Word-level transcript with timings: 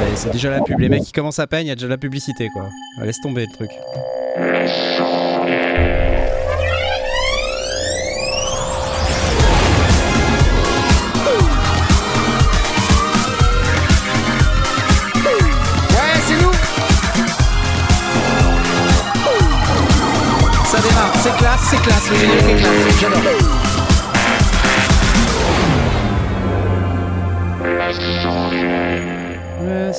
C'est- 0.00 0.16
C'est 0.16 0.30
déjà 0.30 0.50
la 0.50 0.60
pub. 0.60 0.78
Les 0.78 0.88
mecs 0.88 1.02
qui 1.04 1.12
commencent 1.12 1.38
à 1.38 1.46
peine, 1.46 1.66
il 1.66 1.68
y 1.68 1.72
a 1.72 1.74
déjà 1.74 1.88
la 1.88 1.98
publicité 1.98 2.48
quoi. 2.48 2.68
Ah, 3.00 3.04
Laisse 3.04 3.20
tomber 3.20 3.46
le 3.46 3.52
truc. 3.52 3.70
C'est 16.26 16.36
nous 16.42 16.52
Ça 20.64 20.78
démarre, 20.80 21.12
c'est 21.22 21.36
classe, 21.36 21.60
c'est 21.70 21.82
classe, 21.82 22.10
le 22.10 22.16
générique 22.16 22.48
est 22.48 22.56
classe, 22.60 23.00
j'adore. 23.00 23.20
Le 29.62 29.92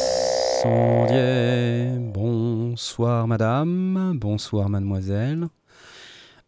sondier. 0.62 1.90
Bonsoir 2.14 3.28
madame, 3.28 4.14
bonsoir 4.20 4.70
mademoiselle. 4.70 5.48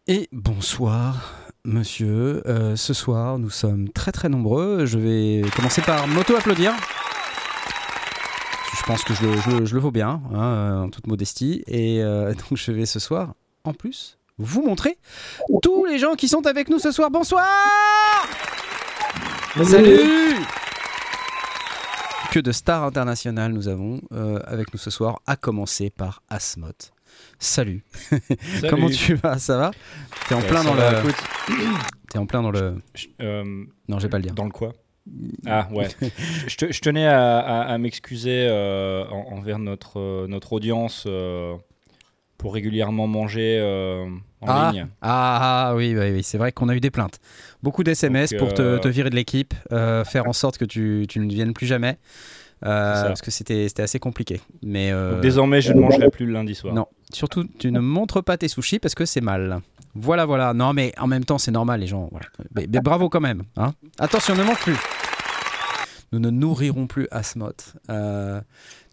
Et 0.08 0.28
bonsoir 0.32 1.34
monsieur. 1.66 2.42
Euh, 2.48 2.76
ce 2.76 2.94
soir, 2.94 3.38
nous 3.40 3.50
sommes 3.50 3.90
très 3.90 4.12
très 4.12 4.30
nombreux. 4.30 4.86
Je 4.86 4.98
vais 5.00 5.42
commencer 5.56 5.82
par 5.82 6.08
m'auto-applaudir. 6.08 6.74
Je 8.78 8.84
pense 8.86 9.04
que 9.04 9.14
je 9.14 9.24
le, 9.26 9.38
je 9.38 9.50
le- 9.52 9.66
je 9.66 9.76
le 9.76 9.80
vaux 9.82 9.92
bien, 9.92 10.22
hein, 10.34 10.44
euh, 10.44 10.82
en 10.84 10.90
toute 10.90 11.08
modestie. 11.08 11.64
Et 11.68 12.02
euh, 12.04 12.34
donc 12.50 12.56
je 12.58 12.72
vais 12.72 12.86
ce 12.86 13.00
soir, 13.00 13.34
en 13.64 13.74
plus, 13.74 14.18
vous 14.38 14.62
montrer 14.64 14.98
tous 15.62 15.86
les 15.86 16.00
gens 16.00 16.16
qui 16.16 16.28
sont 16.28 16.46
avec 16.48 16.70
nous 16.70 16.80
ce 16.80 16.92
soir. 16.92 17.10
Bonsoir 17.12 17.46
Salut 19.64 20.36
Que 22.34 22.40
de 22.40 22.52
stars 22.52 22.84
internationales 22.84 23.52
nous 23.54 23.68
avons 23.68 24.02
euh, 24.12 24.40
avec 24.48 24.74
nous 24.74 24.80
ce 24.80 24.90
soir, 24.90 25.22
à 25.28 25.36
commencer 25.36 25.92
par 25.92 26.24
Asmod. 26.30 26.74
Salut. 27.38 27.84
Comment 28.72 28.90
tu 28.90 29.14
vas? 29.14 29.38
Ça 29.38 29.56
va? 29.58 29.70
T'es 30.28 30.34
en 30.34 30.40
Ouais, 30.42 30.48
plein 30.48 30.64
dans 30.64 30.74
va, 30.74 31.04
le. 31.04 31.12
T'es 32.10 32.18
en 32.18 32.26
plein 32.26 32.42
dans 32.42 32.50
le. 32.50 32.82
je- 32.96 33.06
euh, 33.22 33.44
Non, 33.88 34.00
je 34.00 34.04
vais 34.04 34.10
pas 34.10 34.18
le 34.18 34.24
dire. 34.24 34.34
Dans 34.34 34.46
le 34.46 34.50
quoi? 34.52 34.74
Ah 35.46 35.68
ouais. 35.72 35.90
je, 36.48 36.56
te- 36.56 36.72
je 36.72 36.82
tenais 36.82 37.06
à, 37.06 37.38
à- 37.38 37.62
à 37.72 37.78
m'excuser 37.78 38.48
euh, 38.50 39.06
en- 39.12 39.38
envers 39.38 39.60
notre, 39.60 40.00
euh, 40.00 40.26
notre 40.28 40.54
audience 40.54 41.04
euh, 41.06 41.56
pour 42.40 42.56
régulièrement 42.56 43.06
manger 43.06 43.60
euh, 43.62 44.06
en 44.42 44.48
Ah, 44.48 44.72
ligne. 44.74 44.88
ah, 45.04 45.68
ah, 45.70 45.76
oui, 45.76 45.96
oui, 45.96 46.10
oui, 46.12 46.24
c'est 46.24 46.40
vrai 46.40 46.52
qu'on 46.52 46.68
a 46.70 46.76
eu 46.76 46.80
des 46.80 46.90
plaintes. 46.92 47.20
Beaucoup 47.64 47.84
d'SMS 47.84 48.28
Donc, 48.32 48.40
pour 48.40 48.54
te, 48.54 48.62
euh, 48.62 48.78
te 48.78 48.88
virer 48.90 49.10
de 49.10 49.16
l'équipe, 49.16 49.54
euh, 49.72 50.04
faire 50.04 50.28
en 50.28 50.34
sorte 50.34 50.58
que 50.58 50.66
tu, 50.66 51.06
tu 51.10 51.20
ne 51.20 51.28
viennes 51.34 51.54
plus 51.54 51.66
jamais. 51.66 51.98
euh, 52.66 53.04
parce 53.08 53.22
que 53.22 53.32
c'était 53.32 53.68
c'était 53.70 53.84
assez 53.84 54.00
compliqué. 54.00 54.42
Mais 54.62 54.92
euh, 54.92 55.14
Donc, 55.14 55.22
désormais, 55.22 55.62
je 55.62 55.74
ne 55.74 55.80
mangerai 55.82 56.10
plus 56.10 56.26
le 56.26 56.34
lundi 56.34 56.56
soir. 56.56 56.74
non, 56.74 56.88
surtout 57.12 57.46
tu 57.60 57.72
ne 57.72 57.80
montres 57.80 58.22
pas 58.24 58.38
tes 58.38 58.48
sushis 58.50 58.80
parce 58.80 58.96
que 58.96 59.06
c'est 59.06 59.22
mal. 59.22 59.62
Voilà, 59.96 60.26
voilà. 60.26 60.54
Non, 60.54 60.74
mais 60.74 60.92
en 61.00 61.08
même 61.08 61.24
temps, 61.26 61.38
c'est 61.38 61.52
normal, 61.52 61.80
les 61.80 61.88
gens. 61.88 62.08
Voilà. 62.12 62.26
Mais, 62.56 62.68
mais 62.72 62.80
bravo 62.82 63.10
quand 63.10 63.22
même. 63.22 63.44
Hein. 63.58 63.74
Attention, 64.00 64.36
ne 64.36 64.44
manque 64.44 64.60
plus. 64.60 64.76
Nous 66.12 66.20
ne 66.20 66.30
nourrirons 66.30 66.86
plus 66.88 67.08
Asmod. 67.12 67.56
Euh, 67.90 68.40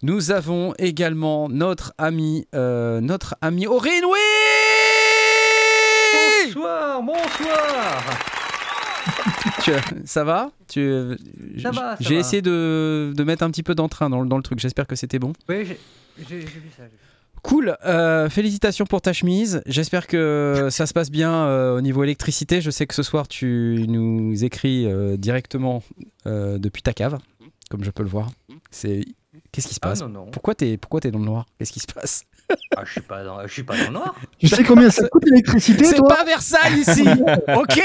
nous 0.02 0.30
avons 0.30 0.74
également 0.78 1.48
notre 1.48 1.92
ami, 1.98 2.46
euh, 2.54 3.00
notre 3.00 3.34
ami 3.42 3.66
Aurine. 3.66 4.04
Oui 4.04 4.18
Bonsoir, 6.46 7.02
bonsoir. 7.02 8.02
Tu- 9.62 9.72
ça 10.04 10.24
va 10.24 10.50
tu, 10.68 10.90
Ça 11.60 11.70
va, 11.70 11.96
ça 11.96 11.96
J'ai 12.00 12.14
va. 12.14 12.20
essayé 12.20 12.42
de, 12.42 13.12
de 13.16 13.24
mettre 13.24 13.42
un 13.42 13.50
petit 13.50 13.62
peu 13.62 13.74
d'entrain 13.74 14.08
dans, 14.10 14.20
le- 14.22 14.28
dans 14.28 14.36
le 14.36 14.42
truc. 14.42 14.58
J'espère 14.60 14.86
que 14.86 14.96
c'était 14.96 15.18
bon. 15.18 15.32
Oui, 15.48 15.64
j'ai 15.66 15.78
j'ai- 16.28 16.40
j'ai 16.40 16.46
vu 16.46 16.70
ça. 16.76 16.82
j'ai. 16.84 16.96
Cool. 17.42 17.74
euh, 17.86 18.28
félicitations 18.28 18.84
pour 18.84 19.00
ta 19.00 19.12
chemise. 19.14 19.62
J'espère 19.66 20.06
que 20.06 20.68
ça 20.70 20.84
se 20.86 20.92
passe 20.92 21.10
bien 21.10 21.32
euh, 21.32 21.78
au 21.78 21.80
niveau 21.80 22.04
électricité. 22.04 22.60
Je 22.60 22.70
sais 22.70 22.86
que 22.86 22.94
ce 22.94 23.02
soir 23.02 23.28
tu 23.28 23.86
nous 23.88 24.44
écris 24.44 24.86
euh, 24.86 25.16
directement 25.16 25.82
depuis 26.26 26.82
ta 26.82 26.92
cave, 26.92 27.18
comme 27.70 27.82
je 27.82 27.90
peux 27.90 28.02
le 28.02 28.10
voir. 28.10 28.28
C'est 28.70 29.04
qu'est-ce 29.52 29.68
qui 29.68 29.74
se 29.74 29.80
Ah 29.82 29.88
passe 29.88 30.00
non, 30.02 30.08
non. 30.08 30.26
Pourquoi 30.30 30.54
t'es 30.54 30.76
pourquoi 30.76 31.00
t'es 31.00 31.10
dans 31.10 31.18
le 31.18 31.24
noir? 31.24 31.46
Qu'est-ce 31.58 31.72
qui 31.72 31.80
se 31.80 31.86
passe? 31.86 32.24
Ah, 32.76 32.82
je 32.84 32.92
suis 32.92 33.00
pas 33.00 33.22
dans, 33.22 33.42
je 33.46 33.52
suis 33.52 33.62
pas 33.62 33.76
dans 33.76 33.84
le 33.84 33.90
noir. 33.90 34.14
Tu 34.38 34.48
sais 34.48 34.64
combien 34.64 34.90
ça 34.90 35.08
coûte 35.08 35.24
l'électricité, 35.24 35.84
C'est 35.84 36.02
pas 36.02 36.24
Versailles 36.24 36.80
ici. 36.80 37.04
ok. 37.54 37.82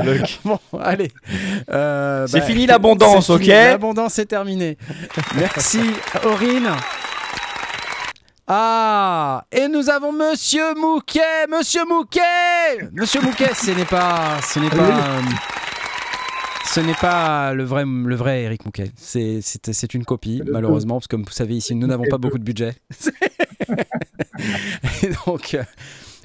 Luc. 0.04 0.40
bon, 0.44 0.58
allez. 0.78 1.10
Euh, 1.70 2.26
C'est 2.26 2.40
bah, 2.40 2.46
fini 2.46 2.66
l'abondance, 2.66 3.30
ok 3.30 3.40
fini, 3.40 3.54
L'abondance 3.54 4.18
est 4.18 4.26
terminée. 4.26 4.76
Merci, 5.36 5.80
Aurine. 6.24 6.70
Ah, 8.46 9.44
et 9.52 9.68
nous 9.68 9.88
avons 9.88 10.12
Monsieur 10.12 10.74
Mouquet, 10.74 11.46
Monsieur 11.48 11.84
Mouquet, 11.86 12.20
Monsieur 12.92 13.20
Mouquet, 13.20 13.50
ce 13.54 13.70
n'est 13.70 13.84
pas, 13.84 14.38
ce 14.42 14.58
n'est 14.58 14.68
pas, 14.68 14.76
euh, 14.76 15.20
ce 16.72 16.80
n'est 16.80 16.94
pas 16.94 17.52
le 17.52 17.64
vrai, 17.64 17.84
le 17.84 18.14
vrai 18.14 18.42
Eric 18.42 18.64
Mouquet. 18.64 18.92
C'est, 18.96 19.94
une 19.94 20.04
copie, 20.04 20.42
malheureusement, 20.46 20.96
parce 20.96 21.08
que 21.08 21.16
comme 21.16 21.24
vous 21.24 21.32
savez 21.32 21.56
ici, 21.56 21.74
nous 21.74 21.86
n'avons 21.86 22.06
pas 22.08 22.18
beaucoup 22.18 22.38
de 22.38 22.44
budget. 22.44 22.74
et 25.02 25.10
donc, 25.26 25.54
euh, 25.54 25.64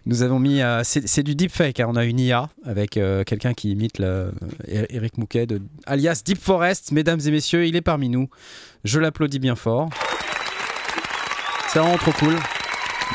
nous 0.06 0.22
avons 0.22 0.38
mis, 0.38 0.62
euh, 0.62 0.82
c'est, 0.84 1.08
c'est 1.08 1.24
du 1.24 1.34
deepfake. 1.34 1.80
hein. 1.80 1.88
On 1.90 1.96
a 1.96 2.06
une 2.06 2.20
IA 2.20 2.50
avec 2.64 2.98
euh, 2.98 3.24
quelqu'un 3.24 3.56
qui 3.56 3.72
imite 3.72 3.98
le, 3.98 4.06
euh, 4.06 4.32
Eric 4.90 5.18
Mouquet, 5.18 5.48
de, 5.48 5.62
alias 5.88 6.22
Deep 6.24 6.38
Forest. 6.38 6.92
Mesdames 6.92 7.20
et 7.26 7.32
messieurs, 7.32 7.66
il 7.66 7.76
est 7.76 7.82
parmi 7.82 8.10
nous. 8.10 8.30
Je 8.84 9.00
l'applaudis 9.00 9.40
bien 9.40 9.56
fort. 9.56 9.90
C'est 11.70 11.80
vraiment 11.80 11.98
trop 11.98 12.12
cool. 12.12 12.36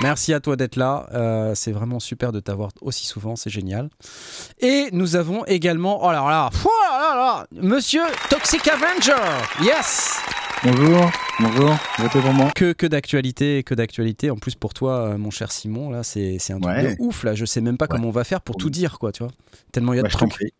Merci 0.02 0.32
à 0.32 0.40
toi 0.40 0.56
d'être 0.56 0.76
là. 0.76 1.06
Euh, 1.12 1.54
c'est 1.54 1.72
vraiment 1.72 2.00
super 2.00 2.32
de 2.32 2.40
t'avoir 2.40 2.70
aussi 2.80 3.06
souvent. 3.06 3.36
C'est 3.36 3.50
génial. 3.50 3.90
Et 4.60 4.88
nous 4.92 5.16
avons 5.16 5.44
également. 5.46 6.02
Oh 6.04 6.10
là 6.12 6.24
là, 6.28 6.50
oh 6.64 6.68
là 6.90 6.98
là 6.98 7.16
là, 7.16 7.46
Monsieur 7.62 8.02
Toxic 8.30 8.66
Avenger. 8.68 9.14
Yes. 9.62 10.18
Bonjour, 10.62 11.10
bonjour, 11.40 11.74
votez 11.98 12.20
pour 12.20 12.32
moi. 12.34 12.50
Que, 12.54 12.72
que 12.72 12.86
d'actualité, 12.86 13.62
que 13.62 13.74
d'actualité. 13.74 14.30
En 14.30 14.36
plus 14.36 14.54
pour 14.54 14.74
toi, 14.74 15.08
euh, 15.08 15.18
mon 15.18 15.30
cher 15.30 15.50
Simon, 15.52 15.90
là, 15.90 16.02
c'est 16.02 16.36
c'est 16.38 16.52
un 16.52 16.60
truc 16.60 16.74
Ouais. 16.74 16.94
de 16.94 17.02
ouf. 17.02 17.24
Là, 17.24 17.34
je 17.34 17.44
sais 17.44 17.60
même 17.62 17.78
pas 17.78 17.86
comment 17.86 18.08
on 18.08 18.12
va 18.12 18.24
faire 18.24 18.40
pour 18.42 18.56
tout 18.56 18.70
dire, 18.70 18.98
quoi. 18.98 19.10
Tu 19.12 19.22
vois, 19.22 19.32
tellement 19.72 19.92
il 19.94 19.96
y 19.96 20.00
a 20.00 20.02
Bah, 20.02 20.08
de 20.08 20.14
t'en 20.16 20.28
trucs. 20.28 20.52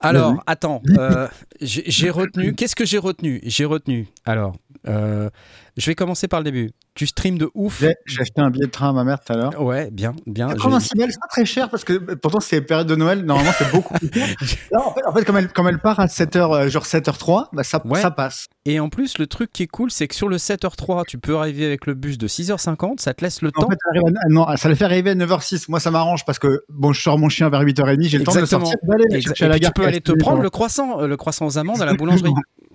Alors, 0.00 0.42
attends, 0.48 0.82
euh, 0.98 1.28
j'ai 1.60 1.84
j'ai 1.86 2.10
retenu. 2.10 2.54
Qu'est-ce 2.54 2.74
que 2.74 2.84
j'ai 2.84 2.98
retenu? 2.98 3.40
J'ai 3.44 3.64
retenu. 3.64 4.08
Alors, 4.24 4.56
euh, 4.88 5.28
je 5.76 5.86
vais 5.86 5.94
commencer 5.94 6.28
par 6.28 6.40
le 6.40 6.44
début. 6.44 6.70
Tu 6.94 7.06
stream 7.06 7.38
de 7.38 7.48
ouf. 7.54 7.80
J'ai 8.04 8.20
acheté 8.20 8.42
un 8.42 8.50
billet 8.50 8.66
de 8.66 8.70
train 8.70 8.90
à 8.90 8.92
ma 8.92 9.02
mère 9.04 9.18
tout 9.24 9.32
à 9.32 9.36
l'heure. 9.36 9.62
Ouais, 9.62 9.90
bien, 9.90 10.12
bien. 10.26 10.48
j'ai- 10.48 10.54
86 10.56 10.90
balles, 10.98 11.10
c'est 11.10 11.18
pas 11.20 11.26
très 11.28 11.46
cher 11.46 11.70
parce 11.70 11.84
que 11.84 11.94
euh, 11.94 12.16
pourtant 12.20 12.40
c'est 12.40 12.60
période 12.60 12.86
de 12.86 12.94
Noël, 12.96 13.24
normalement 13.24 13.52
c'est 13.56 13.70
beaucoup 13.72 13.94
plus 13.94 14.10
cher. 14.12 14.28
Là, 14.72 14.80
en, 14.86 14.92
fait, 14.92 15.00
en 15.06 15.12
fait, 15.14 15.24
comme 15.24 15.36
elle, 15.38 15.50
comme 15.52 15.68
elle 15.68 15.78
part 15.78 15.98
à 16.00 16.06
7h, 16.06 16.68
genre 16.68 16.84
7h03, 16.84 17.46
bah, 17.54 17.62
ça, 17.64 17.80
Ouais. 17.86 18.00
ça 18.02 18.10
passe. 18.10 18.46
Et 18.66 18.78
en 18.80 18.90
plus, 18.90 19.16
le 19.16 19.26
truc 19.26 19.50
qui 19.52 19.62
est 19.62 19.66
cool, 19.68 19.90
c'est 19.90 20.06
que 20.06 20.14
sur 20.14 20.28
le 20.28 20.36
7h3, 20.36 21.04
tu 21.06 21.16
peux 21.18 21.36
arriver 21.38 21.64
avec 21.64 21.86
le 21.86 21.94
bus 21.94 22.18
de 22.18 22.28
6h50. 22.28 23.00
Ça 23.00 23.14
te 23.14 23.24
laisse 23.24 23.40
le 23.40 23.48
En 23.56 23.62
temps. 23.62 23.68
fait, 23.70 23.78
à- 23.98 24.28
non, 24.28 24.46
ça 24.56 24.68
le 24.68 24.74
fait 24.74 24.84
arriver 24.84 25.10
à 25.10 25.14
9h06. 25.14 25.70
Moi, 25.70 25.80
ça 25.80 25.90
m'arrange 25.90 26.26
parce 26.26 26.38
que 26.38 26.62
bon, 26.68 26.92
je 26.92 27.00
sors 27.00 27.18
mon 27.18 27.30
chien 27.30 27.48
vers 27.48 27.62
8h30, 27.62 28.02
j'ai 28.08 28.18
le 28.18 28.24
temps 28.24 28.34
de 28.34 28.44
sortir, 28.44 28.76
d'aller 28.82 29.04
le 29.10 29.16
Exa- 29.18 29.28
chercher 29.28 29.44
Et 29.44 29.46
à 29.46 29.48
la 29.48 29.54
puis 29.54 29.60
gare. 29.62 29.72
tu 29.72 29.80
peux 29.80 29.86
aller 29.86 30.00
te 30.02 30.12
prendre 30.12 30.42
le 30.42 30.50
croissant, 30.50 31.00
euh, 31.00 31.06
le 31.06 31.16
croissant 31.16 31.46
aux 31.46 31.56
amandes 31.56 31.80
à 31.80 31.86
la 31.86 31.94
boulangerie. 31.94 32.32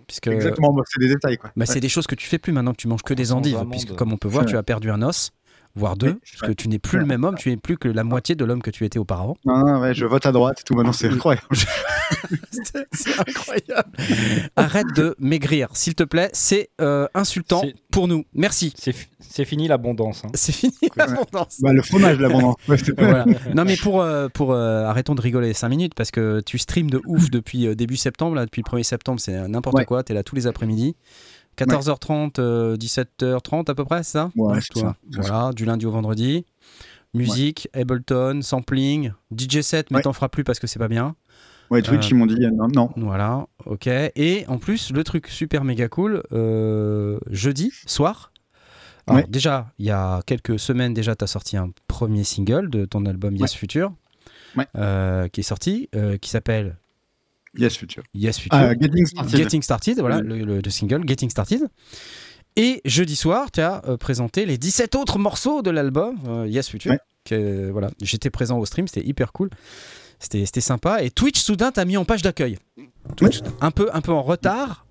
Puisque, 0.07 0.27
Exactement, 0.27 0.73
bah, 0.73 0.83
c'est 0.87 0.99
des 1.01 1.09
détails 1.09 1.37
quoi. 1.37 1.51
Bah, 1.55 1.65
c'est 1.65 1.81
des 1.81 1.89
choses 1.89 2.07
que 2.07 2.15
tu 2.15 2.27
fais 2.27 2.37
plus 2.37 2.53
maintenant 2.53 2.71
que 2.71 2.77
tu 2.77 2.87
manges 2.87 3.03
que 3.03 3.13
des 3.13 3.33
endives, 3.33 3.59
puisque 3.69 3.93
comme 3.95 4.13
on 4.13 4.17
peut 4.17 4.29
voir, 4.29 4.45
Ouais. 4.45 4.49
tu 4.51 4.57
as 4.57 4.63
perdu 4.63 4.89
un 4.89 5.01
os, 5.01 5.31
voire 5.77 5.95
deux, 5.95 6.07
Oui, 6.11 6.15
parce 6.39 6.51
que 6.51 6.55
tu 6.55 6.67
n'es 6.67 6.79
plus 6.79 6.99
le 6.99 7.05
même 7.05 7.23
homme, 7.23 7.35
tu 7.37 7.49
n'es 7.49 7.57
plus 7.57 7.77
que 7.77 7.87
la 7.87 8.03
moitié 8.03 8.35
de 8.35 8.43
l'homme 8.43 8.61
que 8.61 8.71
tu 8.71 8.83
étais 8.85 8.99
auparavant. 8.99 9.37
Non, 9.45 9.57
non, 9.65 9.79
ouais, 9.79 9.93
je 9.93 10.05
vote 10.05 10.25
à 10.25 10.31
droite 10.31 10.59
et 10.61 10.63
tout. 10.63 10.73
Maintenant, 10.75 10.91
c'est 10.93 11.07
incroyable. 11.09 11.45
C'est 12.93 13.19
incroyable. 13.19 13.91
Arrête 14.55 14.87
de 14.95 15.15
maigrir, 15.19 15.67
s'il 15.73 15.93
te 15.95 16.03
plaît. 16.03 16.29
C'est 16.33 16.69
euh, 16.81 17.07
insultant 17.13 17.61
C'est- 17.63 17.75
pour 17.91 18.07
nous. 18.07 18.23
Merci. 18.33 18.73
C'est 18.77 18.93
fi- 18.93 19.07
c'est 19.19 19.43
fini 19.45 19.67
l'abondance. 19.67 20.23
hein. 20.25 20.29
C'est 20.33 20.53
fini 20.53 20.73
l'abondance. 20.95 21.57
Bah, 21.61 21.73
le 21.73 21.81
fromage, 21.81 22.17
l'abondance. 22.19 22.55
Ouais, 22.69 22.77
c'est- 22.77 22.97
Voilà. 22.97 23.25
Non 23.53 23.65
mais 23.65 23.75
pour, 23.75 24.01
euh, 24.01 24.29
pour 24.29 24.53
euh, 24.53 24.85
arrêtons 24.85 25.15
de 25.15 25.21
rigoler 25.21 25.53
5 25.53 25.67
minutes 25.69 25.93
parce 25.95 26.11
que 26.11 26.41
tu 26.45 26.57
streams 26.57 26.89
de 26.89 27.01
ouf 27.07 27.29
depuis 27.29 27.67
euh, 27.67 27.75
début 27.75 27.97
septembre 27.97 28.35
là, 28.35 28.45
depuis 28.45 28.61
le 28.65 28.69
1er 28.77 28.83
septembre 28.83 29.19
c'est 29.19 29.47
n'importe 29.47 29.75
Ouais. 29.77 29.85
quoi, 29.85 30.03
t'es 30.03 30.13
là 30.13 30.23
tous 30.23 30.35
les 30.35 30.47
après-midi 30.47 30.95
14h30 31.57 32.33
euh, 32.39 32.75
17h30 32.77 33.69
à 33.71 33.75
peu 33.75 33.83
près 33.85 34.03
ça? 34.03 34.31
Ouais, 34.35 34.59
toi. 34.71 34.81
ça. 34.81 34.95
voilà 35.21 35.51
du 35.53 35.65
lundi 35.65 35.85
au 35.85 35.91
vendredi 35.91 36.45
musique 37.13 37.67
Ableton 37.73 38.41
sampling 38.41 39.11
DJ 39.35 39.61
set 39.61 39.91
mais 39.91 40.01
t'en 40.01 40.13
feras 40.13 40.29
plus 40.29 40.43
parce 40.43 40.59
que 40.59 40.67
c'est 40.67 40.79
pas 40.79 40.87
bien 40.87 41.15
Ouais, 41.69 41.81
Twitch, 41.81 42.05
Euh, 42.05 42.09
ils 42.11 42.15
m'ont 42.15 42.25
dit 42.27 42.45
euh, 42.45 42.49
non, 42.51 42.67
non. 42.73 42.89
voilà 42.95 43.45
ok 43.65 43.87
et 43.87 44.45
en 44.47 44.57
plus 44.57 44.91
le 44.93 45.03
truc 45.03 45.27
super 45.27 45.63
méga 45.65 45.89
cool 45.89 46.23
euh, 46.31 47.19
jeudi 47.29 47.71
soir 47.85 48.31
alors, 49.09 49.21
Ouais. 49.21 49.25
déjà, 49.29 49.71
il 49.79 49.85
y 49.85 49.89
a 49.91 50.21
quelques 50.25 50.59
semaines 50.59 50.93
déjà, 50.93 51.15
tu 51.15 51.23
as 51.23 51.27
sorti 51.27 51.55
un 51.55 51.69
premier 51.87 52.25
single 52.25 52.69
de 52.69 52.83
ton 52.83 53.05
album 53.05 53.37
Yes 53.37 53.53
Future, 53.53 53.93
Ouais. 54.57 54.67
euh, 54.75 55.29
qui 55.29 55.39
est 55.39 55.43
sorti, 55.43 55.87
euh, 55.95 56.17
qui 56.17 56.29
s'appelle 56.29 56.75
Yes, 57.57 57.75
future. 57.77 58.03
Yes 58.13 58.37
Future. 58.39 58.57
Ah, 58.59 58.73
Getting 58.73 59.05
Started. 59.05 59.35
Getting 59.37 59.61
Started, 59.61 59.99
voilà, 59.99 60.17
Oui. 60.17 60.27
le, 60.27 60.45
le- 60.45 60.61
le 60.61 60.69
single 60.69 61.07
Getting 61.07 61.29
Started. 61.29 61.61
Et 62.55 62.81
jeudi 62.85 63.15
soir, 63.15 63.51
tu 63.51 63.61
as 63.61 63.81
euh, 63.87 63.97
présenté 63.97 64.45
les 64.45 64.57
17 64.57 64.95
autres 64.95 65.19
morceaux 65.19 65.61
de 65.61 65.69
l'album 65.69 66.17
euh, 66.27 66.47
Yes 66.47 66.69
Future. 66.69 66.91
Ouais. 66.91 66.99
que, 67.25 67.69
voilà, 67.71 67.89
J'étais 68.01 68.29
présent 68.29 68.57
au 68.57 68.65
stream, 68.65 68.87
c'était 68.87 69.05
hyper 69.07 69.31
cool. 69.31 69.49
C'était 70.19 70.45
c'était 70.45 70.61
sympa. 70.61 71.03
Et 71.03 71.11
Twitch, 71.11 71.39
soudain, 71.39 71.71
t'as 71.71 71.85
mis 71.85 71.97
en 71.97 72.05
page 72.05 72.23
d'accueil. 72.23 72.57
Twitch, 73.15 73.41
un, 73.61 73.69
peu, 73.71 73.89
un 73.93 74.01
peu 74.01 74.11
en 74.11 74.23
retard. 74.23 74.85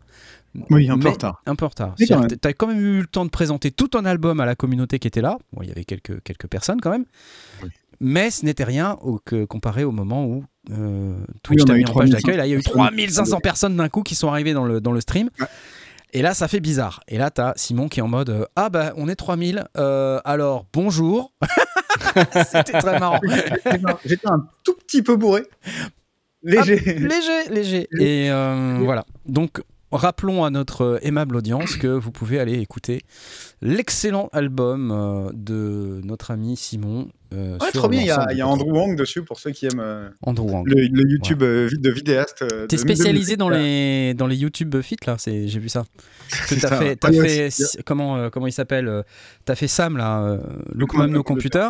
Oui, 0.70 0.88
un 0.88 0.98
peu 0.98 1.08
en 1.08 1.12
retard. 1.12 1.42
Un 1.46 1.56
peu 1.56 1.64
en 1.64 1.68
retard. 1.68 1.94
Que 1.96 2.34
T'as 2.36 2.52
quand 2.52 2.68
même 2.68 2.80
eu 2.80 3.00
le 3.00 3.06
temps 3.06 3.24
de 3.24 3.30
présenter 3.30 3.70
tout 3.72 3.88
ton 3.88 4.04
album 4.04 4.38
à 4.40 4.46
la 4.46 4.54
communauté 4.54 4.98
qui 5.00 5.08
était 5.08 5.20
là. 5.20 5.36
Bon, 5.52 5.62
il 5.62 5.68
y 5.68 5.72
avait 5.72 5.84
quelques, 5.84 6.22
quelques 6.22 6.46
personnes 6.46 6.80
quand 6.80 6.90
même. 6.90 7.04
Oui. 7.62 7.68
Mais 8.00 8.30
ce 8.30 8.44
n'était 8.44 8.64
rien 8.64 8.96
au, 9.02 9.18
que, 9.18 9.44
comparé 9.44 9.82
au 9.84 9.90
moment 9.90 10.24
où 10.26 10.44
Twitch 11.42 11.62
Oui, 11.64 11.70
a 11.70 11.74
mis 11.74 11.84
en 11.84 11.92
page 11.94 12.10
3500 12.10 12.12
d'accueil. 12.12 12.36
Là, 12.36 12.46
il 12.46 12.50
y 12.50 12.52
a 12.52 12.56
eu 12.56 12.62
personnes. 12.62 12.82
3500 12.86 13.40
personnes 13.40 13.76
d'un 13.76 13.88
coup 13.88 14.02
qui 14.02 14.14
sont 14.14 14.28
arrivées 14.28 14.52
dans 14.52 14.64
le, 14.64 14.80
dans 14.80 14.92
le 14.92 15.00
stream. 15.00 15.30
Ouais. 15.40 15.46
Et 16.12 16.22
là, 16.22 16.34
ça 16.34 16.48
fait 16.48 16.60
bizarre. 16.60 17.00
Et 17.08 17.18
là, 17.18 17.30
t'as 17.30 17.52
Simon 17.56 17.88
qui 17.88 18.00
est 18.00 18.02
en 18.02 18.08
mode 18.08 18.30
euh, 18.30 18.44
Ah, 18.56 18.70
bah, 18.70 18.92
on 18.96 19.08
est 19.08 19.16
3000. 19.16 19.64
euh, 19.76 20.20
alors, 20.24 20.64
bonjour. 20.72 21.32
C'était 22.50 22.78
très 22.78 22.98
marrant. 22.98 23.20
J'étais 24.04 24.28
un 24.28 24.46
tout 24.64 24.74
petit 24.74 25.02
peu 25.02 25.16
bourré. 25.16 25.42
Léger. 26.42 26.76
léger, 26.78 27.48
léger. 27.50 27.88
Et 27.98 28.30
euh, 28.30 28.78
voilà. 28.82 29.04
Donc, 29.26 29.60
rappelons 29.90 30.44
à 30.44 30.50
notre 30.50 30.82
euh, 30.82 30.98
aimable 31.02 31.36
audience 31.36 31.76
que 31.76 31.88
vous 31.88 32.12
pouvez 32.12 32.38
aller 32.38 32.60
écouter 32.60 33.02
l'excellent 33.60 34.28
album 34.32 34.90
euh, 34.92 35.30
de 35.34 36.00
notre 36.04 36.30
ami 36.30 36.56
Simon. 36.56 37.08
Euh, 37.36 37.58
Ouais, 37.58 37.70
sur 37.70 37.80
trop 37.82 37.88
bien. 37.88 38.00
Il 38.00 38.06
y 38.06 38.10
a, 38.10 38.32
y 38.32 38.42
Andrew 38.42 38.72
Wang 38.72 38.96
dessus 38.96 39.22
pour 39.22 39.38
ceux 39.38 39.50
qui 39.50 39.66
aiment 39.66 39.80
euh, 39.80 40.08
Andrew 40.22 40.50
Wang. 40.50 40.66
le, 40.66 40.74
le 40.76 41.10
YouTube 41.10 41.42
euh, 41.42 41.68
de 41.72 41.90
vidéaste. 41.90 42.42
euh, 42.42 42.66
T'es 42.66 42.76
spécialisé 42.76 43.36
dans 43.36 43.48
les 43.48 44.14
dans 44.14 44.26
les 44.26 44.36
YouTube 44.36 44.80
fit 44.80 44.96
là, 45.06 45.16
c'est 45.18 45.46
j'ai 45.48 45.58
vu 45.58 45.68
ça. 45.68 45.84
T'as 46.48 46.56
ça, 46.56 46.76
fait, 46.76 46.96
t'as 46.96 47.10
Ouais, 47.10 47.50
fait 47.50 47.82
comment 47.84 48.16
euh, 48.16 48.30
comment 48.30 48.46
il 48.46 48.52
s'appelle 48.52 49.02
T'as 49.44 49.54
fait 49.54 49.68
Sam 49.68 49.96
là, 49.96 50.22
euh, 50.22 50.38
Look 50.72 50.94
Mom 50.94 51.10
No 51.10 51.22
Computer. 51.22 51.68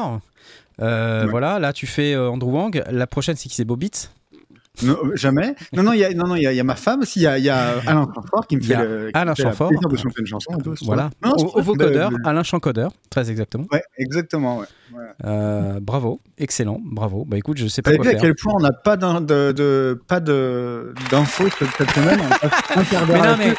Euh, 0.80 1.24
Ouais. 1.24 1.30
Voilà, 1.30 1.58
là 1.58 1.72
tu 1.72 1.86
fais 1.86 2.12
euh, 2.14 2.28
Andrew 2.30 2.50
Wang. 2.52 2.82
La 2.90 3.06
prochaine 3.06 3.34
c'est 3.36 3.48
qui 3.48 3.54
c'est 3.54 3.64
Bobit. 3.64 4.10
Non, 4.82 4.96
euh, 5.04 5.12
jamais. 5.14 5.54
Non, 5.72 5.82
non, 5.82 5.92
il 5.92 5.98
y 6.00 6.04
a, 6.04 6.12
non, 6.12 6.26
non, 6.26 6.36
y 6.36 6.46
a, 6.46 6.52
y 6.52 6.60
a 6.60 6.64
ma 6.64 6.76
femme 6.76 7.00
aussi. 7.00 7.20
Il 7.20 7.22
y 7.22 7.26
a, 7.26 7.38
y 7.38 7.48
a 7.50 7.78
Alain 7.86 8.06
Chanfort 8.14 8.46
qui 8.46 8.56
me 8.56 8.62
fait 8.62 8.74
a 8.74 8.84
le. 8.84 9.10
qui 9.10 9.18
Alain 9.18 9.34
fait 9.34 9.42
plaisir 9.44 9.88
de 9.88 9.96
chanter 9.96 10.20
une 10.20 10.26
chanson. 10.26 10.52
Voilà. 10.82 11.10
Non, 11.24 11.32
au, 11.32 11.62
vocodeur, 11.62 12.10
De- 12.10 12.16
Alain 12.24 12.42
Chancodeur, 12.42 12.92
très 13.10 13.30
exactement. 13.30 13.66
Ouais, 13.72 13.82
exactement. 13.98 14.58
Ouais. 14.58 14.66
Voilà. 14.92 15.14
Euh, 15.24 15.80
bravo, 15.80 16.20
excellent, 16.38 16.80
bravo. 16.84 17.24
Bah 17.26 17.36
écoute, 17.38 17.58
je 17.58 17.66
sais 17.66 17.82
pas 17.82 17.94
quoi 17.96 18.04
vu 18.04 18.10
à 18.10 18.14
quel 18.20 18.34
point 18.34 18.52
on 18.56 18.60
n'a 18.60 18.72
pas 18.72 18.96
d'in- 18.96 19.20
de, 19.20 19.52
de, 19.52 20.00
pas 20.08 20.20
de 20.20 20.94
d'infos 21.10 21.48
cette 21.78 21.90
semaine. 21.90 22.20
On 22.24 22.28
passe 22.48 22.60
un 22.76 22.84
quart 22.84 23.06
d'heure 23.06 23.16
Mais 23.22 23.28
non, 23.28 23.36
mais 23.38 23.54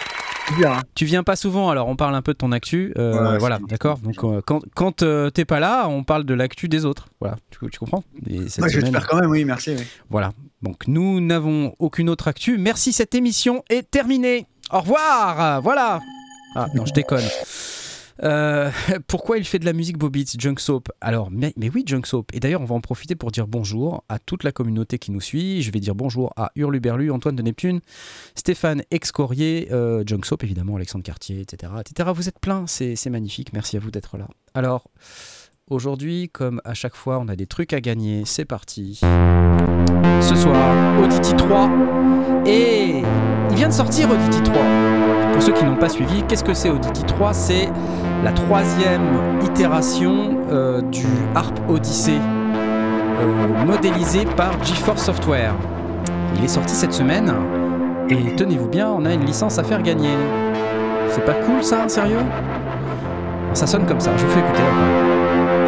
hein. 0.65 0.81
tu 0.95 1.05
viens 1.05 1.23
pas 1.23 1.35
souvent, 1.35 1.69
alors 1.69 1.87
on 1.87 1.95
parle 1.95 2.15
un 2.15 2.21
peu 2.21 2.33
de 2.33 2.37
ton 2.37 2.51
actu. 2.51 2.93
euh, 2.97 3.31
Ouais, 3.33 3.37
voilà, 3.37 3.59
d'accord. 3.67 3.97
Donc 3.99 4.23
euh, 4.23 4.41
quand, 4.45 4.61
quand 4.75 5.03
euh, 5.03 5.29
t'es 5.29 5.45
pas 5.45 5.59
là, 5.59 5.87
on 5.87 6.03
parle 6.03 6.23
de 6.25 6.33
l'actu 6.33 6.67
des 6.69 6.85
autres. 6.85 7.07
Voilà, 7.19 7.35
tu, 7.51 7.59
tu 7.69 7.79
comprends? 7.79 8.03
Et 8.29 8.47
cette 8.49 8.63
Ouais, 8.63 8.69
semaine, 8.69 8.85
J'espère 8.85 9.07
quand 9.07 9.19
même, 9.19 9.29
oui, 9.29 9.45
merci. 9.45 9.71
oui. 9.77 9.83
Voilà. 10.09 10.31
Donc 10.61 10.87
nous 10.87 11.19
n'avons 11.21 11.75
aucune 11.79 12.09
autre 12.09 12.27
actu. 12.27 12.57
Merci, 12.57 12.91
cette 12.93 13.13
émission 13.15 13.63
est 13.69 13.89
terminée. 13.89 14.47
Au 14.71 14.79
revoir. 14.79 15.61
Voilà. 15.61 15.99
Ah 16.55 16.67
non, 16.73 16.85
je 16.85 16.93
déconne. 16.93 17.23
Euh, 18.23 18.71
pourquoi 19.07 19.37
il 19.37 19.45
fait 19.45 19.59
de 19.59 19.65
la 19.65 19.73
musique 19.73 19.97
Bobitz, 19.97 20.35
Junk 20.37 20.59
Soap? 20.59 20.89
Alors, 21.01 21.29
mais, 21.31 21.53
oui, 21.73 21.83
Junk 21.85 22.03
Soap. 22.05 22.33
Et 22.33 22.39
d'ailleurs, 22.39 22.61
on 22.61 22.65
va 22.65 22.75
en 22.75 22.81
profiter 22.81 23.15
pour 23.15 23.31
dire 23.31 23.47
bonjour 23.47 24.03
à 24.09 24.19
toute 24.19 24.43
la 24.43 24.51
communauté 24.51 24.99
qui 24.99 25.11
nous 25.11 25.21
suit. 25.21 25.61
Je 25.61 25.71
vais 25.71 25.79
dire 25.79 25.95
bonjour 25.95 26.33
à 26.35 26.51
Hurluberlu, 26.55 27.11
Antoine 27.11 27.35
de 27.35 27.41
Neptune, 27.41 27.81
Stéphane 28.35 28.83
Excorier, 28.91 29.69
euh, 29.71 30.03
Junk 30.05 30.23
Soap, 30.23 30.43
évidemment, 30.43 30.75
Alexandre 30.75 31.03
Cartier, 31.03 31.41
etc. 31.41 31.73
etc. 31.79 32.09
Vous 32.13 32.27
êtes 32.27 32.39
plein, 32.39 32.65
c'est 32.67 33.09
magnifique. 33.09 33.53
Merci 33.53 33.77
à 33.77 33.79
vous 33.79 33.91
d'être 33.91 34.17
là. 34.17 34.27
Alors, 34.53 34.89
aujourd'hui, 35.69 36.29
comme 36.29 36.61
à 36.63 36.73
chaque 36.73 36.95
fois, 36.95 37.19
on 37.19 37.27
a 37.27 37.35
des 37.35 37.47
trucs 37.47 37.73
à 37.73 37.81
gagner. 37.81 38.23
C'est 38.25 38.45
parti. 38.45 38.99
Ce 40.21 40.35
soir, 40.35 40.73
Audity 41.03 41.35
3. 41.35 41.69
Et 42.45 43.03
il 43.49 43.55
vient 43.55 43.67
de 43.67 43.73
sortir 43.73 44.09
Audity 44.09 44.41
3. 44.43 44.61
Pour 45.33 45.41
ceux 45.41 45.53
qui 45.53 45.65
n'ont 45.65 45.75
pas 45.75 45.89
suivi, 45.89 46.23
qu'est-ce 46.27 46.43
que 46.43 46.53
c'est 46.53 46.69
Audity 46.69 47.03
3 47.03 47.33
C'est 47.33 47.69
la 48.23 48.31
troisième 48.31 49.41
itération 49.43 50.39
euh, 50.49 50.81
du 50.81 51.05
Harp 51.35 51.53
Odyssey, 51.69 52.17
euh, 52.17 53.65
modélisé 53.65 54.25
par 54.25 54.63
GeForce 54.63 55.03
Software. 55.03 55.55
Il 56.35 56.43
est 56.43 56.49
sorti 56.49 56.73
cette 56.73 56.93
semaine, 56.93 57.33
et 58.09 58.35
tenez-vous 58.35 58.67
bien, 58.67 58.89
on 58.89 59.05
a 59.05 59.13
une 59.13 59.25
licence 59.25 59.57
à 59.59 59.63
faire 59.63 59.81
gagner. 59.81 60.15
C'est 61.09 61.25
pas 61.25 61.33
cool 61.33 61.63
ça, 61.63 61.87
sérieux? 61.87 62.23
Ça 63.53 63.67
sonne 63.67 63.85
comme 63.85 63.99
ça, 63.99 64.15
je 64.17 64.25
vous 64.25 64.31
fais 64.31 64.39
écouter 64.39 65.16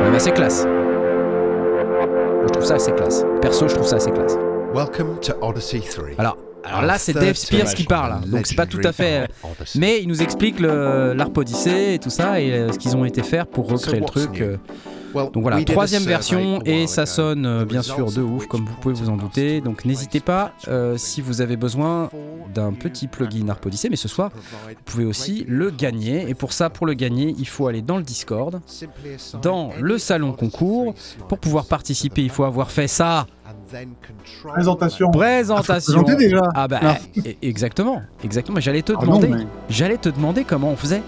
même 0.10 0.16
assez 0.16 0.32
classe. 0.32 0.66
Moi, 0.66 2.48
je 2.48 2.52
trouve 2.52 2.66
ça 2.66 2.76
assez 2.76 2.92
classe. 2.94 3.24
Perso, 3.42 3.68
je 3.68 3.76
trouve 3.76 3.86
ça 3.88 3.98
assez 3.98 4.12
classe. 4.12 4.38
Welcome 4.74 5.20
to 5.22 5.34
Odyssey 5.40 5.82
3. 5.82 6.06
Alors, 6.18 6.38
alors 6.64 6.82
là, 6.82 6.98
c'est 6.98 7.14
Dave 7.14 7.36
Spears 7.36 7.74
qui 7.76 7.84
parle, 7.84 8.14
hein, 8.14 8.22
donc 8.26 8.48
c'est 8.48 8.56
pas 8.56 8.66
tout 8.66 8.82
à 8.84 8.92
fait. 8.92 9.28
Mais 9.76 10.02
il 10.02 10.08
nous 10.08 10.24
explique 10.24 10.60
l'Arp 10.60 11.38
Odyssey 11.38 11.96
et 11.96 12.00
tout 12.00 12.10
ça 12.10 12.42
et 12.42 12.52
euh, 12.52 12.72
ce 12.72 12.80
qu'ils 12.80 12.98
ont 12.98 13.06
été 13.06 13.22
faire 13.22 13.46
pour 13.46 13.70
recréer 13.70 14.00
le 14.00 14.06
truc. 14.06 14.44
Donc 15.14 15.42
voilà, 15.42 15.64
troisième 15.64 16.04
version 16.04 16.62
et 16.66 16.88
ça 16.88 17.06
sonne 17.06 17.46
euh, 17.46 17.66
bien 17.66 17.82
sûr 17.82 18.12
de 18.12 18.22
ouf 18.22 18.48
comme 18.48 18.66
vous 18.66 18.76
pouvez 18.82 18.94
vous 18.96 19.10
en 19.10 19.18
douter. 19.18 19.62
Donc 19.62 19.86
n'hésitez 19.86 20.20
pas 20.20 20.54
euh, 20.68 20.98
si 20.98 21.22
vous 21.22 21.42
avez 21.42 21.58
besoin 21.58 22.10
d'un 22.54 22.74
petit 22.74 23.08
plugin 23.08 23.50
Arp 23.50 23.66
Odyssey, 23.66 23.90
mais 23.90 23.96
ce 23.96 24.08
soir 24.08 24.32
vous 24.34 24.74
pouvez 24.86 25.06
aussi 25.06 25.46
le 25.48 25.70
gagner. 25.72 26.30
Et 26.30 26.34
pour 26.34 26.54
ça, 26.54 26.70
pour 26.70 26.86
le 26.86 26.94
gagner, 26.94 27.36
il 27.38 27.48
faut 27.48 27.68
aller 27.68 27.82
dans 27.82 27.98
le 27.98 28.04
Discord, 28.04 28.60
dans 29.42 29.72
le 29.80 29.98
salon 29.98 30.32
concours. 30.34 30.94
Pour 31.28 31.38
pouvoir 31.38 31.66
participer, 31.66 32.24
il 32.24 32.30
faut 32.30 32.44
avoir 32.44 32.72
fait 32.72 32.88
ça. 32.88 33.26
Présentation. 34.54 35.12
Présentation. 35.12 36.06
Ah, 36.08 36.16
déjà. 36.16 36.42
Ah 36.56 36.68
bah 36.68 36.80
Non. 36.82 36.96
e- 37.26 37.36
exactement, 37.42 38.02
exactement. 38.24 38.60
J'allais 38.60 38.82
te 38.82 38.94
Ah 38.98 39.02
demander, 39.02 39.32
j'allais 39.70 39.98
te 39.98 40.10
demander 40.10 40.44
comment 40.44 40.70
on 40.72 40.76
faisait. 40.76 41.02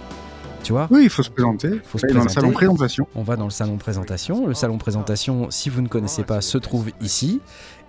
Tu 0.64 0.74
vois, 0.74 0.88
Oui, 0.92 1.04
il 1.06 1.10
faut 1.10 1.24
se 1.24 1.30
présenter. 1.32 1.82
Faut 1.86 1.98
se 1.98 2.06
Aller 2.06 2.14
dans 2.14 2.20
le 2.20 2.26
présenter. 2.26 2.34
salon 2.46 2.52
présentation. 2.54 3.08
on 3.16 3.24
va 3.24 3.36
dans 3.36 3.46
le 3.46 3.50
salon 3.52 3.78
présentation. 3.78 4.46
Le 4.48 4.54
salon 4.54 4.78
présentation, 4.78 5.48
si 5.50 5.70
vous 5.70 5.82
ne 5.82 5.88
connaissez 5.88 6.24
pas, 6.24 6.42
se 6.42 6.58
trouve 6.58 6.92
ici. 7.02 7.42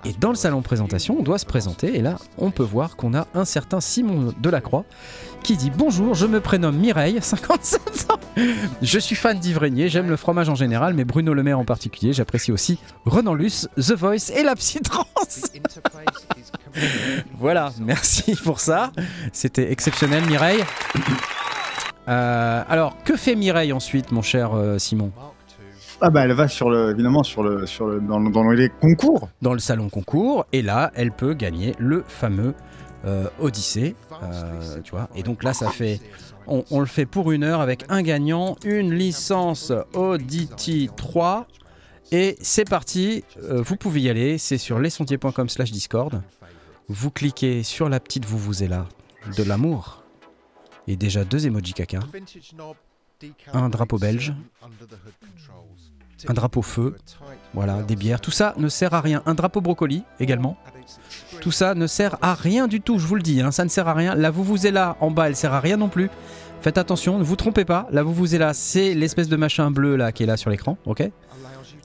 Et 0.05 0.13
dans 0.19 0.31
le 0.31 0.35
salon 0.37 0.63
présentation, 0.63 1.17
on 1.21 1.23
doit 1.23 1.39
se 1.39 1.47
présenter. 1.47 1.97
Et 1.97 2.01
là, 2.03 2.17
on 2.39 2.51
peut 2.51 2.65
voir 2.65 2.97
qu'on 2.97 3.15
a 3.15 3.29
un 3.35 3.45
certain 3.45 3.81
Simon 3.81 4.33
Delacroix 4.41 4.85
qui 5.45 5.57
dit 5.57 5.71
Bonjour, 5.71 6.15
je 6.15 6.27
me 6.27 6.41
prénomme 6.41 6.77
Mireille, 6.77 7.19
57 7.23 8.11
ans. 8.11 8.19
Je 8.81 8.99
suis 8.99 9.15
fan 9.15 9.39
d'Ivraigné, 9.39 9.89
j'aime 9.89 10.09
le 10.09 10.17
fromage 10.17 10.49
en 10.49 10.55
général, 10.57 10.95
mais 10.95 11.05
Bruno 11.05 11.35
Le 11.35 11.43
Maire 11.43 11.59
en 11.59 11.65
particulier. 11.65 12.13
J'apprécie 12.13 12.51
aussi 12.53 12.79
Renan 13.05 13.35
Luce, 13.35 13.69
The 13.77 13.93
Voice 13.93 14.31
et 14.35 14.43
la 14.43 14.57
Psytrance. 14.57 15.07
Voilà, 17.39 17.71
merci 17.81 18.35
pour 18.35 18.59
ça. 18.59 18.93
C'était 19.33 19.71
exceptionnel, 19.73 20.25
Mireille. 20.25 20.65
Euh, 22.09 22.63
alors, 22.69 22.97
que 23.05 23.17
fait 23.17 23.35
Mireille 23.37 23.73
ensuite, 23.73 24.11
mon 24.13 24.23
cher 24.23 24.55
euh, 24.55 24.79
Simon? 24.79 25.13
Ah 26.05 26.11
bah 26.11 26.25
elle 26.25 26.33
va 26.33 26.49
sur 26.49 26.69
le, 26.69 26.91
évidemment 26.91 27.23
sur 27.23 27.45
le, 27.45 27.65
sur 27.65 27.87
le, 27.87 28.01
dans, 28.01 28.19
le- 28.19 28.31
dans 28.33 28.43
les 28.51 28.69
concours. 28.69 29.29
Dans 29.41 29.53
le 29.53 29.61
salon 29.61 29.89
concours, 29.89 30.47
et 30.53 30.61
là, 30.63 30.91
elle 30.97 31.13
peut 31.13 31.33
gagner 31.35 31.77
le 31.79 32.03
fameux 32.09 32.55
euh, 33.05 33.29
Odyssée. 33.39 33.95
euh, 34.23 34.81
tu 34.83 34.91
vois, 34.91 35.09
et 35.15 35.23
donc 35.23 35.45
là, 35.45 35.53
ça 35.53 35.71
fait. 35.71 36.01
On, 36.49 36.65
on 36.73 36.81
le 36.81 36.87
fait 36.87 37.07
pour 37.07 37.31
une 37.31 37.45
heure 37.45 37.61
avec 37.61 37.85
un 37.89 38.03
gagnant, 38.03 38.57
une 38.65 38.93
licence 38.93 39.73
Audity 39.95 40.91
3. 40.97 41.47
Et 42.11 42.37
c'est 42.43 42.69
parti, 42.69 43.23
vous 43.41 43.77
pouvez 43.77 44.01
y 44.01 44.11
aller, 44.11 44.37
c'est 44.39 44.59
sur 44.59 44.81
lesontiers.com 44.81 45.49
slash 45.49 45.71
discord. 45.71 46.21
Vous 46.89 47.11
cliquez 47.13 47.63
sur 47.63 47.89
la 47.89 48.01
petite 48.01 48.25
vous 48.27 48.39
vous 48.39 48.65
êtes 48.65 48.69
là 48.71 48.87
de 49.39 49.45
l'amour. 49.45 50.02
Et 50.89 50.97
déjà 50.97 51.25
deux 51.25 51.47
emojis 51.47 51.75
caca. 51.75 52.01
Un 53.53 53.69
drapeau 53.69 53.99
belge, 53.99 54.35
un 56.29 56.35
drapeau 56.35 56.63
feu, 56.63 56.97
Voilà, 57.55 57.83
des 57.83 57.97
bières. 57.97 58.21
Tout 58.21 58.31
ça 58.31 58.55
ne 58.57 58.69
sert 58.69 58.95
à 58.95 59.01
rien. 59.01 59.23
Un 59.27 59.35
drapeau 59.35 59.61
brocoli 59.61 60.03
également. 60.21 60.57
Tout 61.41 61.51
ça 61.51 61.75
ne 61.75 61.87
sert 61.87 62.17
à 62.21 62.35
rien 62.35 62.69
du 62.69 62.81
tout, 62.81 62.99
je 62.99 63.07
vous 63.07 63.15
le 63.15 63.23
dis. 63.23 63.41
hein, 63.41 63.51
ça 63.51 63.65
ne 63.65 63.69
sert 63.69 63.89
à 63.89 63.95
rien. 63.95 64.15
La 64.15 64.31
vous 64.31 64.45
vous 64.45 64.67
est 64.67 64.71
là 64.71 64.97
en 65.01 65.11
bas, 65.11 65.29
elle 65.29 65.37
sert 65.37 65.53
à 65.53 65.61
rien 65.61 65.77
non 65.77 65.89
plus. 65.89 66.11
Faites 66.61 66.79
attention, 66.79 67.19
ne 67.19 67.25
vous 67.25 67.37
trompez 67.37 67.65
pas. 67.65 67.89
La 67.91 68.03
vous 68.03 68.15
vous 68.15 68.35
est 68.35 68.39
là, 68.39 68.55
c'est 68.55 68.95
l'espèce 68.95 69.29
de 69.29 69.37
machin 69.37 69.71
bleu 69.71 69.97
là 69.97 70.13
qui 70.13 70.23
est 70.23 70.27
là 70.27 70.37
sur 70.37 70.51
l'écran, 70.51 70.79
ok? 70.87 71.11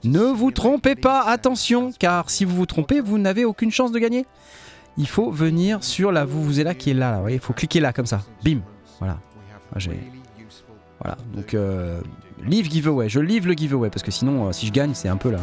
Ne 0.04 0.20
vous 0.20 0.52
trompez 0.52 0.94
pas, 0.94 1.22
attention, 1.22 1.90
car 1.98 2.30
si 2.30 2.44
vous 2.44 2.54
vous 2.54 2.66
trompez, 2.66 3.00
vous 3.00 3.18
n'avez 3.18 3.44
aucune 3.44 3.72
chance 3.72 3.90
de 3.90 3.98
gagner. 3.98 4.26
Il 4.96 5.08
faut 5.08 5.30
venir 5.32 5.82
sur 5.82 6.12
la 6.12 6.24
vous 6.24 6.44
vous 6.44 6.60
est 6.60 6.64
là 6.64 6.74
qui 6.74 6.90
est 6.90 6.94
là, 6.94 7.20
là. 7.20 7.30
il 7.30 7.40
faut 7.40 7.52
cliquer 7.52 7.80
là 7.80 7.92
comme 7.92 8.06
ça. 8.06 8.22
Bim, 8.44 8.60
voilà. 8.98 9.18
J'ai- 9.76 10.10
Voilà. 11.00 11.16
Donc 11.34 11.54
euh, 11.54 12.00
livre 12.44 12.70
giveaway. 12.70 13.08
Je 13.08 13.20
livre 13.20 13.46
le 13.46 13.52
giveaway 13.54 13.90
parce 13.90 14.02
que 14.02 14.10
sinon, 14.10 14.48
euh, 14.48 14.52
si 14.52 14.66
je 14.66 14.72
gagne, 14.72 14.94
c'est 14.94 15.08
un 15.08 15.16
peu 15.16 15.30
là. 15.30 15.40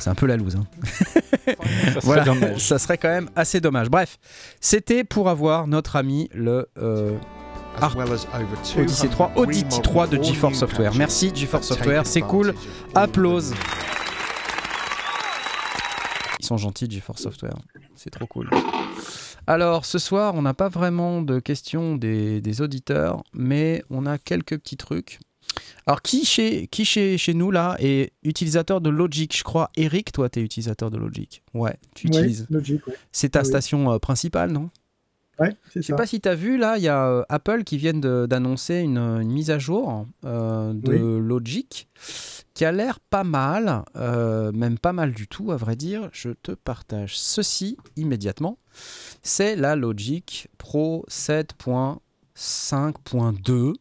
C'est 0.00 0.10
un 0.10 0.14
peu 0.16 0.26
la 0.26 0.36
loose. 0.36 0.56
hein. 0.56 0.64
Ça 1.46 1.52
serait 1.52 2.00
Voilà, 2.02 2.24
dommage. 2.24 2.58
ça 2.66 2.78
serait 2.78 2.98
quand 2.98 3.08
même 3.08 3.30
assez 3.36 3.60
dommage. 3.60 3.88
Bref, 3.88 4.18
c'était 4.60 5.04
pour 5.04 5.28
avoir 5.28 5.68
notre 5.68 5.94
ami 5.94 6.28
le 6.34 6.68
euh, 6.76 7.16
over 7.80 8.16
Odyssey 8.76 9.08
3, 9.08 9.28
200 9.28 9.32
Odyssey 9.36 9.82
3 9.82 10.06
de 10.08 10.22
GeForce 10.22 10.58
Software. 10.58 10.92
Merci 10.96 11.30
GeForce 11.34 11.68
Software, 11.68 12.04
c'est 12.06 12.22
cool. 12.22 12.52
Applause. 12.96 13.54
Ils 16.40 16.44
sont 16.46 16.56
gentils, 16.56 16.90
GeForce 16.90 17.22
Software. 17.22 17.54
C'est 17.94 18.10
trop 18.10 18.26
cool. 18.26 18.50
Alors, 19.46 19.84
ce 19.84 19.98
soir, 19.98 20.34
on 20.34 20.42
n'a 20.42 20.54
pas 20.54 20.68
vraiment 20.68 21.22
de 21.22 21.38
questions 21.38 21.96
des, 21.96 22.40
des 22.40 22.60
auditeurs, 22.62 23.22
mais 23.32 23.82
on 23.90 24.06
a 24.06 24.18
quelques 24.18 24.58
petits 24.58 24.76
trucs. 24.76 25.20
Alors, 25.86 26.02
qui 26.02 26.24
chez, 26.24 26.66
qui 26.66 26.84
chez, 26.84 27.16
chez 27.16 27.32
nous, 27.32 27.50
là, 27.52 27.76
est 27.78 28.12
utilisateur 28.24 28.80
de 28.80 28.90
Logic? 28.90 29.34
Je 29.36 29.44
crois, 29.44 29.70
Eric, 29.76 30.10
toi, 30.12 30.28
tu 30.28 30.40
es 30.40 30.42
utilisateur 30.42 30.90
de 30.90 30.98
Logic. 30.98 31.42
Ouais, 31.54 31.76
tu 31.94 32.08
Ouais, 32.08 32.18
utilises. 32.18 32.46
ouais. 32.50 32.78
C'est 33.12 33.30
ta 33.30 33.40
oui. 33.42 33.46
station 33.46 33.92
euh, 33.92 33.98
principale, 33.98 34.50
non? 34.50 34.70
Ouais, 35.38 35.54
Je 35.74 35.82
sais 35.82 35.94
pas 35.94 36.06
si 36.06 36.18
tu 36.20 36.28
as 36.28 36.34
vu, 36.34 36.56
là, 36.56 36.78
il 36.78 36.82
y 36.82 36.88
a 36.88 37.06
euh, 37.06 37.22
Apple 37.28 37.62
qui 37.64 37.76
vient 37.76 37.92
d'annoncer 37.92 38.76
une, 38.78 38.96
une 38.98 39.30
mise 39.30 39.50
à 39.50 39.58
jour 39.58 40.06
euh, 40.24 40.72
de 40.72 40.92
Oui. 40.92 41.20
Logic 41.20 41.88
qui 42.54 42.64
a 42.64 42.72
l'air 42.72 43.00
pas 43.00 43.24
mal, 43.24 43.84
euh, 43.96 44.50
même 44.52 44.78
pas 44.78 44.94
mal 44.94 45.12
du 45.12 45.28
tout, 45.28 45.52
à 45.52 45.56
vrai 45.56 45.76
dire. 45.76 46.08
Je 46.12 46.30
te 46.30 46.52
partage 46.52 47.18
ceci 47.18 47.76
immédiatement. 47.96 48.56
C'est 49.22 49.56
la 49.56 49.76
Logic 49.76 50.48
Pro 50.56 51.04
7.5.2, 51.10 53.74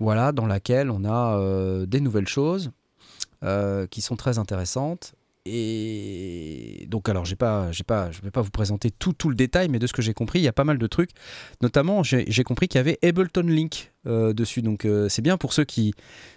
voilà, 0.00 0.32
dans 0.32 0.46
laquelle 0.46 0.90
on 0.90 1.04
a 1.04 1.36
euh, 1.38 1.84
des 1.84 2.00
nouvelles 2.00 2.28
choses 2.28 2.70
qui 3.90 4.00
sont 4.02 4.14
très 4.14 4.38
intéressantes. 4.38 5.14
Et 5.44 6.86
donc, 6.88 7.08
alors, 7.08 7.24
j'ai 7.24 7.34
pas, 7.34 7.72
j'ai 7.72 7.82
pas, 7.82 8.12
je 8.12 8.18
ne 8.20 8.24
vais 8.24 8.30
pas 8.30 8.42
vous 8.42 8.50
présenter 8.50 8.92
tout, 8.92 9.12
tout 9.12 9.28
le 9.28 9.34
détail, 9.34 9.68
mais 9.68 9.80
de 9.80 9.88
ce 9.88 9.92
que 9.92 10.00
j'ai 10.00 10.14
compris, 10.14 10.38
il 10.38 10.42
y 10.42 10.48
a 10.48 10.52
pas 10.52 10.62
mal 10.62 10.78
de 10.78 10.86
trucs. 10.86 11.10
Notamment, 11.62 12.04
j'ai 12.04 12.44
compris 12.44 12.68
qu'il 12.68 12.78
y 12.78 12.80
avait 12.80 12.98
Ableton 13.02 13.42
Link 13.42 13.92
euh, 14.06 14.32
dessus. 14.32 14.62
Donc, 14.62 14.84
euh, 14.84 15.08
c'est 15.08 15.22
bien 15.22 15.36
pour 15.36 15.52
ceux, 15.52 15.64
qui, 15.64 15.94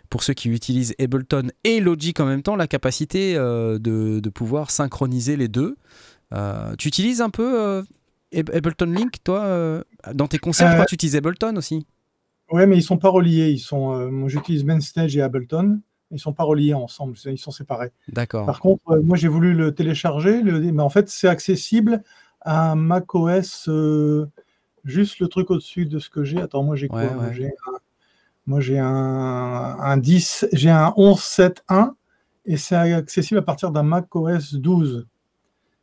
pour 0.10 0.24
ceux 0.24 0.34
qui 0.34 0.50
utilisent 0.50 0.96
Ableton 1.00 1.50
et 1.64 1.82
Logic 1.82 2.20
en 2.20 2.26
même 2.26 2.42
temps, 2.42 2.56
la 2.56 2.68
capacité 2.68 3.36
euh, 3.36 3.78
de, 3.78 4.20
de 4.20 4.30
pouvoir 4.30 4.72
synchroniser 4.72 5.38
les 5.38 5.50
deux. 5.50 5.78
Tu 6.80 6.88
utilises 6.88 7.22
un 7.22 7.30
peu 7.30 7.84
Ab- 8.36 8.50
Ableton 8.54 8.88
Link, 8.88 9.24
toi 9.24 9.84
Dans 10.14 10.28
tes 10.28 10.40
concerts, 10.40 10.76
toi, 10.76 10.86
tu 10.86 10.96
utilises 10.96 11.16
Ableton 11.16 11.56
aussi? 11.58 11.86
Ouais, 12.52 12.68
mais 12.68 12.78
ils 12.78 12.84
sont 12.84 12.98
pas 12.98 13.10
reliés. 13.10 13.50
Ils 13.52 13.60
sont, 13.60 14.12
moi, 14.12 14.30
j'utilise 14.30 14.64
Mainstage 14.64 15.16
et 15.16 15.22
Ableton. 15.22 15.80
Ils 16.16 16.20
sont 16.20 16.34
pas 16.34 16.44
reliés 16.44 16.74
ensemble. 16.74 17.16
Ils 17.26 17.38
sont 17.38 17.52
séparés. 17.52 17.92
D'accord. 18.08 18.46
Par 18.46 18.60
contre, 18.60 18.82
euh, 18.92 19.02
moi, 19.02 19.18
j'ai 19.18 19.28
voulu 19.28 19.54
le 19.54 19.74
télécharger, 19.76 20.42
le- 20.42 20.60
mais 20.72 20.82
en 20.84 20.90
fait, 20.90 21.10
c'est 21.10 21.28
accessible 21.28 22.04
à 22.42 22.76
macOS, 22.76 23.68
euh, 23.70 24.28
juste 24.86 25.20
le 25.20 25.28
truc 25.28 25.52
au-dessus 25.52 25.86
de 25.86 26.00
ce 26.00 26.10
que 26.10 26.24
j'ai. 26.24 26.42
Attends, 26.42 26.64
moi, 26.64 26.76
j'ai 26.76 26.88
quoi? 26.90 27.00
Ouais, 27.02 27.14
Moi, 27.16 27.26
ouais. 27.28 27.34
j'ai 27.34 27.46
un, 27.48 27.72
moi, 28.48 28.60
j'ai 28.62 28.80
un, 28.80 28.88
un 28.88 29.98
10, 29.98 30.48
j'ai 30.54 30.70
un 30.70 30.94
11.7.1 30.98 31.96
et 32.46 32.58
c'est 32.58 32.76
accessible 32.76 33.40
à 33.40 33.44
partir 33.44 33.72
d'un 33.72 33.84
macOS 33.84 34.54
12, 34.56 35.08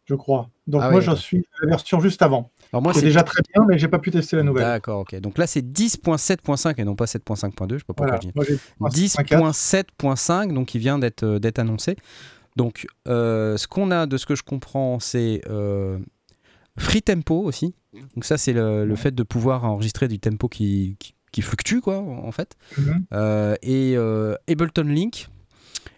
je 0.07 0.15
crois. 0.15 0.51
Donc, 0.69 0.83
Ah 0.83 0.91
moi, 0.91 1.01
oui, 1.01 1.07
je 1.07 1.15
suis 1.17 1.47
la 1.63 1.69
version 1.71 2.01
juste 2.01 2.23
avant. 2.23 2.51
Alors, 2.73 2.83
moi, 2.83 2.95
C'est 2.95 3.03
déjà 3.03 3.23
très 3.23 3.43
bien, 3.53 3.67
mais 3.69 3.79
j'ai 3.79 3.89
pas 3.89 3.99
pu 3.99 4.11
tester 4.11 4.37
la 4.37 4.43
nouvelle. 4.43 4.65
D'accord, 4.65 5.01
ok. 5.01 5.15
Donc 5.21 5.37
là, 5.37 5.47
c'est 5.47 5.61
10.7.5 5.61 6.81
et 6.81 6.85
non 6.85 6.97
pas 6.97 7.05
7.5.2. 7.05 7.75
Je 7.75 7.79
sais 7.79 7.85
pas 7.85 7.93
pourquoi 7.93 8.17
je 8.17 8.29
dis. 8.29 8.33
Moi, 8.35 8.91
j'ai 8.95 9.07
10.7.5, 9.07 10.55
donc 10.55 10.75
il 10.75 10.79
vient 10.79 10.99
d'être 10.99 11.23
euh, 11.25 11.51
annoncé. 11.59 11.97
Donc, 12.57 12.87
euh, 13.09 13.59
ce 13.59 13.67
qu'on 13.69 13.91
a, 13.91 14.07
de 14.07 14.17
ce 14.17 14.25
que 14.25 14.35
je 14.35 14.43
comprends, 14.43 15.01
c'est 15.01 15.43
euh, 15.51 15.99
Free 16.79 17.03
Tempo 17.03 17.43
aussi. 17.43 17.75
Donc 18.15 18.25
ça, 18.25 18.39
c'est 18.39 18.55
le, 18.55 18.87
le 18.87 18.97
fait 18.97 19.15
de 19.15 19.23
pouvoir 19.23 19.65
enregistrer 19.65 20.09
du 20.09 20.19
tempo 20.19 20.49
qui, 20.49 20.97
qui, 20.99 21.15
qui 21.31 21.43
fluctue, 21.43 21.81
quoi, 21.81 21.99
en 21.99 22.33
fait. 22.33 22.57
Mhm. 22.79 23.57
Et 23.63 23.97
Ableton 24.49 24.85
Link. 24.85 25.29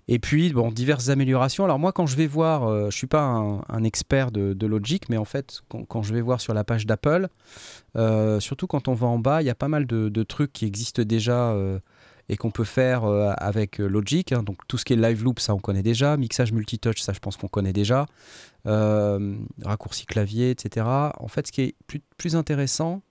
Et 0.06 0.18
puis, 0.18 0.52
bon, 0.52 0.70
diverses 0.70 1.08
améliorations. 1.08 1.64
Alors 1.64 1.78
moi, 1.78 1.92
quand 1.92 2.06
je 2.06 2.16
vais 2.16 2.26
voir, 2.26 2.64
euh, 2.64 2.90
je 2.90 2.96
suis 2.96 3.06
pas 3.06 3.22
un, 3.22 3.84
expert 3.84 4.30
de, 4.30 4.66
Logic, 4.66 5.08
mais 5.08 5.16
en 5.16 5.24
fait, 5.24 5.62
quand, 5.68 6.02
je 6.02 6.14
vais 6.14 6.20
voir 6.20 6.40
sur 6.40 6.52
la 6.52 6.64
page 6.64 6.86
d'Apple, 6.86 7.28
euh, 7.96 8.40
surtout 8.40 8.66
quand 8.66 8.88
on 8.88 8.94
va 8.94 9.06
en 9.06 9.18
bas, 9.18 9.42
il 9.42 9.46
y 9.46 9.50
a 9.50 9.54
pas 9.54 9.68
mal 9.68 9.86
de, 9.86 10.22
trucs 10.22 10.52
qui 10.52 10.66
existent 10.66 11.02
déjà 11.02 11.52
euh, 11.52 11.78
et 12.28 12.36
qu'on 12.36 12.50
peut 12.50 12.64
faire 12.64 13.04
avec 13.04 13.78
Logic. 13.78 14.32
hein. 14.32 14.42
Donc 14.42 14.58
tout 14.68 14.78
ce 14.78 14.84
qui 14.84 14.92
est 14.94 14.96
live 14.96 15.22
loop, 15.22 15.40
ça 15.40 15.54
on 15.54 15.58
connaît 15.58 15.82
déjà. 15.82 16.16
Mixage 16.16 16.52
multitouch, 16.52 17.00
ça 17.00 17.12
je 17.12 17.20
pense 17.20 17.36
qu'on 17.36 17.48
connaît 17.48 17.72
déjà. 17.72 18.06
Raccourci 18.64 20.06
clavier, 20.06 20.50
etc. 20.50 20.86
En 21.18 21.28
fait, 21.28 21.46
ce 21.46 21.52
qui 21.52 21.62
est 21.62 21.74
plus, 22.18 22.36
intéressant, 22.36 23.02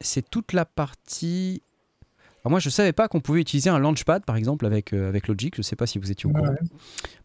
c'est 0.00 0.30
toute 0.30 0.52
la 0.52 0.64
partie. 0.64 1.62
Alors 2.48 2.52
moi, 2.52 2.60
je 2.60 2.70
savais 2.70 2.94
pas 2.94 3.08
qu'on 3.08 3.20
pouvait 3.20 3.42
utiliser 3.42 3.68
un 3.68 3.78
launchpad, 3.78 4.24
par 4.24 4.36
exemple, 4.36 4.64
avec, 4.64 4.94
euh, 4.94 5.10
avec 5.10 5.28
Logic. 5.28 5.54
Je 5.54 5.60
sais 5.60 5.76
pas 5.76 5.86
si 5.86 5.98
vous 5.98 6.10
étiez 6.10 6.30
au 6.30 6.32
courant. 6.32 6.48
Ouais. 6.48 6.56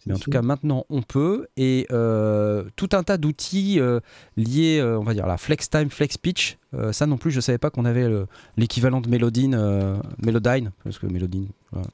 Mais 0.06 0.13
en 0.13 0.18
tout 0.18 0.30
cas, 0.30 0.42
maintenant, 0.42 0.86
on 0.89 1.01
peut. 1.01 1.48
Et 1.56 1.88
euh, 1.92 2.65
tout 2.75 2.89
un 2.92 3.03
tas 3.03 3.15
d'outils 3.18 3.80
euh, 3.80 4.01
liés, 4.36 4.82
on 4.84 5.03
va 5.03 5.13
dire, 5.13 5.24
à 5.24 5.30
la 5.30 5.38
FlexTime, 5.38 5.89
FlexPitch. 5.89 6.58
Euh, 6.74 6.92
ça 6.92 7.06
non 7.06 7.15
plus, 7.15 7.32
je 7.32 7.39
savais 7.39 7.58
pas 7.58 7.70
qu'on 7.70 7.86
avait 7.86 8.10
le- 8.10 8.27
l'équivalent 8.58 9.00
de 9.00 9.08
Melodyne, 9.08 9.56
euh, 9.58 9.96
Melodyne, 10.22 10.72
parce 10.84 11.00
que 11.00 11.06
Melodyne, 11.08 11.48
voilà, 11.72 11.88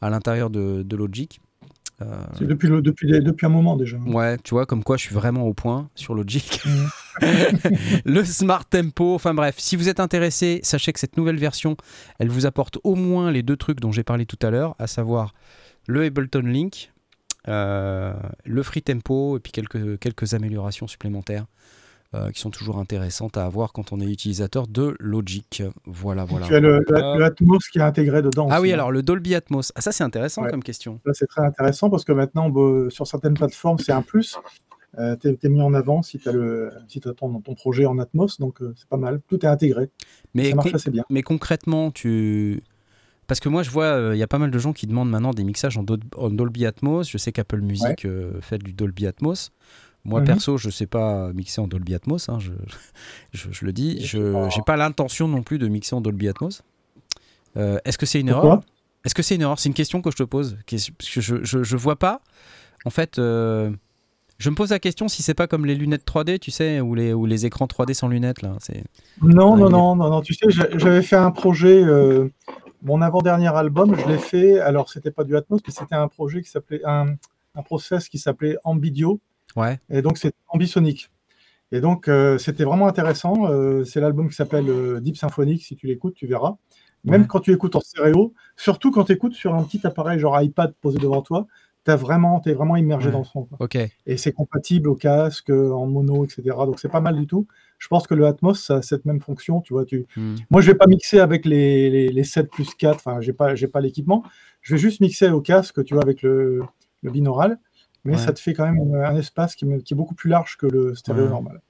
à 0.00 0.10
l'intérieur 0.10 0.48
de, 0.48 0.84
de 0.84 0.96
Logic. 0.96 1.40
Euh, 2.00 2.22
C'est 2.38 2.46
depuis, 2.46 2.68
le- 2.68 2.80
depuis, 2.80 3.08
les- 3.10 3.20
depuis 3.20 3.46
un 3.46 3.48
moment 3.48 3.76
déjà. 3.76 3.96
ouais, 3.98 4.38
tu 4.38 4.50
vois, 4.54 4.66
comme 4.66 4.84
quoi 4.84 4.96
je 4.96 5.02
suis 5.02 5.14
vraiment 5.14 5.42
au 5.42 5.54
point 5.54 5.88
sur 5.94 6.14
Logic. 6.14 6.60
Mhm. 6.68 6.88
le 8.04 8.24
Smart 8.24 8.64
Tempo, 8.64 9.14
enfin 9.16 9.34
bref, 9.34 9.56
si 9.58 9.74
vous 9.74 9.88
êtes 9.88 9.98
intéressé, 9.98 10.60
sachez 10.62 10.92
que 10.92 11.00
cette 11.00 11.16
nouvelle 11.16 11.36
version, 11.38 11.76
elle 12.20 12.28
vous 12.28 12.46
apporte 12.46 12.78
au 12.84 12.94
moins 12.94 13.32
les 13.32 13.42
deux 13.42 13.56
trucs 13.56 13.80
dont 13.80 13.90
j'ai 13.90 14.04
parlé 14.04 14.24
tout 14.24 14.38
à 14.46 14.50
l'heure, 14.50 14.76
à 14.78 14.86
savoir 14.86 15.34
le 15.88 16.04
Ableton 16.04 16.42
Link, 16.44 16.92
euh, 17.48 18.12
le 18.44 18.62
Free 18.62 18.82
Tempo 18.82 19.36
et 19.36 19.40
puis 19.40 19.50
quelques, 19.50 19.98
quelques 19.98 20.34
améliorations 20.34 20.86
supplémentaires 20.86 21.46
euh, 22.14 22.30
qui 22.30 22.40
sont 22.40 22.50
toujours 22.50 22.78
intéressantes 22.78 23.36
à 23.36 23.44
avoir 23.44 23.72
quand 23.72 23.92
on 23.92 24.00
est 24.00 24.06
utilisateur 24.10 24.66
de 24.66 24.96
Logic. 24.98 25.62
Voilà, 25.84 26.24
voilà. 26.24 26.46
Tu 26.46 26.54
as 26.54 26.60
le, 26.60 26.78
le- 26.78 26.96
Ah. 26.96 27.14
le 27.18 27.24
Atmos 27.24 27.68
qui 27.70 27.78
est 27.78 27.82
intégré 27.82 28.22
dedans. 28.22 28.48
Ah 28.50 28.54
aussi, 28.54 28.62
oui, 28.62 28.70
hein. 28.70 28.74
alors 28.74 28.90
le 28.90 29.02
Dolby 29.02 29.34
Atmos. 29.34 29.72
Ah, 29.74 29.80
ça 29.82 29.92
c'est 29.92 30.04
intéressant 30.04 30.42
Ouais. 30.44 30.50
comme 30.50 30.62
question. 30.62 31.00
Là, 31.04 31.12
c'est 31.14 31.26
très 31.26 31.42
intéressant 31.44 31.90
parce 31.90 32.04
que 32.04 32.12
maintenant, 32.12 32.48
bah, 32.48 32.88
sur 32.90 33.06
certaines 33.06 33.34
plateformes, 33.34 33.78
c'est 33.78 33.92
un 33.92 34.02
plus. 34.02 34.38
Euh, 34.98 35.16
tu 35.20 35.28
es, 35.28 35.48
mis 35.50 35.60
en 35.60 35.74
avant 35.74 36.02
si 36.02 36.18
tu 36.18 36.28
as, 36.30 36.32
le, 36.32 36.72
si 36.88 36.98
as 37.04 37.12
ton, 37.12 37.40
ton 37.42 37.54
projet 37.54 37.84
en 37.84 37.98
Atmos, 37.98 38.38
donc 38.40 38.62
euh, 38.62 38.72
c'est 38.76 38.88
pas 38.88 38.96
mal. 38.96 39.20
Tout 39.28 39.44
est 39.44 39.48
intégré. 39.48 39.90
Mais 40.32 40.48
ça 40.50 40.56
marche 40.56 40.74
assez 40.74 40.90
bien. 40.90 41.04
Mais 41.10 41.22
concrètement, 41.22 41.90
tu. 41.90 42.62
Parce 43.26 43.40
que 43.40 43.50
moi, 43.50 43.62
je 43.62 43.68
vois, 43.68 44.12
il 44.14 44.18
y 44.18 44.22
a 44.22 44.26
pas 44.26 44.38
mal 44.38 44.50
de 44.50 44.58
gens 44.58 44.72
qui 44.72 44.86
demandent 44.86 45.10
maintenant 45.10 45.32
des 45.34 45.44
mixages 45.44 45.76
en, 45.76 45.82
Dol- 45.84 46.00
en 46.16 46.30
Dolby 46.30 46.64
Atmos. 46.64 47.10
Je 47.10 47.18
sais 47.18 47.30
qu'Apple 47.32 47.60
Music 47.60 48.06
euh, 48.06 48.40
fait 48.40 48.56
du 48.56 48.72
Dolby 48.72 49.06
Atmos. 49.06 49.50
Moi, 50.08 50.20
Mhm. 50.20 50.26
perso, 50.26 50.56
je 50.56 50.70
sais 50.70 50.86
pas 50.86 51.32
mixer 51.34 51.60
en 51.60 51.68
Dolby 51.68 51.94
Atmos. 51.94 52.28
hein, 52.28 52.38
je, 52.40 52.50
je, 53.32 53.48
je 53.52 53.64
le 53.64 53.72
dis. 53.72 54.04
Je 54.04 54.18
n'ai 54.18 54.62
pas 54.64 54.76
l'intention 54.76 55.28
non 55.28 55.42
plus 55.42 55.58
de 55.58 55.68
mixer 55.68 55.94
en 55.94 56.00
Dolby 56.00 56.28
Atmos. 56.28 56.62
Euh, 57.56 57.78
Est-ce 57.84 57.98
que 57.98 58.06
c'est 58.06 58.20
une 58.20 58.30
Pourquoi 58.30 58.48
erreur? 58.50 58.62
Est-ce 59.04 59.14
que 59.14 59.22
c'est 59.22 59.34
une 59.36 59.42
erreur? 59.42 59.58
C'est 59.58 59.68
une 59.68 59.74
question 59.74 60.00
que 60.02 60.10
je 60.10 60.16
te 60.16 60.22
pose. 60.22 60.56
Parce 60.68 60.90
que 61.14 61.20
je, 61.20 61.62
je 61.62 61.76
vois 61.76 61.96
pas. 61.96 62.20
En 62.84 62.90
fait, 62.90 63.18
euh, 63.18 63.70
je 64.38 64.50
me 64.50 64.54
pose 64.54 64.70
la 64.70 64.78
question 64.78 65.08
si 65.08 65.22
c'est 65.22 65.34
pas 65.34 65.46
comme 65.46 65.66
les 65.66 65.74
lunettes 65.74 66.04
3D, 66.06 66.38
tu 66.38 66.50
sais, 66.50 66.80
ou 66.80 66.94
les, 66.94 67.12
ou 67.12 67.26
les 67.26 67.44
écrans 67.46 67.66
3D 67.66 67.92
sans 67.94 68.08
lunettes. 68.08 68.42
là. 68.42 68.56
C'est 68.60 68.84
Non, 69.22 69.56
non, 69.56 69.68
non, 69.70 69.96
non, 69.96 70.08
non. 70.10 70.20
Tu 70.22 70.34
sais, 70.34 70.46
j'a- 70.50 70.76
j'avais 70.78 71.02
fait 71.02 71.16
un 71.16 71.30
projet, 71.30 71.82
euh, 71.82 72.28
mon 72.82 73.02
avant-dernier 73.02 73.48
album, 73.48 73.94
je 73.96 74.06
l'ai 74.06 74.18
fait. 74.18 74.58
Alors, 74.60 74.88
c'était 74.90 75.10
pas 75.10 75.24
du 75.24 75.36
Atmos, 75.36 75.60
mais 75.66 75.72
c'était 75.72 75.94
un 75.96 76.08
projet 76.08 76.42
qui 76.42 76.50
s'appelait, 76.50 76.80
un, 76.84 77.14
un 77.54 77.62
process 77.62 78.08
qui 78.08 78.18
s'appelait 78.18 78.56
Ambidio. 78.64 79.20
Ouais. 79.58 79.78
Et 79.90 80.02
donc, 80.02 80.18
c'est 80.18 80.32
ambisonique. 80.48 81.10
Et 81.72 81.80
donc, 81.80 82.08
euh, 82.08 82.38
c'était 82.38 82.64
vraiment 82.64 82.86
intéressant. 82.86 83.50
Euh, 83.50 83.84
c'est 83.84 84.00
l'album 84.00 84.28
qui 84.28 84.34
s'appelle 84.34 84.68
euh, 84.68 85.00
Deep 85.00 85.16
Symphonic. 85.16 85.62
Si 85.62 85.76
tu 85.76 85.86
l'écoutes, 85.86 86.14
tu 86.14 86.26
verras. 86.26 86.56
Même 87.04 87.22
Ouais. 87.22 87.26
quand 87.28 87.40
tu 87.40 87.52
écoutes 87.52 87.76
en 87.76 87.80
stéréo, 87.80 88.32
surtout 88.56 88.90
quand 88.90 89.04
tu 89.04 89.12
écoutes 89.12 89.34
sur 89.34 89.54
un 89.54 89.62
petit 89.62 89.86
appareil 89.86 90.18
genre 90.18 90.40
iPad 90.40 90.74
posé 90.80 90.98
devant 90.98 91.22
toi, 91.22 91.46
tu 91.84 91.92
vraiment, 91.92 92.42
es 92.44 92.52
vraiment 92.52 92.76
immergé 92.76 93.06
Ouais. 93.06 93.12
dans 93.12 93.18
le 93.20 93.24
son. 93.24 93.44
quoi. 93.44 93.68
Et 94.06 94.16
c'est 94.16 94.32
compatible 94.32 94.88
au 94.88 94.94
casque, 94.94 95.50
en 95.50 95.86
mono, 95.86 96.24
etc. 96.24 96.42
Donc, 96.66 96.78
c'est 96.80 96.88
pas 96.90 97.00
mal 97.00 97.16
du 97.16 97.26
tout. 97.26 97.46
Je 97.78 97.86
pense 97.88 98.06
que 98.06 98.14
le 98.14 98.26
Atmos, 98.26 98.54
ça 98.62 98.76
a 98.76 98.82
cette 98.82 99.04
même 99.04 99.20
fonction. 99.20 99.60
Tu 99.60 99.72
vois, 99.72 99.84
tu... 99.84 100.06
Hmm. 100.16 100.34
Moi, 100.50 100.60
je 100.60 100.70
vais 100.72 100.76
pas 100.76 100.86
mixer 100.86 101.20
avec 101.20 101.44
les, 101.44 101.88
les, 101.90 102.08
les 102.08 102.24
7 102.24 102.50
plus 102.50 102.74
4. 102.74 102.96
Enfin, 102.96 103.20
j'ai 103.20 103.32
pas, 103.32 103.54
j'ai 103.54 103.68
pas 103.68 103.80
l'équipement. 103.80 104.22
Je 104.62 104.74
vais 104.74 104.78
juste 104.80 105.00
mixer 105.00 105.30
au 105.30 105.40
casque, 105.40 105.84
tu 105.84 105.94
vois, 105.94 106.02
avec 106.02 106.22
le, 106.22 106.62
le 107.02 107.10
binaural. 107.10 107.58
Mais 108.04 108.12
Ouais. 108.12 108.18
ça 108.18 108.32
te 108.32 108.40
fait 108.40 108.54
quand 108.54 108.64
même 108.70 108.94
un 108.94 109.16
espace 109.16 109.54
qui, 109.56 109.64
est 109.64 109.94
beaucoup 109.94 110.14
plus 110.14 110.30
large 110.30 110.56
que 110.56 110.66
le 110.66 110.94
stéréo 110.94 111.24
Ouais. 111.24 111.30
normal. 111.30 111.60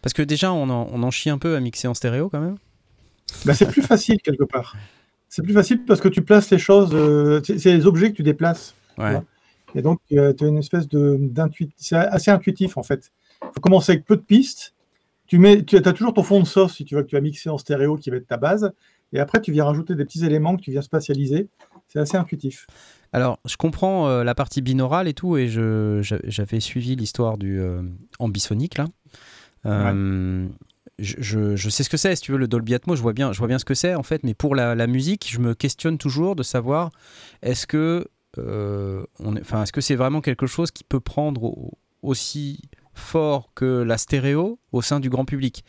Parce 0.00 0.12
que 0.12 0.22
déjà, 0.22 0.52
on 0.52 0.68
en, 0.70 0.88
on 0.92 1.02
en 1.02 1.10
chie 1.10 1.30
un 1.30 1.38
peu 1.38 1.56
à 1.56 1.60
mixer 1.60 1.88
en 1.88 1.94
stéréo 1.94 2.28
quand 2.28 2.40
même. 2.40 2.56
Bah, 3.44 3.54
c'est 3.54 3.66
plus 3.66 3.82
facile 3.82 4.20
quelque 4.22 4.44
part. 4.44 4.76
C'est 5.28 5.42
plus 5.42 5.54
facile 5.54 5.84
parce 5.84 6.00
que 6.00 6.08
tu 6.08 6.22
places 6.22 6.50
les 6.50 6.58
choses, 6.58 6.90
euh, 6.92 7.40
c'est 7.44 7.72
les 7.72 7.86
objets 7.86 8.10
que 8.10 8.16
tu 8.16 8.22
déplaces. 8.22 8.74
Ouais. 8.98 9.18
Et 9.74 9.80
donc, 9.80 10.00
tu 10.08 10.18
as 10.18 10.34
une 10.42 10.58
espèce 10.58 10.86
de 10.88 11.16
d'intuitif. 11.18 11.74
C'est 11.78 11.96
assez 11.96 12.30
intuitif 12.30 12.76
en 12.76 12.82
fait. 12.82 13.10
Il 13.42 13.48
faut 13.54 13.60
commencer 13.60 13.92
avec 13.92 14.04
peu 14.04 14.16
de 14.16 14.20
pistes. 14.22 14.74
Tu 15.26 15.38
mets, 15.38 15.64
tu 15.64 15.76
as 15.76 15.92
toujours 15.92 16.12
ton 16.12 16.22
fond 16.22 16.40
de 16.40 16.46
sauce 16.46 16.74
si 16.76 16.84
tu 16.84 16.94
veux 16.94 17.02
que 17.02 17.08
tu 17.08 17.16
vas 17.16 17.22
mixer 17.22 17.48
en 17.48 17.56
stéréo 17.56 17.96
qui 17.96 18.10
va 18.10 18.16
être 18.16 18.26
ta 18.26 18.36
base. 18.36 18.72
Et 19.14 19.20
après, 19.20 19.40
tu 19.40 19.50
viens 19.52 19.64
rajouter 19.64 19.94
des 19.94 20.04
petits 20.04 20.24
éléments 20.26 20.56
que 20.56 20.62
tu 20.62 20.70
viens 20.70 20.82
spatialiser. 20.82 21.48
C'est 21.88 21.98
assez 22.00 22.16
intuitif. 22.18 22.66
Alors, 23.12 23.38
je 23.44 23.56
comprends 23.56 24.08
euh, 24.08 24.24
la 24.24 24.34
partie 24.34 24.62
binaurale 24.62 25.06
et 25.08 25.14
tout, 25.14 25.36
et 25.36 25.48
j'avais 25.48 26.60
suivi 26.60 26.96
l'histoire 26.96 27.36
du 27.38 27.60
euh, 27.60 27.82
ambisonique 28.18 28.78
là. 28.78 28.86
Euh, 29.66 30.48
je, 30.98 31.16
je- 31.18 31.56
je 31.56 31.68
sais 31.70 31.82
ce 31.84 31.90
que 31.90 31.96
c'est, 31.96 32.14
si 32.16 32.22
tu 32.22 32.32
veux, 32.32 32.38
le 32.38 32.48
Dolby 32.48 32.74
Atmos, 32.74 32.96
je 32.96 33.02
vois 33.02 33.12
bien, 33.12 33.32
je 33.32 33.38
vois 33.38 33.48
bien 33.48 33.58
ce 33.58 33.64
que 33.64 33.74
c'est 33.74 33.94
en 33.94 34.02
fait, 34.02 34.22
mais 34.24 34.34
pour 34.34 34.54
la, 34.54 34.74
la 34.74 34.86
musique, 34.86 35.28
je 35.30 35.38
me 35.38 35.54
questionne 35.54 35.98
toujours 35.98 36.36
de 36.36 36.42
savoir 36.42 36.90
est-ce 37.42 37.66
que, 37.66 38.06
euh, 38.38 39.04
on 39.20 39.36
est- 39.36 39.40
enfin, 39.40 39.62
est-ce 39.62 39.72
que 39.72 39.80
c'est 39.80 39.94
vraiment 39.96 40.20
quelque 40.20 40.46
chose 40.46 40.70
qui 40.70 40.84
peut 40.84 41.00
prendre 41.00 41.44
au- 41.44 41.78
aussi 42.02 42.60
fort 42.94 43.52
que 43.54 43.82
la 43.82 43.96
stéréo 43.98 44.58
au 44.72 44.82
sein 44.82 45.00
du 45.00 45.10
grand 45.10 45.24
public? 45.24 45.64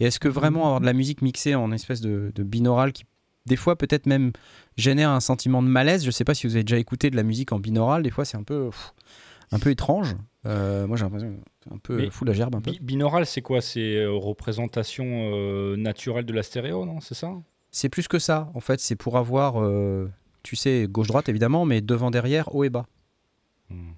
Et 0.00 0.06
est-ce 0.06 0.18
que 0.20 0.28
vraiment 0.28 0.64
avoir 0.66 0.80
de 0.80 0.86
la 0.86 0.92
musique 0.92 1.22
mixée 1.22 1.54
en 1.54 1.72
espèce 1.72 2.00
de, 2.00 2.32
de 2.34 2.42
binaural 2.42 2.92
qui, 2.92 3.04
des 3.46 3.56
fois, 3.56 3.76
peut-être 3.76 4.06
même 4.06 4.32
génère 4.76 5.10
un 5.10 5.20
sentiment 5.20 5.62
de 5.62 5.68
malaise. 5.68 6.04
Je 6.04 6.10
sais 6.10 6.24
pas 6.24 6.34
si 6.34 6.46
vous 6.46 6.54
avez 6.54 6.64
déjà 6.64 6.78
écouté 6.78 7.10
de 7.10 7.16
la 7.16 7.22
musique 7.22 7.52
en 7.52 7.58
binaural. 7.58 8.02
Des 8.02 8.10
fois, 8.10 8.24
c'est 8.24 8.36
un 8.36 8.42
peu, 8.42 8.70
pff, 8.70 8.92
un 9.52 9.58
peu 9.58 9.70
étrange. 9.70 10.16
Euh, 10.44 10.86
moi, 10.86 10.96
j'ai 10.96 11.04
l'impression 11.04 11.30
que 11.30 11.40
c'est 11.64 11.72
un 11.72 11.78
peu 11.78 11.96
Mais 11.96 12.10
fou 12.10 12.24
la 12.24 12.32
gerbe 12.32 12.54
un 12.56 12.60
peu. 12.60 12.70
Bi- 12.70 12.80
binaural, 12.80 13.26
c'est 13.26 13.42
quoi? 13.42 13.60
C'est 13.60 13.96
euh, 13.96 14.12
représentation 14.12 15.04
euh, 15.08 15.76
naturelle 15.76 16.24
de 16.26 16.32
la 16.32 16.42
stéréo, 16.42 16.84
non? 16.84 17.00
C'est 17.00 17.14
ça? 17.14 17.32
C'est 17.70 17.88
plus 17.88 18.08
que 18.08 18.18
ça. 18.18 18.50
En 18.54 18.60
fait, 18.60 18.80
c'est 18.80 18.96
pour 18.96 19.18
avoir, 19.18 19.62
euh, 19.62 20.10
tu 20.42 20.56
sais, 20.56 20.86
gauche-droite 20.88 21.28
évidemment, 21.28 21.64
mais 21.64 21.80
devant, 21.80 22.10
derrière, 22.10 22.54
haut 22.54 22.64
et 22.64 22.70
bas. 22.70 22.86
Hmm. 23.70 23.90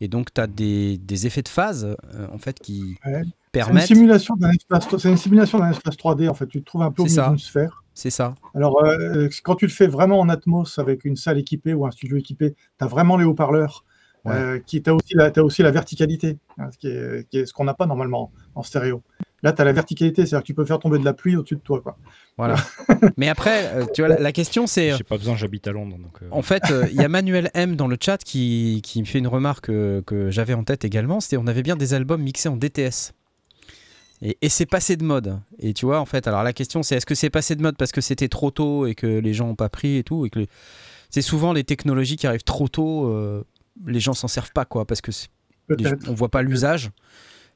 Et 0.00 0.08
donc, 0.08 0.32
tu 0.34 0.40
as 0.40 0.46
des, 0.46 0.98
des 0.98 1.26
effets 1.26 1.42
de 1.42 1.48
phase 1.48 1.96
euh, 2.14 2.26
en 2.32 2.38
fait 2.38 2.58
qui 2.58 2.96
Ouais. 3.06 3.22
C'est 3.54 3.60
une 3.60 3.66
permettent. 3.66 3.86
simulation 3.86 4.34
d'un 4.36 4.50
espace. 4.50 4.86
C'est 4.98 5.10
une 5.10 5.16
simulation 5.16 5.58
d'un 5.58 5.70
espace 5.70 5.96
3D 5.96 6.28
en 6.28 6.34
fait. 6.34 6.46
Tu 6.46 6.60
te 6.60 6.66
trouves 6.66 6.82
un 6.82 6.90
peu 6.90 7.02
au 7.02 7.08
C'est 7.08 7.20
milieu 7.20 7.30
d'une 7.30 7.38
sphère. 7.38 7.84
C'est 7.94 8.10
ça. 8.10 8.34
Alors, 8.54 8.82
euh, 8.84 9.28
quand 9.44 9.54
tu 9.54 9.66
le 9.66 9.70
fais 9.70 9.86
vraiment 9.86 10.18
en 10.20 10.28
Atmos 10.28 10.78
avec 10.78 11.04
une 11.04 11.16
salle 11.16 11.38
équipée 11.38 11.74
ou 11.74 11.86
un 11.86 11.90
studio 11.90 12.16
équipé, 12.16 12.54
tu 12.78 12.84
as 12.84 12.88
vraiment 12.88 13.16
les 13.16 13.24
haut-parleurs. 13.24 13.84
Ouais. 14.24 14.32
Euh, 14.32 14.58
qui 14.58 14.82
tu 14.82 14.88
as 14.88 14.94
aussi 14.94 15.14
la, 15.14 15.30
t'as 15.30 15.42
aussi 15.42 15.62
la 15.62 15.70
verticalité, 15.70 16.38
hein, 16.56 16.70
ce 16.72 16.78
qui 16.78 16.86
est, 16.88 17.28
qui 17.28 17.38
est 17.40 17.46
ce 17.46 17.52
qu'on 17.52 17.64
n'a 17.64 17.74
pas 17.74 17.84
normalement 17.84 18.32
en 18.54 18.62
stéréo. 18.62 19.02
Là, 19.42 19.52
tu 19.52 19.60
as 19.60 19.66
la 19.66 19.74
verticalité, 19.74 20.24
c'est-à-dire 20.24 20.40
que 20.40 20.46
tu 20.46 20.54
peux 20.54 20.64
faire 20.64 20.78
tomber 20.78 20.98
de 20.98 21.04
la 21.04 21.12
pluie 21.12 21.36
au-dessus 21.36 21.56
de 21.56 21.60
toi. 21.60 21.82
Quoi. 21.82 21.98
Voilà. 22.38 22.56
mais 23.18 23.28
après, 23.28 23.66
euh, 23.74 23.84
tu 23.92 24.00
vois, 24.00 24.08
la, 24.08 24.18
la 24.18 24.32
question 24.32 24.66
c'est. 24.66 24.96
J'ai 24.96 25.04
pas 25.04 25.18
besoin, 25.18 25.36
j'habite 25.36 25.68
à 25.68 25.72
Londres. 25.72 25.98
Donc, 25.98 26.22
euh, 26.22 26.28
En 26.30 26.40
fait, 26.40 26.62
euh, 26.70 26.86
il 26.90 26.96
y 26.96 27.04
a 27.04 27.08
Manuel 27.08 27.50
M 27.52 27.76
dans 27.76 27.86
le 27.86 27.98
chat 28.00 28.16
qui, 28.16 28.80
qui 28.82 28.98
me 29.00 29.04
fait 29.04 29.18
une 29.18 29.26
remarque 29.28 29.68
euh, 29.68 30.00
que 30.00 30.30
j'avais 30.30 30.54
en 30.54 30.64
tête 30.64 30.86
également. 30.86 31.20
C'était 31.20 31.36
on 31.36 31.46
avait 31.46 31.62
bien 31.62 31.76
des 31.76 31.92
albums 31.92 32.22
mixés 32.22 32.48
en 32.48 32.56
DTS. 32.56 33.12
Et, 34.26 34.38
et 34.40 34.48
c'est 34.48 34.66
passé 34.66 34.96
de 34.96 35.04
mode. 35.04 35.38
Et 35.58 35.74
tu 35.74 35.84
vois, 35.86 36.00
en 36.00 36.06
fait, 36.06 36.26
alors 36.26 36.42
la 36.42 36.52
question 36.54 36.82
c'est 36.82 36.96
est-ce 36.96 37.06
que 37.06 37.14
c'est 37.14 37.30
passé 37.30 37.54
de 37.54 37.62
mode 37.62 37.76
parce 37.76 37.92
que 37.92 38.00
c'était 38.00 38.28
trop 38.28 38.50
tôt 38.50 38.86
et 38.86 38.94
que 38.94 39.06
les 39.06 39.34
gens 39.34 39.46
n'ont 39.46 39.54
pas 39.54 39.68
pris 39.68 39.98
et 39.98 40.02
tout 40.02 40.24
et 40.26 40.30
que 40.30 40.38
les- 40.40 40.48
c'est 41.10 41.22
souvent 41.22 41.52
les 41.52 41.62
technologies 41.62 42.16
qui 42.16 42.26
arrivent 42.26 42.42
trop 42.42 42.66
tôt, 42.68 43.06
euh, 43.08 43.44
les 43.86 44.00
gens 44.00 44.14
s'en 44.14 44.26
servent 44.28 44.52
pas 44.52 44.64
quoi 44.64 44.86
parce 44.86 45.00
que 45.02 45.10
les 45.68 45.84
on 46.08 46.14
voit 46.14 46.30
pas 46.30 46.42
l'usage. 46.42 46.90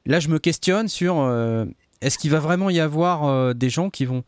Là, 0.05 0.19
je 0.19 0.29
me 0.29 0.37
questionne 0.39 0.87
sur 0.87 1.19
euh, 1.19 1.65
est-ce 2.01 2.17
qu'il 2.17 2.31
va 2.31 2.39
vraiment 2.39 2.69
y 2.69 2.79
avoir 2.79 3.25
euh, 3.25 3.53
des 3.53 3.69
gens 3.69 3.89
qui 3.89 4.05
vont. 4.05 4.23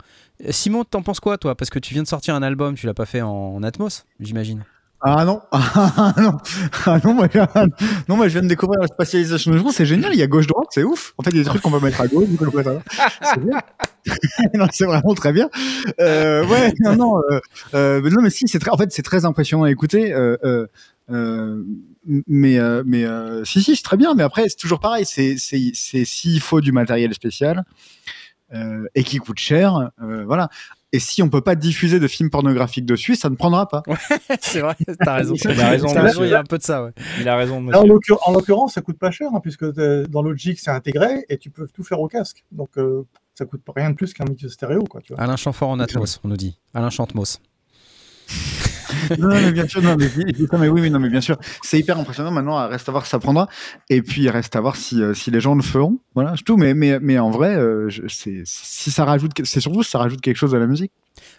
Simon, 0.50 0.84
t'en 0.84 1.02
penses 1.02 1.20
quoi 1.20 1.38
toi? 1.38 1.54
Parce 1.54 1.70
que 1.70 1.78
tu 1.78 1.94
viens 1.94 2.02
de 2.02 2.08
sortir 2.08 2.34
un 2.34 2.42
album, 2.42 2.74
tu 2.74 2.86
l'as 2.86 2.94
pas 2.94 3.06
fait 3.06 3.22
en, 3.22 3.30
en 3.30 3.62
Atmos, 3.62 4.04
j'imagine. 4.20 4.64
Ah 5.04 5.24
non, 5.24 5.40
ah 5.50 6.14
non, 6.16 6.36
ah 6.86 7.00
non, 7.02 7.14
moi, 7.14 7.28
non, 8.08 8.22
je 8.22 8.28
viens 8.28 8.42
de 8.42 8.46
découvrir 8.46 8.80
la 8.80 8.86
spatialisation 8.86 9.50
du 9.50 9.58
jour, 9.58 9.72
c'est 9.72 9.84
génial, 9.84 10.12
il 10.12 10.18
y 10.18 10.22
a 10.22 10.28
gauche-droite, 10.28 10.68
c'est 10.70 10.84
ouf. 10.84 11.12
En 11.18 11.24
fait, 11.24 11.30
il 11.30 11.38
y 11.38 11.40
a 11.40 11.42
des 11.42 11.48
trucs 11.48 11.60
qu'on 11.60 11.72
peut 11.72 11.80
mettre 11.80 12.00
à 12.00 12.06
gauche, 12.06 12.28
à 12.40 12.62
droite. 12.62 12.82
C'est 13.22 13.40
bien. 13.40 13.58
c'est 14.72 14.84
vraiment 14.84 15.14
très 15.14 15.32
bien. 15.32 15.50
Euh, 16.00 16.46
ouais, 16.46 16.72
non, 16.80 16.94
non, 16.94 17.18
euh, 17.18 17.40
euh, 17.74 18.10
non, 18.10 18.22
mais 18.22 18.30
si, 18.30 18.46
c'est 18.46 18.60
très, 18.60 18.70
en 18.70 18.76
fait, 18.76 18.92
c'est 18.92 19.02
très 19.02 19.24
impressionnant 19.24 19.64
à 19.64 19.72
écouter. 19.72 20.12
Euh, 20.12 20.36
euh, 21.10 21.64
mais, 22.28 22.58
mais 22.84 23.04
si, 23.44 23.60
si, 23.60 23.74
c'est 23.74 23.82
très 23.82 23.96
bien. 23.96 24.14
Mais 24.14 24.22
après, 24.22 24.48
c'est 24.48 24.56
toujours 24.56 24.78
pareil. 24.78 25.04
C'est, 25.04 25.36
s'il 25.36 26.40
faut 26.40 26.60
du 26.60 26.70
matériel 26.70 27.12
spécial 27.12 27.64
et 28.94 29.04
qui 29.04 29.18
coûte 29.18 29.38
cher, 29.38 29.90
euh, 30.02 30.24
voilà. 30.24 30.48
Et 30.94 30.98
si 30.98 31.22
on 31.22 31.30
peut 31.30 31.40
pas 31.40 31.54
diffuser 31.54 31.98
de 32.00 32.06
films 32.06 32.28
pornographiques 32.28 32.84
dessus, 32.84 33.14
ça 33.16 33.30
ne 33.30 33.34
prendra 33.34 33.66
pas. 33.66 33.82
c'est 34.42 34.60
vrai, 34.60 34.76
t'as 35.02 35.14
raison. 35.14 35.34
Il 35.34 35.58
a 35.60 35.70
raison, 35.70 35.88
il 36.24 36.28
y 36.30 36.34
a 36.34 36.40
un 36.40 36.44
peu 36.44 36.58
de 36.58 36.62
ça, 36.62 36.84
ouais. 36.84 36.90
Il 37.18 37.26
a 37.28 37.36
raison, 37.36 37.54
Là, 37.64 37.78
en 37.78 37.82
monsieur. 37.82 37.88
l'occur- 37.88 38.18
en 38.28 38.32
l'occurrence, 38.32 38.74
ça 38.74 38.82
coûte 38.82 38.98
pas 38.98 39.10
cher, 39.10 39.28
hein, 39.34 39.40
puisque 39.42 39.72
t'es- 39.72 40.02
dans 40.04 40.20
Logic, 40.22 40.58
c'est 40.60 40.70
intégré 40.70 41.24
et 41.30 41.38
tu 41.38 41.48
peux 41.50 41.66
tout 41.66 41.82
faire 41.82 41.98
au 42.00 42.08
casque. 42.08 42.44
Donc, 42.52 42.68
euh, 42.76 43.06
ça 43.34 43.46
coûte 43.46 43.62
rien 43.74 43.88
de 43.90 43.94
plus 43.94 44.12
qu'un 44.12 44.24
mix 44.26 44.46
stéréo. 44.48 44.82
Quoi, 44.84 45.00
tu 45.00 45.14
vois. 45.14 45.22
Alain 45.22 45.36
Chamfort 45.36 45.70
en 45.70 45.80
Atmos, 45.80 46.20
on 46.24 46.28
nous 46.28 46.36
dit. 46.36 46.58
Alain 46.74 46.90
Chantmos. 46.90 47.40
Non, 49.18 49.28
mais 49.28 49.52
bien 49.52 49.66
sûr, 49.68 49.82
non, 49.82 49.96
mais, 49.98 50.08
non, 50.52 50.58
mais 50.58 50.68
oui, 50.68 50.80
oui, 50.82 50.90
non, 50.90 50.98
mais 51.00 51.08
bien 51.10 51.20
sûr, 51.20 51.36
c'est 51.62 51.78
hyper 51.78 51.98
impressionnant. 51.98 52.30
Maintenant, 52.30 52.64
il 52.66 52.70
reste 52.70 52.88
à 52.88 52.92
voir 52.92 53.04
si 53.04 53.10
ça 53.10 53.18
prendra, 53.18 53.48
et 53.90 54.02
puis 54.02 54.22
il 54.22 54.28
reste 54.30 54.54
à 54.56 54.60
voir 54.60 54.76
si, 54.76 55.02
euh, 55.02 55.14
si 55.14 55.30
les 55.30 55.40
gens 55.40 55.54
le 55.54 55.62
feront. 55.62 55.98
Voilà, 56.14 56.34
c'est 56.36 56.44
tout. 56.44 56.56
Mais, 56.56 56.74
mais, 56.74 56.98
mais 57.00 57.18
en 57.18 57.30
vrai, 57.30 57.54
euh, 57.56 57.88
je- 57.88 58.02
c'est, 58.08 58.42
si 58.44 58.90
ça 58.90 59.04
rajoute, 59.04 59.32
c'est 59.44 59.60
surtout 59.60 59.82
si 59.82 59.90
ça 59.90 59.98
rajoute 59.98 60.20
quelque 60.20 60.36
chose 60.36 60.54
à 60.54 60.58
la 60.58 60.66
musique. 60.66 60.92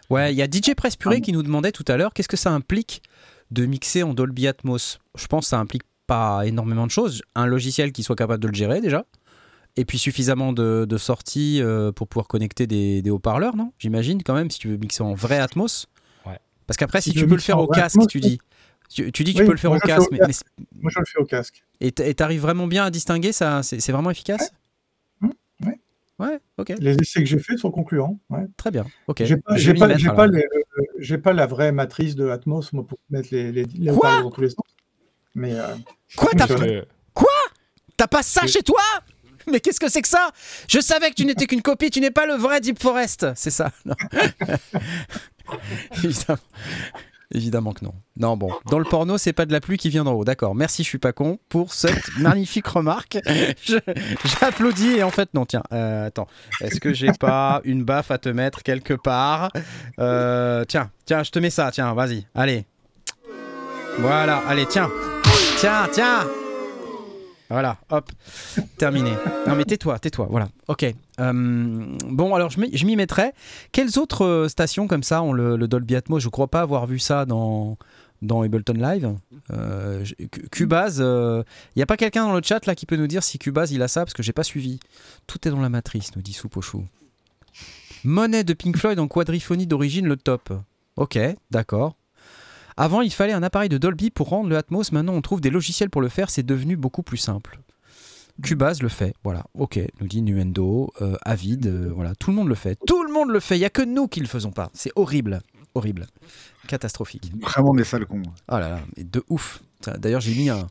Ouais, 0.10 0.34
il 0.34 0.38
y 0.38 0.42
a 0.42 0.48
DJ 0.48 0.76
Press 0.76 0.96
Puré 0.96 1.16
Ah. 1.18 1.22
qui 1.22 1.32
nous 1.34 1.44
demandait 1.44 1.72
tout 1.72 1.86
à 1.88 1.98
l'heure 1.98 2.14
qu'est-ce 2.14 2.28
que 2.28 2.38
ça 2.38 2.52
implique 2.52 3.02
de 3.52 3.66
mixer 3.66 4.04
en 4.04 4.14
Dolby 4.14 4.48
Atmos? 4.48 5.00
Je 5.18 5.28
pense 5.28 5.46
que 5.46 5.50
ça 5.50 5.60
implique 5.60 5.84
pas 6.08 6.46
énormément 6.46 6.86
de 6.86 6.92
choses. 6.92 7.22
Un 7.36 7.46
logiciel 7.46 7.92
qui 7.92 8.04
soit 8.04 8.16
capable 8.16 8.42
de 8.44 8.48
le 8.50 8.54
gérer 8.54 8.82
déjà. 8.82 9.06
Et 9.76 9.86
puis 9.86 9.98
suffisamment 9.98 10.54
de, 10.54 10.86
de 10.88 10.98
sorties 10.98 11.60
euh, 11.60 11.92
pour 11.92 12.08
pouvoir 12.08 12.28
connecter 12.28 12.68
des, 12.68 13.02
des 13.02 13.10
haut-parleurs, 13.10 13.56
non? 13.56 13.72
J'imagine 13.80 14.22
quand 14.22 14.36
même, 14.36 14.52
si 14.52 14.60
tu 14.60 14.68
veux 14.68 14.78
mixer 14.78 15.02
en 15.02 15.16
vrai 15.16 15.40
Atmos. 15.40 15.88
Parce 16.68 16.78
qu'après, 16.78 17.02
si 17.02 17.12
Si 17.12 17.18
tu 17.18 17.28
peux 17.28 17.36
le 17.36 17.42
faire 17.42 17.60
au 17.60 17.68
casque, 17.68 18.00
tu 18.10 18.20
dis. 18.20 18.40
Tu, 18.90 19.12
tu 19.12 19.24
dis 19.24 19.34
que 19.34 19.40
Oui, 19.40 19.44
tu 19.44 19.48
peux 19.48 19.54
le 19.54 19.58
faire 19.58 19.72
au 19.72 19.80
casque, 19.80 20.08
au 20.08 20.12
mais, 20.12 20.20
casque. 20.20 20.46
mais- 20.60 20.66
Moi, 20.82 20.92
je 20.94 21.00
le 21.00 21.06
fais 21.06 21.20
au 21.20 21.26
casque. 21.26 21.64
et 21.80 21.92
t'arrives 21.92 22.42
vraiment 22.42 22.68
bien 22.68 22.86
à 22.86 22.90
distinguer 22.92 23.32
ça 23.32 23.64
C'est 23.64 23.92
vraiment 23.92 24.12
efficace? 24.12 24.52
Ouais. 25.22 25.30
Mmh, 25.62 25.68
ouais. 25.68 25.80
Ouais, 26.20 26.40
ok, 26.58 26.74
Les 26.80 26.96
essais 26.96 27.22
que 27.22 27.26
j'ai 27.26 27.40
faits 27.40 27.58
sont 27.58 27.72
concluants. 27.72 28.20
Ouais. 28.30 28.46
très 28.56 28.70
bien. 28.70 28.86
Ok, 29.08 29.24
J'ai 29.24 29.38
pas, 29.38 29.56
j'ai 29.58 29.72
euh, 29.72 31.34
la 31.34 31.48
vraie 31.48 31.72
matrice 31.72 32.16
de 32.16 32.30
Atmos 32.30 32.72
moi, 32.72 32.86
pour 32.86 33.00
mettre 33.10 33.30
les, 33.32 33.52
les, 33.52 33.64
les 33.66 33.86
Quoi? 33.88 33.96
haut-parleurs 33.98 34.24
dans 34.24 34.32
tous 34.32 34.42
les 34.42 34.50
sens. 34.50 34.66
Mais 35.34 35.54
euh, 35.54 35.76
Quoi, 36.16 36.30
t'as 37.98 38.08
pas 38.08 38.22
ça 38.22 38.46
chez 38.46 38.62
toi? 38.62 38.82
Mais 39.52 39.60
qu'est-ce 39.60 39.80
que 39.80 39.90
c'est 39.90 40.02
que 40.02 40.08
ça? 40.08 40.32
Je 40.68 40.80
savais 40.80 41.10
que 41.10 41.16
tu 41.16 41.26
n'étais 41.26 41.46
qu'une 41.46 41.62
copie, 41.62 41.90
tu 41.90 42.00
n'es 42.02 42.12
pas 42.12 42.26
le 42.26 42.34
vrai 42.36 42.60
Deep 42.62 42.82
Forest. 42.82 43.28
C'est 43.36 43.52
ça. 43.52 43.72
non? 43.86 43.96
Évidemment. 46.04 46.40
Évidemment 47.36 47.74
que 47.74 47.84
non. 47.84 47.94
Non, 48.16 48.38
bon. 48.38 48.52
Dans 48.70 48.78
le 48.78 48.86
porno, 48.86 49.18
c'est 49.18 49.34
pas 49.34 49.48
de 49.48 49.52
la 49.52 49.60
pluie 49.60 49.78
qui 49.78 49.90
vient 49.90 50.04
d'en 50.04 50.14
haut. 50.14 50.24
D'accord. 50.24 50.54
Merci, 50.54 50.84
je 50.84 50.88
suis 50.90 51.00
pas 51.00 51.14
con 51.14 51.40
pour 51.50 51.74
cette 51.74 52.16
magnifique 52.20 52.68
remarque. 52.68 53.18
J'applaudis 54.24 54.98
et 54.98 55.04
en 55.04 55.10
fait, 55.10 55.34
non, 55.34 55.46
tiens. 55.46 55.64
euh, 55.72 56.08
attends. 56.08 56.28
Est-ce 56.62 56.80
que 56.80 56.94
j'ai 56.94 57.12
pas 57.20 57.62
une 57.64 57.84
baffe 57.84 58.12
à 58.12 58.20
te 58.20 58.30
mettre 58.30 58.62
quelque 58.62 58.94
part? 58.94 59.52
Euh, 60.00 60.64
Tiens, 60.66 60.92
tiens, 61.06 61.24
je 61.24 61.32
te 61.32 61.40
mets 61.40 61.50
ça. 61.50 61.72
Tiens, 61.72 61.94
vas-y. 61.96 62.28
Allez. 62.36 62.66
Voilà. 63.98 64.44
Allez, 64.48 64.68
tiens. 64.68 64.92
Tiens, 65.58 65.88
tiens. 65.92 66.28
Voilà, 67.54 67.78
hop, 67.92 68.12
terminé. 68.80 69.12
Non 69.48 69.56
mais 69.56 69.64
tais-toi, 69.64 70.00
tais-toi, 70.00 70.26
voilà. 70.28 70.50
Ok. 70.68 70.92
Euh, 71.20 71.32
bon, 72.10 72.34
alors 72.34 72.50
je 72.50 72.86
m'y 72.86 72.96
mettrai. 72.96 73.32
Quelles 73.72 74.00
autres 74.00 74.26
euh, 74.26 74.50
stations 74.50 74.88
comme 74.88 75.04
ça 75.04 75.22
ont 75.22 75.34
le, 75.34 75.56
le 75.56 75.68
Dolby 75.68 75.96
Atmos? 75.96 76.20
Je 76.20 76.30
crois 76.30 76.48
pas 76.48 76.62
avoir 76.62 76.88
vu 76.88 76.98
ça 76.98 77.26
dans, 77.26 77.78
dans 78.24 78.42
Ableton 78.42 78.74
Live. 78.74 79.14
Euh, 79.52 80.04
Cubase, 80.52 80.98
il 80.98 81.44
n'y 81.76 81.84
a 81.84 81.86
pas 81.86 81.96
quelqu'un 81.96 82.26
dans 82.26 82.34
le 82.34 82.42
chat 82.44 82.66
là 82.66 82.74
qui 82.74 82.88
peut 82.88 82.98
nous 82.98 83.06
dire 83.06 83.22
si 83.22 83.38
Cubase 83.38 83.72
il 83.72 83.84
a 83.84 83.88
ça? 83.88 84.04
Parce 84.04 84.16
que 84.16 84.24
j'ai 84.24 84.34
pas 84.34 84.42
suivi. 84.42 84.80
Tout 85.28 85.48
est 85.48 85.52
dans 85.52 85.62
la 85.62 85.70
matrice, 85.70 86.16
nous 86.16 86.24
dit 86.24 86.34
Soupochou. 86.34 86.84
Monnaie 88.04 88.44
de 88.44 88.54
Pink 88.54 88.78
Floyd 88.78 88.98
en 88.98 89.08
quadriphonie 89.08 89.68
d'origine, 89.68 90.08
le 90.08 90.18
top. 90.18 90.52
Ok, 90.96 91.20
d'accord. 91.52 91.96
Avant, 92.78 93.02
il 93.02 93.12
fallait 93.12 93.34
un 93.34 93.44
appareil 93.44 93.70
de 93.70 93.78
Dolby 93.78 94.10
pour 94.10 94.30
rendre 94.30 94.50
le 94.50 94.58
Atmos. 94.58 94.92
Maintenant, 94.92 95.14
on 95.14 95.22
trouve 95.22 95.42
des 95.42 95.50
logiciels 95.50 95.90
pour 95.90 96.02
le 96.02 96.10
faire. 96.10 96.30
C'est 96.30 96.44
devenu 96.44 96.76
beaucoup 96.76 97.04
plus 97.04 97.18
simple. 97.18 97.60
Cubase 98.42 98.82
le 98.82 98.90
fait. 98.90 99.14
Voilà. 99.24 99.44
Ok, 99.54 99.80
nous 100.02 100.08
dit 100.08 100.22
Nuendo, 100.22 100.92
euh, 101.02 101.16
Avid. 101.24 101.68
euh, 101.68 101.92
voilà. 101.94 102.16
Tout 102.16 102.32
le 102.32 102.36
monde 102.36 102.48
le 102.48 102.56
fait. 102.56 102.80
Tout 102.88 103.04
le 103.04 103.14
monde 103.14 103.30
le 103.30 103.40
fait. 103.40 103.56
Il 103.58 103.60
n'y 103.60 103.66
a 103.66 103.70
que 103.70 103.84
nous 103.84 104.08
qui 104.08 104.20
le 104.20 104.28
faisons 104.28 104.52
pas. 104.52 104.72
C'est 104.74 104.92
horrible. 104.96 105.42
Horrible. 105.76 106.08
Catastrophique. 106.68 107.32
Vraiment 107.42 107.74
des 107.74 107.84
sales 107.84 108.06
cons. 108.06 108.24
Oh 108.50 108.58
là 108.58 108.70
là, 108.70 108.80
mais 108.98 109.04
de 109.04 109.24
ouf. 109.30 109.62
D'ailleurs, 109.98 110.22
j'ai 110.22 110.34
mis 110.36 110.50
un, 110.50 110.68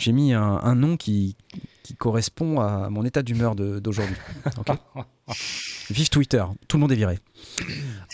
j'ai 0.00 0.12
mis 0.12 0.32
un, 0.32 0.42
un 0.42 0.74
nom 0.74 0.96
qui, 0.96 1.36
qui 1.82 1.94
correspond 1.94 2.60
à 2.60 2.88
mon 2.90 3.04
état 3.04 3.22
d'humeur 3.22 3.54
d'aujourd'hui. 3.54 4.16
Vive 5.90 6.08
Twitter, 6.08 6.42
tout 6.68 6.76
le 6.76 6.80
monde 6.82 6.92
est 6.92 6.96
viré. 6.96 7.18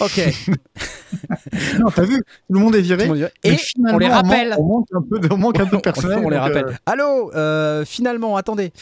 Ok. 0.01 0.21
Non, 1.79 1.91
t'as 1.95 2.05
vu 2.05 2.17
Tout 2.19 2.55
le 2.55 2.59
monde 2.61 2.75
est 2.75 2.81
viré. 2.81 3.07
Monde 3.07 3.31
Et 3.45 3.57
finalement, 3.57 3.97
on 3.97 3.99
les 3.99 4.09
rappelle. 4.09 4.55
On 4.59 4.65
manque 4.67 4.89
un 4.93 5.03
peu 5.03 5.19
de, 5.21 5.29
on 5.33 5.37
manque 5.39 5.61
un 5.61 5.67
peu 5.67 5.77
de 5.77 5.83
personnel. 5.83 6.21
on 6.25 6.29
les 6.29 6.37
rappelle. 6.39 6.67
euh, 6.67 6.73
Allô, 6.85 7.33
euh, 7.35 7.85
finalement, 7.85 8.37
attendez, 8.37 8.73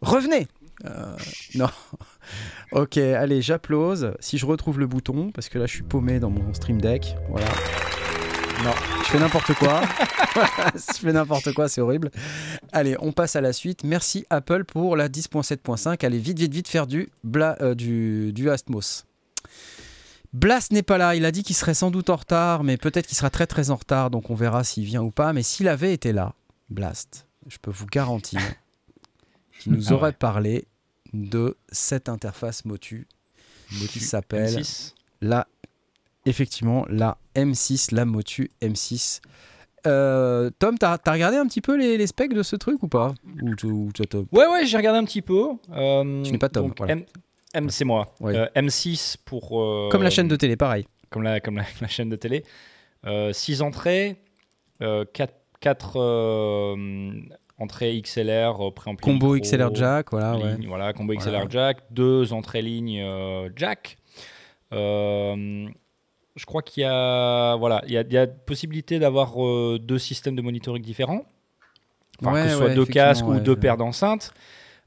revenez. 0.00 0.46
Euh, 0.84 1.16
non. 1.56 1.66
Ok, 2.72 2.96
allez, 2.98 3.42
j'applause. 3.42 4.12
Si 4.20 4.38
je 4.38 4.46
retrouve 4.46 4.78
le 4.78 4.86
bouton, 4.86 5.30
parce 5.32 5.48
que 5.48 5.58
là, 5.58 5.66
je 5.66 5.72
suis 5.74 5.82
paumé 5.82 6.20
dans 6.20 6.30
mon 6.30 6.54
stream 6.54 6.80
deck. 6.80 7.16
Voilà. 7.28 7.46
Non, 8.64 8.70
je 9.00 9.08
fais 9.08 9.18
n'importe 9.18 9.54
quoi. 9.54 9.80
je 10.74 10.98
fais 11.00 11.12
n'importe 11.12 11.52
quoi, 11.52 11.68
c'est 11.68 11.80
horrible. 11.80 12.10
Allez, 12.70 12.96
on 13.00 13.10
passe 13.12 13.34
à 13.34 13.40
la 13.40 13.52
suite. 13.52 13.82
Merci 13.82 14.24
Apple 14.30 14.64
pour 14.64 14.96
la 14.96 15.08
10.7.5. 15.08 16.04
Allez, 16.06 16.18
vite, 16.18 16.38
vite, 16.38 16.52
vite 16.52 16.68
faire 16.68 16.86
du, 16.86 17.08
bla, 17.24 17.56
euh, 17.60 17.74
du, 17.74 18.32
du 18.32 18.50
Atmos. 18.50 19.04
N'est 20.70 20.82
pas 20.82 20.96
là. 20.96 21.14
Il 21.16 21.24
a 21.24 21.32
dit 21.32 21.42
qu'il 21.42 21.56
serait 21.56 21.74
sans 21.74 21.90
doute 21.90 22.08
en 22.08 22.16
retard, 22.16 22.62
mais 22.62 22.76
peut-être 22.76 23.06
qu'il 23.06 23.16
sera 23.16 23.30
très 23.30 23.46
très 23.46 23.70
en 23.70 23.76
retard, 23.76 24.10
donc 24.10 24.30
on 24.30 24.34
verra 24.34 24.62
s'il 24.64 24.84
vient 24.84 25.02
ou 25.02 25.10
pas. 25.10 25.32
Mais 25.32 25.42
s'il 25.42 25.66
avait 25.68 25.92
été 25.92 26.12
là, 26.12 26.34
Blast, 26.70 27.26
je 27.48 27.58
peux 27.60 27.70
vous 27.72 27.86
garantir 27.86 28.40
qu'il 29.58 29.72
nous 29.72 29.88
Ah 29.90 29.94
aurait 29.94 30.06
ouais. 30.10 30.12
parlé 30.12 30.66
de 31.12 31.56
cette 31.70 32.08
interface 32.08 32.64
Motu 32.64 33.06
qui 33.68 34.00
s'appelle 34.00 34.60
M6. 34.60 34.92
la, 35.20 35.46
effectivement, 36.26 36.84
la 36.88 37.16
M6, 37.36 37.94
la 37.94 38.04
Motu 38.04 38.50
M6. 38.62 39.20
Euh, 39.86 40.50
Tom, 40.58 40.78
t'as 40.78 40.96
as 41.04 41.12
regardé 41.12 41.36
un 41.36 41.46
petit 41.46 41.60
peu 41.60 41.76
les, 41.76 41.96
les 41.98 42.06
specs 42.06 42.32
de 42.34 42.42
ce 42.42 42.54
truc 42.56 42.82
ou 42.82 42.88
pas? 42.88 43.14
Ou, 43.42 43.50
ou 43.68 43.90
Ouais, 44.32 44.46
ouais, 44.46 44.64
j'ai 44.66 44.76
regardé 44.76 44.98
un 44.98 45.04
petit 45.04 45.22
peu. 45.22 45.48
Euh, 45.72 46.22
Tu 46.22 46.30
n'es 46.32 46.38
pas 46.38 46.48
Tom, 46.48 46.68
donc, 46.68 46.78
voilà. 46.78 46.92
M, 46.92 47.04
M, 47.54 47.68
c'est 47.70 47.84
moi. 47.84 48.14
Ouais. 48.20 48.36
Euh, 48.36 48.46
M6 48.54 49.16
pour. 49.24 49.60
euh, 49.60 49.88
Comme 49.90 50.02
la 50.04 50.10
chaîne 50.10 50.28
de 50.28 50.36
télé, 50.36 50.56
pareil. 50.56 50.86
Comme 51.10 51.22
la, 51.24 51.40
comme 51.40 51.56
la, 51.56 51.64
la 51.80 51.88
chaîne 51.88 52.08
de 52.08 52.16
télé. 52.16 52.44
6 53.32 53.62
entrées, 53.62 54.16
4 54.80 56.76
entrées 57.58 58.00
XLR, 58.02 58.60
euh, 58.68 58.70
préampli 58.70 59.04
Combo 59.04 59.34
micro, 59.34 59.48
XLR 59.56 59.74
jack, 59.74 60.10
voilà. 60.10 60.36
ouais. 60.36 60.56
ligne, 60.56 60.66
voilà, 60.68 60.92
combo 60.92 61.14
XLR 61.14 61.30
Voilà. 61.30 61.46
jack, 61.48 61.78
deux 61.90 62.32
entrées 62.32 62.62
lignes 62.62 63.00
euh, 63.00 63.48
jack. 63.56 63.98
Euh, 64.72 65.66
je 66.36 66.46
crois 66.46 66.62
qu'il 66.62 66.82
y 66.82 66.86
a, 66.86 67.56
voilà, 67.56 67.82
il 67.86 67.92
y 67.92 67.98
a, 67.98 68.02
il 68.02 68.12
y 68.12 68.18
a 68.18 68.26
possibilité 68.26 68.98
d'avoir 68.98 69.44
euh, 69.44 69.78
deux 69.80 69.98
systèmes 69.98 70.36
de 70.36 70.42
monitoring 70.42 70.82
différents. 70.82 71.24
Enfin, 72.20 72.32
Ouais, 72.32 72.44
que 72.44 72.48
ce 72.50 72.56
soit 72.56 72.66
ouais, 72.66 72.74
deux 72.74 72.86
casques 72.86 73.26
ou 73.26 73.38
deux 73.40 73.56
paires 73.56 73.76
d'enceintes. 73.76 74.32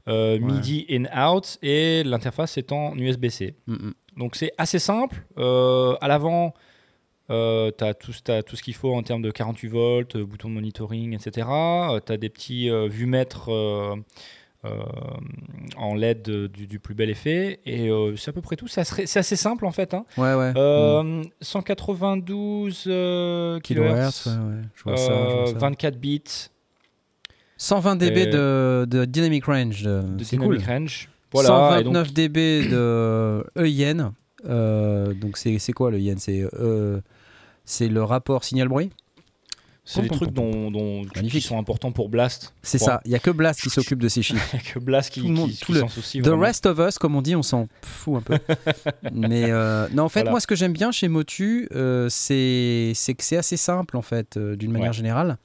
Euh, 0.08 0.38
MIDI 0.38 0.86
in-out 0.88 1.58
et 1.62 2.04
l'interface 2.04 2.56
est 2.58 2.70
en 2.72 2.96
USB-C. 2.96 3.54
Mm, 3.66 3.72
mm. 3.72 3.94
Donc 4.16 4.36
c'est 4.36 4.52
assez 4.56 4.78
simple. 4.78 5.24
Euh, 5.36 5.96
à 6.00 6.08
l'avant, 6.08 6.54
tu 7.28 7.34
as, 7.34 7.94
tout 7.94 8.12
t'as 8.22 8.42
tout 8.42 8.56
ce 8.56 8.62
qu'il 8.62 8.74
faut 8.74 8.94
en 8.94 9.02
termes 9.02 9.22
de 9.22 9.30
48 9.30 9.68
volts, 9.68 10.16
bouton 10.16 10.48
de 10.48 10.54
monitoring, 10.54 11.14
etc. 11.14 11.48
tu 12.06 12.12
as 12.12 12.16
des 12.16 12.28
petits 12.28 12.70
euh, 12.70 12.88
en 15.76 15.94
LED 15.94 16.22
du, 16.52 16.66
du 16.66 16.78
plus 16.78 16.94
bel 16.94 17.10
effet. 17.10 17.60
Et 17.66 17.88
euh, 17.90 18.16
c'est 18.16 18.30
à 18.30 18.32
peu 18.32 18.40
près 18.42 18.56
tout. 18.56 18.68
C'est 18.68 18.80
assez, 18.82 19.06
c'est 19.06 19.18
assez 19.18 19.36
simple 19.36 19.66
en 19.66 19.72
fait. 19.72 19.94
hein. 19.94 20.04
Ouais, 20.16 20.34
ouais. 20.34 20.52
Euh, 20.56 21.02
Mm. 21.02 21.24
192 21.40 22.84
euh, 22.86 23.58
Kilohertz, 23.60 24.24
kHz, 24.24 24.26
ouais, 24.30 24.32
ouais. 24.56 24.62
Je 24.74 24.82
vois 24.84 24.96
ça, 24.96 25.04
je 25.04 25.08
vois 25.12 25.42
euh, 25.42 25.46
ça. 25.46 25.58
24 25.58 25.96
bits 25.98 26.22
120 27.58 27.96
dB 27.96 28.16
Et- 28.18 28.26
de, 28.26 28.86
de 28.88 29.04
dynamic 29.04 29.44
range. 29.46 29.82
de- 29.82 30.02
de 30.02 30.24
cool. 30.36 30.58
dynamic 30.58 30.66
range. 30.66 31.08
Voilà, 31.32 31.80
et 31.80 31.84
donc- 31.84 31.94
129 31.94 32.12
dB 32.12 32.68
de 32.70 33.44
EIN. 33.56 34.12
Euh, 34.48 35.12
donc 35.14 35.36
c'est 35.38 35.72
quoi 35.72 35.90
le 35.90 35.98
yen 35.98 36.18
C'est 36.18 36.46
euh, 36.54 37.00
c'est 37.64 37.88
le 37.88 38.02
rapport 38.04 38.44
signal-bruit 38.44 38.90
C'est 39.88 40.02
des 40.02 40.08
trucs 40.08 40.32
dont, 40.32 40.70
dont- 40.72 41.04
qui 41.04 41.40
sont 41.40 41.58
importants 41.58 41.92
pour 41.92 42.08
Blast. 42.08 42.52
C'est 42.62 42.78
ça. 42.78 43.00
Il 43.04 43.12
y 43.12 43.14
a 43.14 43.20
que 43.20 43.30
Blast 43.30 43.60
qui 43.60 43.70
s'occupe 43.70 44.00
de 44.00 44.08
ces 44.08 44.20
chiffres. 44.22 44.44
Il 44.52 44.56
y 44.56 44.68
a 44.68 44.72
que 44.74 44.78
Blast 44.80 45.10
qui, 45.12 45.20
Tout 45.20 45.28
le 45.28 45.32
monde- 45.34 45.50
qui- 45.50 45.58
tout 45.58 45.66
qui 45.66 45.72
le- 45.74 45.80
s'en 45.80 45.88
soucie. 45.88 46.18
The 46.20 46.26
vraiment. 46.26 46.42
rest 46.42 46.66
of 46.66 46.78
us, 46.80 46.98
comme 46.98 47.14
on 47.14 47.22
dit, 47.22 47.36
on 47.36 47.42
s'en 47.44 47.66
fout 47.82 48.16
un 48.16 48.20
peu. 48.20 48.38
Mais 49.12 49.44
euh, 49.52 49.86
non, 49.92 50.02
en 50.02 50.08
fait, 50.08 50.20
Voilà. 50.20 50.32
moi, 50.32 50.40
ce 50.40 50.48
que 50.48 50.56
j'aime 50.56 50.72
bien 50.72 50.90
chez 50.90 51.06
Motu, 51.06 51.68
euh, 51.72 52.08
c'est 52.10 52.92
que 53.16 53.22
c'est 53.22 53.36
assez 53.36 53.56
simple, 53.56 53.96
en 53.96 54.02
fait, 54.02 54.36
euh, 54.36 54.56
d'une 54.56 54.72
manière 54.72 54.88
Ouais. 54.90 54.96
générale. 54.96 55.38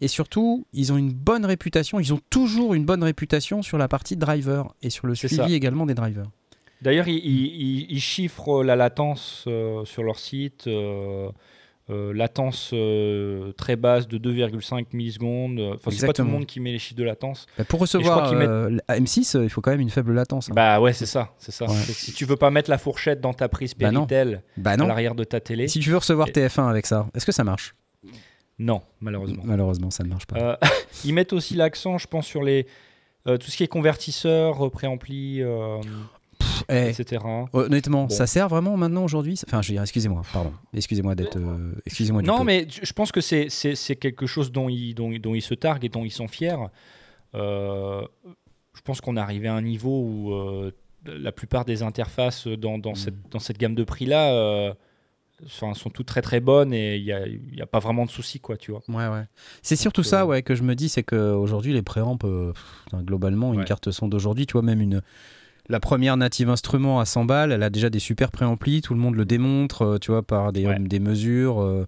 Et 0.00 0.06
surtout, 0.08 0.66
ils 0.72 0.92
ont 0.92 0.96
une 0.96 1.12
bonne 1.12 1.44
réputation. 1.44 1.98
Ils 1.98 2.14
ont 2.14 2.20
toujours 2.30 2.74
une 2.74 2.84
bonne 2.84 3.02
réputation 3.02 3.60
sur 3.60 3.76
la 3.76 3.88
partie 3.88 4.16
driver 4.16 4.72
et 4.82 4.88
sur 4.90 5.06
le 5.08 5.14
suivi 5.16 5.34
ça. 5.36 5.48
également 5.50 5.84
des 5.84 5.94
drivers. 5.94 6.30
D'ailleurs, 6.80 7.08
ils, 7.08 7.16
ils- 7.18 7.60
ils- 7.60 7.86
ils 7.90 8.00
chiffrent 8.00 8.62
la 8.62 8.76
latence 8.76 9.46
sur 9.84 10.02
leur 10.04 10.18
site. 10.20 10.68
Euh, 11.90 12.12
latence 12.12 12.70
euh, 12.72 13.52
très 13.52 13.76
basse 13.76 14.06
de 14.08 14.16
2,5 14.18 14.86
millisecondes. 14.92 15.60
Enfin, 15.74 15.90
c'est 15.90 16.06
pas 16.06 16.12
tout 16.12 16.22
le 16.22 16.28
monde 16.28 16.46
qui 16.46 16.60
met 16.60 16.72
les 16.72 16.78
chiffres 16.78 16.98
de 16.98 17.04
latence. 17.04 17.46
Bah, 17.58 17.64
pour 17.64 17.80
recevoir 17.80 18.32
mettent- 18.34 18.48
euh, 18.48 18.78
la 18.88 18.98
M6, 19.00 19.36
euh, 19.36 19.44
il 19.44 19.50
faut 19.50 19.60
quand 19.60 19.70
même 19.72 19.80
une 19.80 19.90
faible 19.90 20.12
latence. 20.12 20.48
hein. 20.50 20.54
Bah 20.54 20.80
ouais, 20.80 20.92
c'est 20.92 21.06
ça, 21.06 21.32
c'est 21.38 21.52
ça. 21.52 21.66
Ouais. 21.66 21.74
Si 21.74 22.12
tu 22.12 22.24
veux 22.24 22.36
pas 22.36 22.50
mettre 22.50 22.70
la 22.70 22.78
fourchette 22.78 23.20
dans 23.20 23.32
ta 23.34 23.48
prise 23.48 23.74
Bah. 23.74 23.90
Péritel 23.90 24.42
Bah 24.56 24.70
à 24.72 24.76
non. 24.76 24.86
l'arrière 24.86 25.14
de 25.14 25.24
ta 25.24 25.40
télé, 25.40 25.68
Si 25.68 25.80
tu 25.80 25.90
veux 25.90 25.96
recevoir 25.98 26.28
Et- 26.28 26.32
TF1 26.32 26.68
avec 26.68 26.86
ça, 26.86 27.06
est-ce 27.14 27.26
que 27.26 27.32
ça 27.32 27.44
marche? 27.44 27.74
Non, 28.58 28.82
malheureusement. 29.00 29.42
Malheureusement, 29.44 29.90
ça 29.90 30.04
ne 30.04 30.08
marche 30.10 30.26
pas. 30.26 30.58
Ils 31.04 31.14
mettent 31.14 31.32
aussi 31.32 31.54
l'accent, 31.54 31.98
je 31.98 32.06
pense, 32.06 32.26
sur 32.26 32.42
les 32.42 32.66
tout 33.24 33.50
ce 33.50 33.56
qui 33.56 33.62
est 33.64 33.68
convertisseur, 33.68 34.70
préampli, 34.70 35.42
Eh, 36.68 36.88
etc. 36.90 37.24
honnêtement, 37.52 38.04
Bon. 38.04 38.08
ça 38.10 38.26
sert 38.26 38.48
vraiment 38.48 38.76
maintenant 38.76 39.04
aujourd'hui 39.04 39.38
Enfin, 39.46 39.62
je 39.62 39.68
veux 39.68 39.74
dire, 39.74 39.82
excusez-moi, 39.82 40.22
pardon. 40.32 40.52
Excusez-moi 40.74 41.14
d'être. 41.14 41.36
euh, 41.38 41.72
excusez-moi 41.86 42.22
Non, 42.22 42.44
mais 42.44 42.66
je 42.70 42.92
pense 42.92 43.12
que 43.12 43.20
c'est- 43.20 43.48
c'est 43.48 43.74
c'est 43.74 43.96
quelque 43.96 44.26
chose 44.26 44.52
dont 44.52 44.68
ils, 44.68 44.94
dont, 44.94 45.10
dont 45.18 45.34
ils 45.34 45.42
se 45.42 45.54
targuent 45.54 45.84
et 45.84 45.88
dont 45.88 46.04
ils 46.04 46.10
sont 46.10 46.28
fiers. 46.28 46.56
Euh, 47.34 48.02
je 48.74 48.80
pense 48.82 49.00
qu'on 49.00 49.16
est 49.16 49.20
arrivé 49.20 49.48
à 49.48 49.54
un 49.54 49.62
niveau 49.62 50.00
où 50.02 50.32
euh, 50.34 50.72
la 51.06 51.32
plupart 51.32 51.64
des 51.64 51.82
interfaces 51.82 52.46
dans, 52.46 52.78
dans, 52.78 52.94
cette, 52.94 53.28
dans 53.30 53.38
cette 53.38 53.58
gamme 53.58 53.74
de 53.74 53.84
prix-là 53.84 54.74
enfin, 55.44 55.72
sont 55.74 55.88
toutes 55.90 56.06
très 56.06 56.20
très 56.22 56.40
bonnes 56.40 56.74
et 56.74 56.96
il 56.96 57.04
n'y 57.04 57.12
a, 57.12 57.26
y 57.26 57.62
a 57.62 57.66
pas 57.66 57.78
vraiment 57.78 58.04
de 58.04 58.10
soucis, 58.10 58.40
quoi, 58.40 58.56
tu 58.58 58.72
vois. 58.72 58.82
Ouais, 58.88 59.08
ouais. 59.08 59.24
C'est 59.62 59.76
surtout 59.76 60.02
ça 60.02 60.26
ouais, 60.26 60.42
que 60.42 60.54
je 60.54 60.62
me 60.62 60.74
dis, 60.74 60.88
c'est 60.90 61.02
qu'aujourd'hui, 61.02 61.72
les 61.72 61.80
préamps, 61.82 62.18
euh, 62.24 62.52
pff, 62.52 62.62
enfin, 62.86 63.02
globalement, 63.02 63.54
une 63.54 63.60
Ouais. 63.60 63.64
carte 63.66 63.90
son 63.90 64.08
d'aujourd'hui, 64.08 64.46
tu 64.46 64.52
vois, 64.52 64.62
même 64.62 64.80
une. 64.82 65.00
La 65.70 65.80
première 65.80 66.16
native 66.16 66.50
instrument 66.50 67.00
à 67.00 67.04
100 67.04 67.24
balles, 67.24 67.52
elle 67.52 67.62
a 67.62 67.70
déjà 67.70 67.88
des 67.90 68.00
super 68.00 68.30
préamplis, 68.30 68.82
tout 68.82 68.92
le 68.92 69.00
monde 69.00 69.14
le 69.14 69.24
démontre, 69.24 69.82
euh, 69.82 69.98
tu 69.98 70.10
vois, 70.10 70.22
par 70.22 70.52
des, 70.52 70.66
Ouais. 70.66 70.78
des 70.78 70.98
mesures, 70.98 71.62
euh, 71.62 71.86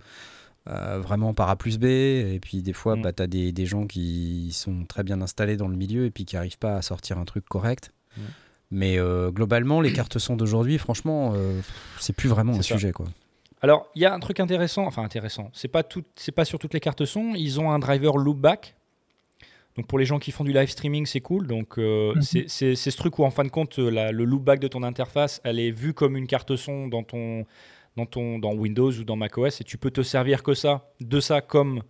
euh, 0.69 1.01
vraiment 1.01 1.35
par 1.35 1.51
A 1.51 1.57
plus 1.57 1.79
B. 1.79 1.85
Et 1.87 2.39
puis 2.41 2.63
des 2.63 2.73
fois, 2.73 2.95
Mm. 2.97 3.03
bah, 3.03 3.13
tu 3.13 3.23
as 3.23 3.27
des, 3.27 3.51
des 3.53 3.67
gens 3.67 3.87
qui 3.87 4.51
sont 4.53 4.85
très 4.87 5.03
bien 5.03 5.21
installés 5.21 5.57
dans 5.57 5.67
le 5.69 5.77
milieu 5.77 6.05
et 6.07 6.11
puis 6.11 6.25
qui 6.25 6.37
n'arrivent 6.37 6.59
pas 6.59 6.77
à 6.77 6.83
sortir 6.83 7.19
un 7.19 7.25
truc 7.25 7.45
correct. 7.47 7.93
Mais 8.71 8.99
euh, 8.99 9.31
globalement, 9.31 9.81
les 9.81 9.93
cartes 9.93 10.19
son 10.19 10.37
d'aujourd'hui, 10.37 10.79
franchement, 10.79 11.33
euh, 11.35 11.61
c'est 11.99 12.15
plus 12.15 12.29
vraiment 12.29 12.53
un 12.53 12.63
ça. 12.63 12.75
sujet. 12.75 12.93
quoi. 12.93 13.07
Alors, 13.63 13.87
il 13.95 14.03
y 14.03 14.07
a 14.07 14.15
un 14.15 14.19
truc 14.21 14.41
intéressant, 14.41 14.87
enfin 14.87 15.03
intéressant, 15.03 15.51
c'est 15.53 15.69
pas, 15.69 15.83
tout, 15.83 16.03
pas 16.35 16.45
sur 16.45 16.59
toutes 16.59 16.73
les 16.75 16.81
cartes 16.81 17.05
son, 17.05 17.33
ils 17.35 17.61
ont 17.61 17.71
un 17.71 17.79
driver 17.79 18.17
loopback. 18.17 18.75
Donc 19.77 19.87
pour 19.87 19.99
les 19.99 20.05
gens 20.05 20.19
qui 20.19 20.33
font 20.33 20.45
du 20.45 20.53
live 20.53 20.69
streaming, 20.69 21.07
c'est 21.07 21.21
cool. 21.21 21.47
Donc 21.47 21.79
euh, 21.79 22.15
Mhm. 22.17 22.23
c'est- 22.49 22.75
ce 22.75 22.91
truc 22.97 23.19
où 23.19 23.25
en 23.25 23.31
fin 23.31 23.45
de 23.45 23.49
compte, 23.49 23.79
euh, 23.79 23.91
la- 23.91 24.13
le 24.13 24.25
loopback 24.25 24.61
de 24.61 24.69
ton 24.69 24.83
interface, 24.83 25.41
elle 25.45 25.59
est 25.59 25.71
vue 25.71 25.95
comme 25.95 26.17
une 26.17 26.27
carte 26.27 26.57
son 26.57 26.89
dans 26.89 27.03
ton, 27.03 27.47
dans 27.97 28.07
ton, 28.07 28.39
dans 28.39 28.53
Windows 28.55 28.91
ou 28.93 29.05
dans 29.05 29.17
macOS, 29.17 29.61
et 29.61 29.65
tu 29.65 29.79
peux 29.79 29.91
te 29.91 30.03
servir 30.03 30.43
que 30.43 30.55
ça, 30.55 30.91
de 31.01 31.21
ça 31.21 31.41
comme, 31.41 31.83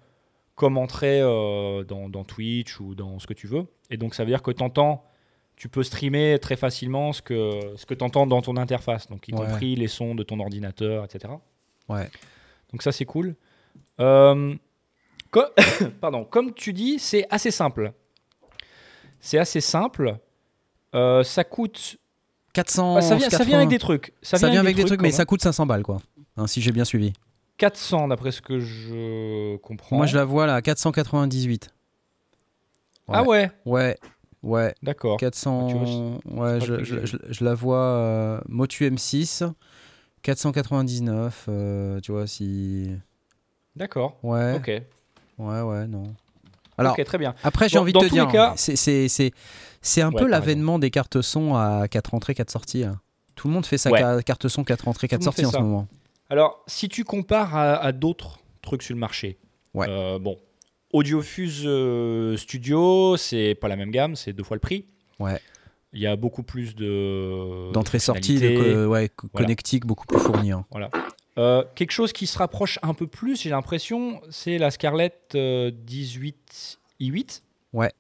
comme 0.54 0.76
entrée 0.78 1.20
euh, 1.22 1.82
dans, 1.84 2.08
dans 2.08 2.24
Twitch 2.24 2.78
ou 2.80 2.94
dans 2.94 3.18
ce 3.18 3.26
que 3.26 3.34
tu 3.34 3.46
veux. 3.48 3.64
Et 3.90 3.96
donc 3.96 4.14
ça 4.14 4.22
veut 4.24 4.30
dire 4.30 4.42
que 4.42 4.50
t'entends, 4.52 5.04
tu 5.56 5.68
peux 5.68 5.82
streamer 5.82 6.38
très 6.40 6.56
facilement 6.56 7.12
ce 7.12 7.20
que, 7.22 7.60
ce 7.76 7.84
que 7.86 7.94
tu 7.94 8.04
entends 8.04 8.26
dans 8.26 8.42
ton 8.42 8.56
interface, 8.56 9.08
donc 9.08 9.26
y 9.28 9.34
Ouais. 9.34 9.40
compris 9.46 9.74
les 9.76 9.88
sons 9.88 10.14
de 10.14 10.22
ton 10.22 10.38
ordinateur, 10.40 11.04
etc. 11.04 11.34
Ouais. 11.88 12.08
Donc 12.72 12.82
ça, 12.82 12.90
c'est 12.92 13.04
cool. 13.04 13.34
Euh, 14.00 14.54
co- 15.32 15.42
Pardon, 16.00 16.24
comme 16.24 16.54
tu 16.54 16.72
dis, 16.72 16.98
c'est 17.00 17.26
assez 17.30 17.50
simple. 17.50 17.92
C'est 19.20 19.38
assez 19.38 19.60
simple. 19.60 20.18
Euh, 20.94 21.24
ça 21.24 21.42
coûte. 21.42 21.96
400. 22.52 22.96
Ah, 22.96 23.00
ça, 23.00 23.16
vient, 23.16 23.30
ça 23.30 23.42
vient 23.44 23.56
avec 23.58 23.70
des 23.70 23.78
trucs. 23.78 24.12
Ça, 24.22 24.36
Ça 24.38 24.48
vient 24.50 24.60
avec 24.60 24.76
des 24.76 24.84
trucs, 24.84 25.00
mais 25.02 25.10
quand 25.10 25.16
ça 25.16 25.24
coûte 25.24 25.42
500 25.42 25.66
balles, 25.66 25.82
quoi. 25.82 25.98
Hein, 26.36 26.46
si 26.46 26.60
j'ai 26.60 26.70
bien 26.72 26.84
suivi. 26.84 27.12
400 27.58 28.08
d'après 28.08 28.30
ce 28.30 28.40
que 28.42 28.58
je 28.60 29.56
comprends. 29.56 29.96
Moi, 29.96 30.06
je 30.06 30.16
la 30.16 30.24
vois 30.24 30.46
là, 30.46 30.54
à 30.56 30.62
498. 30.62 31.70
Ah 33.08 33.22
ouais, 33.24 33.50
Ouais, 33.66 33.96
ouais. 34.42 34.74
d'accord. 34.82 35.16
400. 35.18 36.20
Ah, 36.24 36.28
vois, 36.28 36.52
ouais, 36.54 36.60
je, 36.60 36.84
je- 36.84 37.04
je- 37.06 37.16
je 37.28 37.44
la 37.44 37.54
vois. 37.54 37.78
euh, 37.78 38.40
Motu 38.48 38.84
M6, 38.90 39.44
499. 40.22 41.46
euh, 41.48 42.00
tu 42.00 42.12
vois, 42.12 42.26
si. 42.26 42.90
D'accord. 43.76 44.18
Ouais, 44.22 44.54
Ok. 44.56 44.70
Ouais, 45.38 45.60
ouais, 45.60 45.86
non. 45.86 46.02
Alors, 46.78 46.98
ok, 46.98 47.04
très 47.04 47.18
bien. 47.18 47.34
après, 47.44 47.68
j'ai 47.68 47.76
Bon, 47.76 47.82
envie 47.82 47.92
de 47.92 47.98
te 48.00 48.06
dire, 48.06 48.28
cas- 48.28 48.54
c'est- 48.56 48.76
c'est 48.76 49.08
c'est- 49.08 49.32
c'est 49.82 50.00
un 50.02 50.10
Ouais, 50.10 50.20
peu 50.22 50.26
l'avènement 50.26 50.78
des 50.78 50.90
cartes 50.90 51.20
son 51.20 51.54
à 51.54 51.86
4 51.88 52.14
entrées, 52.14 52.34
4 52.34 52.50
sorties. 52.50 52.84
Tout 53.34 53.48
le 53.48 53.54
monde 53.54 53.66
fait 53.66 53.78
sa 53.78 53.90
Ouais. 53.90 54.22
carte 54.24 54.48
son 54.48 54.64
4 54.64 54.88
entrées, 54.88 55.08
4 55.08 55.20
le 55.20 55.24
monde 55.26 55.34
sorties 55.34 55.46
en 55.46 55.50
ce 55.50 55.58
moment. 55.58 55.86
Alors, 56.30 56.62
si 56.66 56.88
tu 56.88 57.04
compares 57.04 57.54
à, 57.54 57.74
à 57.76 57.92
d'autres 57.92 58.38
trucs 58.62 58.82
sur 58.82 58.94
le 58.94 59.00
marché, 59.00 59.38
Ouais. 59.74 59.86
euh, 59.88 60.18
bon, 60.18 60.38
Audiofuse 60.92 61.62
euh, 61.64 62.36
Studio, 62.36 63.16
c'est 63.16 63.54
pas 63.54 63.68
la 63.68 63.76
même 63.76 63.90
gamme, 63.90 64.16
c'est 64.16 64.32
deux 64.32 64.44
fois 64.44 64.56
le 64.56 64.60
prix. 64.60 64.86
Ouais. 65.18 65.40
Il 65.94 66.00
y 66.00 66.06
a 66.06 66.16
beaucoup 66.16 66.42
plus 66.42 66.74
de 66.74 67.70
D'entrée-sortie, 67.72 68.34
de 68.34 68.40
fonctionnalités. 68.40 68.74
co- 68.74 68.86
ouais, 68.86 69.08
co- 69.10 69.28
Voilà. 69.32 69.44
connectique 69.46 69.86
beaucoup 69.86 70.06
plus 70.06 70.18
fourni. 70.18 70.52
hein. 70.52 70.64
Euh, 71.38 71.64
quelque 71.74 71.92
chose 71.92 72.12
qui 72.12 72.26
se 72.26 72.36
rapproche 72.38 72.78
un 72.82 72.92
peu 72.94 73.06
plus, 73.06 73.40
j'ai 73.40 73.50
l'impression, 73.50 74.20
c'est 74.30 74.58
la 74.58 74.70
Scarlett 74.70 75.32
euh, 75.34 75.70
18 75.72 76.78
i8. 77.00 77.42
Ouais. 77.72 77.90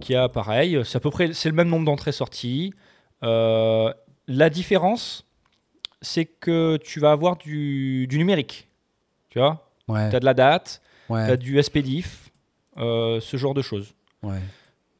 Qui 0.00 0.14
a 0.14 0.28
pareil, 0.28 0.80
c'est 0.84 0.96
à 0.96 1.00
peu 1.00 1.10
près 1.10 1.32
c'est 1.32 1.48
le 1.48 1.54
même 1.54 1.68
nombre 1.68 1.84
d'entrées-sorties. 1.86 2.74
Euh, 3.22 3.92
la 4.26 4.50
différence, 4.50 5.26
c'est 6.02 6.24
que 6.24 6.78
tu 6.78 7.00
vas 7.00 7.12
avoir 7.12 7.36
du, 7.36 8.06
du 8.08 8.18
numérique. 8.18 8.68
Tu 9.28 9.38
vois? 9.38 9.70
Ouais, 9.88 10.10
Tu 10.10 10.16
as 10.16 10.20
de 10.20 10.24
la 10.24 10.34
date, 10.34 10.82
tu 11.08 11.14
as 11.32 11.36
du 11.36 11.62
SPDIF, 11.62 12.30
euh, 12.76 13.20
ce 13.20 13.36
genre 13.36 13.54
de 13.54 13.62
choses. 13.62 13.94
ouais. 14.22 14.38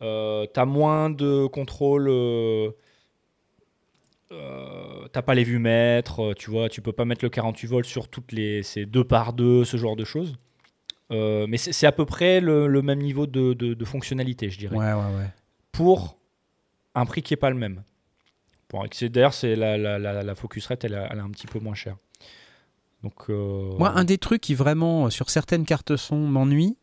Euh, 0.02 0.46
t'as 0.46 0.64
moins 0.64 1.10
de 1.10 1.46
contrôle. 1.46 2.08
Euh, 4.32 5.08
t'as 5.12 5.22
pas 5.22 5.34
les 5.34 5.42
vues 5.44 5.58
mètres, 5.58 6.20
euh, 6.30 6.34
tu 6.34 6.50
vois, 6.50 6.68
tu 6.68 6.80
peux 6.82 6.92
pas 6.92 7.04
mettre 7.04 7.24
le 7.24 7.30
48 7.30 7.66
volts 7.66 7.86
sur 7.86 8.08
toutes 8.08 8.30
les. 8.32 8.62
C'est 8.62 8.86
deux 8.86 9.04
par 9.04 9.32
deux, 9.32 9.64
ce 9.64 9.76
genre 9.76 9.96
de 9.96 10.04
choses. 10.04 10.36
Euh, 11.10 11.46
mais 11.48 11.56
c'est 11.56 11.86
à 11.86 11.92
peu 11.92 12.06
près 12.06 12.40
le, 12.40 12.68
le 12.68 12.82
même 12.82 13.00
niveau 13.00 13.26
de, 13.26 13.52
de- 13.54 13.74
de 13.74 13.84
fonctionnalité, 13.84 14.48
je 14.48 14.58
dirais. 14.58 14.76
Ouais, 14.76 14.92
ouais, 14.92 15.16
ouais. 15.18 15.28
Pour 15.72 16.16
un 16.94 17.04
prix 17.04 17.22
qui 17.22 17.34
est 17.34 17.36
pas 17.36 17.50
le 17.50 17.56
même. 17.56 17.82
Bon, 18.70 18.84
D'ailleurs, 19.02 19.34
c'est 19.34 19.56
la, 19.56 19.76
la, 19.76 19.98
la, 19.98 20.22
la 20.22 20.34
Focusrite, 20.36 20.84
elle, 20.84 20.94
est- 20.94 21.06
elle 21.10 21.18
est 21.18 21.22
un 21.22 21.30
petit 21.30 21.48
peu 21.48 21.58
moins 21.58 21.74
chère. 21.74 21.96
Donc, 23.02 23.14
euh, 23.30 23.72
Moi, 23.78 23.90
un 23.96 24.04
des 24.04 24.18
trucs 24.18 24.42
qui 24.42 24.54
vraiment, 24.54 25.10
sur 25.10 25.30
certaines 25.30 25.64
cartes 25.64 25.96
son, 25.96 26.16
m'ennuie, 26.18 26.76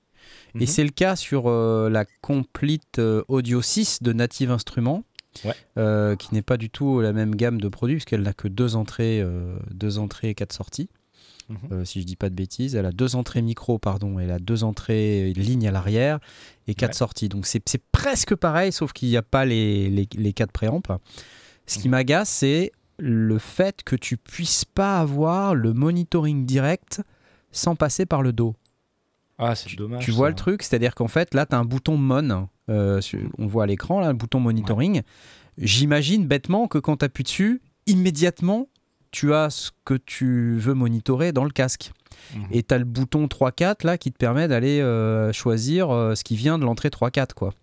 mhm. 0.56 0.62
et 0.62 0.66
c'est 0.66 0.84
le 0.84 0.90
cas 0.90 1.16
sur 1.16 1.44
euh, 1.48 1.90
la 1.90 2.04
Complete 2.22 3.00
Audio 3.30 3.62
6 3.62 4.04
de 4.04 4.12
Native 4.12 4.52
Instruments, 4.52 5.04
Ouais. 5.45 5.54
euh, 5.78 6.15
qui 6.15 6.34
n'est 6.34 6.41
pas 6.41 6.58
du 6.58 6.69
tout 6.69 7.02
la 7.02 7.13
même 7.13 7.36
gamme 7.36 7.60
de 7.62 7.67
produits, 7.69 7.95
puisqu'elle 7.95 8.21
n'a 8.23 8.34
que 8.34 8.47
deux 8.47 8.76
entrées, 8.76 9.21
euh, 9.21 9.58
deux 9.71 9.97
entrées 10.00 10.30
et 10.30 10.36
quatre 10.36 10.54
sorties. 10.54 10.89
Mhm. 11.50 11.58
euh, 11.71 11.86
si 11.86 12.02
je 12.02 12.06
dis 12.06 12.17
pas 12.17 12.30
de 12.30 12.36
bêtises, 12.36 12.76
elle 12.76 12.86
a 12.86 12.91
deux 12.91 13.15
entrées 13.15 13.41
micro, 13.41 13.80
pardon, 13.80 14.19
elle 14.19 14.32
a 14.32 14.39
deux 14.39 14.65
entrées 14.65 15.32
ligne 15.34 15.65
à 15.65 15.71
l'arrière 15.71 16.19
et 16.67 16.73
quatre 16.76 16.89
Ouais. 16.89 16.97
sorties. 16.97 17.30
Donc 17.30 17.45
c'est 17.45 17.63
presque 17.93 18.36
pareil, 18.36 18.73
sauf 18.73 18.91
qu'il 18.91 19.08
n'y 19.08 19.15
a 19.15 19.21
pas 19.21 19.45
les, 19.45 19.89
les, 19.89 20.10
les 20.17 20.34
quatre 20.34 20.52
préamps. 20.52 20.82
Ce 21.65 21.80
qui 21.80 21.88
Mhm. 21.88 21.91
m'agace, 21.91 22.28
c'est 22.30 22.73
le 23.00 23.38
fait 23.38 23.82
que 23.84 23.95
tu 23.95 24.17
puisses 24.17 24.65
pas 24.65 25.00
avoir 25.00 25.56
le 25.56 25.71
monitoring 25.73 26.45
direct 26.45 27.02
sans 27.54 27.76
passer 27.78 28.06
par 28.06 28.21
le 28.23 28.34
dos. 28.34 28.56
Ah, 29.38 29.56
c'est 29.56 29.73
dommage. 29.76 30.04
Tu 30.04 30.12
vois 30.12 30.28
ça. 30.28 30.32
le 30.32 30.36
truc 30.36 30.63
C'est-à-dire 30.63 30.95
qu'en 30.95 31.08
fait, 31.08 31.34
là, 31.34 31.45
tu 31.45 31.56
as 31.56 31.60
un 31.60 31.63
bouton 31.65 31.95
MON. 31.95 32.50
Euh, 32.70 33.02
sur- 33.02 33.20
on 33.38 33.48
voit 33.48 33.64
à 33.64 33.68
l'écran, 33.68 34.00
là, 34.00 34.08
le 34.10 34.14
bouton 34.18 34.40
monitoring. 34.40 35.02
J'imagine 35.58 36.26
bêtement 36.28 36.68
que 36.68 36.78
quand 36.78 36.98
tu 36.98 37.06
appuies 37.06 37.24
dessus, 37.24 37.62
immédiatement, 37.88 38.68
tu 39.12 39.34
as 39.34 39.50
ce 39.50 39.72
que 39.86 39.94
tu 39.96 40.58
veux 40.58 40.74
monitorer 40.74 41.32
dans 41.32 41.44
le 41.46 41.50
casque. 41.50 41.92
Mhm. 42.36 42.42
Et 42.52 42.64
tu 42.64 42.74
as 42.74 42.78
le 42.78 42.84
bouton 42.86 43.28
3-4 43.28 43.86
là 43.86 43.98
qui 43.98 44.12
te 44.12 44.18
permet 44.18 44.48
d'aller 44.48 44.82
euh, 44.82 45.32
choisir 45.34 45.90
euh, 45.90 46.14
ce 46.16 46.24
qui 46.24 46.36
vient 46.36 46.60
de 46.60 46.66
l'entrée 46.66 46.90
3-4. 46.90 47.34
Quoi. 47.34 47.54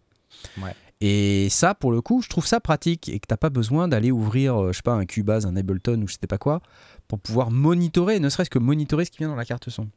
Ouais. 0.62 0.75
Et 1.01 1.49
ça, 1.51 1.75
pour 1.75 1.93
le 1.93 2.01
coup, 2.01 2.23
je 2.23 2.29
trouve 2.29 2.47
ça 2.47 2.61
pratique 2.61 3.09
et 3.09 3.19
que 3.21 3.27
t'as 3.27 3.37
pas 3.37 3.51
besoin 3.51 3.88
d'aller 3.88 4.11
ouvrir, 4.11 4.57
euh, 4.61 4.73
je 4.73 4.77
sais 4.79 4.83
pas, 4.83 4.95
un 4.95 5.05
Cubase, 5.05 5.45
un 5.45 5.55
Ableton 5.55 6.01
ou 6.03 6.09
je 6.09 6.14
sais 6.14 6.27
pas 6.27 6.38
quoi, 6.38 6.62
pour 7.09 7.19
pouvoir 7.19 7.51
monitorer, 7.51 8.21
ne 8.21 8.29
serait-ce 8.31 8.49
que 8.51 8.59
monitorer 8.59 9.05
ce 9.05 9.11
qui 9.11 9.19
vient 9.19 9.29
dans 9.29 9.37
la 9.37 9.45
carte 9.45 9.69
son. 9.69 9.88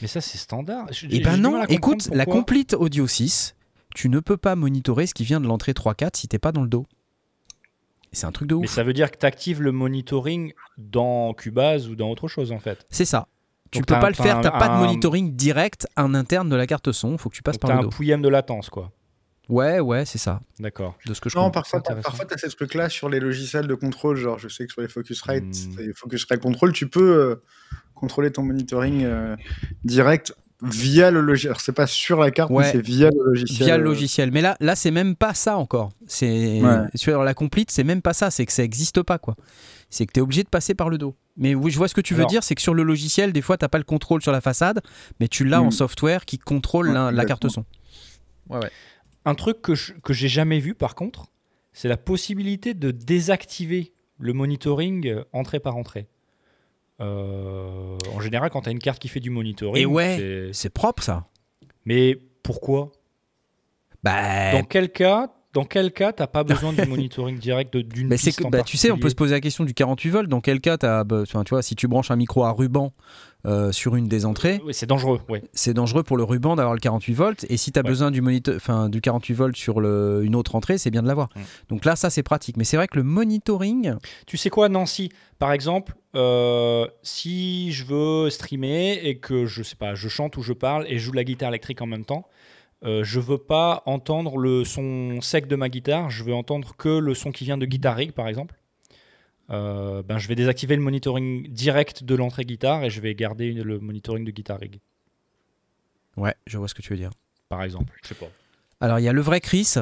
Mais 0.00 0.06
ça, 0.08 0.20
c'est 0.20 0.38
standard. 0.38 0.86
Et 0.90 0.92
j'ai 0.94 1.20
ben 1.20 1.36
non, 1.38 1.64
écoute, 1.64 2.08
la. 2.12 2.26
Complete 2.26 2.74
Audio 2.74 3.06
6, 3.08 3.55
tu 3.96 4.08
ne 4.10 4.20
peux 4.20 4.36
pas 4.36 4.54
monitorer 4.56 5.06
ce 5.06 5.14
qui 5.14 5.24
vient 5.24 5.40
de 5.40 5.46
l'entrée 5.46 5.72
3-4 5.72 6.16
si 6.16 6.28
t'es 6.28 6.38
pas 6.38 6.52
dans 6.52 6.60
le 6.62 6.68
dos. 6.68 6.84
Et 8.12 8.16
C'est 8.16 8.26
un 8.26 8.32
truc 8.32 8.48
de 8.48 8.54
Mais 8.54 8.64
ouf. 8.66 8.70
ça 8.70 8.84
veut 8.84 8.92
dire 8.92 9.10
que 9.10 9.16
tu 9.18 9.24
actives 9.26 9.62
le 9.62 9.72
monitoring 9.72 10.52
dans 10.78 11.32
Cubase 11.34 11.88
ou 11.88 11.96
dans 11.96 12.10
autre 12.10 12.28
chose 12.28 12.52
en 12.52 12.58
fait. 12.58 12.86
C'est 12.90 13.04
ça. 13.06 13.26
Tu 13.70 13.78
Donc 13.78 13.86
peux 13.88 13.94
t'as 13.94 14.00
pas 14.00 14.06
un- 14.06 14.10
le 14.10 14.14
faire, 14.14 14.40
t'as 14.42 14.50
pas 14.52 14.68
de 14.68 14.74
un- 14.74 14.86
monitoring 14.86 15.34
direct 15.34 15.86
en 15.96 16.14
interne 16.14 16.48
de 16.48 16.56
la 16.56 16.66
carte 16.66 16.92
son, 16.92 17.18
faut 17.18 17.30
que 17.30 17.34
tu 17.34 17.42
passes 17.42 17.54
Donc 17.54 17.62
par 17.62 17.68
t'as 17.70 17.74
le 17.76 17.80
un 17.80 17.82
dos. 17.84 17.88
pouillème 17.90 18.22
de 18.22 18.28
latence 18.28 18.68
quoi. 18.70 18.92
Ouais, 19.48 19.78
ouais, 19.80 20.04
c'est 20.04 20.18
ça, 20.18 20.40
D'accord. 20.58 20.96
de 21.06 21.14
ce 21.14 21.20
que 21.20 21.30
je 21.30 21.36
Non, 21.36 21.44
comprends. 21.50 21.62
parfois, 21.62 22.24
tu 22.26 22.34
as 22.34 22.38
ces 22.38 22.48
trucs-là 22.48 22.88
sur 22.88 23.08
les 23.08 23.20
logiciels 23.20 23.68
de 23.68 23.74
contrôle. 23.76 24.16
Genre, 24.16 24.38
je 24.40 24.48
sais 24.48 24.66
que 24.66 24.72
sur 24.72 24.82
les 24.82 24.88
Focusrite, 24.88 25.44
et 25.78 25.92
Focusrite 25.94 26.40
Control, 26.40 26.72
tu 26.72 26.88
peux 26.88 27.16
euh, 27.16 27.36
contrôler 27.94 28.32
ton 28.32 28.42
monitoring 28.42 29.04
euh, 29.04 29.36
direct 29.84 30.34
via 30.62 31.10
le 31.10 31.20
logiciel. 31.20 31.50
Alors, 31.50 31.60
c'est 31.60 31.72
pas 31.72 31.86
sur 31.86 32.18
la 32.20 32.30
carte, 32.30 32.50
Ouais. 32.50 32.64
mais 32.64 32.72
c'est 32.72 32.80
via 32.80 33.10
le 33.10 33.24
logiciel. 33.24 33.66
Via 33.66 33.76
le 33.76 33.82
euh, 33.82 33.86
logiciel. 33.86 34.30
Mais 34.32 34.40
là, 34.40 34.56
là 34.60 34.74
c'est 34.76 34.90
même 34.90 35.14
pas 35.16 35.34
ça 35.34 35.56
encore. 35.58 35.90
C'est 36.06 36.60
Ouais. 36.62 36.78
Sur 36.94 37.22
la 37.24 37.34
complete, 37.34 37.70
c'est 37.70 37.84
même 37.84 38.02
pas 38.02 38.14
ça. 38.14 38.30
C'est 38.30 38.46
que 38.46 38.52
ça 38.52 38.62
existe 38.64 39.02
pas, 39.02 39.18
quoi. 39.18 39.36
C'est 39.90 40.06
que 40.06 40.12
tu 40.12 40.20
es 40.20 40.22
obligé 40.22 40.42
de 40.42 40.48
passer 40.48 40.74
par 40.74 40.88
le 40.88 40.98
dos. 40.98 41.14
Mais 41.36 41.54
oui, 41.54 41.70
je 41.70 41.76
vois 41.78 41.88
ce 41.88 41.94
que 41.94 42.00
tu 42.00 42.14
veux 42.14 42.20
Alors- 42.20 42.30
dire. 42.30 42.42
C'est 42.42 42.54
que 42.54 42.62
sur 42.62 42.74
le 42.74 42.82
logiciel, 42.82 43.32
des 43.32 43.42
fois, 43.42 43.56
t'as 43.58 43.68
pas 43.68 43.78
le 43.78 43.84
contrôle 43.84 44.22
sur 44.22 44.32
la 44.32 44.40
façade, 44.40 44.80
mais 45.20 45.28
tu 45.28 45.44
l'as 45.44 45.60
en 45.60 45.66
Mm. 45.68 45.72
software 45.72 46.24
qui 46.24 46.38
contrôle 46.38 46.88
Ouais, 46.88 47.12
la, 47.12 47.24
carte 47.26 47.48
son. 47.48 47.64
Ouais, 48.48 48.58
ouais. 48.58 48.70
Un 49.24 49.34
truc 49.34 49.60
que 49.60 49.74
je- 49.74 49.92
que 50.02 50.12
j'ai 50.12 50.28
jamais 50.28 50.58
vu 50.60 50.74
par 50.74 50.94
contre, 50.94 51.26
c'est 51.72 51.88
la 51.88 51.96
possibilité 51.96 52.72
de 52.74 52.90
désactiver 52.90 53.92
le 54.18 54.32
monitoring 54.32 55.06
euh, 55.08 55.24
entrée 55.32 55.60
par 55.60 55.76
entrée. 55.76 56.08
Euh, 57.00 57.96
en 58.14 58.20
général, 58.20 58.50
quand 58.50 58.62
tu 58.62 58.68
as 58.68 58.72
une 58.72 58.78
carte 58.78 58.98
qui 59.00 59.08
fait 59.08 59.20
du 59.20 59.30
monitoring, 59.30 59.82
Et 59.82 59.86
ouais. 59.86 60.50
c'est- 60.52 60.70
propre, 60.70 61.02
ça. 61.02 61.26
mais 61.84 62.18
pourquoi? 62.42 62.92
Bah, 64.02 64.52
Dans 64.52 64.62
quel 64.64 64.90
cas 64.90 65.32
dans 65.52 65.64
quel 65.64 65.90
cas 65.90 66.12
t'as 66.12 66.26
pas 66.26 66.44
besoin 66.44 66.74
du 66.74 66.84
monitoring 66.86 67.38
direct 67.38 67.72
de- 67.72 67.80
d'une 67.80 68.08
bah, 68.10 68.16
piste 68.16 68.40
que, 68.40 68.44
en 68.44 68.50
bah, 68.50 68.62
tu 68.62 68.76
sais, 68.76 68.90
on 68.90 68.98
peut 68.98 69.08
se 69.08 69.14
poser 69.14 69.32
la 69.34 69.40
question 69.40 69.64
du 69.64 69.72
48 69.72 70.10
volts. 70.10 70.28
Dans 70.28 70.42
quel 70.42 70.60
cas, 70.60 70.76
t'as, 70.76 71.02
bah, 71.02 71.22
tu 71.26 71.34
vois, 71.48 71.62
si 71.62 71.74
tu 71.74 71.88
branches 71.88 72.10
un 72.10 72.16
micro 72.16 72.44
à 72.44 72.50
ruban 72.52 72.92
euh, 73.44 73.70
sur 73.70 73.94
une 73.96 74.08
des 74.08 74.24
entrées, 74.26 74.60
Oui, 74.64 74.74
c'est 74.74 74.86
dangereux, 74.86 75.20
ouais. 75.28 75.42
c'est 75.52 75.74
dangereux 75.74 76.02
pour 76.02 76.16
le 76.16 76.24
ruban 76.24 76.56
d'avoir 76.56 76.74
le 76.74 76.80
48 76.80 77.12
volts. 77.14 77.46
Et 77.48 77.56
si 77.56 77.70
tu 77.70 77.78
as 77.78 77.82
Ouais. 77.82 77.88
besoin 77.88 78.10
du, 78.10 78.20
enfin, 78.56 78.88
du 78.88 79.00
48 79.00 79.34
volts 79.34 79.56
sur 79.56 79.80
le- 79.80 80.22
une 80.24 80.34
autre 80.34 80.54
entrée, 80.56 80.78
c'est 80.78 80.90
bien 80.90 81.02
de 81.02 81.06
l'avoir. 81.08 81.28
Donc 81.68 81.84
là, 81.84 81.94
ça, 81.96 82.10
c'est 82.10 82.22
pratique. 82.24 82.56
Mais 82.56 82.64
c'est 82.64 82.76
vrai 82.76 82.88
que 82.88 82.96
le 82.96 83.04
monitoring, 83.04 83.94
Tu 84.26 84.36
sais 84.36 84.50
quoi, 84.50 84.68
Nancy? 84.68 85.10
Par 85.38 85.52
exemple, 85.52 85.94
euh, 86.16 86.86
si 87.02 87.70
je 87.72 87.84
veux 87.84 88.30
streamer 88.30 89.00
et 89.04 89.18
que 89.18 89.46
je 89.46 89.62
sais 89.62 89.76
pas, 89.76 89.94
je 89.94 90.08
chante 90.08 90.36
ou 90.36 90.42
je 90.42 90.52
parle 90.52 90.86
et 90.88 90.98
je 90.98 91.04
joue 91.04 91.10
de 91.12 91.16
la 91.16 91.24
guitare 91.24 91.50
électrique 91.50 91.82
en 91.82 91.86
même 91.86 92.04
temps, 92.04 92.26
euh, 92.84 93.04
je 93.04 93.20
veux 93.20 93.38
pas 93.38 93.82
entendre 93.86 94.36
le 94.38 94.64
son 94.64 95.20
sec 95.20 95.46
de 95.46 95.56
ma 95.56 95.68
guitare, 95.68 96.10
je 96.10 96.24
veux 96.24 96.34
entendre 96.34 96.74
que 96.76 96.88
le 96.98 97.14
son 97.14 97.30
qui 97.32 97.44
vient 97.44 97.58
de 97.58 97.66
Guitar 97.66 97.96
Rig, 97.96 98.12
par 98.12 98.28
exemple. 98.28 98.54
Euh, 99.50 100.02
ben, 100.02 100.18
je 100.18 100.26
vais 100.28 100.34
désactiver 100.34 100.74
le 100.76 100.82
monitoring 100.82 101.48
direct 101.52 102.02
de 102.04 102.14
l'entrée 102.16 102.44
guitare 102.44 102.82
et 102.84 102.90
je 102.90 103.00
vais 103.00 103.14
garder 103.14 103.46
une- 103.46 103.62
le 103.62 103.78
monitoring 103.78 104.24
de 104.24 104.30
Guitar 104.32 104.58
Rig, 104.58 104.80
ouais, 106.16 106.34
je 106.46 106.58
vois 106.58 106.66
ce 106.68 106.74
que 106.74 106.82
tu 106.82 106.90
veux 106.92 106.96
dire. 106.98 107.10
par 107.48 107.62
exemple. 107.62 107.92
Je 108.02 108.08
sais 108.08 108.14
pas. 108.16 108.26
Alors, 108.80 108.98
il 108.98 109.02
y 109.04 109.08
a 109.08 109.12
le 109.12 109.20
vrai 109.20 109.40
Chris. 109.40 109.74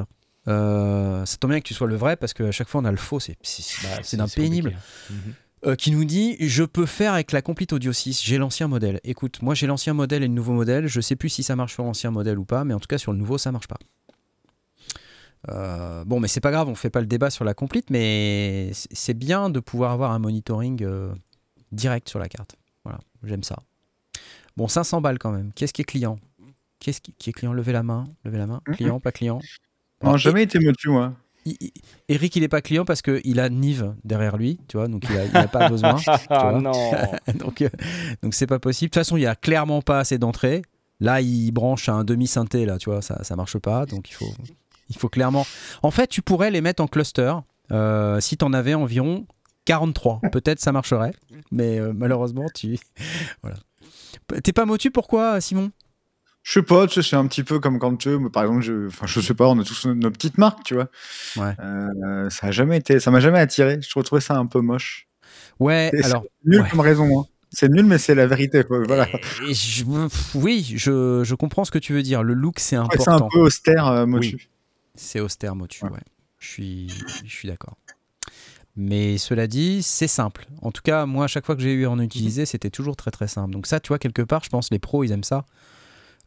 Euh, 0.47 1.25
ça 1.25 1.39
tombe 1.39 1.51
bien 1.53 1.61
que 1.61 1.67
tu 1.67 1.73
sois 1.73 1.87
le 1.87 1.97
vrai 1.97 2.17
parce 2.17 2.35
qu'à 2.35 2.53
chaque 2.53 2.69
fois 2.69 2.83
on 2.83 2.85
a 2.85 2.91
le 2.91 2.99
faux, 2.99 3.19
c'est 3.19 3.39
Bah, 3.83 4.01
d'un 4.13 4.29
pénible. 4.29 4.73
compliqué. 4.73 4.85
Mhm. 5.29 5.35
Euh, 5.67 5.75
qui 5.77 5.91
nous 5.93 6.05
dit 6.05 6.37
Je 6.41 6.63
peux 6.65 6.85
faire 6.85 7.15
avec 7.15 7.33
la 7.33 7.41
Complete 7.41 7.73
Audio 7.73 7.95
6, 7.95 8.23
j'ai 8.23 8.37
l'ancien 8.37 8.69
modèle. 8.69 9.01
Écoute, 9.05 9.41
moi 9.41 9.55
j'ai 9.55 9.67
l'ancien 9.67 9.95
modèle 9.95 10.23
et 10.23 10.29
le 10.29 10.35
nouveau 10.35 10.53
modèle, 10.53 10.87
je 10.87 11.01
sais 11.01 11.17
plus 11.17 11.31
si 11.31 11.43
ça 11.43 11.57
marche 11.57 11.73
sur 11.73 11.85
l'ancien 11.85 12.11
modèle 12.11 12.39
ou 12.39 12.45
pas, 12.45 12.65
mais 12.65 12.75
en 12.75 12.81
tout 12.81 12.87
cas 12.89 12.99
sur 12.99 13.13
le 13.13 13.19
nouveau 13.19 13.39
ça 13.39 13.51
marche 13.53 13.67
pas. 13.69 13.79
Euh, 15.51 16.05
bon, 16.05 16.21
mais 16.21 16.29
c'est 16.29 16.41
pas 16.41 16.51
grave, 16.51 16.69
on 16.69 16.75
fait 16.75 16.91
pas 16.91 17.01
le 17.01 17.07
débat 17.07 17.31
sur 17.31 17.45
la 17.45 17.55
Complete, 17.55 17.91
mais 17.91 18.71
c'est- 18.73 19.15
bien 19.15 19.51
de 19.51 19.61
pouvoir 19.61 19.93
avoir 19.93 20.13
un 20.13 20.19
monitoring 20.19 20.83
euh, 20.85 21.13
direct 21.73 22.09
sur 22.09 22.19
la 22.19 22.29
carte. 22.29 22.57
Voilà, 22.85 22.99
j'aime 23.23 23.43
ça. 23.43 23.57
Bon, 24.57 24.69
500 24.69 25.01
balles 25.01 25.19
quand 25.19 25.33
même. 25.33 25.51
Qu'est-ce 25.55 25.73
qui 25.73 25.83
est 25.83 25.85
client? 25.85 26.17
Qu'est-ce 26.81 27.01
qui, 27.01 27.13
qui 27.13 27.31
est 27.31 27.33
client? 27.33 27.53
Levez 27.53 27.73
la 27.73 27.83
main, 27.83 28.05
levez 28.25 28.39
la 28.39 28.47
main. 28.47 28.61
Mhm. 28.69 28.75
Client, 28.77 29.01
pas 29.01 29.13
client? 29.13 29.37
Non, 30.03 30.09
Alors, 30.11 30.19
jamais 30.19 30.43
été 30.43 30.59
motu, 30.59 30.89
moi. 30.91 31.13
Eric, 32.09 32.37
il 32.37 32.43
est 32.43 32.49
pas 32.49 32.63
client 32.63 32.85
parce 32.87 33.03
qu'il 33.03 33.39
a 33.39 33.49
Nive 33.51 33.95
derrière 34.03 34.39
lui, 34.39 34.59
tu 34.67 34.79
vois, 34.79 34.89
donc 34.89 35.05
il 35.11 35.17
a, 35.17 35.27
il 35.27 35.37
a 35.37 35.47
pas 35.49 35.69
besoin. 35.69 35.97
Ah 36.31 36.53
non 36.59 36.73
donc, 37.35 37.61
euh, 37.61 37.69
donc 38.23 38.33
c'est 38.35 38.47
pas 38.47 38.59
possible. 38.59 38.89
De 38.89 38.95
toute 38.95 39.01
façon, 39.01 39.17
il 39.19 39.23
y 39.23 39.27
a 39.27 39.35
clairement 39.35 39.83
pas 39.83 39.99
assez 39.99 40.17
d'entrées. 40.19 40.63
Là, 41.01 41.21
il 41.21 41.51
branche 41.51 41.89
à 41.91 41.93
un 41.95 42.05
demi 42.05 42.27
synthé, 42.27 42.65
là, 42.65 42.79
tu 42.79 42.89
vois, 42.89 43.03
ça, 43.03 43.23
ça 43.25 43.37
marche 43.37 43.59
pas. 43.59 43.85
Donc 43.85 44.09
il 44.11 44.15
faut, 44.15 44.33
il 44.89 44.97
faut 44.99 45.09
clairement. 45.09 45.47
En 45.83 45.91
fait, 45.91 46.07
tu 46.09 46.23
pourrais 46.23 46.51
les 46.51 46.61
mettre 46.61 46.83
en 46.83 46.87
cluster 46.87 47.35
euh, 47.73 48.21
si 48.21 48.37
tu 48.37 48.45
en 48.45 48.53
avais 48.53 48.75
environ 48.75 49.27
43. 49.65 50.21
Peut-être 50.33 50.61
ça 50.61 50.73
marcherait, 50.73 51.13
mais 51.51 51.79
euh, 51.81 51.93
malheureusement, 51.95 52.47
tu. 52.55 52.79
voilà. 53.43 53.57
T'es 54.43 54.53
pas 54.53 54.65
motu 54.67 54.91
pourquoi, 54.91 55.41
Simon? 55.41 55.71
Je 56.43 56.53
sais 56.53 56.63
pas, 56.63 56.87
tu 56.87 57.03
sais, 57.03 57.09
c'est 57.09 57.17
un 57.17 57.27
petit 57.27 57.43
peu 57.43 57.59
comme 57.59 57.79
quand 57.79 57.97
tu 57.97 58.11
veux, 58.11 58.29
par 58.31 58.43
exemple, 58.43 58.61
je, 58.63 58.89
enfin, 58.89 59.07
je 59.07 59.19
sais 59.21 59.33
pas, 59.33 59.49
on 59.49 59.59
a 59.59 59.65
tous 59.65 59.87
nos 59.89 60.11
petites 60.11 60.37
marques, 60.37 60.63
tu 60.65 60.75
vois. 60.75 60.89
Ouais. 61.37 61.55
Euh, 61.59 62.29
ça 62.29 62.49
a 62.49 62.51
jamais 62.51 62.77
été, 62.77 63.01
ça 63.01 63.11
m'a 63.11 63.21
jamais 63.21 63.39
attiré. 63.39 63.79
Je 63.81 63.99
trouvais 64.01 64.21
ça 64.21 64.37
un 64.37 64.45
peu 64.45 64.61
moche. 64.61 65.09
Ouais, 65.59 65.91
C'est- 65.95 66.05
alors. 66.05 66.25
Nul 66.45 66.61
ouais. 66.61 66.69
comme 66.69 66.81
raison. 66.81 67.21
hein. 67.21 67.25
C'est 67.51 67.71
nul, 67.71 67.87
mais 67.87 67.97
c'est 67.99 68.15
la 68.15 68.27
vérité. 68.27 68.63
Voilà. 68.69 69.07
Je- 69.51 69.85
oui, 70.35 70.75
je, 70.77 71.23
je 71.25 71.35
comprends 71.35 71.65
ce 71.65 71.71
que 71.71 71.79
tu 71.79 71.95
veux 71.95 72.03
dire. 72.03 72.23
Le 72.23 72.35
look, 72.35 72.59
c'est 72.59 72.77
Ouais, 72.77 72.85
C'est 72.91 73.01
important. 73.09 73.27
un 73.27 73.29
peu 73.33 73.39
austère, 73.39 73.87
euh, 73.87 74.05
Motu. 74.07 74.49
C'est 74.95 75.21
austère, 75.21 75.55
Motu, 75.57 75.85
Ouais. 75.85 75.91
ouais. 75.93 76.01
Je 76.39 76.49
suis, 76.49 76.89
je 77.25 77.31
suis 77.35 77.49
d'accord. 77.49 77.77
Mais 78.77 79.19
cela 79.19 79.47
dit, 79.47 79.83
c'est 79.83 80.09
simple. 80.09 80.47
En 80.61 80.73
tout 80.73 80.83
cas, 80.83 81.07
moi, 81.07 81.25
à 81.25 81.29
chaque 81.29 81.47
fois 81.47 81.55
que 81.57 81.63
j'ai 81.63 81.73
eu 81.73 81.87
à 81.87 81.91
en 81.91 81.99
utiliser, 82.01 82.45
c'était 82.45 82.71
toujours 82.71 82.97
très 82.97 83.11
très 83.11 83.29
simple. 83.29 83.53
Donc 83.53 83.67
ça, 83.67 83.81
tu 83.81 83.89
vois, 83.89 83.99
quelque 83.99 84.23
part, 84.23 84.43
je 84.45 84.51
pense 84.51 84.71
les 84.71 84.79
pros, 84.79 85.05
ils 85.05 85.13
aiment 85.13 85.25
ça. 85.25 85.47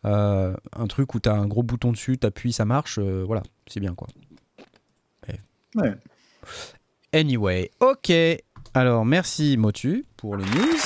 Euh, 0.06 0.56
un 0.74 0.88
truc 0.88 1.14
où 1.14 1.20
tu 1.20 1.28
as 1.28 1.34
un 1.34 1.46
gros 1.48 1.64
bouton 1.64 1.92
dessus, 1.92 2.18
tu 2.18 2.26
appuies, 2.26 2.54
ça 2.54 2.66
marche. 2.66 3.00
euh, 3.00 3.24
voilà, 3.26 3.44
c'est 3.68 3.80
bien 3.80 3.94
quoi. 3.96 4.08
Et- 5.28 5.40
Ouais. 5.78 5.94
Anyway, 7.14 7.72
ok. 7.80 8.12
Alors, 8.74 9.06
merci 9.06 9.58
Motu 9.58 10.06
pour 10.18 10.36
les 10.38 10.46
news. 10.46 10.78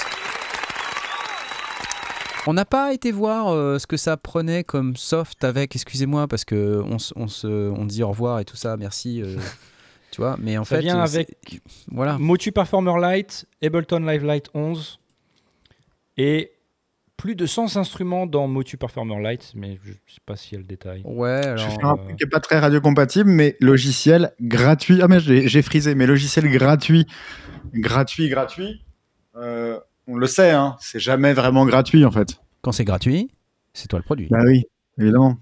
On 2.48 2.54
n'a 2.54 2.66
pas 2.66 2.94
été 2.94 3.12
voir 3.12 3.50
euh, 3.50 3.78
ce 3.80 3.86
que 3.88 3.98
ça 3.98 4.18
prenait 4.18 4.64
comme 4.64 4.96
soft 4.96 5.44
avec, 5.44 5.76
excusez-moi, 5.76 6.28
parce 6.28 6.44
que 6.46 6.82
on, 6.86 6.98
se- 7.00 7.14
on, 7.16 7.28
se, 7.28 7.48
on 7.48 7.86
dit 7.86 8.04
au 8.04 8.10
revoir 8.10 8.40
et 8.40 8.46
tout 8.46 8.56
ça, 8.56 8.78
merci. 8.78 9.22
euh, 9.22 9.38
tu 10.12 10.22
vois, 10.22 10.38
mais 10.40 10.58
en 10.58 10.64
Ça 10.64 10.78
fait. 10.78 10.82
vient 10.82 11.00
euh, 11.00 11.04
avec 11.04 11.62
Voilà. 11.92 12.18
Motu 12.18 12.52
Performer 12.52 12.94
Lite, 13.16 13.46
Ableton 13.64 14.00
Live 14.00 14.26
Lite 14.26 14.50
11 14.54 15.00
et 16.18 16.52
plus 17.18 17.36
de 17.36 17.46
100 17.46 17.78
instruments 17.78 18.26
dans 18.26 18.48
Motu 18.48 18.78
Performer 18.78 19.30
Lite, 19.30 19.52
mais 19.56 19.78
je 19.84 19.90
ne 19.92 19.94
sais 20.08 20.20
pas 20.26 20.36
si 20.36 20.56
y 20.56 20.58
a 20.58 20.60
le 20.60 20.66
détail. 20.66 21.04
Ouais, 21.06 21.42
Je 21.44 21.48
alors. 21.50 21.66
vais 21.70 21.76
faire 21.76 21.86
un 21.86 21.94
euh, 21.94 21.96
truc 22.06 22.18
qui 22.18 22.24
n'est 22.26 22.30
pas 22.30 22.40
très 22.40 22.58
radiocompatible, 22.58 23.30
mais 23.30 23.56
logiciel 23.62 24.34
gratuit. 24.42 25.00
Ah, 25.04 25.08
mais 25.08 25.20
j'ai 25.20 25.48
j'ai 25.48 25.62
frisé, 25.62 25.94
mais 25.94 26.08
logiciel 26.08 26.50
gratuit. 26.50 27.06
Gratuit, 27.76 28.28
gratuit. 28.30 28.82
Euh, 29.36 29.80
on 30.12 30.16
le 30.18 30.28
sait, 30.28 30.52
hein, 30.52 30.76
c'est 30.80 31.00
jamais 31.00 31.34
vraiment 31.34 31.66
gratuit 31.66 32.06
en 32.06 32.12
fait. 32.12 32.40
Quand 32.62 32.72
c'est 32.72 32.84
gratuit, 32.86 33.32
c'est 33.74 33.88
toi 33.88 34.00
le 34.00 34.04
produit. 34.04 34.28
Bah 34.30 34.40
oui, 34.46 34.66
évidemment. 35.00 35.38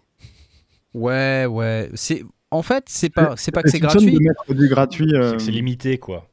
Ouais, 0.93 1.45
ouais. 1.45 1.89
C'est. 1.93 2.23
En 2.51 2.63
fait, 2.63 2.85
c'est 2.87 3.09
pas, 3.09 3.35
c'est 3.37 3.51
pas 3.51 3.61
que 3.61 3.69
c'est 3.69 3.79
gratuit. 3.79 4.17
gratuit. 4.47 5.13
euh, 5.15 5.31
C'est 5.31 5.37
que 5.37 5.41
c'est 5.43 5.51
limité, 5.51 5.97
quoi. 5.99 6.27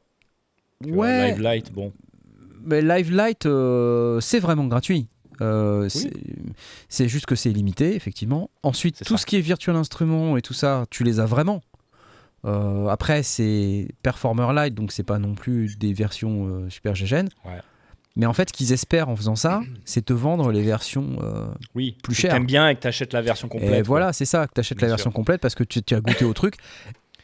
Tu 0.83 0.91
vois, 0.91 1.05
Ouais. 1.07 1.35
Live 1.35 1.41
Lite, 1.47 1.71
bon. 1.73 1.93
Mais 2.63 2.81
Live 2.81 3.11
Light, 3.11 3.45
euh, 3.45 4.19
c'est 4.19 4.39
vraiment 4.39 4.65
gratuit. 4.65 5.07
Euh, 5.41 5.87
c'est- 5.89 6.11
C'est 6.89 7.07
juste 7.07 7.27
que 7.27 7.35
c'est 7.35 7.51
limité, 7.51 7.95
effectivement. 7.95 8.49
Ensuite, 8.63 8.97
C'est 8.97 9.05
tout 9.05 9.13
ça. 9.17 9.21
ce 9.21 9.25
qui 9.27 9.35
est 9.37 9.41
virtual 9.41 9.75
instrument 9.75 10.35
et 10.37 10.41
tout 10.41 10.53
ça, 10.55 10.85
tu 10.89 11.03
les 11.03 11.19
as 11.19 11.25
vraiment. 11.27 11.61
Euh, 12.45 12.87
après, 12.87 13.21
c'est 13.21 13.87
Performer 14.01 14.47
Lite, 14.55 14.73
donc 14.73 14.91
c'est 14.91 15.03
pas 15.03 15.19
non 15.19 15.35
plus 15.35 15.77
des 15.77 15.93
versions 15.93 16.47
euh, 16.47 16.69
super 16.69 16.95
gégènes. 16.95 17.29
Ouais. 17.45 17.59
Mais 18.19 18.25
en 18.25 18.33
fait, 18.33 18.49
ce 18.49 18.53
qu'ils 18.53 18.73
espèrent 18.73 19.07
en 19.09 19.15
faisant 19.15 19.35
ça, 19.35 19.61
c'est 19.85 20.03
te 20.03 20.11
vendre 20.11 20.51
les 20.51 20.63
versions. 20.63 21.17
euh, 21.23 21.47
Oui, 21.75 21.95
Plus 22.03 22.15
cher. 22.15 22.33
T'aimes 22.33 22.45
bien 22.47 22.67
et 22.67 22.75
que 22.75 22.81
t'achètes 22.81 23.13
la 23.13 23.21
version 23.21 23.47
complète. 23.47 23.71
et 23.73 23.81
voilà, 23.83 24.11
c'est 24.11 24.25
ça, 24.25 24.47
que 24.47 24.53
tu 24.55 24.59
achètes 24.59 24.81
la 24.81 24.87
version 24.87 25.11
complète 25.11 25.39
parce 25.39 25.53
que 25.55 25.63
tu, 25.63 25.81
tu 25.83 25.93
as 25.95 26.01
goûté 26.01 26.25
au 26.25 26.33
truc. 26.33 26.55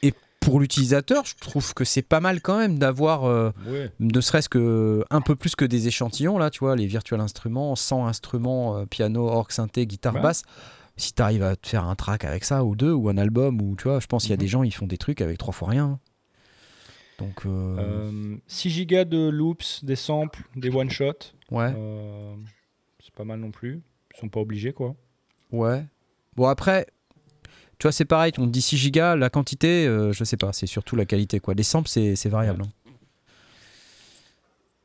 Et 0.03 0.13
pour 0.39 0.60
l'utilisateur, 0.60 1.23
je 1.25 1.34
trouve 1.41 1.73
que 1.73 1.84
c'est 1.84 2.01
pas 2.03 2.19
mal 2.19 2.41
quand 2.41 2.58
même 2.60 2.77
d'avoir. 2.77 3.23
euh, 3.25 3.51
Ouais. 3.67 3.91
ne 3.99 4.21
serait-ce 4.21 4.49
que 4.49 5.03
un 5.10 5.21
peu 5.21 5.36
plus 5.36 5.56
que 5.56 5.65
des 5.65 5.88
échantillons 5.88 6.38
là 6.38 6.49
tu 6.51 6.60
vois 6.60 6.75
les 6.75 6.86
virtual 6.86 7.19
instruments 7.21 7.75
100 7.75 8.06
instruments 8.08 8.77
euh, 8.77 8.86
piano 8.86 9.27
orgue 9.27 9.51
synthé 9.51 9.88
guitare 9.88 10.13
Ouais. 10.15 10.21
basse 10.21 10.43
si 10.95 11.13
tu 11.13 11.21
arrives 11.23 11.41
à 11.43 11.56
te 11.56 11.67
faire 11.67 11.86
un 11.86 11.95
track 11.95 12.23
avec 12.23 12.43
ça 12.43 12.63
ou 12.63 12.75
deux 12.75 12.91
ou 12.91 13.10
un 13.10 13.17
album 13.17 13.60
ou 13.62 13.75
tu 13.77 13.86
vois 13.88 13.99
je 13.99 14.06
pense 14.06 14.23
qu'il 14.23 14.29
y 14.29 14.34
a 14.34 14.36
Mhm. 14.36 14.41
des 14.41 14.47
gens 14.47 14.62
ils 14.63 14.73
font 14.73 14.86
des 14.86 14.97
trucs 14.99 15.21
avec 15.21 15.38
trois 15.39 15.53
fois 15.53 15.69
rien 15.69 15.97
donc 17.27 17.45
euh, 17.45 17.75
Euh, 17.79 18.36
6 18.47 18.69
gigas 18.69 19.05
de 19.05 19.29
loops, 19.29 19.83
des 19.83 19.95
samples, 19.95 20.43
des 20.55 20.69
one-shots. 20.69 21.33
ouais 21.51 21.73
Euh, 21.75 22.36
c'est 23.03 23.13
pas 23.13 23.23
mal 23.25 23.39
non 23.39 23.51
plus. 23.51 23.81
Ils 24.15 24.19
sont 24.19 24.29
pas 24.29 24.39
obligés, 24.41 24.73
quoi. 24.73 24.95
ouais 25.51 25.86
bon 26.36 26.47
après 26.47 26.88
tu 27.79 27.83
vois 27.86 27.91
c'est 27.91 28.05
pareil 28.05 28.31
on 28.39 28.47
dit 28.47 28.62
6 28.62 28.77
gigas 28.77 29.15
la 29.15 29.29
quantité 29.29 29.86
euh, 29.86 30.12
je 30.13 30.23
sais 30.23 30.38
pas 30.38 30.51
c'est 30.53 30.65
surtout 30.67 30.95
la 30.95 31.05
qualité 31.05 31.39
quoi 31.39 31.53
les 31.53 31.62
samples 31.63 31.89
c'est 31.89 32.15
c'est 32.15 32.29
variable 32.29 32.63
hein. 32.63 32.91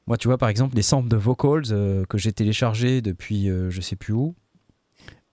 moi 0.07 0.17
tu 0.19 0.29
vois 0.29 0.37
par 0.39 0.49
exemple 0.51 0.75
des 0.75 0.83
samples 0.83 1.09
de 1.09 1.17
vocals 1.17 1.65
euh, 1.71 2.05
que 2.07 2.19
j'ai 2.19 2.33
téléchargés 2.33 3.01
depuis 3.03 3.49
euh, 3.49 3.71
je 3.71 3.81
sais 3.81 3.97
plus 3.97 4.13
où 4.15 4.35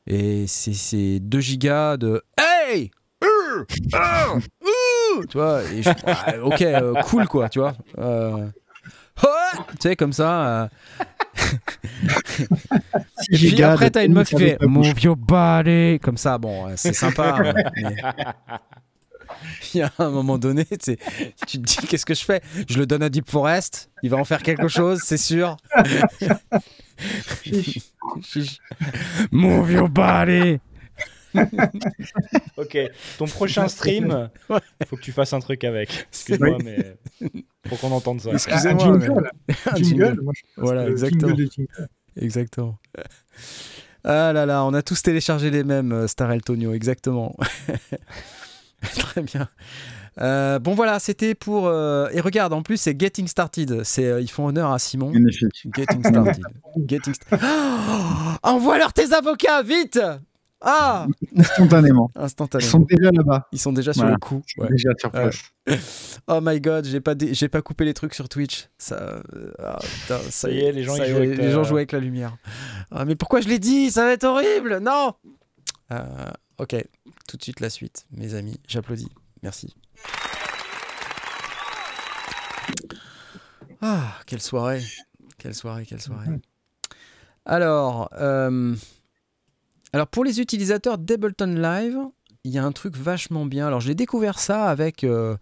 et 0.07 0.47
c'est- 0.47 0.73
c'est 0.73 1.19
2 1.19 1.39
gigas 1.41 1.97
de 1.97 2.21
hey 2.37 2.91
ah, 3.93 4.35
tu 5.30 5.38
vois 5.38 5.62
et 5.63 5.82
je- 5.82 5.89
ah, 6.08 6.34
ok 6.43 6.62
euh, 6.62 6.93
cool 7.04 7.28
quoi 7.28 7.49
tu 7.49 7.60
vois 7.60 7.73
Euh, 7.97 8.47
ah, 9.23 9.51
tu 9.71 9.75
sais 9.89 9.95
comme 9.95 10.13
ça 10.13 10.47
euh, 10.47 10.67
et 13.32 13.38
puis 13.38 13.63
après 13.63 13.89
t'as 13.89 14.06
une 14.06 14.13
meuf 14.13 14.30
qui 14.30 14.38
fait 14.38 14.58
move 14.62 14.99
your 15.01 15.15
body 15.15 15.99
comme 16.01 16.17
ça 16.17 16.38
bon 16.38 16.67
c'est 16.75 16.93
sympa 16.93 17.39
mais 17.75 17.95
il 19.73 19.80
y 19.80 19.82
a 19.82 19.91
un 19.99 20.10
moment 20.10 20.38
donné 20.38 20.65
tu 20.65 20.95
te 20.97 21.58
dis 21.58 21.78
qu'est-ce 21.88 22.06
que 22.06 22.13
je 22.13 22.23
fais? 22.23 22.41
Je 22.69 22.78
le 22.78 22.86
donne 22.86 23.04
à 23.04 23.10
Deep 23.10 23.30
Forest 23.30 23.89
il 24.04 24.10
va 24.10 24.17
en 24.17 24.23
faire 24.25 24.41
quelque 24.43 24.67
chose 24.67 25.01
c'est 25.04 25.17
sûr. 25.17 25.58
Move 29.32 29.71
your 29.71 29.89
body 29.89 30.60
Ok, 32.58 32.78
ton 33.17 33.26
prochain 33.26 33.67
stream, 33.67 34.30
faut 34.88 34.95
que 34.95 35.02
tu 35.02 35.12
fasses 35.12 35.34
un 35.34 35.39
truc 35.39 35.63
avec. 35.63 36.08
Excuse-moi, 36.12 36.58
mais 36.63 36.95
faut 37.67 37.76
qu'on 37.76 37.91
entende 37.91 38.21
ça. 38.21 38.30
Un 38.30 38.34
excusez-moi 38.34 38.84
jingle, 39.00 39.30
mais- 39.48 39.56
un 39.71 39.76
jingle, 39.76 40.21
moi, 40.21 40.34
je 40.36 40.41
pense 40.56 40.65
Voilà, 40.65 40.88
exactement. 40.88 41.36
jingle. 41.36 41.50
Exactement. 42.17 42.78
Ah 44.04 44.32
là 44.34 44.45
là, 44.45 44.63
on 44.63 44.74
a 44.74 44.82
tous 44.82 45.02
téléchargé 45.02 45.50
les 45.52 45.63
mêmes, 45.63 45.91
euh, 45.91 46.08
Star 46.08 46.32
Eltonio, 46.32 46.74
exactement. 46.74 47.36
Très 48.98 49.21
bien. 49.21 49.50
Euh, 50.21 50.60
bon 50.60 50.76
voilà, 50.76 51.00
c'était 51.00 51.34
pour... 51.36 51.67
euh, 51.67 52.08
Et 52.13 52.21
regarde, 52.21 52.54
en 52.54 52.62
plus, 52.62 52.78
c'est 52.78 52.98
Getting 53.00 53.28
Started. 53.28 53.84
C'est, 53.84 54.06
euh, 54.06 54.21
ils 54.21 54.30
font 54.30 54.45
honneur 54.48 54.71
à 54.71 54.80
Simon. 54.80 55.12
Magnifique. 55.12 55.67
Getting 55.76 56.04
Started. 56.06 56.43
Getting 56.88 57.13
sta- 57.13 57.38
Oh 57.41 58.38
Envoie-leur 58.43 58.93
tes 58.93 59.12
avocats, 59.13 59.62
vite 59.63 60.00
Ah 60.61 61.05
Instantanément. 61.37 62.09
Ils 62.15 62.21
Instantanément. 62.21 62.71
sont 62.71 62.79
déjà 62.79 63.11
là-bas. 63.11 63.47
Ils 63.51 63.59
sont 63.59 63.73
déjà 63.73 63.93
sur 63.93 64.01
Voilà. 64.03 64.15
le 64.15 64.19
coup. 64.19 64.41
Ils 64.57 64.61
ouais. 64.63 64.69
Déjà 64.69 64.89
sur 64.97 65.11
place. 65.11 65.37
Oh 66.27 66.39
my 66.41 66.59
god, 66.61 66.85
j'ai 66.85 67.01
pas, 67.01 67.13
dé- 67.13 67.33
j'ai 67.35 67.49
pas 67.49 67.61
coupé 67.61 67.85
les 67.85 67.93
trucs 67.93 68.13
sur 68.15 68.29
Twitch. 68.29 68.67
Ça, 68.79 68.95
euh, 69.35 69.51
ah, 69.59 69.77
putain, 69.79 70.17
ça 70.19 70.31
Ça 70.31 70.49
y 70.49 70.59
est, 70.59 70.71
les 70.71 70.83
gens, 70.83 70.95
ils 70.95 71.05
jouent 71.05 71.17
est, 71.17 71.27
avec 71.27 71.37
les 71.37 71.51
gens 71.51 71.63
jouent 71.63 71.75
avec 71.77 71.91
la 71.91 71.99
lumière. 71.99 72.35
Ah, 72.91 73.05
mais 73.05 73.15
pourquoi 73.15 73.41
je 73.41 73.47
l'ai 73.47 73.59
dit? 73.59 73.91
Ça 73.91 74.05
va 74.05 74.11
être 74.13 74.23
horrible 74.23 74.79
Non 74.79 75.13
Euh, 75.91 76.03
Ok, 76.57 76.75
tout 77.27 77.35
de 77.37 77.43
suite 77.43 77.59
la 77.59 77.69
suite, 77.69 78.05
mes 78.11 78.33
amis. 78.33 78.59
J'applaudis. 78.67 79.09
Merci. 79.43 79.75
Ah, 83.81 84.15
quelle 84.25 84.41
soirée 84.41 84.81
Quelle 85.37 85.53
soirée, 85.53 85.85
quelle 85.85 86.01
soirée. 86.01 86.27
Alors, 87.45 88.09
euh, 88.13 88.75
alors 89.95 90.08
pour 90.08 90.25
les 90.25 90.41
utilisateurs 90.41 90.97
d'Ableton 90.97 91.47
Live, 91.55 91.97
il 92.43 92.51
y 92.51 92.58
a 92.58 92.65
un 92.65 92.73
truc 92.73 92.97
vachement 92.97 93.45
bien. 93.45 93.65
Alors, 93.65 93.79
j'ai 93.79 93.95
découvert 93.95 94.39
ça 94.39 94.65
avec 94.65 95.05
euh, 95.05 95.38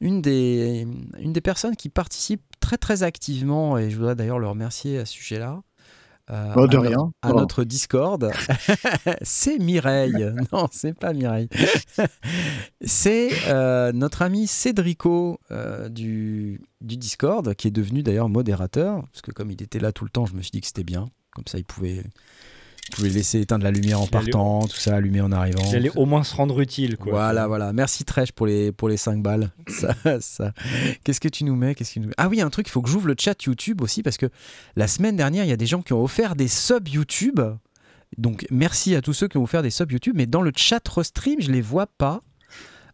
une, 0.00 0.20
des, 0.20 0.84
une 1.20 1.32
des 1.32 1.40
personnes 1.40 1.76
qui 1.76 1.88
participe 1.88 2.42
très 2.58 2.76
très 2.76 3.04
activement, 3.04 3.78
et 3.78 3.88
je 3.88 3.96
voudrais 3.96 4.16
d'ailleurs 4.16 4.40
le 4.40 4.48
remercier 4.48 4.98
à 4.98 5.04
ce 5.06 5.12
sujet-là. 5.14 5.62
euh, 6.30 6.52
Oh, 6.56 6.66
de 6.66 6.76
à, 6.76 6.80
rien. 6.80 7.12
à 7.22 7.30
Oh. 7.30 7.38
notre 7.38 7.62
Discord. 7.62 8.30
c'est 9.22 9.58
Mireille. 9.58 10.26
Non, 10.52 10.66
c'est 10.72 10.92
pas 10.92 11.12
Mireille. 11.12 11.48
c'est 12.80 13.30
euh, 13.46 13.92
notre 13.92 14.22
ami 14.22 14.46
Cédrico 14.48 15.38
euh, 15.50 15.88
du, 15.88 16.60
du 16.80 16.96
Discord, 16.96 17.54
qui 17.54 17.68
est 17.68 17.70
devenu 17.70 18.02
d'ailleurs 18.02 18.28
modérateur, 18.28 19.02
parce 19.12 19.22
que 19.22 19.30
comme 19.30 19.50
il 19.52 19.62
était 19.62 19.78
là 19.80 19.92
tout 19.92 20.04
le 20.04 20.10
temps, 20.10 20.26
je 20.26 20.34
me 20.34 20.42
suis 20.42 20.50
dit 20.50 20.60
que 20.60 20.66
c'était 20.66 20.84
bien. 20.84 21.08
Comme 21.32 21.46
ça, 21.46 21.58
il 21.58 21.64
pouvait, 21.64 22.02
il 22.88 22.94
pouvait 22.94 23.08
laisser 23.10 23.40
éteindre 23.40 23.64
la 23.64 23.70
lumière 23.70 24.00
en 24.00 24.06
partant, 24.06 24.66
tout 24.66 24.76
ça, 24.76 24.96
allumer 24.96 25.20
en 25.20 25.30
arrivant. 25.32 25.62
Il 25.68 25.76
allait 25.76 25.96
au 25.96 26.06
moins 26.06 26.24
se 26.24 26.34
rendre 26.34 26.58
utile, 26.60 26.96
quoi. 26.96 27.12
Voilà, 27.12 27.46
voilà. 27.46 27.72
Merci 27.72 28.04
Trèche 28.04 28.32
pour 28.32 28.46
les, 28.46 28.72
pour 28.72 28.88
les 28.88 28.96
5 28.96 29.22
balles. 29.22 29.50
Ça, 29.68 29.94
ça. 30.20 30.52
Qu'est-ce 31.04 31.20
que 31.20 31.28
tu 31.28 31.44
nous 31.44 31.54
mets? 31.54 31.74
Qu'est-ce 31.74 31.90
que 31.90 32.00
tu 32.00 32.06
nous 32.06 32.12
Ah 32.16 32.28
oui, 32.28 32.40
un 32.40 32.50
truc, 32.50 32.66
il 32.66 32.70
faut 32.70 32.80
que 32.80 32.88
j'ouvre 32.88 33.06
le 33.06 33.14
chat 33.18 33.40
YouTube 33.44 33.82
aussi 33.82 34.02
parce 34.02 34.16
que 34.16 34.26
la 34.76 34.88
semaine 34.88 35.16
dernière, 35.16 35.44
il 35.44 35.48
y 35.48 35.52
a 35.52 35.56
des 35.56 35.66
gens 35.66 35.82
qui 35.82 35.92
ont 35.92 36.02
offert 36.02 36.34
des 36.34 36.48
subs 36.48 36.88
YouTube. 36.88 37.40
Donc 38.16 38.46
merci 38.50 38.94
à 38.94 39.02
tous 39.02 39.12
ceux 39.12 39.28
qui 39.28 39.36
ont 39.36 39.42
offert 39.42 39.62
des 39.62 39.70
subs 39.70 39.92
YouTube, 39.92 40.14
mais 40.16 40.26
dans 40.26 40.42
le 40.42 40.52
chat 40.56 40.86
restream, 40.88 41.40
je 41.40 41.52
les 41.52 41.60
vois 41.60 41.86
pas. 41.86 42.22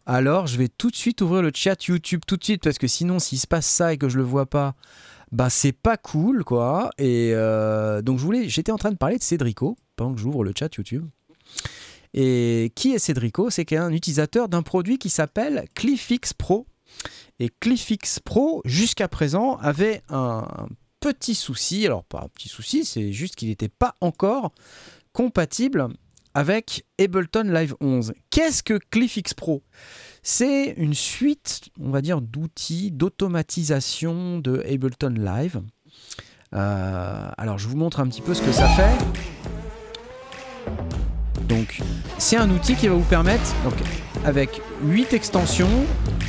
Alors, 0.05 0.45
je 0.47 0.57
vais 0.57 0.67
tout 0.67 0.91
de 0.91 0.95
suite 0.95 1.21
ouvrir 1.21 1.41
le 1.41 1.51
chat 1.53 1.87
YouTube 1.87 2.21
tout 2.27 2.37
de 2.37 2.43
suite 2.43 2.63
parce 2.63 2.77
que 2.77 2.87
sinon, 2.87 3.19
s'il 3.19 3.39
se 3.39 3.47
passe 3.47 3.65
ça 3.65 3.93
et 3.93 3.97
que 3.97 4.09
je 4.09 4.17
le 4.17 4.23
vois 4.23 4.45
pas, 4.45 4.75
bah 5.31 5.49
c'est 5.49 5.71
pas 5.71 5.97
cool 5.97 6.43
quoi. 6.43 6.91
Et 6.97 7.31
euh, 7.33 8.01
donc 8.01 8.19
je 8.19 8.23
voulais, 8.23 8.49
j'étais 8.49 8.71
en 8.71 8.77
train 8.77 8.91
de 8.91 8.97
parler 8.97 9.17
de 9.17 9.23
Cédrico 9.23 9.77
pendant 9.95 10.13
que 10.13 10.19
j'ouvre 10.19 10.43
le 10.43 10.53
chat 10.57 10.73
YouTube. 10.75 11.05
Et 12.13 12.71
qui 12.75 12.93
est 12.93 12.99
Cédrico? 12.99 13.49
C'est 13.49 13.65
qu'un 13.65 13.91
utilisateur 13.91 14.47
d'un 14.47 14.61
produit 14.61 14.97
qui 14.97 15.09
s'appelle 15.09 15.65
Cliffix 15.75 16.33
Pro. 16.33 16.65
Et 17.39 17.49
CliffX 17.59 18.21
Pro, 18.23 18.61
jusqu'à 18.63 19.09
présent, 19.09 19.57
avait 19.57 20.01
un 20.09 20.47
petit 21.01 21.35
souci. 21.35 21.85
Alors, 21.85 22.05
pas 22.05 22.21
un 22.23 22.29
petit 22.29 22.47
souci, 22.47 22.85
c'est 22.85 23.11
juste 23.11 23.35
qu'il 23.35 23.49
n'était 23.49 23.69
pas 23.69 23.95
encore 23.99 24.53
compatible 25.11 25.89
avec 26.33 26.85
Ableton 26.99 27.43
Live 27.43 27.75
11. 27.81 28.13
Qu'est-ce 28.29 28.63
que 28.63 28.79
CliffX 28.89 29.33
Pro? 29.33 29.63
C'est 30.23 30.73
une 30.77 30.93
suite, 30.93 31.69
on 31.79 31.89
va 31.89 32.01
dire, 32.01 32.21
d'outils 32.21 32.91
d'automatisation 32.91 34.39
de 34.39 34.63
Ableton 34.69 35.15
Live. 35.17 35.61
Euh, 36.53 37.29
alors, 37.37 37.57
je 37.57 37.67
vous 37.67 37.77
montre 37.77 37.99
un 37.99 38.07
petit 38.07 38.21
peu 38.21 38.33
ce 38.33 38.41
que 38.41 38.51
ça 38.51 38.69
fait. 38.69 39.34
Donc, 41.47 41.79
c'est 42.17 42.37
un 42.37 42.49
outil 42.49 42.75
qui 42.75 42.87
va 42.87 42.95
vous 42.95 43.01
permettre, 43.01 43.43
donc, 43.63 43.73
avec 44.25 44.61
8 44.83 45.13
extensions, 45.13 45.69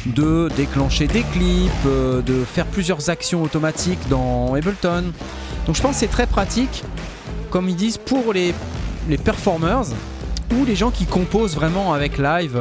de 0.06 0.48
déclencher 0.56 1.06
des 1.06 1.22
clips, 1.22 1.70
euh, 1.86 2.22
de 2.22 2.44
faire 2.44 2.66
plusieurs 2.66 3.10
actions 3.10 3.42
automatiques 3.42 4.08
dans 4.08 4.54
Ableton. 4.54 5.12
Donc, 5.66 5.74
je 5.74 5.82
pense 5.82 5.92
que 5.92 6.00
c'est 6.00 6.06
très 6.06 6.26
pratique, 6.26 6.84
comme 7.50 7.68
ils 7.68 7.76
disent, 7.76 7.98
pour 7.98 8.32
les, 8.32 8.54
les 9.08 9.18
performers 9.18 9.86
ou 10.54 10.64
les 10.64 10.76
gens 10.76 10.90
qui 10.90 11.06
composent 11.06 11.56
vraiment 11.56 11.92
avec 11.92 12.18
live. 12.18 12.60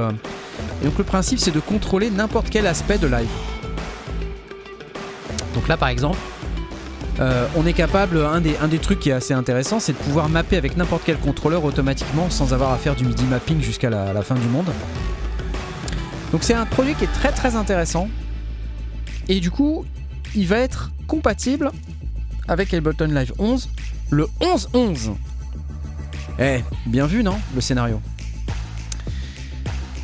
Et 0.82 0.86
donc, 0.86 0.98
le 0.98 1.04
principe, 1.04 1.40
c'est 1.40 1.52
de 1.52 1.60
contrôler 1.60 2.10
n'importe 2.10 2.50
quel 2.50 2.66
aspect 2.66 2.98
de 2.98 3.08
live. 3.08 3.30
Donc 5.54 5.68
là, 5.70 5.78
par 5.78 5.90
exemple, 5.90 6.18
euh, 7.20 7.48
on 7.56 7.66
est 7.66 7.74
capable, 7.74 8.20
un 8.20 8.42
des, 8.42 8.80
trucs 8.80 9.00
qui 9.00 9.10
est 9.10 9.14
assez 9.14 9.34
intéressant, 9.34 9.80
c'est 9.80 9.94
de 9.94 9.98
pouvoir 9.98 10.30
mapper 10.30 10.58
avec 10.58 10.76
n'importe 10.76 11.04
quel 11.06 11.18
contrôleur 11.18 11.64
automatiquement 11.64 12.30
sans 12.30 12.54
avoir 12.54 12.72
à 12.72 12.78
faire 12.78 12.96
du 12.96 13.06
MIDI 13.06 13.24
mapping 13.24 13.62
jusqu'à 13.62 13.90
la, 13.90 14.12
la 14.12 14.22
fin 14.22 14.36
du 14.36 14.48
monde. 14.48 14.70
Donc 16.32 16.44
c'est 16.44 16.54
un 16.54 16.66
produit 16.66 16.96
qui 16.96 17.06
est 17.06 17.14
très 17.14 17.32
très 17.32 17.56
intéressant. 17.56 18.10
Et 19.30 19.40
du 19.40 19.50
coup, 19.52 19.86
il 20.36 20.48
va 20.48 20.58
être 20.58 20.92
compatible 21.08 21.72
avec 22.48 22.74
Ableton 22.74 23.08
Live 23.08 23.34
11 23.40 23.70
le 24.12 24.28
11-11. 24.42 25.14
Eh, 26.40 26.64
bien 26.86 27.08
vu, 27.08 27.24
non 27.24 27.38
Le 27.56 27.62
scénario? 27.62 28.02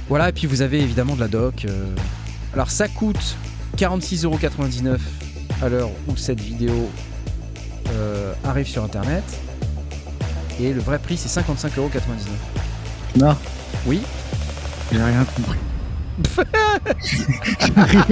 Voilà, 0.08 0.30
et 0.30 0.32
puis 0.32 0.48
vous 0.48 0.62
avez 0.62 0.80
évidemment 0.80 1.16
de 1.16 1.20
la 1.20 1.28
doc. 1.28 1.66
euh. 1.66 1.86
Alors 2.54 2.72
ça 2.72 2.88
coûte 2.88 3.38
46,99€ 3.78 4.98
à 5.62 5.70
l'heure 5.70 5.90
où 6.08 6.16
cette 6.16 6.40
vidéo 6.42 6.90
euh, 7.92 8.34
arrive 8.44 8.68
sur 8.68 8.84
internet. 8.84 9.24
Et 10.60 10.74
le 10.74 10.82
vrai 10.82 11.00
prix 11.00 11.18
c'est 11.18 11.42
55,99€. 11.42 13.20
Non, 13.20 13.36
Oui 13.86 14.02
j'ai 14.92 15.02
rien 15.02 15.24
compris. 15.24 15.58
j'ai 17.02 17.74
rien 17.74 18.04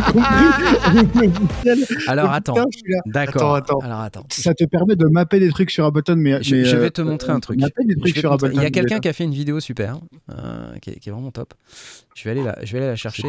compris. 1.06 1.30
Alors 2.08 2.32
attends, 2.32 2.56
d'accord. 3.06 3.56
Attends, 3.56 3.76
attends. 3.76 3.80
Alors 3.86 4.00
attends. 4.00 4.24
Ça 4.30 4.54
te 4.54 4.64
permet 4.64 4.96
de 4.96 5.06
mapper 5.08 5.40
des 5.40 5.50
trucs 5.50 5.72
sur 5.72 5.86
Ableton, 5.86 6.16
mais. 6.16 6.42
Je, 6.42 6.56
mais, 6.56 6.66
je 6.66 6.78
vais 6.78 6.88
euh, 6.88 6.90
te 6.90 7.02
montrer 7.02 7.34
un 7.34 7.42
truc. 7.42 7.60
Des 7.60 7.96
trucs 7.96 8.18
sur 8.18 8.32
Ableton. 8.32 8.56
Il 8.56 8.64
y 8.64 8.66
a 8.66 8.72
quelqu'un 8.72 9.00
qui 9.00 9.10
a 9.10 9.14
fait 9.14 9.26
une 9.26 9.34
vidéo 9.34 9.60
super, 9.60 10.00
euh, 10.32 10.78
qui, 10.82 10.92
est, 10.92 11.00
qui 11.00 11.10
est 11.10 11.12
vraiment 11.12 11.32
top. 11.32 11.54
Je 12.16 12.24
vais 12.24 12.32
aller 12.32 12.44
la, 12.44 12.58
je 12.64 12.72
vais 12.72 12.80
aller 12.80 12.88
la 12.88 12.96
chercher. 12.96 13.28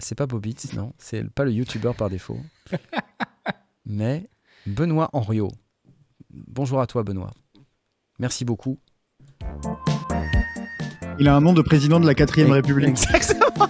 C'est 0.00 0.14
pas 0.14 0.26
Bobit, 0.26 0.56
non. 0.74 0.92
C'est 0.98 1.28
pas 1.30 1.44
le 1.44 1.52
youtubeur 1.52 1.94
par 1.94 2.08
défaut. 2.10 2.38
Mais 3.86 4.28
Benoît 4.66 5.10
Henriot. 5.12 5.50
Bonjour 6.30 6.80
à 6.80 6.86
toi, 6.86 7.02
Benoît. 7.02 7.30
Merci 8.18 8.44
beaucoup. 8.44 8.78
Il 11.18 11.28
a 11.28 11.36
un 11.36 11.40
nom 11.40 11.52
de 11.52 11.60
président 11.62 12.00
de 12.00 12.06
la 12.06 12.14
4ème 12.14 12.50
République. 12.50 12.88
Exactement. 12.88 13.66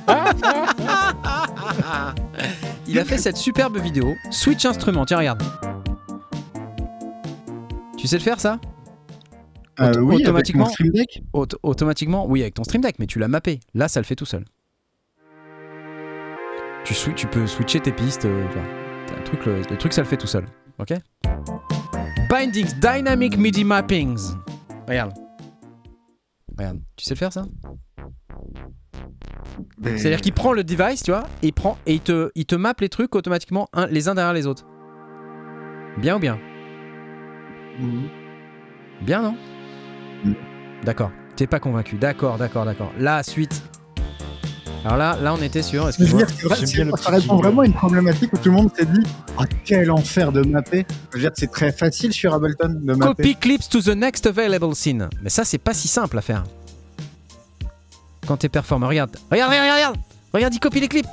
Il 2.87 2.99
a 2.99 3.05
fait 3.05 3.19
cette 3.19 3.37
superbe 3.37 3.79
vidéo. 3.79 4.15
Switch 4.31 4.65
instrument, 4.65 5.05
tiens, 5.07 5.19
regarde. 5.19 5.43
Tu 7.97 8.07
sais 8.07 8.17
le 8.17 8.23
faire, 8.23 8.41
ça? 8.41 8.61
Euh, 9.81 9.91
Auto- 9.91 10.01
oui, 10.01 10.15
avec 10.17 10.27
automatiquement. 10.27 10.65
mon 10.67 10.71
Stream 10.71 10.91
Deck. 10.93 11.23
Auto- 11.33 11.59
Automatiquement, 11.63 12.27
oui, 12.29 12.43
avec 12.43 12.55
ton 12.55 12.65
Stream 12.65 12.83
Deck, 12.83 12.99
mais 12.99 13.07
tu 13.07 13.19
l'as 13.19 13.29
mappé. 13.29 13.61
Là, 13.75 13.89
ça 13.89 14.01
le 14.01 14.05
fait 14.05 14.17
tout 14.17 14.27
seul. 14.27 14.45
Tu, 16.85 17.27
peux 17.29 17.47
switcher 17.47 17.81
tes 17.81 17.93
pistes. 17.93 18.25
euh, 18.25 18.45
un 19.17 19.23
truc, 19.23 19.45
le, 19.47 19.63
le 19.71 19.77
truc, 19.77 19.93
ça 19.93 20.03
le 20.03 20.07
fait 20.09 20.17
tout 20.17 20.27
seul. 20.27 20.45
Ok? 20.79 20.93
Bindings, 22.29 22.73
Dynamic 22.81 23.37
MIDI 23.37 23.65
Mappings. 23.65 24.35
Regarde. 24.89 25.13
Regarde. 26.59 26.81
Tu 26.97 27.05
sais 27.05 27.15
le 27.15 27.19
faire, 27.19 27.33
ça? 27.33 27.45
C'est-à-dire 29.85 30.21
qu'il 30.21 30.33
prend 30.33 30.53
le 30.53 30.65
device, 30.65 31.03
tu 31.03 31.11
vois, 31.11 31.25
et 31.43 31.49
il, 31.49 31.53
prend, 31.53 31.77
et 31.87 31.95
il, 31.95 32.01
te, 32.01 32.31
il 32.35 32.47
te 32.47 32.55
mappe 32.55 32.81
les 32.81 32.89
trucs 32.89 33.15
automatiquement 33.15 33.69
un- 33.73 33.87
les 33.87 34.09
uns 34.09 34.15
derrière 34.15 34.33
les 34.33 34.47
autres. 34.47 34.65
Bien 35.99 36.17
ou 36.17 36.19
bien? 36.19 36.39
Mhm. 37.79 38.09
Bien, 39.03 39.23
non? 39.23 39.37
Mm. 40.25 40.33
D'accord. 40.85 41.11
T'es 41.37 41.47
pas 41.47 41.61
convaincu. 41.61 41.97
D'accord, 41.97 42.37
d'accord, 42.37 42.65
d'accord. 42.65 42.93
La 42.99 43.23
suite. 43.23 43.63
Alors 44.85 44.97
là, 44.97 45.17
là, 45.21 45.35
on 45.35 45.43
était 45.43 45.63
sur. 45.63 45.81
Je 45.93 45.99
veux 45.99 46.05
Excuse-moi. 46.05 46.23
dire, 46.25 46.35
c'est 46.39 46.47
vrai, 46.47 46.57
J'aime 46.57 46.67
c'est- 46.67 46.75
bien 46.77 46.85
le 46.87 46.97
ça 46.97 47.11
répond 47.11 47.37
vraiment 47.37 47.63
à 47.63 47.67
une 47.67 47.73
problématique 47.75 48.33
où 48.33 48.39
tout 48.39 48.49
le 48.49 48.55
monde 48.57 48.71
s'est 48.75 48.87
dit 48.87 49.03
Ah, 49.39 49.45
quel 49.65 49.91
enfer 49.91 50.33
de 50.33 50.41
mapper. 50.43 50.87
Je 51.11 51.17
veux 51.17 51.23
dire, 51.23 51.31
c'est 51.35 51.51
très 51.51 51.71
facile 51.73 52.13
sur 52.13 52.33
Ableton 52.33 52.69
de 52.81 52.95
mapper. 52.95 53.15
Copy 53.23 53.37
clips 53.37 53.69
to 53.69 53.83
the 53.83 53.89
next 53.95 54.27
available 54.27 54.75
scene. 54.75 55.09
Mais 55.23 55.29
ça, 55.29 55.45
c'est 55.45 55.59
pas 55.59 55.75
si 55.75 55.87
simple 55.87 56.17
à 56.17 56.23
faire. 56.23 56.45
Quand 58.27 58.39
t'es 58.39 58.49
performeur, 58.49 58.89
regarde. 58.89 59.11
Regarde, 59.31 59.51
regarde, 59.51 59.71
regarde. 59.77 59.97
Regarde, 60.33 60.55
il 60.55 60.61
copie 60.61 60.81
les 60.81 60.89
clips. 60.89 61.07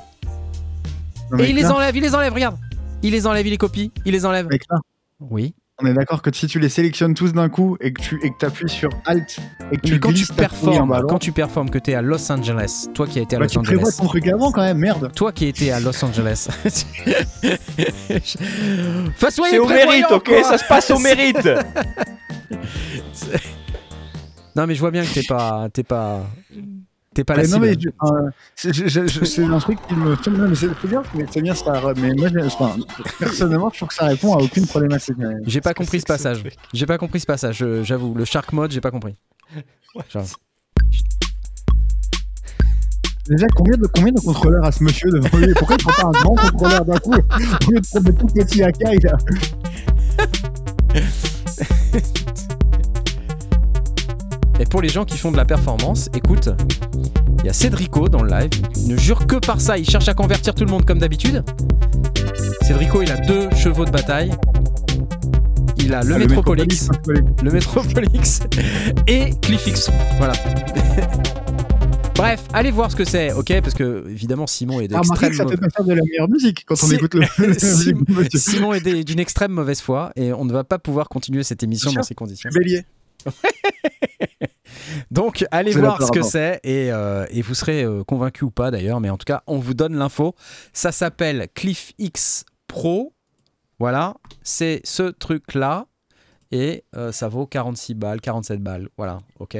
Non, 1.30 1.38
Et 1.38 1.50
il 1.50 1.56
les 1.56 1.66
enlève, 1.66 1.94
il 1.94 2.02
les 2.02 2.14
enlève, 2.14 2.32
regarde. 2.32 2.56
Il 3.02 3.12
les 3.12 3.26
enlève, 3.26 3.46
il 3.46 3.50
les 3.50 3.58
copie, 3.58 3.92
il 4.06 4.12
les 4.12 4.24
enlève. 4.24 4.46
mec, 4.46 4.62
là, 4.70 4.78
Oui. 5.20 5.54
On 5.80 5.86
est 5.86 5.94
d'accord 5.94 6.22
que 6.22 6.34
si 6.34 6.48
tu 6.48 6.58
les 6.58 6.68
sélectionnes 6.68 7.14
tous 7.14 7.32
d'un 7.32 7.48
coup 7.48 7.76
et 7.80 7.92
que 7.92 8.02
tu 8.02 8.18
et 8.24 8.30
que 8.30 8.46
appuies 8.46 8.68
sur 8.68 8.90
Alt 9.04 9.38
et 9.70 9.76
que 9.76 9.86
tu 9.86 9.92
Mais 9.92 10.00
quand 10.00 10.08
tu 10.08 10.14
glisses 10.14 10.32
performes, 10.32 10.88
ballon, 10.88 11.06
quand 11.06 11.20
tu 11.20 11.30
performes 11.30 11.70
que 11.70 11.78
t'es 11.78 11.94
à 11.94 12.02
Los 12.02 12.32
Angeles, 12.32 12.88
toi 12.94 13.06
qui 13.06 13.20
as 13.20 13.22
été 13.22 13.36
à 13.36 13.38
bah, 13.38 13.44
Los 13.44 13.50
tu 13.50 13.60
prévois 13.60 13.84
Angeles. 13.84 13.96
ton 13.98 14.06
truc 14.08 14.26
avant 14.26 14.50
quand 14.50 14.62
même, 14.62 14.78
merde. 14.78 15.12
Toi 15.14 15.30
qui 15.30 15.46
étais 15.46 15.70
à 15.70 15.78
Los 15.80 16.04
Angeles. 16.04 16.48
Enfin, 19.08 19.30
soyez 19.30 19.52
C'est 19.54 19.58
au 19.58 19.68
mérite, 19.68 20.06
ok 20.10 20.24
quoi. 20.24 20.42
Ça 20.42 20.58
se 20.58 20.64
passe 20.64 20.90
au 20.90 20.98
mérite 20.98 21.36
Non, 24.56 24.66
mais 24.66 24.74
je 24.74 24.80
vois 24.80 24.90
bien 24.90 25.04
que 25.04 25.14
t'es 25.14 25.22
pas, 25.22 25.68
t'es 25.72 25.84
pas, 25.84 26.26
t'es 27.18 27.24
pas 27.24 27.34
la 27.34 27.42
Mais 27.42 27.48
non, 27.48 27.54
cible. 27.54 27.66
mais 27.66 27.74
je- 27.80 27.88
euh, 27.88 28.30
c'est 28.54 28.72
je- 28.72 28.86
je- 28.86 29.06
je- 29.08 29.24
c'est 29.24 29.42
un 29.44 29.58
truc 29.58 29.78
qui 29.88 29.94
me 29.94 30.10
mais 30.46 30.54
c'est 30.54 30.68
c'est 30.80 30.86
bien, 30.88 31.02
mais 31.16 31.26
c'est 31.28 31.42
bien 31.42 31.54
ça. 31.54 31.72
Mais 31.96 32.14
moi, 32.14 32.28
enfin, 32.46 32.76
personnellement, 33.18 33.70
je 33.72 33.78
trouve 33.78 33.88
que 33.88 33.94
ça 33.94 34.06
répond 34.06 34.34
à 34.34 34.38
aucune 34.40 34.66
problématique. 34.68 35.16
J'ai 35.44 35.60
pas 35.60 35.74
compris 35.74 35.98
ce 36.00 36.06
passage. 36.06 36.44
J'ai 36.72 36.86
pas 36.86 36.96
compris 36.96 37.18
ce 37.18 37.26
passage. 37.26 37.64
J'avoue, 37.82 38.14
le 38.14 38.24
shark 38.24 38.52
mode, 38.52 38.70
j'ai 38.70 38.80
pas 38.80 38.92
compris. 38.92 39.16
J'avoue. 40.10 40.34
Déjà, 43.28 43.46
combien 43.56 43.76
de, 43.76 43.86
combien 43.88 44.12
de 44.12 44.20
contrôleurs 44.20 44.64
a 44.64 44.70
ce 44.72 44.82
monsieur 44.84 45.10
devant 45.10 45.36
lui? 45.38 45.52
Pourquoi 45.54 45.76
il 45.78 45.84
prend 45.84 45.92
pas 46.12 46.18
un 46.18 46.22
grand 46.22 46.34
contrôleur 46.36 46.84
d'un 46.84 46.98
coup 46.98 47.12
au 47.14 47.70
lieu 47.72 47.80
de 47.80 47.86
prendre 47.86 48.10
des 48.10 48.14
tout 48.14 48.26
petits 48.26 48.62
Akai 48.62 48.96
là 49.02 49.16
pour 54.70 54.82
les 54.82 54.88
gens 54.88 55.04
qui 55.04 55.16
font 55.18 55.32
de 55.32 55.36
la 55.36 55.44
performance, 55.44 56.08
écoute, 56.14 56.50
il 57.40 57.46
y 57.46 57.48
a 57.48 57.52
Cédrico 57.52 58.08
dans 58.08 58.22
le 58.22 58.30
live. 58.30 58.50
Il 58.76 58.88
ne 58.88 58.96
jure 58.96 59.26
que 59.26 59.36
par 59.36 59.60
ça. 59.60 59.78
Il 59.78 59.88
cherche 59.88 60.08
à 60.08 60.14
convertir 60.14 60.54
tout 60.54 60.64
le 60.64 60.70
monde 60.70 60.84
comme 60.84 60.98
d'habitude. 60.98 61.42
Cédrico, 62.62 63.02
il 63.02 63.10
a 63.10 63.16
deux 63.16 63.48
chevaux 63.56 63.84
de 63.84 63.90
bataille. 63.90 64.32
Il 65.78 65.94
a 65.94 66.02
le 66.02 66.16
Ah, 66.16 66.18
Metropolix, 66.18 66.88
le 67.42 67.50
Metropolix 67.50 68.40
et 69.06 69.30
Cliffix. 69.40 69.90
Voilà. 70.18 70.34
Bref, 72.16 72.42
allez 72.52 72.72
voir 72.72 72.90
ce 72.90 72.96
que 72.96 73.04
c'est, 73.04 73.32
ok? 73.32 73.60
Parce 73.62 73.74
que 73.74 74.04
évidemment, 74.10 74.48
Simon 74.48 74.80
est 74.80 74.88
T'as 74.88 74.98
remarqué 75.00 75.28
que 75.30 75.36
ça 75.36 75.44
d'extrême 75.44 75.50
fait 75.50 75.56
pas 75.56 75.76
faire 75.76 75.84
de 75.86 75.92
la 75.94 76.02
meilleure 76.02 76.28
musique 76.28 76.64
quand 76.66 76.74
on 76.74 76.86
Si- 76.88 76.94
écoute 76.96 77.14
le. 77.14 77.20
la 77.46 77.54
Sim- 77.54 77.94
musique 77.94 78.08
de 78.08 78.12
monsieur. 78.12 78.38
Simon 78.40 78.72
est 78.74 79.04
d'une 79.04 79.20
extrême 79.20 79.52
mauvaise 79.52 79.80
foi 79.80 80.10
et 80.16 80.32
on 80.32 80.44
ne 80.44 80.52
va 80.52 80.64
pas 80.64 80.78
pouvoir 80.80 81.08
continuer 81.08 81.44
cette 81.44 81.62
émission 81.62 81.92
dans 81.92 82.02
ces 82.02 82.16
conditions. 82.16 82.50
Bélier. 82.52 82.84
Donc 85.10 85.44
allez 85.50 85.72
voir 85.72 86.02
ce 86.02 86.12
que 86.12 86.22
c'est 86.22 86.60
et, 86.64 86.92
euh, 86.92 87.26
et 87.30 87.42
vous 87.42 87.54
serez 87.54 87.84
euh, 87.84 88.04
convaincu 88.04 88.44
ou 88.44 88.50
pas 88.50 88.70
d'ailleurs, 88.70 89.00
mais 89.00 89.10
en 89.10 89.16
tout 89.16 89.24
cas 89.24 89.42
on 89.46 89.58
vous 89.58 89.74
donne 89.74 89.96
l'info. 89.96 90.34
Ça 90.72 90.92
s'appelle 90.92 91.48
Cliff 91.54 91.92
X 91.98 92.44
Pro. 92.66 93.14
Voilà, 93.78 94.16
c'est 94.42 94.80
ce 94.84 95.04
truc 95.04 95.54
là 95.54 95.86
et 96.50 96.84
euh, 96.96 97.12
ça 97.12 97.28
vaut 97.28 97.46
46 97.46 97.94
balles, 97.94 98.20
47 98.20 98.62
balles. 98.62 98.88
Voilà, 98.96 99.18
ok. 99.38 99.56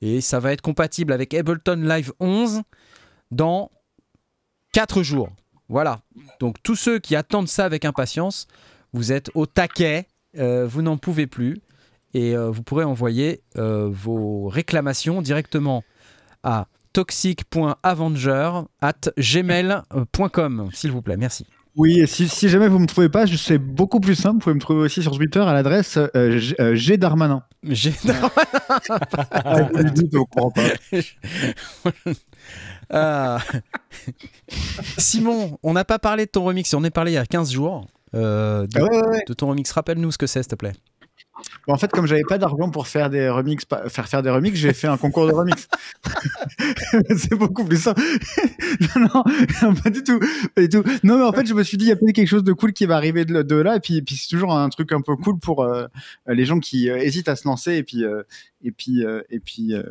Et 0.00 0.20
ça 0.20 0.40
va 0.40 0.52
être 0.52 0.60
compatible 0.60 1.12
avec 1.12 1.34
Ableton 1.34 1.76
Live 1.76 2.12
11 2.20 2.62
dans 3.30 3.70
4 4.72 5.02
jours. 5.02 5.30
Voilà. 5.68 6.00
Donc 6.40 6.56
tous 6.62 6.76
ceux 6.76 6.98
qui 6.98 7.16
attendent 7.16 7.48
ça 7.48 7.64
avec 7.64 7.84
impatience, 7.84 8.46
vous 8.92 9.12
êtes 9.12 9.30
au 9.34 9.46
taquet, 9.46 10.06
euh, 10.38 10.66
vous 10.66 10.82
n'en 10.82 10.96
pouvez 10.96 11.26
plus 11.26 11.58
et 12.14 12.36
euh, 12.36 12.50
vous 12.50 12.62
pourrez 12.62 12.84
envoyer 12.84 13.42
euh, 13.56 13.88
vos 13.90 14.48
réclamations 14.48 15.22
directement 15.22 15.82
à 16.42 16.66
toxic.avenger 16.92 18.50
at 18.80 18.92
gmail.com, 19.18 20.68
s'il 20.72 20.90
vous 20.92 21.02
plaît. 21.02 21.16
Merci. 21.16 21.46
Oui, 21.74 22.00
et 22.00 22.06
si, 22.06 22.28
si 22.28 22.50
jamais 22.50 22.68
vous 22.68 22.78
me 22.78 22.86
trouvez 22.86 23.08
pas, 23.08 23.26
c'est 23.26 23.56
beaucoup 23.56 23.98
plus 23.98 24.14
simple. 24.14 24.34
Vous 24.34 24.40
pouvez 24.40 24.54
me 24.54 24.60
trouver 24.60 24.80
aussi 24.80 25.00
sur 25.02 25.16
Twitter 25.16 25.40
à 25.40 25.54
l'adresse 25.54 25.96
euh, 26.14 26.36
G- 26.38 26.54
euh, 26.60 26.74
G 26.74 26.98
Darmanin. 26.98 27.42
Ah, 29.30 29.62
vous 29.62 29.76
le 29.78 29.90
dites, 29.90 30.14
on 30.16 30.24
comprend 30.24 30.50
pas. 30.50 30.62
Ah. 32.90 33.38
Simon, 34.98 35.58
on 35.62 35.72
n'a 35.72 35.84
pas 35.84 35.98
parlé 35.98 36.26
de 36.26 36.30
ton 36.30 36.44
remix, 36.44 36.72
on 36.74 36.84
est 36.84 36.90
parlé 36.90 37.12
il 37.12 37.14
y 37.14 37.18
a 37.18 37.26
15 37.26 37.52
jours. 37.52 37.86
Euh, 38.14 38.66
Ah 38.74 38.82
ouais, 38.82 38.88
ouais, 38.90 39.06
ouais. 39.08 39.24
de 39.26 39.32
ton 39.34 39.48
remix, 39.48 39.70
rappelle-nous 39.72 40.12
ce 40.12 40.18
que 40.18 40.26
c'est, 40.26 40.42
s'il 40.42 40.50
te 40.50 40.54
plaît. 40.56 40.72
En 41.66 41.76
fait, 41.76 41.90
comme 41.90 42.06
j'avais 42.06 42.22
pas 42.28 42.38
d'argent 42.38 42.70
pour 42.70 42.86
faire 42.86 43.08
des 43.08 43.28
remix, 43.28 43.64
faire 43.88 44.08
faire 44.08 44.22
des 44.22 44.30
remix, 44.30 44.56
j'ai 44.56 44.72
fait 44.72 44.86
un 44.86 44.96
concours 44.96 45.26
de 45.26 45.32
remix. 45.32 45.68
c'est 47.16 47.34
beaucoup 47.34 47.64
plus 47.64 47.82
simple. 47.82 48.00
non, 48.96 49.24
non, 49.62 49.74
pas 49.74 49.90
du 49.90 50.02
tout. 50.02 50.20
Non, 51.02 51.18
mais 51.18 51.24
en 51.24 51.32
fait, 51.32 51.46
je 51.46 51.54
me 51.54 51.62
suis 51.62 51.76
dit, 51.76 51.86
il 51.86 51.88
y 51.88 51.92
a 51.92 51.96
peut-être 51.96 52.14
quelque 52.14 52.28
chose 52.28 52.44
de 52.44 52.52
cool 52.52 52.72
qui 52.72 52.86
va 52.86 52.96
arriver 52.96 53.24
de, 53.24 53.56
là, 53.56 53.76
et 53.76 53.80
puis, 53.80 53.96
et 53.96 54.02
puis 54.02 54.16
c'est 54.16 54.28
toujours 54.28 54.54
un 54.54 54.68
truc 54.68 54.92
un 54.92 55.00
peu 55.00 55.16
cool 55.16 55.38
pour 55.38 55.62
euh, 55.62 55.86
les 56.26 56.44
gens 56.44 56.60
qui 56.60 56.90
euh, 56.90 56.98
hésitent 56.98 57.28
à 57.28 57.36
se 57.36 57.46
lancer, 57.46 57.74
et 57.74 57.82
puis, 57.82 58.04
euh, 58.04 58.22
et 58.62 58.70
puis, 58.70 59.04
euh, 59.04 59.22
et 59.30 59.40
puis, 59.40 59.74
euh, 59.74 59.82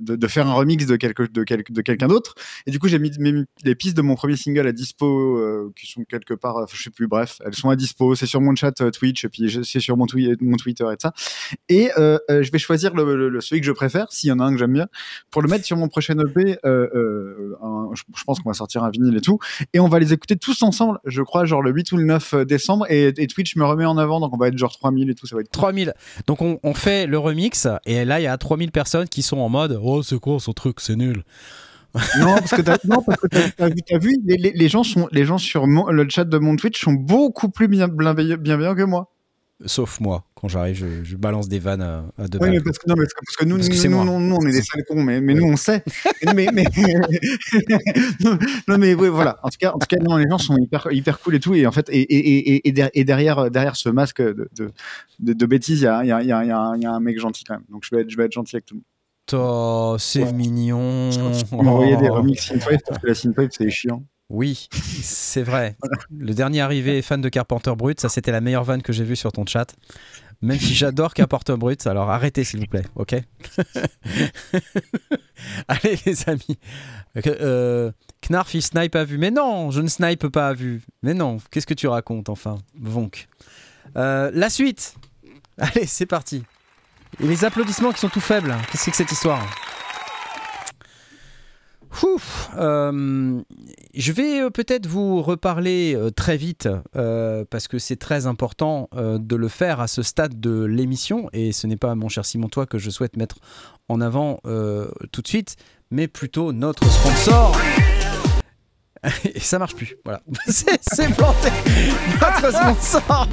de, 0.00 0.28
faire 0.28 0.46
un 0.46 0.52
remix 0.52 0.86
de 0.86 0.96
quelque, 0.96 1.22
de 1.22 1.44
quelque, 1.44 1.72
de 1.72 1.80
quelqu'un 1.80 2.08
d'autre. 2.08 2.34
Et 2.66 2.70
du 2.70 2.78
coup, 2.78 2.88
j'ai 2.88 2.98
mis, 2.98 3.10
les 3.64 3.74
pistes 3.74 3.96
de 3.96 4.02
mon 4.02 4.14
premier 4.14 4.36
single 4.36 4.66
à 4.66 4.72
dispo, 4.72 5.38
euh, 5.38 5.72
qui 5.78 5.86
sont 5.86 6.04
quelque 6.04 6.34
part, 6.34 6.66
je 6.72 6.82
sais 6.82 6.90
plus, 6.90 7.06
bref, 7.06 7.38
elles 7.44 7.54
sont 7.54 7.70
à 7.70 7.76
dispo. 7.76 8.14
C'est 8.14 8.26
sur 8.26 8.40
mon 8.40 8.54
chat 8.54 8.72
Twitch, 8.92 9.24
et 9.24 9.28
puis 9.28 9.50
c'est 9.64 9.80
sur 9.80 9.96
mon, 9.96 10.06
twi- 10.06 10.36
mon 10.40 10.56
Twitter 10.56 10.84
et 10.84 10.96
tout 10.96 11.08
ça. 11.08 11.12
Et 11.68 11.90
je 11.96 12.50
vais 12.50 12.58
choisir 12.58 12.94
le, 12.94 13.40
celui 13.40 13.60
que 13.60 13.66
je 13.66 13.72
préfère, 13.72 14.12
s'il 14.12 14.28
y 14.28 14.32
en 14.32 14.40
a 14.40 14.44
un 14.44 14.52
que 14.52 14.58
j'aime 14.58 14.72
bien, 14.72 14.86
pour 15.30 15.42
le 15.42 15.48
mettre 15.48 15.64
sur 15.64 15.76
mon 15.76 15.88
prochain 15.88 16.18
EP. 16.18 16.58
Je, 16.64 18.24
pense 18.26 18.40
qu'on 18.40 18.50
va 18.50 18.54
sortir 18.54 18.84
un 18.84 18.90
vinyle 18.90 19.16
et 19.16 19.20
tout. 19.20 19.38
Et 19.72 19.80
on 19.80 19.88
va 19.88 19.98
les 19.98 20.12
écouter 20.12 20.36
tous 20.36 20.62
ensemble, 20.62 20.98
je 21.04 21.22
crois, 21.22 21.44
genre 21.44 21.62
le 21.62 21.70
8 21.70 21.92
ou 21.92 21.96
le 21.96 22.04
9 22.04 22.34
décembre. 22.46 22.86
Et, 22.90 23.12
Twitch 23.28 23.56
me 23.56 23.64
remet 23.64 23.84
en 23.84 23.98
avant, 23.98 24.20
donc 24.20 24.32
on 24.34 24.38
va 24.38 24.48
être 24.48 24.56
genre 24.56 24.72
3000 24.72 25.10
et 25.10 25.14
tout, 25.14 25.26
ça 25.26 25.36
va 25.36 25.42
être 25.42 25.50
3000. 25.50 25.92
Donc 26.26 26.40
on, 26.42 26.58
on 26.62 26.74
fait 26.74 27.06
le 27.06 27.18
remix, 27.18 27.66
et 27.84 28.04
là, 28.04 28.17
il 28.18 28.24
y 28.24 28.26
a 28.26 28.36
3000 28.36 28.70
personnes 28.70 29.08
qui 29.08 29.22
sont 29.22 29.38
en 29.38 29.48
mode 29.48 29.78
Oh, 29.82 30.02
c'est 30.02 30.18
quoi 30.18 30.38
ce 30.40 30.50
truc, 30.50 30.80
c'est 30.80 30.96
nul. 30.96 31.24
Non, 32.18 32.34
parce 32.36 32.50
que 32.50 32.62
t'as, 32.62 33.98
vu, 33.98 34.14
les, 34.26 34.68
gens 34.68 34.84
sont, 34.84 35.08
les 35.10 35.24
gens 35.24 35.38
sur 35.38 35.66
le 35.66 36.08
chat 36.08 36.24
de 36.24 36.38
mon 36.38 36.56
Twitch 36.56 36.80
sont 36.80 36.92
beaucoup 36.92 37.48
plus 37.48 37.66
bien, 37.66 37.88
bienveillants 37.88 38.36
bienveillants 38.38 38.74
que 38.74 38.82
moi. 38.82 39.10
Sauf 39.66 39.98
moi, 39.98 40.22
quand 40.36 40.46
j'arrive, 40.46 40.76
je, 40.76 41.02
je 41.02 41.16
balance 41.16 41.48
des 41.48 41.58
vannes 41.58 41.82
à, 41.82 42.04
à 42.16 42.28
deux 42.28 42.38
Oui, 42.40 42.50
mais 42.50 42.60
parce 42.60 42.78
que, 42.78 42.88
non, 42.88 42.94
parce 42.94 43.12
que, 43.12 43.18
parce 43.26 43.36
que 43.36 43.44
nous, 43.44 43.56
Parce 43.56 43.68
que 43.68 43.88
nous, 43.88 43.96
on 44.36 44.46
est 44.46 44.52
des 44.52 44.62
sales 44.62 44.84
cons, 44.88 45.02
mais, 45.02 45.20
mais 45.20 45.34
nous, 45.34 45.46
on 45.46 45.56
sait. 45.56 45.82
mais, 46.34 46.46
mais, 46.52 46.62
non, 48.68 48.78
mais 48.78 48.94
oui, 48.94 49.08
voilà. 49.08 49.38
En 49.42 49.48
tout 49.48 49.58
cas, 49.58 49.72
en 49.72 49.78
tout 49.78 49.86
cas, 49.88 49.96
non, 50.00 50.16
les 50.16 50.28
gens 50.28 50.38
sont 50.38 50.56
hyper, 50.56 50.86
hyper 50.92 51.18
cool 51.20 51.34
et 51.34 51.40
tout. 51.40 51.54
Et 51.54 51.66
en 51.66 51.72
fait, 51.72 51.88
et, 51.90 52.00
et, 52.00 52.54
et, 52.54 52.68
et, 52.68 52.72
der- 52.72 52.90
et 52.94 53.04
derrière, 53.04 53.50
derrière 53.50 53.74
ce 53.76 53.88
masque 53.88 54.22
de, 54.22 54.48
de, 54.56 54.70
de, 55.18 55.32
de 55.32 55.46
bêtises, 55.46 55.80
il 55.80 55.84
y 55.84 55.86
a, 55.88 56.04
il 56.04 56.08
y, 56.08 56.12
a, 56.12 56.22
il 56.22 56.28
y, 56.28 56.32
a, 56.32 56.42
il 56.76 56.82
y 56.82 56.86
a 56.86 56.92
un- 56.92 57.00
mec 57.00 57.18
gentil 57.18 57.44
quand 57.44 57.54
même. 57.54 57.64
Donc, 57.68 57.82
je 57.84 57.94
vais 57.94 58.02
être, 58.02 58.10
je 58.10 58.16
vais 58.16 58.24
être 58.26 58.32
gentil 58.32 58.56
avec 58.56 58.66
tout 58.66 58.74
le 58.74 58.78
monde. 58.78 58.84
Oh, 59.32 59.96
c'est 59.98 60.22
Ouais. 60.22 60.32
mignon. 60.32 61.10
On 61.52 61.62
m'a 61.62 61.70
envoyé 61.72 61.96
des 61.96 62.08
Oh. 62.10 62.14
remix 62.14 62.46
synthwave 62.46 62.78
parce 62.86 63.00
que 63.00 63.06
la 63.08 63.14
synthwave, 63.14 63.48
c'est 63.50 63.68
chiant. 63.70 64.02
Oui, 64.30 64.68
c'est 65.02 65.42
vrai. 65.42 65.76
Le 66.10 66.34
dernier 66.34 66.60
arrivé 66.60 67.00
fan 67.00 67.20
de 67.20 67.28
Carpenter 67.28 67.72
Brut, 67.76 68.00
ça 68.00 68.08
c'était 68.08 68.32
la 68.32 68.40
meilleure 68.40 68.64
vanne 68.64 68.82
que 68.82 68.92
j'ai 68.92 69.04
vue 69.04 69.16
sur 69.16 69.32
ton 69.32 69.46
chat. 69.46 69.74
Même 70.40 70.60
si 70.60 70.74
j'adore 70.74 71.14
Carpenter 71.14 71.56
Brut, 71.56 71.84
alors 71.86 72.10
arrêtez 72.10 72.44
s'il 72.44 72.60
vous 72.60 72.66
plaît, 72.66 72.84
ok? 72.94 73.14
Allez 75.68 75.98
les 76.06 76.28
amis. 76.28 76.58
Euh, 77.26 77.90
Knarf 78.20 78.54
il 78.54 78.62
snipe 78.62 78.94
à 78.94 79.04
vue. 79.04 79.18
Mais 79.18 79.30
non, 79.30 79.70
je 79.70 79.80
ne 79.80 79.88
snipe 79.88 80.28
pas 80.28 80.48
à 80.48 80.54
vue. 80.54 80.82
Mais 81.02 81.14
non, 81.14 81.38
qu'est-ce 81.50 81.66
que 81.66 81.74
tu 81.74 81.88
racontes 81.88 82.28
enfin 82.28 82.58
Vonk? 82.78 83.28
Euh, 83.96 84.30
la 84.32 84.50
suite. 84.50 84.94
Allez, 85.58 85.86
c'est 85.86 86.06
parti. 86.06 86.44
Et 87.20 87.26
les 87.26 87.44
applaudissements 87.44 87.92
qui 87.92 87.98
sont 87.98 88.08
tout 88.08 88.20
faibles. 88.20 88.54
Qu'est-ce 88.70 88.72
que 88.72 88.78
c'est 88.78 88.90
que 88.90 88.96
cette 88.96 89.12
histoire? 89.12 89.44
Euh, 92.56 93.40
je 93.94 94.12
vais 94.12 94.40
euh, 94.40 94.50
peut-être 94.50 94.86
vous 94.86 95.22
reparler 95.22 95.94
euh, 95.94 96.10
très 96.10 96.36
vite 96.36 96.68
parce 97.50 97.68
que 97.68 97.78
c'est 97.78 97.96
très 97.96 98.26
important 98.26 98.88
de 98.92 99.36
le 99.36 99.48
faire 99.48 99.80
à 99.80 99.86
ce 99.86 100.02
stade 100.02 100.40
de 100.40 100.64
l'émission. 100.64 101.28
Et 101.32 101.52
ce 101.52 101.66
n'est 101.66 101.76
pas 101.76 101.94
mon 101.94 102.08
cher 102.08 102.24
Simon 102.24 102.48
toi 102.48 102.66
que 102.66 102.78
je 102.78 102.90
souhaite 102.90 103.16
mettre 103.16 103.36
en 103.88 104.00
avant 104.00 104.40
tout 105.12 105.22
de 105.22 105.28
suite 105.28 105.56
mais 105.90 106.08
plutôt 106.08 106.52
notre 106.52 106.84
sponsor. 106.90 107.56
Et 109.24 109.40
ça 109.40 109.58
marche 109.58 109.74
plus 109.74 109.96
voilà. 110.04 110.20
C'est 110.48 111.14
planté. 111.14 111.50
Notre 112.20 112.52
sponsor 112.52 113.28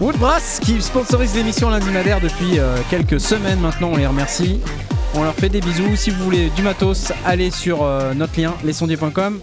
Woodbrass 0.00 0.60
qui 0.60 0.80
sponsorise 0.82 1.34
l'émission 1.34 1.70
lundi 1.70 1.88
depuis 2.22 2.58
quelques 2.90 3.20
semaines 3.20 3.60
maintenant. 3.60 3.92
On 3.92 3.96
les 3.96 4.06
remercie 4.06 4.60
on 5.14 5.24
leur 5.24 5.34
fait 5.34 5.48
des 5.48 5.60
bisous. 5.60 5.96
Si 5.96 6.10
vous 6.10 6.22
voulez 6.24 6.50
du 6.50 6.62
matos, 6.62 7.12
allez 7.24 7.50
sur 7.50 7.82
euh, 7.82 8.14
notre 8.14 8.38
lien, 8.40 8.54
lesondiers.com. 8.64 9.40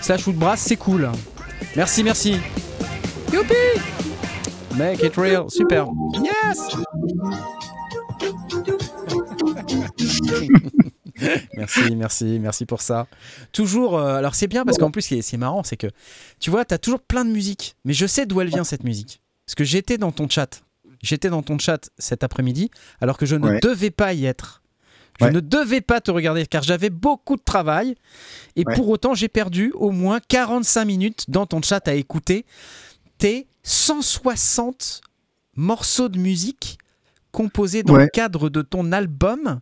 Slash 0.00 0.26
Woodbrass, 0.26 0.60
c'est 0.60 0.76
cool. 0.76 1.10
Merci, 1.76 2.02
merci. 2.02 2.36
Youpi 3.32 3.54
Make 4.76 5.02
it 5.02 5.14
real. 5.16 5.44
Super. 5.48 5.86
Yes 6.22 6.76
Merci, 11.56 11.94
merci, 11.94 12.38
merci 12.40 12.66
pour 12.66 12.80
ça. 12.80 13.06
Toujours, 13.52 13.96
euh, 13.98 14.16
alors 14.16 14.34
c'est 14.34 14.48
bien 14.48 14.64
parce 14.64 14.78
qu'en 14.78 14.90
plus, 14.90 15.02
c'est 15.20 15.36
marrant, 15.36 15.62
c'est 15.62 15.76
que 15.76 15.86
tu 16.40 16.50
vois, 16.50 16.64
t'as 16.64 16.78
toujours 16.78 17.00
plein 17.00 17.24
de 17.24 17.30
musique, 17.30 17.76
mais 17.84 17.92
je 17.92 18.06
sais 18.06 18.26
d'où 18.26 18.40
elle 18.40 18.48
vient 18.48 18.64
cette 18.64 18.82
musique. 18.82 19.20
Parce 19.46 19.54
que 19.54 19.62
j'étais 19.64 19.98
dans 19.98 20.10
ton 20.10 20.28
chat. 20.28 20.62
J'étais 21.02 21.30
dans 21.30 21.42
ton 21.42 21.58
chat 21.58 21.90
cet 21.98 22.24
après-midi, 22.24 22.70
alors 23.00 23.18
que 23.18 23.26
je 23.26 23.36
ne 23.36 23.46
Ouais. 23.46 23.60
devais 23.60 23.90
pas 23.90 24.14
y 24.14 24.24
être. 24.26 24.61
Je 25.20 25.26
Ouais. 25.26 25.30
ne 25.30 25.40
devais 25.40 25.80
pas 25.80 26.00
te 26.00 26.10
regarder 26.10 26.46
car 26.46 26.62
j'avais 26.62 26.90
beaucoup 26.90 27.36
de 27.36 27.42
travail 27.42 27.94
et 28.56 28.64
Ouais. 28.66 28.74
pour 28.74 28.88
autant 28.88 29.14
j'ai 29.14 29.28
perdu 29.28 29.70
au 29.74 29.90
moins 29.90 30.18
45 30.26 30.84
minutes 30.84 31.24
dans 31.28 31.46
ton 31.46 31.60
chat 31.62 31.86
à 31.86 31.92
écouter 31.94 32.44
tes 33.18 33.46
160 33.62 35.00
morceaux 35.54 36.08
de 36.08 36.18
musique 36.18 36.78
composés 37.30 37.82
dans 37.82 37.94
Ouais. 37.94 38.04
le 38.04 38.08
cadre 38.08 38.48
de 38.50 38.62
ton 38.62 38.90
album 38.92 39.60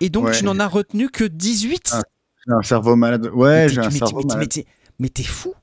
et 0.00 0.08
donc 0.10 0.32
tu 0.32 0.44
n'en 0.44 0.58
as 0.58 0.66
retenu 0.68 1.08
que 1.10 1.24
18 1.24 1.90
Ah, 1.92 2.02
J'ai 2.46 2.52
un 2.54 2.62
cerveau 2.62 2.96
malade. 2.96 3.30
Ouais, 3.32 3.68
j'ai 3.68 3.80
un 3.80 3.90
cerveau 3.90 4.22
malade. 4.24 4.48
mais 4.98 5.08
t'es- 5.10 5.22
fou 5.22 5.54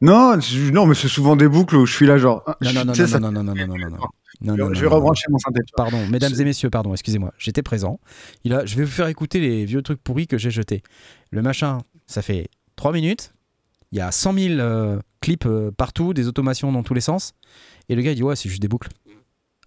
Non, 0.00 0.38
non, 0.72 0.86
mais 0.86 0.94
c'est 0.94 1.08
souvent 1.08 1.36
des 1.36 1.48
boucles 1.48 1.76
où 1.76 1.86
je 1.86 1.94
suis 1.94 2.06
là, 2.06 2.18
genre. 2.18 2.42
Non, 2.46 2.54
je- 2.70 2.74
non, 2.74 2.84
non, 2.84 2.94
non, 2.94 3.42
non, 3.42 3.54
non, 3.54 3.54
non, 3.54 3.66
non, 3.78 3.90
non, 3.90 3.98
non. 4.40 4.72
Je 4.74 4.80
vais 4.80 4.86
rebrancher 4.86 5.26
mon 5.30 5.38
synthé. 5.38 5.60
Pardon, 5.76 6.06
mesdames 6.08 6.32
et 6.38 6.44
messieurs, 6.44 6.70
pardon, 6.70 6.92
excusez-moi, 6.92 7.32
j'étais 7.38 7.62
présent. 7.62 8.00
Il 8.44 8.52
a, 8.54 8.64
je 8.66 8.76
vais 8.76 8.84
vous 8.84 8.90
faire 8.90 9.06
écouter 9.08 9.40
les 9.40 9.64
vieux 9.64 9.82
trucs 9.82 10.02
pourris 10.02 10.26
que 10.26 10.38
j'ai 10.38 10.50
jetés. 10.50 10.82
Le 11.30 11.42
machin, 11.42 11.78
ça 12.06 12.20
fait 12.22 12.48
3 12.76 12.92
minutes. 12.92 13.32
Il 13.92 13.98
y 13.98 14.00
a 14.00 14.10
100 14.10 14.32
000 14.32 14.54
euh, 14.60 14.98
clips 15.20 15.46
euh, 15.46 15.70
partout, 15.70 16.14
des 16.14 16.26
automations 16.26 16.72
dans 16.72 16.82
tous 16.82 16.94
les 16.94 17.00
sens. 17.00 17.32
Et 17.88 17.94
le 17.94 18.02
gars 18.02 18.10
il 18.12 18.16
dit 18.16 18.22
ouais, 18.22 18.34
c'est 18.36 18.48
juste 18.48 18.60
des 18.62 18.68
boucles. 18.68 18.88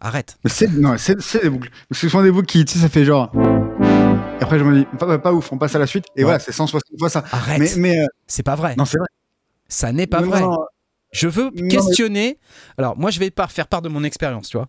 Arrête. 0.02 0.38
C'est 0.46 0.70
non, 0.72 0.96
c'est 0.98 1.20
c'est 1.22 1.42
des 1.44 1.50
boucles. 1.50 1.70
Parce 1.90 2.02
que 2.02 2.08
ce 2.08 2.10
sont 2.10 2.22
des 2.22 2.30
boucles 2.32 2.46
qui, 2.46 2.64
tu 2.66 2.74
sais, 2.74 2.80
ça 2.80 2.90
fait 2.90 3.06
genre. 3.06 3.32
Et 4.40 4.44
après, 4.44 4.60
je 4.60 4.64
me 4.64 4.78
dis, 4.80 4.86
pas, 5.00 5.08
pas, 5.08 5.18
pas 5.18 5.34
ouf, 5.34 5.52
on 5.52 5.58
passe 5.58 5.74
à 5.76 5.80
la 5.80 5.88
suite. 5.88 6.06
Et 6.16 6.20
Ouais. 6.20 6.24
voilà, 6.26 6.40
c'est 6.40 6.52
160 6.52 6.84
fois 7.00 7.10
ça. 7.10 7.24
Arrête. 7.32 7.60
Mais, 7.60 7.70
mais 7.78 8.00
euh, 8.00 8.06
C'est 8.28 8.44
pas 8.44 8.56
vrai. 8.56 8.76
non, 8.78 8.86
c'est 8.86 9.00
vrai. 9.00 9.08
Ça 9.68 9.92
n'est 9.92 10.06
pas 10.08 10.22
Non, 10.22 10.28
vrai. 10.30 10.42
non, 10.42 10.52
non. 10.52 10.58
Je 11.12 11.28
veux 11.28 11.52
questionner. 11.70 12.38
Alors, 12.78 12.98
moi, 12.98 13.12
je 13.12 13.20
vais 13.20 13.32
pas 13.32 13.48
faire 13.48 13.68
part 13.68 13.82
de 13.82 13.90
mon 13.90 14.04
expérience, 14.04 14.50
tu 14.50 14.58
vois. 14.58 14.68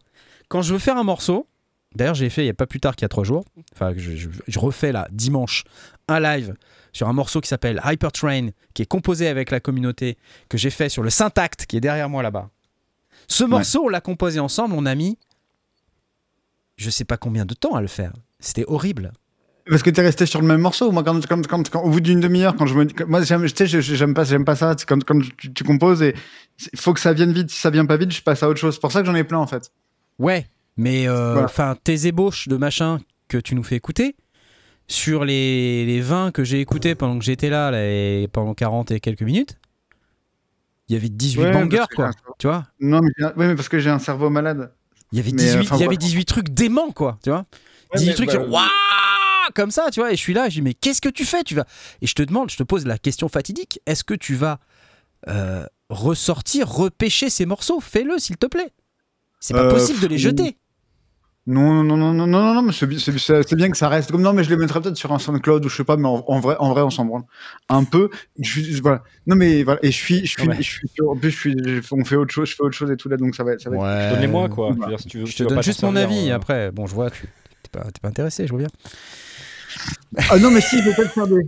Quand 0.48 0.62
je 0.62 0.72
veux 0.72 0.78
faire 0.78 0.96
un 0.96 1.04
morceau, 1.04 1.46
d'ailleurs, 1.94 2.14
j'ai 2.14 2.30
fait 2.30 2.42
il 2.44 2.46
y 2.46 2.50
a 2.50 2.54
pas 2.54 2.66
plus 2.66 2.80
tard 2.80 2.94
qu'il 2.96 3.02
y 3.04 3.06
a 3.06 3.08
trois 3.08 3.24
jours, 3.24 3.44
enfin, 3.74 3.92
je, 3.96 4.14
je- 4.16 4.28
je 4.46 4.58
refais 4.58 4.92
là, 4.92 5.08
dimanche, 5.10 5.64
un 6.06 6.20
live 6.20 6.54
sur 6.92 7.08
un 7.08 7.12
morceau 7.12 7.40
qui 7.40 7.48
s'appelle 7.48 7.80
Hypertrain, 7.84 8.48
qui 8.72 8.82
est 8.82 8.86
composé 8.86 9.28
avec 9.28 9.50
la 9.50 9.60
communauté, 9.60 10.16
que 10.48 10.56
j'ai 10.56 10.70
fait 10.70 10.88
sur 10.88 11.02
le 11.02 11.10
Syntact, 11.10 11.66
qui 11.66 11.76
est 11.76 11.80
derrière 11.80 12.08
moi 12.08 12.22
là-bas. 12.22 12.50
Ce 13.26 13.44
morceau, 13.44 13.84
on 13.84 13.88
l'a 13.88 14.00
composé 14.00 14.40
ensemble, 14.40 14.74
on 14.74 14.86
a 14.86 14.94
mis, 14.94 15.18
je 16.76 16.88
sais 16.90 17.04
pas 17.04 17.16
combien 17.16 17.44
de 17.44 17.54
temps 17.54 17.74
à 17.74 17.80
le 17.82 17.88
faire. 17.88 18.12
C'était 18.40 18.64
horrible. 18.68 19.12
Parce 19.68 19.82
que 19.82 19.90
t'es 19.90 20.02
resté 20.02 20.24
sur 20.26 20.40
le 20.40 20.46
même 20.46 20.60
morceau. 20.60 20.90
Moi, 20.92 21.02
quand, 21.04 21.26
quand, 21.26 21.46
quand, 21.46 21.68
quand- 21.70 21.82
au 21.82 21.90
bout 21.90 22.00
d'une 22.00 22.20
demi-heure, 22.20 22.56
quand 22.56 22.66
je 22.66 22.74
me 22.74 22.86
moi, 23.06 23.22
j'aime, 23.22 23.44
tu 23.46 23.66
sais, 23.66 23.80
j'aime 23.82 24.14
pas, 24.14 24.24
j'aime 24.24 24.44
pas 24.44 24.56
ça. 24.56 24.74
C'est 24.78 24.86
quand, 24.88 25.02
quand 25.04 25.20
tu, 25.36 25.52
tu 25.52 25.64
composes 25.64 26.02
et 26.02 26.14
il 26.72 26.78
faut 26.78 26.94
que 26.94 27.00
ça 27.00 27.12
vienne 27.12 27.32
vite. 27.32 27.50
Si 27.50 27.60
ça 27.60 27.70
vient 27.70 27.86
pas 27.86 27.96
vite, 27.96 28.12
je 28.12 28.22
passe 28.22 28.42
à 28.42 28.48
autre 28.48 28.58
chose. 28.60 28.74
C'est 28.74 28.80
pour 28.80 28.92
ça 28.92 29.00
que 29.00 29.06
j'en 29.06 29.14
ai 29.14 29.24
plein, 29.24 29.38
en 29.38 29.46
fait. 29.46 29.70
Ouais, 30.18 30.46
mais 30.76 31.06
euh, 31.08 31.44
Voilà. 31.56 31.76
tes 31.84 32.06
ébauches 32.06 32.48
de 32.48 32.56
machin 32.56 32.98
que 33.28 33.38
tu 33.38 33.54
nous 33.54 33.62
fais 33.62 33.76
écouter 33.76 34.16
sur 34.86 35.24
les, 35.24 35.84
les 35.84 36.00
20 36.00 36.32
que 36.32 36.44
j'ai 36.44 36.60
écoutés 36.60 36.94
pendant 36.94 37.18
que 37.18 37.24
j'étais 37.24 37.50
là, 37.50 37.70
là, 37.70 37.84
et 37.84 38.26
pendant 38.32 38.54
40 38.54 38.90
et 38.90 39.00
quelques 39.00 39.22
minutes, 39.22 39.58
il 40.88 40.94
y 40.94 40.96
avait 40.96 41.10
18 41.10 41.42
Ouais, 41.42 41.52
bangers 41.52 41.84
quoi, 41.94 42.10
tu 42.38 42.46
vois? 42.46 42.64
Non, 42.80 43.00
mais, 43.02 43.24
ouais, 43.36 43.54
parce 43.54 43.68
que 43.68 43.78
j'ai 43.78 43.90
un 43.90 43.98
cerveau 43.98 44.30
malade. 44.30 44.72
Il 45.12 45.18
y 45.18 45.20
avait 45.20 45.32
Mais, 45.32 45.42
18 45.42 45.58
enfin, 45.60 45.76
il 45.76 45.80
y 45.80 45.82
avait 45.82 45.84
voilà. 45.84 45.98
18 45.98 46.24
trucs 46.24 46.48
déments 46.48 46.90
quoi, 46.90 47.18
tu 47.22 47.28
vois? 47.30 47.44
Ouais, 47.94 47.98
18 48.00 48.08
mais, 48.08 48.14
trucs 48.14 48.26
bah, 48.28 48.34
genre 48.34 48.50
waouh 48.50 48.64
comme 49.54 49.70
ça, 49.70 49.86
tu 49.92 50.00
vois. 50.00 50.12
Et 50.12 50.16
je 50.16 50.20
suis 50.20 50.34
là, 50.34 50.48
je 50.48 50.54
dis 50.56 50.62
mais 50.62 50.74
qu'est-ce 50.74 51.00
que 51.00 51.08
tu 51.08 51.24
fais 51.24 51.42
Tu 51.44 51.54
vas? 51.54 51.66
Et 52.02 52.06
je 52.06 52.14
te 52.14 52.22
demande, 52.22 52.50
je 52.50 52.56
te 52.56 52.62
pose 52.62 52.86
la 52.86 52.98
question 52.98 53.28
fatidique 53.28 53.80
est-ce 53.86 54.04
que 54.04 54.14
tu 54.14 54.34
vas 54.34 54.58
euh, 55.28 55.64
ressortir, 55.88 56.68
repêcher 56.68 57.30
ces 57.30 57.46
morceaux? 57.46 57.80
Fais-le, 57.80 58.18
s'il 58.18 58.36
te 58.36 58.46
plaît. 58.46 58.72
C'est 59.40 59.54
pas 59.54 59.64
Euh, 59.64 59.70
possible 59.70 60.00
de 60.00 60.06
les 60.08 60.18
jeter. 60.18 60.56
Non, 61.46 61.82
non, 61.82 61.96
non, 61.96 62.12
non, 62.12 62.26
non, 62.26 62.42
non, 62.42 62.54
non, 62.54 62.60
mais 62.62 62.72
c'est 62.72 62.86
bi- 62.86 63.00
c'est 63.00 63.16
c'est- 63.18 63.42
c'est 63.48 63.56
bien 63.56 63.70
que 63.70 63.76
ça 63.78 63.88
reste 63.88 64.10
comme 64.12 64.20
non, 64.20 64.34
mais 64.34 64.44
je 64.44 64.50
les 64.50 64.56
mettrais 64.58 64.82
peut-être 64.82 64.98
sur 64.98 65.12
un 65.12 65.18
SoundCloud 65.18 65.64
ou 65.64 65.68
je 65.70 65.76
sais 65.76 65.84
pas, 65.84 65.96
mais 65.96 66.06
en, 66.06 66.22
en 66.26 66.40
vrai, 66.40 66.56
en 66.58 66.70
vrai, 66.74 66.82
on 66.82 66.90
s'en 66.90 67.06
branle 67.06 67.22
un 67.70 67.84
peu. 67.84 68.10
Je 68.38 68.50
suis, 68.50 68.64
je- 68.74 68.82
voilà. 68.82 69.02
Non, 69.26 69.34
mais 69.34 69.62
voilà, 69.62 69.80
et 69.82 69.90
je 69.90 69.96
suis, 69.96 70.26
je 70.26 70.32
suis, 70.32 70.46
Ouais. 70.46 70.56
je 70.58 70.62
suis, 70.62 70.80
en 71.08 71.16
plus, 71.16 71.30
je 71.30 71.36
suis, 71.38 71.54
je- 71.64 71.80
on 71.94 72.04
fait 72.04 72.16
autre 72.16 72.34
chose, 72.34 72.50
je 72.50 72.54
fais 72.54 72.62
autre 72.62 72.76
chose 72.76 72.90
et 72.90 72.98
tout 72.98 73.08
là, 73.08 73.16
donc 73.16 73.34
ça 73.34 73.44
va, 73.44 73.58
ça 73.58 73.70
va. 73.70 73.76
être- 73.76 73.82
Ouais. 73.82 74.14
Donnez-moi 74.14 74.50
quoi. 74.50 74.72
veux 74.72 74.86
dire, 74.88 75.00
si 75.00 75.08
tu 75.08 75.20
veux- 75.20 75.24
Je 75.26 75.32
tu 75.34 75.42
te 75.44 75.48
donne 75.48 75.62
juste 75.62 75.82
mon 75.84 75.96
avis. 75.96 76.30
euh, 76.30 76.34
Après, 76.36 76.70
bon, 76.70 76.86
je 76.86 76.94
vois, 76.94 77.10
tu 77.10 77.22
t'es 77.62 77.70
pas, 77.72 77.84
t'es 77.86 78.00
pas 78.02 78.08
intéressé, 78.08 78.44
je 78.46 78.50
vois 78.50 78.58
bien. 78.58 78.68
Ah 80.30 80.38
non, 80.38 80.50
mais 80.50 80.60
si, 80.60 80.78
je 80.80 80.84
vais 80.88 80.94
peut-être 80.94 81.12
faire 81.12 81.26
des, 81.26 81.42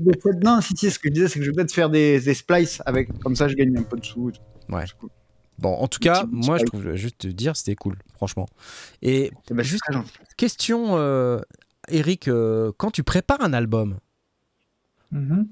Non, 0.44 0.60
si, 0.60 0.76
si, 0.76 0.90
ce 0.90 0.98
que 0.98 1.08
je 1.08 1.12
disais, 1.14 1.28
c'est 1.28 1.38
que 1.38 1.44
je 1.44 1.50
vais 1.50 1.56
peut-être 1.56 1.72
faire 1.74 1.90
des, 1.90 2.20
des 2.20 2.34
splices 2.34 2.82
avec, 2.86 3.16
comme 3.20 3.34
ça, 3.36 3.48
je 3.48 3.54
gagne 3.54 3.76
un 3.76 3.82
peu 3.82 3.96
de 3.98 4.04
sous. 4.04 4.32
Ouais. 4.68 4.84
Cool. 4.98 5.10
Bon, 5.58 5.74
en 5.74 5.88
tout 5.88 5.98
cas, 5.98 6.24
moi, 6.30 6.56
je 6.58 6.64
trouve, 6.64 6.94
juste 6.94 7.18
te 7.18 7.26
dire, 7.28 7.54
c'était 7.56 7.74
cool, 7.74 7.96
franchement. 8.14 8.46
Et 9.02 9.30
Eh 9.50 9.54
ben, 9.54 9.62
Juste- 9.62 9.82
question, 10.36 10.96
euh, 10.96 11.40
Eric, 11.88 12.28
euh, 12.28 12.72
quand 12.78 12.90
tu 12.90 13.02
prépares 13.02 13.42
un 13.42 13.52
album, 13.52 13.98
Mhm. 15.12 15.48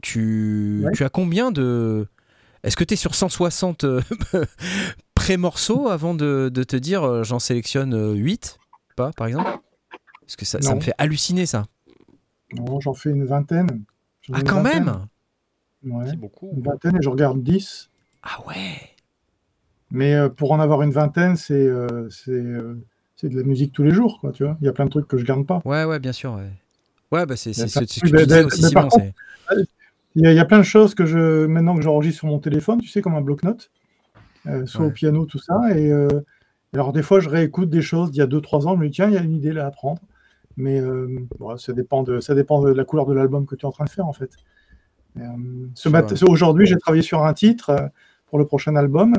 tu, 0.00 0.82
Ouais. 0.84 0.92
tu 0.92 1.04
as 1.04 1.08
combien 1.08 1.50
de. 1.52 2.08
Est-ce 2.64 2.76
que 2.76 2.84
tu 2.84 2.94
es 2.94 2.96
sur 2.96 3.14
160 3.14 3.84
euh, 3.84 4.00
pré-morceaux 5.14 5.88
avant 5.88 6.14
de, 6.14 6.50
de 6.52 6.62
te 6.64 6.76
dire 6.76 7.02
euh, 7.04 7.22
j'en 7.24 7.38
sélectionne 7.38 7.94
euh, 7.94 8.14
8 8.14 8.58
Pas, 8.96 9.10
par 9.16 9.26
exemple? 9.26 9.50
Parce 10.20 10.36
que 10.36 10.44
ça, 10.44 10.60
ça 10.62 10.74
me 10.74 10.80
fait 10.80 10.94
halluciner, 10.98 11.46
ça. 11.46 11.66
Non, 12.54 12.80
j'en 12.80 12.94
fais 12.94 13.10
une 13.10 13.24
vingtaine. 13.24 13.82
J'en 14.22 14.34
Ah, 14.34 14.40
une 14.40 14.46
quand 14.46 14.62
vingtaine. 14.62 14.84
même 14.84 15.06
Ouais, 15.84 16.06
C'est 16.10 16.16
beaucoup. 16.16 16.50
une 16.54 16.62
vingtaine 16.62 16.96
et 16.96 17.02
je 17.02 17.08
regarde 17.08 17.42
10. 17.42 17.90
Ah 18.22 18.38
ouais 18.46 18.90
Mais 19.90 20.14
euh, 20.14 20.28
pour 20.28 20.52
en 20.52 20.60
avoir 20.60 20.82
une 20.82 20.92
vingtaine, 20.92 21.36
c'est 21.36 21.54
euh, 21.54 22.08
c'est 22.08 22.30
euh, 22.30 22.80
c'est 23.16 23.28
de 23.28 23.36
la 23.36 23.42
musique 23.44 23.72
tous 23.72 23.82
les 23.82 23.90
jours, 23.92 24.18
quoi, 24.20 24.32
tu 24.32 24.44
vois. 24.44 24.56
Il 24.60 24.64
y 24.64 24.68
a 24.68 24.72
plein 24.72 24.84
de 24.84 24.90
trucs 24.90 25.08
que 25.08 25.16
je 25.16 25.24
garde 25.24 25.46
pas. 25.46 25.60
Ouais, 25.64 25.84
ouais, 25.84 25.98
bien 25.98 26.12
sûr. 26.12 26.34
Ouais, 26.34 26.50
ouais 27.10 27.26
bah 27.26 27.36
c'est 27.36 27.52
ce 27.52 27.64
que 27.78 27.84
tu 27.84 28.00
disais 28.00 28.44
aussi, 28.44 28.62
Simon. 28.62 28.88
Il 30.14 30.22
y, 30.22 30.26
a, 30.26 30.32
il 30.32 30.36
y 30.36 30.40
a 30.40 30.44
plein 30.44 30.58
de 30.58 30.62
choses 30.64 30.94
que 30.94 31.06
je 31.06 31.46
maintenant 31.46 31.74
que 31.74 31.80
j'enregistre 31.82 32.18
sur 32.18 32.28
mon 32.28 32.38
téléphone, 32.38 32.80
tu 32.82 32.88
sais, 32.88 33.00
comme 33.00 33.14
un 33.14 33.22
bloc-notes, 33.22 33.70
euh, 34.46 34.66
soit 34.66 34.82
Ouais. 34.82 34.88
au 34.88 34.90
piano, 34.90 35.24
tout 35.24 35.38
ça. 35.38 35.58
Et 35.74 35.90
euh, 35.90 36.08
alors 36.74 36.92
des 36.92 37.02
fois, 37.02 37.18
je 37.20 37.30
réécoute 37.30 37.70
des 37.70 37.80
choses 37.80 38.10
d'il 38.10 38.18
y 38.18 38.22
a 38.22 38.26
2-3 38.26 38.66
ans. 38.66 38.74
Je 38.76 38.80
me 38.80 38.86
dis 38.86 38.92
tiens, 38.96 39.08
il 39.08 39.14
y 39.14 39.16
a 39.16 39.22
une 39.22 39.34
idée 39.34 39.52
là 39.52 39.66
à 39.66 39.70
prendre. 39.70 40.02
Mais 40.56 40.80
euh, 40.80 41.08
bon, 41.38 41.56
ça 41.56 41.72
dépend 41.72 42.02
de 42.02 42.20
ça 42.20 42.34
dépend 42.34 42.60
de 42.60 42.70
la 42.70 42.84
couleur 42.84 43.06
de 43.06 43.14
l'album 43.14 43.46
que 43.46 43.54
tu 43.54 43.62
es 43.62 43.66
en 43.66 43.72
train 43.72 43.84
de 43.84 43.90
faire 43.90 44.06
en 44.06 44.12
fait. 44.12 44.30
Euh, 45.18 45.22
ce 45.74 46.24
Aujourd'hui, 46.24 46.66
j'ai 46.66 46.76
travaillé 46.76 47.02
sur 47.02 47.24
un 47.24 47.34
titre 47.34 47.70
euh, 47.70 47.86
pour 48.28 48.38
le 48.38 48.46
prochain 48.46 48.76
album. 48.76 49.14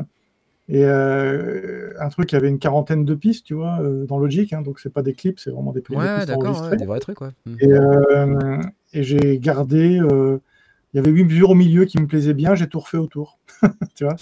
Et 0.68 0.82
euh, 0.84 1.92
un 2.00 2.08
truc, 2.08 2.32
y 2.32 2.36
avait 2.36 2.48
une 2.48 2.58
quarantaine 2.58 3.04
de 3.04 3.14
pistes, 3.14 3.44
tu 3.44 3.54
vois, 3.54 3.80
euh, 3.82 4.06
dans 4.06 4.18
Logic. 4.18 4.50
hein, 4.54 4.62
donc, 4.62 4.80
c'est 4.80 4.92
pas 4.92 5.02
des 5.02 5.12
clips, 5.12 5.38
c'est 5.38 5.50
vraiment 5.50 5.72
des, 5.72 5.82
Ouais, 5.90 6.20
pistes 6.20 6.30
enregistrées. 6.30 6.70
ouais, 6.70 6.76
des 6.78 6.86
vrais 6.86 7.00
trucs, 7.00 7.20
ouais. 7.20 7.28
Mm. 7.44 7.56
Et, 7.60 7.72
euh, 7.72 8.62
et 8.94 9.02
j'ai 9.02 9.38
gardé. 9.38 10.00
il 10.00 10.96
y 10.96 10.98
avait 10.98 11.10
huit 11.10 11.24
mesures 11.24 11.50
au 11.50 11.54
milieu 11.54 11.84
qui 11.84 12.00
me 12.00 12.06
plaisaient 12.06 12.34
bien, 12.34 12.54
j'ai 12.54 12.66
tout 12.66 12.80
refait 12.80 12.96
autour. 12.96 13.38
tu 13.94 14.04
vois 14.04 14.16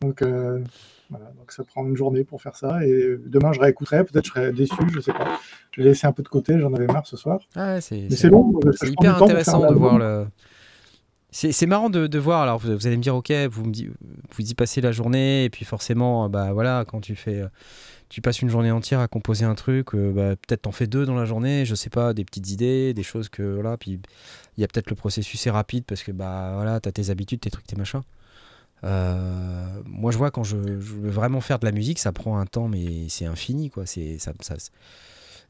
donc, 0.00 0.22
voilà, 1.10 1.26
donc 1.38 1.52
ça 1.52 1.64
prend 1.64 1.86
une 1.86 1.96
journée 1.96 2.24
pour 2.24 2.42
faire 2.42 2.56
ça. 2.56 2.84
Et 2.84 3.16
demain, 3.26 3.52
je 3.52 3.60
réécouterai. 3.60 4.04
Peut-être 4.04 4.26
je 4.26 4.30
serai 4.30 4.52
déçu, 4.52 4.74
je 4.94 5.00
sais 5.00 5.12
pas. 5.12 5.38
Je 5.72 5.80
l'ai 5.82 5.88
laissé 5.88 6.06
un 6.06 6.12
peu 6.12 6.22
de 6.22 6.28
côté, 6.28 6.58
j'en 6.58 6.72
avais 6.74 6.86
marre 6.86 7.06
ce 7.06 7.16
soir. 7.16 7.40
Ah 7.54 7.74
ouais, 7.74 7.80
Mais 7.90 8.10
c'est 8.16 8.28
long. 8.28 8.58
C'est 8.76 8.88
hyper 8.88 9.22
intéressant 9.22 9.68
de 9.68 9.74
voir 9.74 9.98
le. 9.98 10.26
C'est 11.30 11.52
c'est 11.52 11.66
marrant 11.66 11.90
de, 11.90 12.06
de 12.06 12.18
voir. 12.18 12.40
Alors 12.42 12.58
vous, 12.58 12.74
vous 12.74 12.86
allez 12.86 12.96
me 12.96 13.02
dire, 13.02 13.14
ok, 13.14 13.30
vous 13.50 13.64
me 13.66 13.70
di- 13.70 13.90
vous 14.34 14.50
y 14.50 14.54
passez 14.54 14.80
la 14.80 14.92
journée 14.92 15.44
et 15.44 15.50
puis 15.50 15.66
forcément, 15.66 16.28
bah 16.30 16.52
voilà, 16.54 16.86
quand 16.88 17.00
tu 17.02 17.16
fais, 17.16 17.44
tu 18.08 18.22
passes 18.22 18.40
une 18.40 18.48
journée 18.48 18.70
entière 18.70 19.00
à 19.00 19.08
composer 19.08 19.44
un 19.44 19.54
truc, 19.54 19.94
euh, 19.94 20.10
bah, 20.10 20.36
peut-être 20.36 20.62
t'en 20.62 20.72
fais 20.72 20.86
deux 20.86 21.04
dans 21.04 21.14
la 21.14 21.26
journée, 21.26 21.66
je 21.66 21.74
sais 21.74 21.90
pas, 21.90 22.14
des 22.14 22.24
petites 22.24 22.50
idées, 22.50 22.94
des 22.94 23.02
choses 23.02 23.28
que 23.28 23.42
voilà. 23.42 23.76
Puis 23.76 24.00
il 24.56 24.60
y 24.62 24.64
a 24.64 24.68
peut-être 24.68 24.88
le 24.88 24.96
processus 24.96 25.46
est 25.46 25.50
rapide 25.50 25.84
parce 25.86 26.02
que 26.02 26.12
bah 26.12 26.52
voilà, 26.54 26.80
t'as 26.80 26.92
tes 26.92 27.10
habitudes, 27.10 27.40
tes 27.40 27.50
trucs, 27.50 27.66
tes 27.66 27.76
machins. 27.76 28.00
Euh, 28.84 29.66
moi, 29.86 30.12
je 30.12 30.18
vois 30.18 30.30
quand 30.30 30.44
je, 30.44 30.56
veux 30.56 31.10
vraiment 31.10 31.40
faire 31.40 31.58
de 31.58 31.66
la 31.66 31.72
musique, 31.72 31.98
ça 31.98 32.12
prend 32.12 32.38
un 32.38 32.46
temps, 32.46 32.68
mais 32.68 33.08
c'est 33.08 33.26
infini, 33.26 33.70
quoi. 33.70 33.86
C'est 33.86 34.18
ça, 34.18 34.32
ça- 34.40 34.56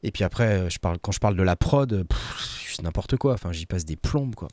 Et 0.03 0.11
puis 0.11 0.23
après, 0.23 0.69
je 0.69 0.79
parle, 0.79 0.97
quand 0.99 1.11
je 1.11 1.19
parle 1.19 1.35
de 1.35 1.43
la 1.43 1.55
prod, 1.55 2.05
n'importe 2.83 3.17
quoi. 3.17 3.33
Enfin, 3.33 3.51
j'y 3.51 3.65
passe 3.65 3.85
des 3.85 3.95
plombes, 3.95 4.35
quoi. 4.35 4.47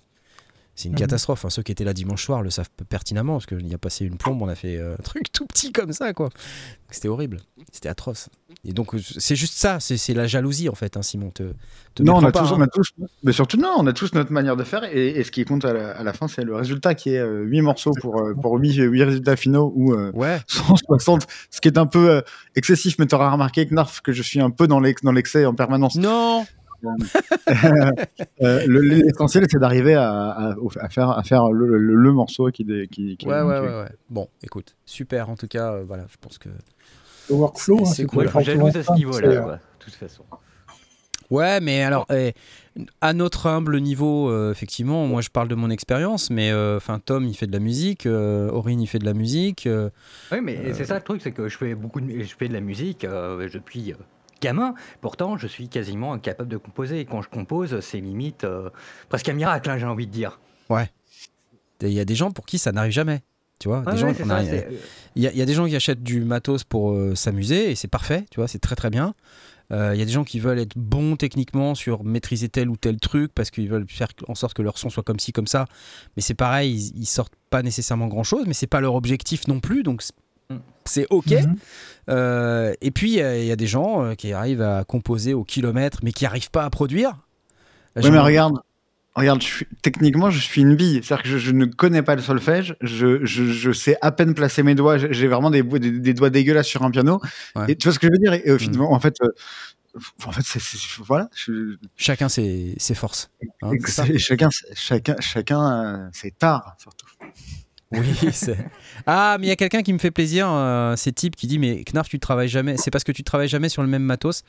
C'est 0.76 0.86
une 0.88 0.92
Mhm. 0.92 0.98
catastrophe. 0.98 1.40
Enfin, 1.40 1.50
ceux 1.50 1.62
qui 1.62 1.72
étaient 1.72 1.84
là 1.84 1.92
dimanche 1.94 2.22
soir 2.24 2.42
le 2.42 2.50
savent 2.50 2.68
pertinemment, 2.88 3.32
parce 3.34 3.46
qu'il 3.46 3.66
y 3.66 3.74
a 3.74 3.78
passé 3.78 4.04
une 4.04 4.18
plombe, 4.18 4.40
on 4.42 4.48
a 4.48 4.54
fait 4.54 4.76
euh, 4.76 4.94
un 4.94 5.02
truc 5.02 5.32
tout 5.32 5.46
petit 5.46 5.72
comme 5.72 5.92
ça, 5.92 6.12
quoi. 6.12 6.28
C'était 6.90 7.08
horrible. 7.08 7.38
C'était 7.72 7.88
atroce. 7.88 8.28
Et 8.64 8.72
donc, 8.72 8.94
euh, 8.94 8.98
c'est 9.18 9.34
juste 9.36 9.54
ça. 9.54 9.80
C'est 9.80 10.14
la 10.14 10.26
jalousie, 10.26 10.68
en 10.68 10.74
fait, 10.74 10.96
hein, 10.96 11.02
Simon. 11.02 11.30
Te, 11.30 11.42
te 11.94 12.02
Non, 12.02 12.16
on 12.16 12.20
méprends 12.20 12.28
a, 12.28 12.32
pas, 12.32 12.40
tous, 12.40 12.52
hein. 12.52 12.56
on 12.58 12.62
a 12.62 12.66
tous, 12.68 12.90
mais 13.24 13.32
surtout 13.32 13.56
non, 13.56 13.74
on 13.78 13.86
a 13.86 13.92
tous 13.92 14.12
notre 14.14 14.30
manière 14.32 14.56
de 14.56 14.64
faire 14.64 14.84
et, 14.84 15.08
et 15.08 15.24
ce 15.24 15.30
qui 15.32 15.44
compte 15.44 15.64
à 15.64 15.72
la, 15.72 15.90
à 15.92 16.02
la 16.04 16.12
fin, 16.12 16.28
c'est 16.28 16.44
le 16.44 16.54
résultat 16.54 16.94
qui 16.94 17.10
est 17.14 17.24
8 17.26 17.62
morceaux 17.62 17.92
pour, 18.00 18.20
euh, 18.20 18.34
pour 18.34 18.54
8, 18.58 18.78
résultats 19.02 19.36
finaux 19.36 19.72
ou 19.74 19.92
euh, 19.94 20.12
Ouais, 20.12 20.38
160, 20.46 21.26
ce 21.50 21.60
qui 21.60 21.68
est 21.68 21.78
un 21.78 21.86
peu 21.86 22.10
euh, 22.10 22.20
excessif, 22.54 22.96
mais 22.98 23.06
tu 23.06 23.14
auras 23.14 23.30
remarqué, 23.30 23.66
Knarf, 23.66 24.00
que 24.02 24.12
je 24.12 24.22
suis 24.22 24.40
un 24.40 24.50
peu 24.50 24.66
dans 24.68 24.78
l'ex- 24.80 25.02
dans 25.02 25.12
l'excès 25.12 25.46
en 25.46 25.54
permanence. 25.54 25.96
non 25.96 26.42
Euh, 26.42 26.44
L'essentiel, 28.40 29.46
c'est 29.50 29.58
d'arriver 29.58 29.94
à, 29.94 30.10
à- 30.30 30.56
au- 30.58 30.70
à 30.80 30.88
faire, 30.88 31.10
à 31.10 31.22
faire 31.22 31.50
le, 31.50 31.78
le- 31.78 31.94
le 31.94 32.12
morceau 32.12 32.50
qui, 32.50 32.64
dé- 32.64 32.88
qui, 32.90 33.16
qui- 33.16 33.26
Ouais, 33.26 33.42
ouais, 33.42 33.60
qui- 33.60 33.66
ouais, 33.66 33.80
ouais. 33.82 33.92
Bon, 34.10 34.28
écoute, 34.42 34.76
super. 34.84 35.30
En 35.30 35.36
tout 35.36 35.48
cas, 35.48 35.72
euh, 35.74 35.84
voilà, 35.86 36.04
je 36.10 36.16
pense 36.20 36.38
que. 36.38 36.48
Le 37.28 37.34
workflow, 37.34 37.84
C'est- 37.84 38.02
hein, 38.04 38.06
cool. 38.06 38.28
À 38.28 38.30
ce 38.44 38.94
niveau-là, 38.94 39.36
quoi, 39.42 39.52
de 39.54 39.58
toute 39.80 39.94
façon. 39.94 40.22
Ouais, 41.28 41.58
mais 41.60 41.82
alors, 41.82 42.06
eh, 42.14 42.34
à 43.00 43.12
notre 43.12 43.48
humble 43.48 43.80
niveau, 43.80 44.30
euh, 44.30 44.52
effectivement, 44.52 45.08
moi 45.08 45.22
je 45.22 45.28
parle 45.28 45.48
de 45.48 45.56
mon 45.56 45.70
expérience, 45.70 46.30
mais 46.30 46.52
euh, 46.52 46.76
enfin 46.76 47.00
Tom 47.04 47.24
il 47.24 47.34
fait 47.34 47.48
de 47.48 47.52
la 47.52 47.58
musique, 47.58 48.06
euh, 48.06 48.48
Aurine 48.50 48.80
il 48.80 48.86
fait 48.86 49.00
de 49.00 49.04
la 49.04 49.12
musique. 49.12 49.66
euh, 49.66 49.90
Oui, 50.30 50.38
mais 50.40 50.72
c'est 50.72 50.84
ça 50.84 50.94
le 50.94 51.00
truc, 51.00 51.20
c'est 51.20 51.32
que 51.32 51.48
je 51.48 51.56
fais 51.58 51.74
beaucoup 51.74 52.00
de, 52.00 52.08
je 52.22 52.32
fais 52.38 52.46
de 52.46 52.52
la 52.52 52.60
musique 52.60 53.04
euh, 53.04 53.48
depuis 53.52 53.90
euh, 53.90 53.96
gamin. 54.40 54.74
Pourtant, 55.00 55.36
je 55.36 55.46
suis 55.46 55.68
quasiment 55.68 56.12
incapable 56.12 56.48
de 56.48 56.56
composer. 56.56 57.00
Et 57.00 57.04
quand 57.04 57.22
je 57.22 57.28
compose, 57.28 57.80
c'est 57.80 58.00
limite 58.00 58.44
euh, 58.44 58.70
presque 59.08 59.28
un 59.28 59.34
miracle, 59.34 59.68
hein, 59.70 59.78
j'ai 59.78 59.86
envie 59.86 60.06
de 60.06 60.12
dire. 60.12 60.38
Il 61.82 61.88
y 61.92 62.00
a 62.00 62.04
des 62.04 62.14
gens 62.14 62.30
pour 62.30 62.46
qui 62.46 62.58
ça 62.58 62.72
n'arrive 62.72 62.92
jamais. 62.92 63.22
Tu 63.58 63.68
vois, 63.68 63.80
des 63.80 63.92
Ouais, 63.92 63.96
gens 63.96 64.06
ouais, 64.08 64.14
ça, 64.14 64.42
y, 64.42 65.26
a- 65.26 65.32
il 65.32 65.38
y 65.38 65.42
a 65.42 65.46
des 65.46 65.54
gens 65.54 65.66
qui 65.66 65.74
achètent 65.74 66.02
du 66.02 66.20
matos 66.24 66.62
pour 66.64 66.92
euh, 66.92 67.14
s'amuser 67.14 67.70
et 67.70 67.74
c'est 67.74 67.88
parfait, 67.88 68.26
tu 68.30 68.38
vois, 68.38 68.48
c'est 68.48 68.58
très 68.58 68.76
très 68.76 68.90
bien. 68.90 69.14
Euh, 69.72 69.92
Il 69.94 69.98
y 69.98 70.02
a 70.02 70.04
des 70.04 70.12
gens 70.12 70.24
qui 70.24 70.40
veulent 70.40 70.58
être 70.58 70.76
bons 70.76 71.16
techniquement 71.16 71.74
sur 71.74 72.04
maîtriser 72.04 72.50
tel 72.50 72.68
ou 72.68 72.76
tel 72.76 72.98
truc 73.00 73.32
parce 73.34 73.50
qu'ils 73.50 73.68
veulent 73.70 73.86
faire 73.88 74.08
en 74.28 74.34
sorte 74.34 74.52
que 74.54 74.60
leur 74.62 74.76
son 74.76 74.90
soit 74.90 75.02
comme 75.02 75.18
ci, 75.18 75.32
comme 75.32 75.46
ça. 75.46 75.64
Mais 76.16 76.22
c'est 76.22 76.34
pareil, 76.34 76.74
ils, 76.74 77.00
ils 77.00 77.06
sortent 77.06 77.32
pas 77.48 77.62
nécessairement 77.62 78.08
grand 78.08 78.24
chose, 78.24 78.44
mais 78.46 78.52
c'est 78.54 78.66
pas 78.66 78.80
leur 78.82 78.94
objectif 78.94 79.48
non 79.48 79.58
plus, 79.60 79.82
donc 79.82 80.02
c'est- 80.84 81.02
Mm. 81.10 81.14
ok. 81.14 81.30
Mhm. 81.30 81.56
Euh, 82.08 82.72
et 82.80 82.90
puis 82.92 83.10
il 83.10 83.14
y, 83.16 83.20
a- 83.22 83.36
il 83.38 83.44
y 83.46 83.52
a 83.52 83.56
des 83.56 83.66
gens 83.66 84.04
euh, 84.04 84.14
qui 84.14 84.32
arrivent 84.32 84.62
à 84.62 84.84
composer 84.84 85.34
au 85.34 85.42
kilomètre, 85.44 86.00
mais 86.02 86.12
qui 86.12 86.24
n'arrivent 86.24 86.50
pas 86.50 86.64
à 86.64 86.70
produire. 86.70 87.16
Ouais, 87.96 88.10
mais 88.10 88.18
regarde, 88.20 88.54
regarde, 89.16 89.40
je 89.42 89.46
suis- 89.46 89.66
techniquement, 89.82 90.30
je 90.30 90.38
suis 90.38 90.60
une 90.60 90.76
bille. 90.76 91.00
C'est-à-dire 91.02 91.22
que 91.24 91.28
je, 91.30 91.38
je 91.38 91.50
ne 91.50 91.64
connais 91.64 92.02
pas 92.02 92.14
le 92.14 92.22
solfège. 92.22 92.76
Je, 92.82 93.24
je, 93.24 93.44
je 93.44 93.72
sais 93.72 93.96
à 94.02 94.12
peine 94.12 94.34
placer 94.34 94.62
mes 94.62 94.74
doigts. 94.76 94.98
J'ai 94.98 95.26
vraiment 95.26 95.50
des, 95.50 95.62
des, 95.62 95.90
des 95.90 96.14
doigts 96.14 96.30
dégueulasses 96.30 96.66
sur 96.68 96.82
un 96.84 96.90
piano. 96.90 97.20
Ouais. 97.56 97.64
Et 97.72 97.76
tu 97.76 97.88
vois 97.88 97.94
ce 97.94 97.98
que 97.98 98.06
je 98.06 98.12
veux 98.12 98.18
dire? 98.18 98.34
Et, 98.34 98.50
au 98.52 98.56
Mm. 98.56 98.58
final, 98.58 98.80
en 98.82 99.00
fait, 99.00 99.16
euh, 99.22 99.28
en 100.26 100.30
fait, 100.30 100.42
voilà. 101.00 101.28
Chacun 101.96 102.28
ses, 102.28 102.74
ses 102.76 102.94
forces. 102.94 103.30
hein, 103.62 103.70
chacun, 104.18 104.50
chacun, 104.74 105.16
chacun, 105.20 105.72
euh, 106.04 106.08
c'est 106.12 106.36
tard 106.38 106.76
surtout. 106.78 107.06
Oui, 107.92 108.14
c'est. 108.32 108.56
Ah, 109.06 109.36
mais 109.38 109.46
il 109.46 109.48
y 109.48 109.52
a 109.52 109.56
quelqu'un 109.56 109.82
qui 109.82 109.92
me 109.92 109.98
fait 109.98 110.10
plaisir, 110.10 110.48
euh, 110.50 110.94
c'est 110.96 111.12
Type 111.12 111.36
qui 111.36 111.46
dit 111.46 111.58
Mais 111.58 111.84
Knarf, 111.84 112.08
tu 112.08 112.18
travailles 112.18 112.48
jamais. 112.48 112.76
C'est 112.76 112.90
parce 112.90 113.04
que 113.04 113.12
tu 113.12 113.22
travailles 113.22 113.48
jamais 113.48 113.68
sur 113.68 113.82
le 113.82 113.88
même 113.88 114.02
matos. 114.02 114.42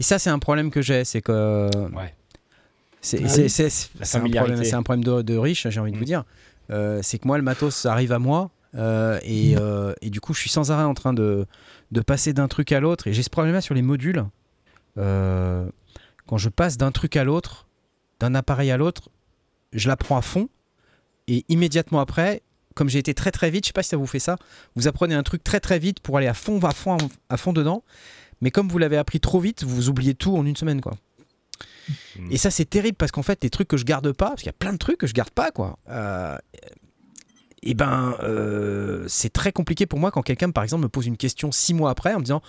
Et 0.00 0.02
ça, 0.02 0.18
c'est 0.18 0.30
un 0.30 0.38
problème 0.38 0.70
que 0.70 0.80
j'ai. 0.82 1.04
C'est 1.04 1.20
que. 1.22 1.68
Ouais. 1.94 2.14
C'est 3.00 3.20
Ah 3.24 3.28
c'est- 3.28 4.20
oui. 4.20 4.36
un 4.36 4.42
problème, 4.42 4.62
un 4.74 4.82
problème 4.82 5.04
de, 5.04 5.22
de 5.22 5.36
riche, 5.36 5.68
j'ai 5.68 5.80
envie 5.80 5.92
de 5.92 5.96
Mm. 5.96 5.98
vous 6.00 6.04
dire. 6.04 6.24
Euh, 6.70 7.00
c'est 7.02 7.18
que 7.18 7.26
moi, 7.26 7.36
le 7.38 7.44
matos 7.44 7.86
arrive 7.86 8.12
à 8.12 8.18
moi. 8.18 8.50
euh, 8.74 9.18
et, 9.22 9.54
euh, 9.56 9.94
et 10.02 10.10
du 10.10 10.20
coup, 10.20 10.34
je 10.34 10.40
suis 10.40 10.50
sans 10.50 10.70
arrêt 10.70 10.82
en 10.84 10.92
train 10.94 11.14
de, 11.14 11.46
de 11.90 12.00
passer 12.02 12.32
d'un 12.34 12.48
truc 12.48 12.70
à 12.72 12.80
l'autre. 12.80 13.06
Et 13.06 13.12
j'ai 13.14 13.22
ce 13.22 13.30
problème-là 13.30 13.60
sur 13.62 13.74
les 13.74 13.80
modules. 13.82 14.24
Euh, 14.98 15.66
quand 16.26 16.36
je 16.38 16.48
passe 16.50 16.76
d'un 16.76 16.90
truc 16.92 17.16
à 17.16 17.24
l'autre, 17.24 17.66
d'un 18.20 18.34
appareil 18.34 18.70
à 18.70 18.76
l'autre, 18.76 19.08
je 19.72 19.88
la 19.88 19.96
prends 19.96 20.16
à 20.18 20.22
fond. 20.22 20.48
Et 21.28 21.44
immédiatement 21.48 22.00
après, 22.00 22.42
comme 22.78 22.88
j'ai 22.88 23.00
été 23.00 23.12
très 23.12 23.32
très 23.32 23.50
vite, 23.50 23.64
je 23.64 23.70
sais 23.70 23.72
pas 23.72 23.82
si 23.82 23.88
ça 23.88 23.96
vous 23.96 24.06
fait 24.06 24.20
ça, 24.20 24.36
vous 24.76 24.86
apprenez 24.86 25.16
un 25.16 25.24
truc 25.24 25.42
très 25.42 25.58
très 25.58 25.80
vite 25.80 25.98
pour 25.98 26.16
aller 26.16 26.28
à 26.28 26.34
fond, 26.34 26.60
à 26.60 26.70
fond, 26.70 26.96
à 27.28 27.36
fond 27.36 27.52
dedans. 27.52 27.82
Mais 28.40 28.52
comme 28.52 28.68
vous 28.68 28.78
l'avez 28.78 28.96
appris 28.96 29.18
trop 29.18 29.40
vite, 29.40 29.64
vous 29.64 29.88
oubliez 29.88 30.14
tout 30.14 30.36
en 30.36 30.46
une 30.46 30.54
semaine, 30.54 30.80
quoi. 30.80 30.94
Et 32.30 32.38
ça, 32.38 32.52
c'est 32.52 32.66
terrible 32.66 32.96
parce 32.96 33.10
qu'en 33.10 33.24
fait, 33.24 33.42
les 33.42 33.50
trucs 33.50 33.66
que 33.66 33.76
je 33.76 33.84
garde 33.84 34.12
pas, 34.12 34.28
parce 34.28 34.42
qu'il 34.42 34.46
y 34.46 34.50
a 34.50 34.58
plein 34.58 34.72
de 34.72 34.78
trucs 34.78 34.98
que 34.98 35.08
je 35.08 35.12
garde 35.12 35.30
pas, 35.30 35.50
quoi. 35.50 35.78
Euh, 35.88 36.38
et 37.62 37.74
ben, 37.74 38.14
euh, 38.22 39.04
c'est 39.08 39.32
très 39.32 39.50
compliqué 39.50 39.86
pour 39.86 39.98
moi 39.98 40.12
quand 40.12 40.22
quelqu'un, 40.22 40.50
par 40.50 40.62
exemple, 40.62 40.84
me 40.84 40.88
pose 40.88 41.06
une 41.06 41.16
question 41.16 41.50
six 41.50 41.74
mois 41.74 41.90
après 41.90 42.14
en 42.14 42.18
me 42.18 42.24
disant 42.24 42.42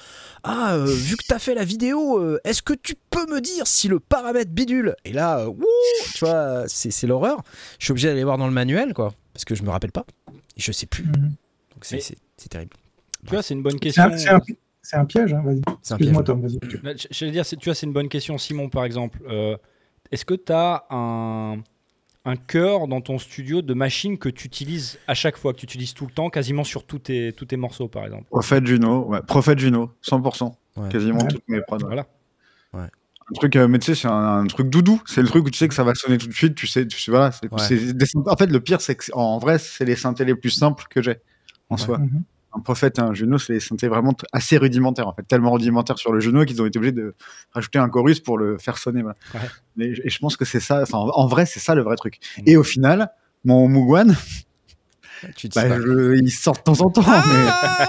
Ah, 0.44 0.76
euh, 0.76 0.86
vu 0.86 1.16
que 1.16 1.24
tu 1.28 1.34
as 1.34 1.40
fait 1.40 1.56
la 1.56 1.64
vidéo, 1.64 2.38
est-ce 2.44 2.62
que 2.62 2.74
tu 2.74 2.94
peux 3.10 3.26
me 3.28 3.42
dire 3.42 3.66
si 3.66 3.88
le 3.88 4.00
paramètre 4.00 4.52
bidule? 4.52 4.96
Et 5.06 5.14
là, 5.14 5.48
wouh, 5.50 5.66
tu 6.14 6.26
vois, 6.26 6.66
c'est 6.68 6.92
c'est 6.92 7.08
l'horreur. 7.08 7.42
Je 7.80 7.86
suis 7.86 7.92
obligé 7.92 8.10
d'aller 8.10 8.24
voir 8.24 8.38
dans 8.38 8.48
le 8.48 8.54
manuel, 8.54 8.94
quoi, 8.94 9.14
parce 9.34 9.46
que 9.46 9.56
je 9.56 9.64
me 9.64 9.70
rappelle 9.70 9.92
pas. 9.92 10.06
Je 10.60 10.72
sais 10.72 10.86
plus. 10.86 11.04
Mhm. 11.06 11.14
Donc 11.14 11.84
c'est 11.84 11.96
Mais- 11.96 12.02
c'est- 12.02 12.18
c'est 12.38 12.50
terrible. 12.50 12.76
Tu 13.26 13.32
vois, 13.34 13.42
c'est 13.42 13.54
une 13.54 13.64
bonne 13.64 13.80
question. 13.80 14.04
c'est 14.18 14.30
un- 14.30 14.40
c'est 14.82 14.96
un 14.98 15.06
piège, 15.06 15.34
hein, 15.34 15.42
vas-y. 15.44 15.62
C'est 15.82 15.94
un 15.94 15.98
piège. 15.98 16.16
Tom, 16.26 16.42
vas-y. 16.42 16.60
Là, 16.84 16.96
j- 16.96 17.08
J'allais 17.12 17.32
dire, 17.32 17.46
c'est- 17.46 17.58
tu 17.58 17.66
vois, 17.66 17.76
c'est 17.76 17.86
une 17.86 17.94
bonne 17.94 18.10
question, 18.10 18.38
Simon, 18.38 18.70
par 18.70 18.86
exemple. 18.86 19.20
Euh, 19.30 19.58
Est-ce 20.12 20.26
que 20.26 20.34
tu 20.34 20.52
as 20.52 20.86
un, 20.90 21.58
un 22.26 22.36
cœur 22.36 22.88
dans 22.88 23.00
ton 23.00 23.20
studio 23.20 23.62
de 23.62 23.74
machines 23.76 24.18
que 24.18 24.28
tu 24.30 24.48
utilises 24.48 24.98
à 25.08 25.14
chaque 25.14 25.38
fois, 25.38 25.54
que 25.54 25.60
tu 25.60 25.66
utilises 25.66 25.94
tout 25.94 26.06
le 26.08 26.12
temps, 26.12 26.30
quasiment 26.32 26.64
sur 26.64 26.84
tous 26.86 26.98
tes, 27.00 27.32
tous 27.34 27.46
tes 27.46 27.58
morceaux, 27.58 27.88
par 27.88 28.06
exemple? 28.06 28.24
Prophète 28.32 28.66
Juno, 28.66 29.06
ouais. 29.06 29.20
Prophète 29.28 29.60
Juno, 29.60 29.92
100%. 30.02 30.58
Ouais. 30.78 30.90
Quasiment 30.90 31.20
Ouais. 31.22 31.28
toutes 31.28 31.48
mes 31.48 31.62
prods. 31.62 31.78
ouais. 31.88 32.04
Un 33.32 33.34
truc, 33.36 33.56
euh, 33.56 33.68
mais 33.68 33.80
tu 33.80 33.86
sais, 33.94 34.02
c'est 34.02 34.08
un, 34.08 34.40
un 34.42 34.48
truc 34.48 34.70
doudou. 34.70 35.02
C'est 35.06 35.22
le 35.22 35.28
truc 35.28 35.46
où 35.46 35.50
tu 35.50 35.58
sais 35.60 35.68
que 35.68 35.74
ça 35.76 35.84
va 35.84 35.94
sonner 35.96 36.18
tout 36.18 36.28
de 36.28 36.34
suite. 36.34 36.56
Tu 36.56 36.66
sais, 36.68 36.88
tu 36.88 37.00
sais 37.00 37.12
voilà. 37.12 37.32
c'est- 37.32 37.52
Ouais. 37.52 37.60
c'est 37.60 37.94
des 37.94 38.06
synthés- 38.06 38.30
En 38.32 38.36
fait, 38.36 38.48
le 38.48 38.60
pire, 38.60 38.82
c'est 38.82 38.96
que 38.96 39.06
en 39.14 39.38
vrai, 39.38 39.60
c'est 39.60 39.86
les 39.86 39.96
synthés 39.96 40.26
les 40.26 40.36
plus 40.36 40.50
simples 40.50 40.86
que 40.90 41.02
j'ai 41.02 41.18
en 41.70 41.76
Ouais. 41.76 41.82
soi. 41.82 41.98
Mhm. 42.00 42.24
Un 42.52 42.60
prophète 42.62 42.98
et 42.98 43.02
un 43.02 43.14
Juno, 43.14 43.38
c'est 43.38 43.54
des 43.54 43.60
synthés 43.60 43.88
vraiment 43.88 44.16
assez 44.34 44.58
rudimentaires 44.58 45.08
en 45.08 45.14
fait, 45.14 45.22
tellement 45.22 45.52
rudimentaires 45.52 46.00
sur 46.00 46.12
le 46.12 46.20
Juno 46.20 46.44
qu'ils 46.46 46.60
ont 46.64 46.66
été 46.66 46.80
obligés 46.80 46.94
de 46.94 47.14
rajouter 47.54 47.78
un 47.78 47.88
chorus 47.90 48.20
pour 48.22 48.40
le 48.40 48.58
faire 48.58 48.80
sonner. 48.80 49.04
voilà. 49.04 49.16
Ouais. 49.36 49.42
Mais- 49.76 49.92
et 50.04 50.10
je 50.10 50.18
pense 50.18 50.36
que 50.36 50.46
c'est 50.46 50.60
ça. 50.60 50.82
Enfin, 50.82 50.98
en- 50.98 51.10
en 51.10 51.28
vrai, 51.28 51.46
c'est 51.46 51.60
ça 51.60 51.76
le 51.76 51.84
vrai 51.84 51.96
truc. 51.96 52.18
Mm. 52.40 52.42
Et 52.48 52.58
au 52.58 52.64
final, 52.64 53.12
mon 53.46 53.68
Mugwan, 53.68 54.16
Tu 55.36 55.50
te 55.50 55.56
bah, 55.60 55.68
je- 55.80 56.16
il 56.18 56.32
sort 56.32 56.56
de 56.56 56.62
temps 56.62 56.80
en 56.82 56.90
temps. 56.90 57.02
mais... 57.02 57.12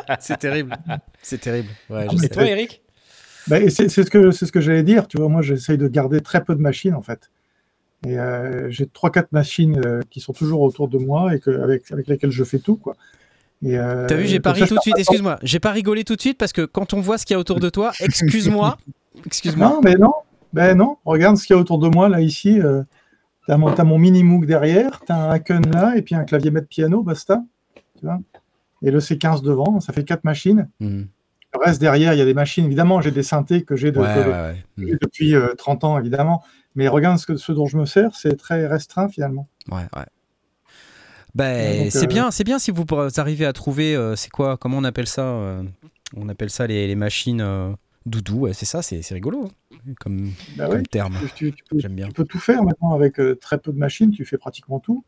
Ah 0.09 0.17
c'est 0.21 0.37
terrible. 0.39 0.77
C'est 1.23 1.39
terrible. 1.41 1.69
Ouais, 1.89 2.07
je 2.11 2.15
mais 2.17 2.19
sais. 2.19 2.27
Et 2.27 2.29
toi, 2.29 2.45
Eric? 2.45 2.83
Bah, 3.51 3.59
c'est 3.69 3.89
ce 3.89 4.11
que, 4.11 4.31
c'est 4.31 4.47
ce 4.47 4.53
que 4.53 4.61
j'allais 4.61 4.83
dire. 4.83 5.09
Tu 5.09 5.19
vois, 5.19 5.29
moi, 5.29 5.43
j'essaye 5.43 5.77
de 5.77 5.89
garder 5.89 6.21
très 6.21 6.43
peu 6.43 6.55
de 6.55 6.61
machines, 6.61 6.95
en 6.95 7.03
fait. 7.03 7.31
Et 8.07 8.19
euh, 8.19 8.71
j'ai 8.71 8.87
trois, 8.87 9.11
quatre 9.11 9.33
machines 9.33 9.81
euh, 9.85 10.01
qui 10.09 10.21
sont 10.21 10.33
toujours 10.33 10.63
autour 10.63 10.89
de 10.89 10.97
moi 10.97 11.35
et 11.35 11.41
que, 11.41 11.51
avec, 11.51 11.91
avec 11.91 12.07
lesquelles 12.07 12.31
je 12.31 12.45
fais 12.45 12.59
tout, 12.59 12.77
quoi. 12.77 12.97
Euh, 13.63 14.07
T'as 14.07 14.15
vu, 14.15 14.27
j'ai 14.27 14.41
pas 14.41 14.53
ri 14.53 14.67
tout 14.67 14.77
de 14.77 14.81
suite. 14.81 14.99
Excuse-moi. 14.99 15.39
J'ai 15.43 15.61
pas 15.61 15.73
rigolé 15.73 16.05
tout 16.05 16.17
de 16.17 16.21
suite 16.21 16.39
parce 16.39 16.53
que 16.53 16.65
quand 16.65 16.95
on 16.95 17.01
voit 17.01 17.19
ce 17.19 17.27
qu'il 17.27 17.35
y 17.35 17.37
a 17.37 17.41
autour 17.41 17.61
de 17.61 17.69
toi, 17.69 17.93
excuse-moi. 18.01 18.79
Excuse-moi. 19.27 19.69
Non, 19.69 19.81
mais 19.83 19.97
non. 19.97 20.15
Ben 20.55 20.77
non. 20.77 20.97
Regarde 21.05 21.37
ce 21.37 21.47
qu'il 21.47 21.55
y 21.55 21.59
a 21.59 21.61
autour 21.61 21.79
de 21.79 21.89
moi, 21.89 22.09
là, 22.09 22.23
ici. 22.23 22.59
Euh, 22.59 22.83
t'as 23.47 23.59
mon, 23.59 23.75
t'as 23.75 23.85
mon 23.85 23.99
mini 23.99 24.23
Moog 24.23 24.47
derrière, 24.47 25.03
t'as 25.05 25.17
un 25.17 25.31
Haken 25.31 25.71
là, 25.73 25.97
et 25.97 26.03
puis 26.03 26.15
un 26.15 26.25
clavier 26.25 26.51
maître 26.51 26.69
piano, 26.69 27.03
basta. 27.03 27.43
Tu 27.99 28.07
vois 28.07 28.19
et 28.83 28.91
le 28.91 28.99
C15 28.99 29.43
devant, 29.43 29.81
ça 29.81 29.93
fait 29.93 30.05
quatre 30.05 30.25
machines. 30.25 30.69
Hmm. 30.81 31.05
Le 31.53 31.59
reste 31.65 31.81
derrière, 31.81 32.15
il 32.15 32.19
y 32.19 32.23
a 32.23 32.25
des 32.25 32.35
machines. 32.35 32.65
Évidemment, 32.65 33.01
j'ai 33.01 33.11
des 33.11 33.23
synthés 33.25 33.63
que 33.63 33.75
j'ai 33.77 33.91
de- 33.91 33.99
Ouais, 33.99 34.15
de- 34.15 34.21
ouais, 34.31 34.31
ouais. 34.31 34.65
J'ai 34.79 34.97
depuis 35.01 35.35
euh, 35.35 35.55
30 35.55 35.83
ans, 35.85 35.99
évidemment. 35.99 36.45
Mais 36.77 36.87
regarde 36.87 37.19
ce, 37.19 37.27
que, 37.27 37.37
ce 37.37 37.51
dont 37.51 37.67
je 37.67 37.77
me 37.77 37.87
sers, 37.87 38.15
c'est 38.15 38.37
très 38.37 38.67
restreint, 38.67 39.09
finalement. 39.09 39.49
Ouais, 39.71 39.83
ouais. 39.97 40.05
Ben, 41.35 41.91
c'est 41.91 42.05
euh, 42.05 42.07
bien, 42.07 42.31
c'est 42.31 42.45
bien 42.45 42.59
si 42.59 42.71
vous 42.71 42.85
arrivez 43.17 43.47
à 43.47 43.53
trouver, 43.53 43.95
euh, 43.95 44.17
c'est 44.17 44.31
quoi, 44.31 44.57
comment 44.57 44.79
on 44.79 44.85
appelle 44.85 45.07
ça 45.07 45.23
euh, 45.23 45.63
On 46.17 46.29
appelle 46.29 46.51
ça 46.51 46.67
les, 46.67 46.87
les 46.89 46.95
machines 46.97 47.77
doudou, 48.07 48.49
c'est 48.53 48.67
ça, 48.67 48.83
c'est 48.83 49.01
rigolo 49.11 49.49
hein, 49.73 49.93
comme, 50.01 50.33
Bah 50.57 50.67
comme 50.69 50.87
terme. 50.87 51.17
Tu, 51.37 51.53
tu 51.53 51.65
peux, 51.69 51.79
J'aime 51.79 51.95
bien. 51.95 52.09
tu 52.09 52.13
peux 52.15 52.25
tout 52.25 52.41
faire 52.41 52.65
maintenant 52.65 52.95
avec 52.95 53.21
très 53.41 53.59
peu 53.59 53.73
de 53.73 53.79
machines, 53.79 54.11
tu 54.11 54.25
fais 54.25 54.39
pratiquement 54.39 54.81
tout. 54.81 55.05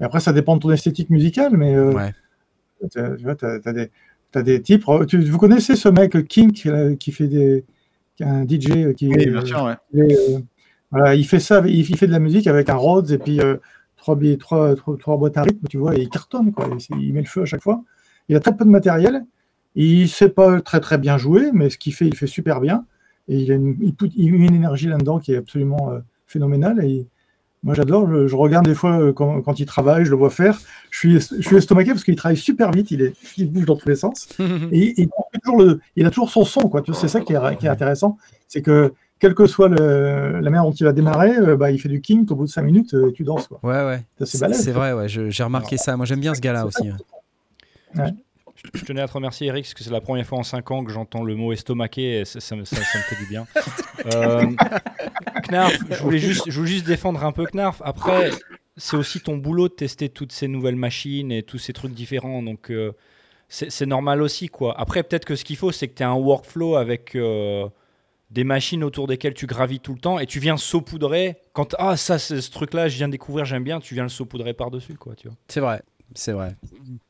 Et 0.00 0.04
après, 0.04 0.20
ça 0.20 0.32
dépend 0.32 0.56
de 0.56 0.60
ton 0.62 0.70
esthétique 0.70 1.10
musicale, 1.10 1.56
mais 1.56 1.74
tu 2.90 3.00
vois, 3.24 3.34
t'as 3.34 3.58
as 3.64 3.72
des, 3.72 3.90
t'as 4.32 4.42
des 4.42 4.60
types. 4.62 4.84
Tu, 5.08 5.20
vous 5.20 5.38
connaissez 5.38 5.76
ce 5.76 5.88
mec 5.88 6.26
Kink 6.28 6.64
là, 6.64 6.94
qui 6.94 7.12
fait 7.12 7.28
des. 7.28 7.64
qui 8.16 8.24
un 8.24 8.46
DJ 8.46 8.70
euh, 8.70 8.92
qui 8.92 9.08
Oui, 9.08 9.26
bien 9.30 9.44
sûr, 9.44 9.64
ouais. 9.64 9.76
euh, 9.96 10.38
voilà, 10.90 11.14
il 11.14 11.24
fait 11.26 11.40
ça, 11.40 11.62
il, 11.66 11.84
fait 11.84 12.06
de 12.06 12.12
la 12.12 12.18
musique 12.18 12.46
avec 12.46 12.70
un 12.70 12.74
Rhodes 12.74 13.10
et 13.10 13.18
puis 13.18 13.40
euh, 13.40 13.56
trois, 13.96 14.16
trois, 14.38 14.74
trois, 14.74 14.96
trois 14.96 15.16
boîtes 15.16 15.36
à 15.36 15.42
rythme, 15.42 15.66
tu 15.68 15.76
vois, 15.76 15.96
et 15.96 16.02
il 16.02 16.08
cartonne, 16.08 16.52
quoi. 16.52 16.68
Il, 16.98 17.12
met 17.12 17.20
le 17.20 17.26
feu 17.26 17.42
à 17.42 17.44
chaque 17.44 17.62
fois. 17.62 17.82
Il 18.28 18.36
a 18.36 18.40
très 18.40 18.56
peu 18.56 18.64
de 18.64 18.70
matériel. 18.70 19.24
Il 19.74 20.08
sait 20.08 20.30
pas 20.30 20.60
très 20.60 20.80
très 20.80 20.98
bien 20.98 21.18
jouer, 21.18 21.50
mais 21.52 21.70
ce 21.70 21.78
qu'il 21.78 21.94
fait, 21.94 22.06
il 22.06 22.16
fait 22.16 22.26
super 22.26 22.60
bien. 22.60 22.84
Et 23.28 23.38
il, 23.40 23.52
a 23.52 23.56
une, 23.56 23.76
il, 24.16 24.32
met 24.32 24.46
une 24.46 24.54
énergie 24.54 24.88
là-dedans 24.88 25.18
qui 25.18 25.32
est 25.32 25.36
absolument 25.36 25.92
euh, 25.92 25.98
phénoménale. 26.26 26.82
Et 26.84 27.06
moi, 27.62 27.74
j'adore. 27.74 28.08
Je, 28.10 28.26
je 28.28 28.36
regarde 28.36 28.66
des 28.66 28.74
fois 28.74 29.00
euh, 29.00 29.12
quand, 29.12 29.40
quand 29.42 29.58
il 29.60 29.66
travaille, 29.66 30.04
je 30.04 30.10
le 30.10 30.16
vois 30.16 30.30
faire. 30.30 30.58
Je 30.90 30.98
suis, 30.98 31.20
je 31.20 31.42
suis 31.42 31.56
estomaqué 31.56 31.90
parce 31.90 32.04
qu'il 32.04 32.14
travaille 32.16 32.36
super 32.36 32.70
vite. 32.70 32.90
Il, 32.90 33.02
est, 33.02 33.14
il 33.36 33.50
bouge 33.50 33.64
dans 33.66 33.76
tous 33.76 33.88
les 33.88 33.96
sens. 33.96 34.28
Et, 34.72 35.00
et 35.00 35.02
il, 35.02 35.08
a 35.34 35.38
toujours 35.40 35.58
le- 35.62 35.80
il 35.96 36.06
a 36.06 36.10
toujours 36.10 36.30
son 36.30 36.44
son, 36.44 36.68
quoi. 36.68 36.82
Tu 36.82 36.90
vois, 36.92 37.00
C'est 37.00 37.08
ça 37.08 37.20
qui 37.20 37.32
est, 37.32 37.56
qui 37.58 37.66
est 37.66 37.70
intéressant. 37.70 38.16
C'est 38.46 38.62
que, 38.62 38.92
quelle 39.18 39.34
que 39.34 39.46
soit 39.46 39.68
le- 39.68 40.34
la 40.40 40.50
manière 40.50 40.62
dont 40.62 40.70
il 40.72 40.84
va 40.84 40.92
démarrer, 40.92 41.36
euh, 41.36 41.56
bah, 41.56 41.70
il 41.72 41.80
fait 41.80 41.88
du 41.88 42.00
king. 42.00 42.24
Au 42.30 42.34
bout 42.36 42.44
de 42.44 42.50
5 42.50 42.62
minutes, 42.62 42.94
euh, 42.94 43.10
tu 43.12 43.24
danses, 43.24 43.48
quoi. 43.48 43.58
Ouais, 43.62 43.84
ouais. 43.84 44.02
C'est 44.60 44.72
vrai, 44.72 44.92
ouais, 44.92 45.08
j'ai 45.08 45.42
remarqué 45.42 45.76
ça. 45.76 45.96
Moi, 45.96 46.06
j'aime 46.06 46.20
bien 46.20 46.34
ce 46.34 46.40
gars-là 46.40 46.64
aussi. 46.66 46.88
ouais. 47.96 48.14
Je 48.74 48.84
tenais 48.84 49.00
à 49.00 49.08
te 49.08 49.12
remercier, 49.12 49.48
Eric, 49.48 49.64
parce 49.64 49.74
que 49.74 49.82
c'est 49.84 49.90
la 49.90 50.00
première 50.00 50.26
fois 50.26 50.38
en 50.38 50.42
5 50.42 50.70
ans 50.70 50.84
que 50.84 50.92
j'entends 50.92 51.22
le 51.24 51.34
mot 51.34 51.52
estomaqué 51.52 52.20
et 52.20 52.24
ça, 52.24 52.40
ça 52.40 52.56
me- 52.56 52.64
ça- 52.64 52.76
ça 52.76 52.98
me 52.98 53.02
fait 53.04 53.16
du 53.16 53.26
bien. 53.26 53.46
Euh, 54.06 54.46
Knarf, 55.48 55.76
je 55.90 55.96
voulais, 56.02 56.18
juste, 56.18 56.44
je 56.48 56.56
voulais 56.58 56.70
juste 56.70 56.86
défendre 56.86 57.24
un 57.24 57.32
peu 57.32 57.46
Knarf. 57.46 57.82
Après, 57.84 58.30
c'est 58.76 58.96
aussi 58.96 59.20
ton 59.20 59.36
boulot 59.36 59.68
de 59.68 59.74
tester 59.74 60.08
toutes 60.08 60.30
ces 60.32 60.46
nouvelles 60.46 60.76
machines 60.76 61.32
et 61.32 61.42
tous 61.42 61.58
ces 61.58 61.72
trucs 61.72 61.92
différents. 61.92 62.42
Donc, 62.42 62.70
euh, 62.70 62.92
c'est 63.48 63.86
normal 63.86 64.22
aussi. 64.22 64.48
quoi. 64.48 64.78
Après, 64.80 65.02
peut-être 65.02 65.24
que 65.24 65.34
ce 65.34 65.44
qu'il 65.44 65.56
faut, 65.56 65.72
c'est 65.72 65.88
que 65.88 65.94
tu 65.94 66.02
aies 66.04 66.06
un 66.06 66.14
workflow 66.14 66.76
avec 66.76 67.16
euh, 67.16 67.66
des 68.30 68.44
machines 68.44 68.84
autour 68.84 69.08
desquelles 69.08 69.34
tu 69.34 69.46
gravis 69.46 69.80
tout 69.80 69.94
le 69.94 70.00
temps 70.00 70.18
et 70.20 70.26
tu 70.26 70.38
viens 70.38 70.56
saupoudrer. 70.56 71.38
Quand, 71.54 71.74
ah, 71.78 71.96
ça, 71.96 72.18
c'est 72.20 72.40
ce 72.40 72.50
truc-là, 72.52 72.88
je 72.88 72.96
viens 72.98 73.08
de 73.08 73.12
découvrir, 73.12 73.44
j'aime 73.46 73.64
bien, 73.64 73.80
tu 73.80 73.94
viens 73.94 74.04
le 74.04 74.08
saupoudrer 74.10 74.54
par-dessus. 74.54 74.94
quoi, 74.94 75.14
tu 75.16 75.26
vois. 75.28 75.36
C'est 75.48 75.60
vrai, 75.60 75.82
c'est 76.14 76.32
vrai. 76.32 76.56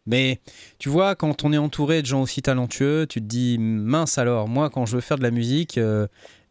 Mais 0.07 0.40
tu 0.78 0.88
vois, 0.88 1.14
quand 1.14 1.44
on 1.44 1.53
est 1.53 1.59
entouré 1.59 2.03
de 2.03 2.07
gens 2.07 2.22
aussi 2.22 2.42
talentueux, 2.42 3.07
tu 3.09 3.20
te 3.20 3.26
dis 3.26 3.57
mince 3.59 4.18
alors, 4.18 4.49
moi 4.49 4.70
quand 4.70 4.86
je 4.86 4.94
veux 4.96 5.01
faire 5.01 5.18
de 5.18 5.22
la 5.22 5.30
musique, 5.30 5.78
euh, 5.78 6.07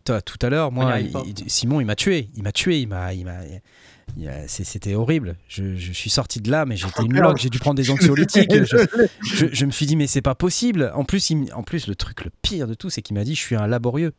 toi, 0.05 0.21
tout 0.21 0.37
à 0.41 0.49
l'heure, 0.49 0.71
moi, 0.71 0.99
il- 1.01 1.11
Simon 1.49 1.81
il 1.81 1.85
m'a 1.85 1.95
tué, 1.95 2.29
il 2.35 2.43
m'a 2.43 2.51
tué, 2.53 2.79
il 2.79 2.87
m'a, 2.87 3.13
il 3.13 3.25
m'a, 3.25 3.39
il 4.17 4.29
a- 4.29 4.47
c'est- 4.47 4.63
c'était 4.63 4.95
horrible. 4.95 5.35
Je, 5.49 5.75
je 5.75 5.91
suis 5.91 6.09
sorti 6.09 6.39
de 6.39 6.49
là, 6.49 6.65
mais 6.65 6.77
j'étais 6.77 7.03
une 7.03 7.19
loque, 7.19 7.39
j'ai 7.39 7.49
dû 7.49 7.59
prendre 7.59 7.75
des 7.75 7.89
anxiolytiques. 7.91 8.49
je, 8.65 8.77
je, 9.35 9.45
je 9.51 9.65
me 9.65 9.71
suis 9.71 9.85
dit 9.85 9.97
mais 9.97 10.07
c'est 10.07 10.21
pas 10.21 10.35
possible. 10.35 10.91
En 10.95 11.03
plus, 11.03 11.29
il 11.29 11.53
en 11.53 11.63
plus 11.63 11.87
le 11.87 11.95
truc 11.95 12.23
le 12.23 12.31
pire 12.41 12.67
de 12.67 12.73
tout, 12.73 12.89
c'est 12.89 13.01
qu'il 13.01 13.15
m'a 13.17 13.25
dit 13.25 13.35
je 13.35 13.41
suis 13.41 13.55
un 13.55 13.67
laborieux. 13.67 14.13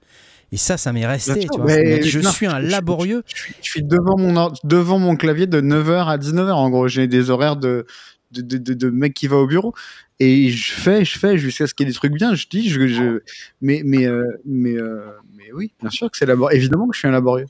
Et 0.50 0.56
ça, 0.56 0.78
ça 0.78 0.92
m'est 0.94 1.06
resté. 1.06 1.42
Sûr, 1.42 1.50
tu 1.50 1.60
vois. 1.60 1.76
Dit, 1.76 2.08
je 2.08 2.20
non, 2.20 2.30
suis 2.30 2.46
un 2.46 2.58
je- 2.60 2.66
je- 2.66 2.70
laborieux. 2.70 3.22
Je 3.26 3.36
suis, 3.36 3.54
je 3.62 3.70
suis 3.70 3.82
devant, 3.82 4.16
mon, 4.18 4.50
devant 4.64 4.98
mon 4.98 5.14
clavier 5.14 5.46
de 5.46 5.60
9h 5.60 6.08
à 6.08 6.16
19h. 6.16 6.52
En 6.54 6.70
gros, 6.70 6.88
j'ai 6.88 7.06
des 7.06 7.28
horaires 7.28 7.56
de, 7.56 7.84
de, 8.32 8.42
de, 8.42 8.58
de- 8.58 8.74
de 8.74 8.90
mec 8.90 9.14
qui 9.14 9.26
va 9.26 9.36
au 9.36 9.46
bureau. 9.46 9.74
Et 10.20 10.50
je 10.50 10.72
fais, 10.72 11.04
je 11.04 11.18
fais 11.18 11.38
jusqu'à 11.38 11.66
ce 11.66 11.74
qu'il 11.74 11.86
y 11.86 11.88
ait 11.88 11.92
des 11.92 11.96
trucs 11.96 12.12
bien. 12.12 12.34
Je 12.34 12.46
dis, 12.48 12.68
je, 12.68 12.86
je, 12.88 13.20
mais, 13.60 13.82
mais, 13.84 14.06
euh, 14.06 14.24
mais, 14.44 14.74
euh, 14.76 15.10
mais 15.36 15.52
oui, 15.52 15.72
bien 15.80 15.90
sûr 15.90 16.10
que 16.10 16.16
c'est 16.16 16.26
laborieux. 16.26 16.56
Évidemment 16.56 16.88
que 16.88 16.94
je 16.94 16.98
suis 16.98 17.08
un 17.08 17.12
laborieux. 17.12 17.46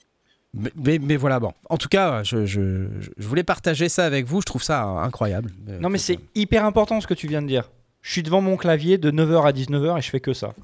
Mais, 0.55 0.71
mais, 0.77 0.99
mais 0.99 1.17
voilà, 1.17 1.41
bon. 1.41 1.53
En 1.69 1.77
tout 1.79 1.89
cas, 1.89 2.23
je, 2.25 2.45
je, 2.47 2.87
je 3.17 3.27
voulais 3.29 3.43
partager 3.43 3.89
ça 3.89 4.05
avec 4.07 4.27
vous. 4.27 4.41
Je 4.41 4.47
trouve 4.47 4.63
ça 4.63 4.83
incroyable. 4.83 5.51
Euh, 5.69 5.79
Non, 5.79 5.89
mais 5.89 5.99
c'est 5.99 6.19
hyper 6.35 6.65
important 6.65 7.01
ce 7.01 7.07
que 7.07 7.15
tu 7.15 7.27
viens 7.27 7.43
de 7.43 7.47
dire. 7.49 7.71
Je 8.03 8.13
suis 8.13 8.23
devant 8.23 8.41
mon 8.41 8.57
clavier 8.57 8.97
de 8.99 9.11
9h 9.11 9.47
à 9.47 9.53
19h 9.53 9.99
et 9.99 10.03
je 10.03 10.11
fais 10.11 10.21
que 10.21 10.33
ça. 10.33 10.55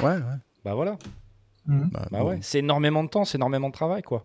Ouais, 0.00 0.06
ouais. 0.14 0.20
Bah 0.64 0.74
voilà. 0.74 0.96
Bah, 1.66 2.08
Bah 2.10 2.18
bon. 2.20 2.28
ouais. 2.30 2.38
C'est 2.42 2.58
énormément 2.60 3.04
de 3.04 3.08
temps, 3.08 3.24
c'est 3.24 3.38
énormément 3.38 3.68
de 3.68 3.72
travail, 3.74 4.02
quoi. 4.02 4.24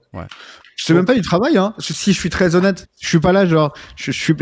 C'est 0.78 0.94
même 0.94 1.06
pas 1.06 1.14
du 1.16 1.22
travail, 1.22 1.58
hein. 1.58 1.74
Si 1.80 2.12
je 2.14 2.20
suis 2.20 2.30
très 2.30 2.56
honnête, 2.56 2.88
je 3.00 3.08
suis 3.08 3.20
pas 3.20 3.32
là, 3.32 3.46
genre, 3.46 3.74
je 3.96 4.12
suis, 4.12 4.34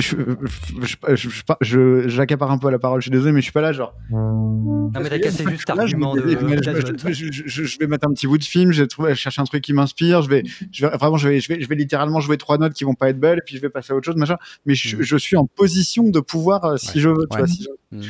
j'accapare 2.10 2.52
un 2.52 2.58
peu 2.58 2.70
la 2.70 2.80
parole, 2.80 3.02
je 3.02 3.06
suis 3.06 3.12
désolé, 3.12 3.32
mais 3.32 3.42
je 3.42 3.46
suis 3.46 3.52
pas 3.52 3.62
là, 3.62 3.72
genre. 3.74 3.94
Non, 4.12 4.90
mais 4.96 5.10
t'as 5.10 5.20
cassé 5.20 5.44
juste 5.50 5.68
Là, 5.68 5.76
je, 5.76 5.78
l'argument 5.96 6.16
de. 6.16 6.22
vais- 6.22 6.32
je- 6.40 6.60
d'Azot. 6.60 6.98
je- 7.10 7.14
je- 7.32 7.44
je- 7.46 7.64
je 7.64 7.80
vais 7.80 7.88
mettre 7.88 8.08
un 8.08 8.14
petit 8.14 8.28
bout 8.28 8.38
de 8.38 8.44
film, 8.44 8.72
je 8.72 8.82
vais 8.84 8.88
trouver, 8.88 9.12
je 9.16 9.20
cherche 9.20 9.40
un 9.40 9.44
truc 9.46 9.64
qui 9.64 9.74
m'inspire, 9.74 10.22
je 10.22 10.30
vais, 10.30 10.44
je 10.72 10.86
vais, 10.86 10.96
vraiment, 10.98 11.18
je 11.18 11.28
vais, 11.30 11.40
je 11.40 11.48
vais, 11.54 11.62
je 11.62 11.68
vais 11.68 11.76
littéralement 11.76 12.20
jouer 12.20 12.38
trois 12.38 12.58
notes 12.58 12.74
qui 12.74 12.84
vont 12.84 12.96
pas 12.96 13.10
être 13.10 13.20
belles, 13.20 13.40
et 13.40 13.42
puis 13.46 13.56
je 13.56 13.62
vais 13.62 13.70
passer 13.70 13.94
à 13.94 13.96
autre 13.96 14.06
chose, 14.06 14.16
machin. 14.16 14.38
Mais 14.66 14.76
je, 14.76 14.98
Mm. 14.98 15.02
je 15.02 15.18
suis 15.18 15.36
en 15.38 15.46
position 15.46 16.04
de 16.10 16.20
pouvoir, 16.20 16.64
euh, 16.66 16.78
si 16.78 16.96
Ouais. 16.96 17.02
je 17.02 17.10
veux, 17.10 17.16
tu 17.30 17.36
Ouais. 17.36 17.38
vois, 17.40 17.48
si 17.48 17.64
je- 17.64 17.98
Hmm. 17.98 18.02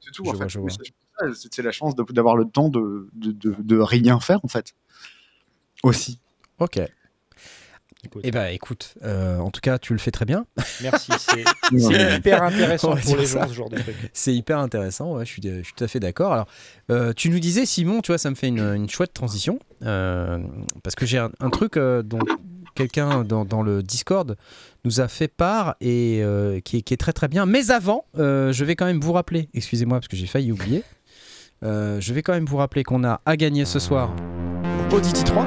c'est 0.00 0.10
tout, 0.12 0.24
Je 0.24 0.30
en 0.30 0.32
vois, 0.34 0.46
fait. 0.48 0.58
C'est- 1.34 1.62
la 1.62 1.72
chance 1.72 1.94
d'avoir 1.96 2.36
le 2.36 2.44
temps 2.46 2.68
de, 2.68 3.08
de, 3.14 3.32
de, 3.32 3.54
de 3.58 3.76
rien 3.78 4.20
faire, 4.20 4.40
en 4.44 4.48
fait. 4.48 4.74
Aussi. 5.82 6.18
Ok. 6.58 6.80
Écoute, 8.06 8.20
Eh 8.24 8.30
ben 8.32 8.46
écoute, 8.52 8.94
euh, 9.02 9.38
en 9.38 9.50
tout 9.50 9.62
cas, 9.62 9.78
tu 9.78 9.94
le 9.94 9.98
fais 9.98 10.10
très 10.10 10.26
bien. 10.26 10.44
Merci, 10.82 11.10
c'est 11.18 11.42
hyper 12.18 12.42
intéressant 12.42 12.94
pour 12.96 13.16
les 13.16 13.24
ça. 13.24 13.40
gens 13.44 13.48
ce 13.48 13.54
genre 13.54 13.70
de 13.70 13.78
truc. 13.78 13.96
C'est 14.12 14.34
hyper 14.34 14.58
intéressant, 14.58 15.14
ouais, 15.16 15.24
je, 15.24 15.30
suis, 15.32 15.40
je 15.42 15.62
suis 15.62 15.72
tout 15.74 15.84
à 15.84 15.88
fait 15.88 16.00
d'accord. 16.00 16.34
Alors, 16.34 16.46
euh, 16.90 17.14
tu 17.14 17.30
nous 17.30 17.38
disais, 17.38 17.64
Simon, 17.64 18.02
tu 18.02 18.08
vois, 18.12 18.18
ça 18.18 18.28
me 18.28 18.34
fait 18.34 18.48
une, 18.48 18.58
une 18.60 18.90
chouette 18.90 19.14
transition, 19.14 19.58
euh, 19.82 20.38
parce 20.82 20.94
que 20.96 21.06
j'ai 21.06 21.16
un, 21.16 21.30
un 21.40 21.48
truc 21.48 21.78
euh, 21.78 22.02
dont 22.02 22.18
quelqu'un 22.74 23.24
dans, 23.24 23.46
dans 23.46 23.62
le 23.62 23.82
Discord 23.82 24.36
nous 24.84 25.00
a 25.00 25.08
fait 25.08 25.28
part 25.28 25.76
et 25.80 26.20
euh, 26.22 26.60
qui, 26.60 26.78
est, 26.78 26.82
qui 26.82 26.92
est 26.92 26.98
très 26.98 27.14
très 27.14 27.28
bien. 27.28 27.46
Mais 27.46 27.70
avant, 27.70 28.04
euh, 28.18 28.52
je 28.52 28.66
vais 28.66 28.76
quand 28.76 28.84
même 28.84 29.00
vous 29.00 29.12
rappeler, 29.14 29.48
excusez-moi 29.54 29.98
parce 29.98 30.08
que 30.08 30.16
j'ai 30.16 30.26
failli 30.26 30.52
oublier, 30.52 30.82
euh, 31.64 31.96
je 32.00 32.12
vais 32.12 32.22
quand 32.22 32.32
même 32.32 32.44
vous 32.44 32.58
rappeler 32.58 32.82
qu'on 32.82 33.04
a 33.04 33.20
à 33.24 33.36
gagner 33.36 33.64
ce 33.64 33.78
soir 33.78 34.10
Audity 34.92 35.24
3. 35.24 35.46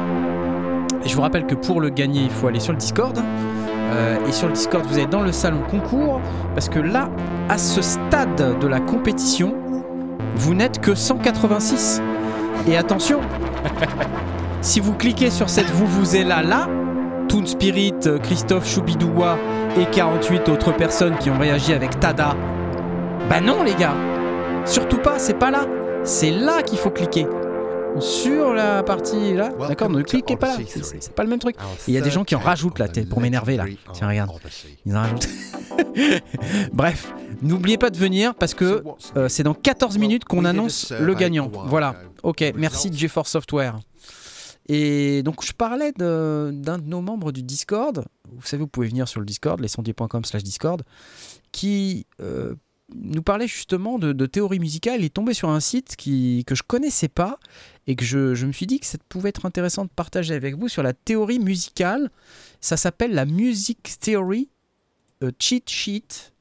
Et 1.05 1.09
je 1.09 1.15
vous 1.15 1.21
rappelle 1.21 1.45
que 1.45 1.55
pour 1.55 1.79
le 1.79 1.89
gagner, 1.89 2.21
il 2.21 2.29
faut 2.29 2.47
aller 2.47 2.59
sur 2.59 2.73
le 2.73 2.79
Discord. 2.79 3.17
Euh, 3.17 4.17
et 4.27 4.31
sur 4.31 4.47
le 4.47 4.53
Discord, 4.53 4.85
vous 4.85 4.99
êtes 4.99 5.09
dans 5.09 5.21
le 5.21 5.31
salon 5.31 5.61
concours, 5.69 6.19
parce 6.53 6.69
que 6.69 6.79
là, 6.79 7.09
à 7.49 7.57
ce 7.57 7.81
stade 7.81 8.59
de 8.59 8.67
la 8.67 8.79
compétition, 8.79 9.55
vous 10.35 10.53
n'êtes 10.53 10.81
que 10.81 10.95
186. 10.95 12.01
Et 12.67 12.75
attention, 12.75 13.21
si 14.61 14.79
vous 14.79 14.93
cliquez 14.93 15.29
sur 15.29 15.49
cette 15.49 15.69
vous 15.69 15.85
vous 15.85 16.15
êtes 16.15 16.27
là 16.27 16.41
là, 16.41 16.67
Toon 17.29 17.45
Spirit, 17.45 17.93
Christophe 18.23 18.67
Choubidoua 18.67 19.37
et 19.79 19.85
48 19.85 20.49
autres 20.49 20.73
personnes 20.75 21.15
qui 21.17 21.29
ont 21.29 21.37
réagi 21.37 21.73
avec 21.73 21.99
Tada, 21.99 22.35
bah 23.29 23.39
non 23.39 23.63
les 23.63 23.75
gars, 23.75 23.95
surtout 24.65 24.97
pas, 24.97 25.19
c'est 25.19 25.37
pas 25.37 25.51
là, 25.51 25.65
c'est 26.07 26.31
là 26.31 26.63
qu'il 26.63 26.77
faut 26.77 26.89
cliquer. 26.89 27.27
Sur 27.99 28.53
la 28.53 28.83
partie 28.83 29.33
là, 29.33 29.49
d'accord, 29.67 29.89
ne 29.89 30.03
cliquez 30.03 30.37
pas 30.37 30.55
là, 30.55 30.63
c'est- 30.67 31.11
pas 31.13 31.23
le 31.23 31.29
même 31.29 31.39
truc. 31.39 31.55
Il 31.87 31.93
y 31.93 31.97
a 31.97 32.01
des 32.01 32.11
gens 32.11 32.23
qui 32.23 32.35
en 32.35 32.39
rajoutent 32.39 32.79
là, 32.79 32.87
pour 33.09 33.19
m'énerver 33.19 33.57
là. 33.57 33.65
Tiens, 33.93 34.07
regarde. 34.07 34.31
Ils 34.85 34.95
en 34.95 35.01
rajoutent. 35.01 35.27
Bref, 36.73 37.13
n'oubliez 37.41 37.77
pas 37.77 37.89
de 37.89 37.97
venir 37.97 38.35
parce 38.35 38.53
que 38.53 38.83
euh, 39.15 39.27
c'est 39.29 39.43
dans 39.43 39.53
14 39.55 39.97
minutes 39.97 40.25
qu'on 40.25 40.45
annonce 40.45 40.91
le 40.91 41.13
gagnant. 41.15 41.51
Voilà. 41.65 41.95
Ok, 42.23 42.43
merci 42.55 42.91
GeForce 42.93 43.31
Software. 43.31 43.79
Et 44.69 45.23
donc 45.23 45.43
je 45.43 45.53
parlais 45.53 45.91
d'un 45.93 46.51
de, 46.51 46.83
nos 46.85 47.01
membres 47.01 47.31
du 47.31 47.41
Discord. 47.41 48.05
Vous 48.31 48.45
savez, 48.45 48.61
vous 48.61 48.67
pouvez 48.67 48.87
venir 48.87 49.07
sur 49.07 49.19
le 49.19 49.25
Discord, 49.25 49.59
lescendiers.com 49.59 50.23
slash 50.25 50.43
Discord, 50.43 50.83
qui 51.51 52.05
euh, 52.21 52.53
nous 52.95 53.21
parlait 53.21 53.47
justement 53.47 53.99
de, 53.99 54.25
théorie 54.25 54.59
musicale. 54.59 55.03
Est 55.03 55.13
tombé 55.13 55.33
sur 55.33 55.49
un 55.49 55.59
site 55.59 55.95
qui, 55.95 56.43
que 56.45 56.55
je 56.55 56.63
connaissais 56.63 57.09
pas 57.09 57.37
et 57.85 57.95
que 57.95 58.05
je, 58.05 58.35
je 58.35 58.45
me 58.45 58.51
suis 58.51 58.67
dit 58.67 58.79
que 58.79 58.85
ça 58.85 58.97
pouvait 59.09 59.29
être 59.29 59.45
intéressant 59.45 59.85
de 59.85 59.89
partager 59.89 60.33
avec 60.33 60.55
vous 60.55 60.69
sur 60.69 60.83
la 60.83 60.93
théorie 60.93 61.39
musicale. 61.39 62.09
Ça 62.61 62.77
s'appelle 62.77 63.13
la 63.13 63.25
Music 63.25 63.99
Theory 63.99 64.49
euh, 65.23 65.31
Cheat 65.39 65.69
Sheet. 65.69 66.33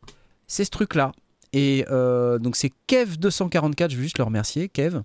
C'est 0.46 0.64
ce 0.64 0.70
truc-là. 0.70 1.12
Et 1.52 1.86
euh, 1.90 2.38
donc 2.38 2.56
c'est 2.56 2.72
Kev244, 2.88 3.90
je 3.90 3.96
veux 3.96 4.02
juste 4.02 4.18
le 4.18 4.24
remercier, 4.24 4.68
Kev, 4.68 5.00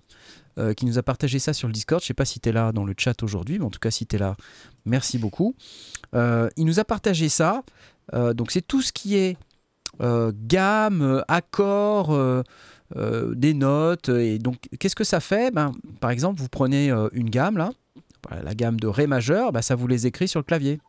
euh, 0.58 0.74
qui 0.74 0.84
nous 0.84 0.98
a 0.98 1.02
partagé 1.02 1.38
ça 1.38 1.52
sur 1.52 1.68
le 1.68 1.72
Discord. 1.72 2.02
Je 2.02 2.06
sais 2.06 2.14
pas 2.14 2.24
si 2.24 2.40
tu 2.40 2.48
es 2.48 2.52
là 2.52 2.72
dans 2.72 2.84
le 2.84 2.94
chat 2.96 3.22
aujourd'hui, 3.22 3.58
mais 3.58 3.64
en 3.64 3.70
tout 3.70 3.78
cas 3.78 3.90
si 3.90 4.06
tu 4.06 4.16
es 4.16 4.18
là, 4.18 4.36
merci 4.84 5.18
beaucoup. 5.18 5.54
Il 6.14 6.66
nous 6.66 6.78
a 6.78 6.84
partagé 6.84 7.30
ça. 7.30 7.62
Donc 8.12 8.50
c'est 8.50 8.60
tout 8.60 8.82
ce 8.82 8.92
qui 8.92 9.16
est 9.16 9.38
gamme, 10.00 11.02
euh, 11.02 11.20
accord, 11.28 12.12
euh, 12.12 12.42
euh, 12.96 13.34
des 13.34 13.54
notes. 13.54 14.08
Et 14.08 14.38
donc 14.38 14.56
qu'est-ce 14.78 14.96
que 14.96 15.04
ça 15.04 15.20
fait? 15.20 15.52
Ben, 15.52 15.72
Par 16.00 16.10
exemple, 16.10 16.40
vous 16.40 16.48
prenez 16.48 16.90
euh, 16.90 17.08
une 17.12 17.30
gamme 17.30 17.56
là, 17.56 17.70
la 18.42 18.54
gamme 18.54 18.78
de 18.78 18.86
Ré 18.86 19.06
majeur, 19.06 19.52
ben, 19.52 19.62
ça 19.62 19.74
vous 19.74 19.86
les 19.86 20.06
écrit 20.06 20.28
sur 20.28 20.40
le 20.40 20.44
clavier. 20.44 20.80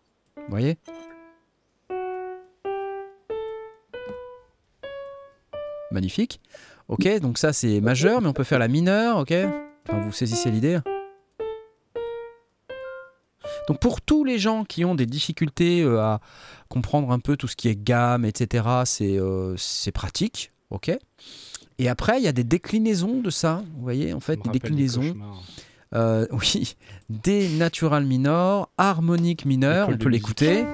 Voyez? 0.50 0.78
Magnifique. 5.92 6.42
Ok, 6.88 7.08
donc 7.22 7.38
ça 7.38 7.54
c'est 7.54 7.80
majeur, 7.80 8.22
mais 8.22 8.28
on 8.28 8.34
peut 8.34 8.44
faire 8.44 8.60
la 8.60 8.68
mineure, 8.68 9.18
ok? 9.18 9.34
Enfin, 9.88 10.00
vous 10.02 10.12
saisissez 10.12 10.52
l'idée 10.52 10.80
Donc 13.68 13.80
pour 13.80 14.02
tous 14.02 14.24
les 14.24 14.40
gens 14.40 14.64
qui 14.64 14.86
ont 14.86 14.96
des 14.96 15.06
difficultés 15.06 15.82
euh, 15.82 16.02
à 16.02 16.20
comprendre 16.70 17.12
un 17.12 17.20
peu 17.20 17.38
tout 17.38 17.48
ce 17.48 17.56
qui 17.56 17.70
est 17.70 17.76
gamme, 17.76 18.26
etc., 18.26 18.66
c'est 18.86 19.18
euh, 19.18 19.56
c'est 19.58 19.92
pratique, 19.92 20.52
ok 20.70 20.92
Et 21.80 21.90
après, 21.90 22.18
il 22.20 22.24
y 22.24 22.28
a 22.28 22.32
des 22.32 22.44
déclinaisons 22.44 23.22
de 23.22 23.30
ça, 23.30 23.64
vous 23.76 23.84
voyez, 23.84 24.14
en 24.14 24.20
fait, 24.20 24.38
des 24.38 24.50
des 24.50 24.60
déclinaisons. 24.60 25.16
Euh, 25.94 26.26
oui, 26.32 26.76
D 27.10 27.50
natural 27.50 28.06
minor, 28.06 28.70
harmonique 28.78 29.46
mineur, 29.46 29.86
École 29.86 29.96
on 29.96 30.04
peut 30.04 30.10
l'écouter. 30.10 30.66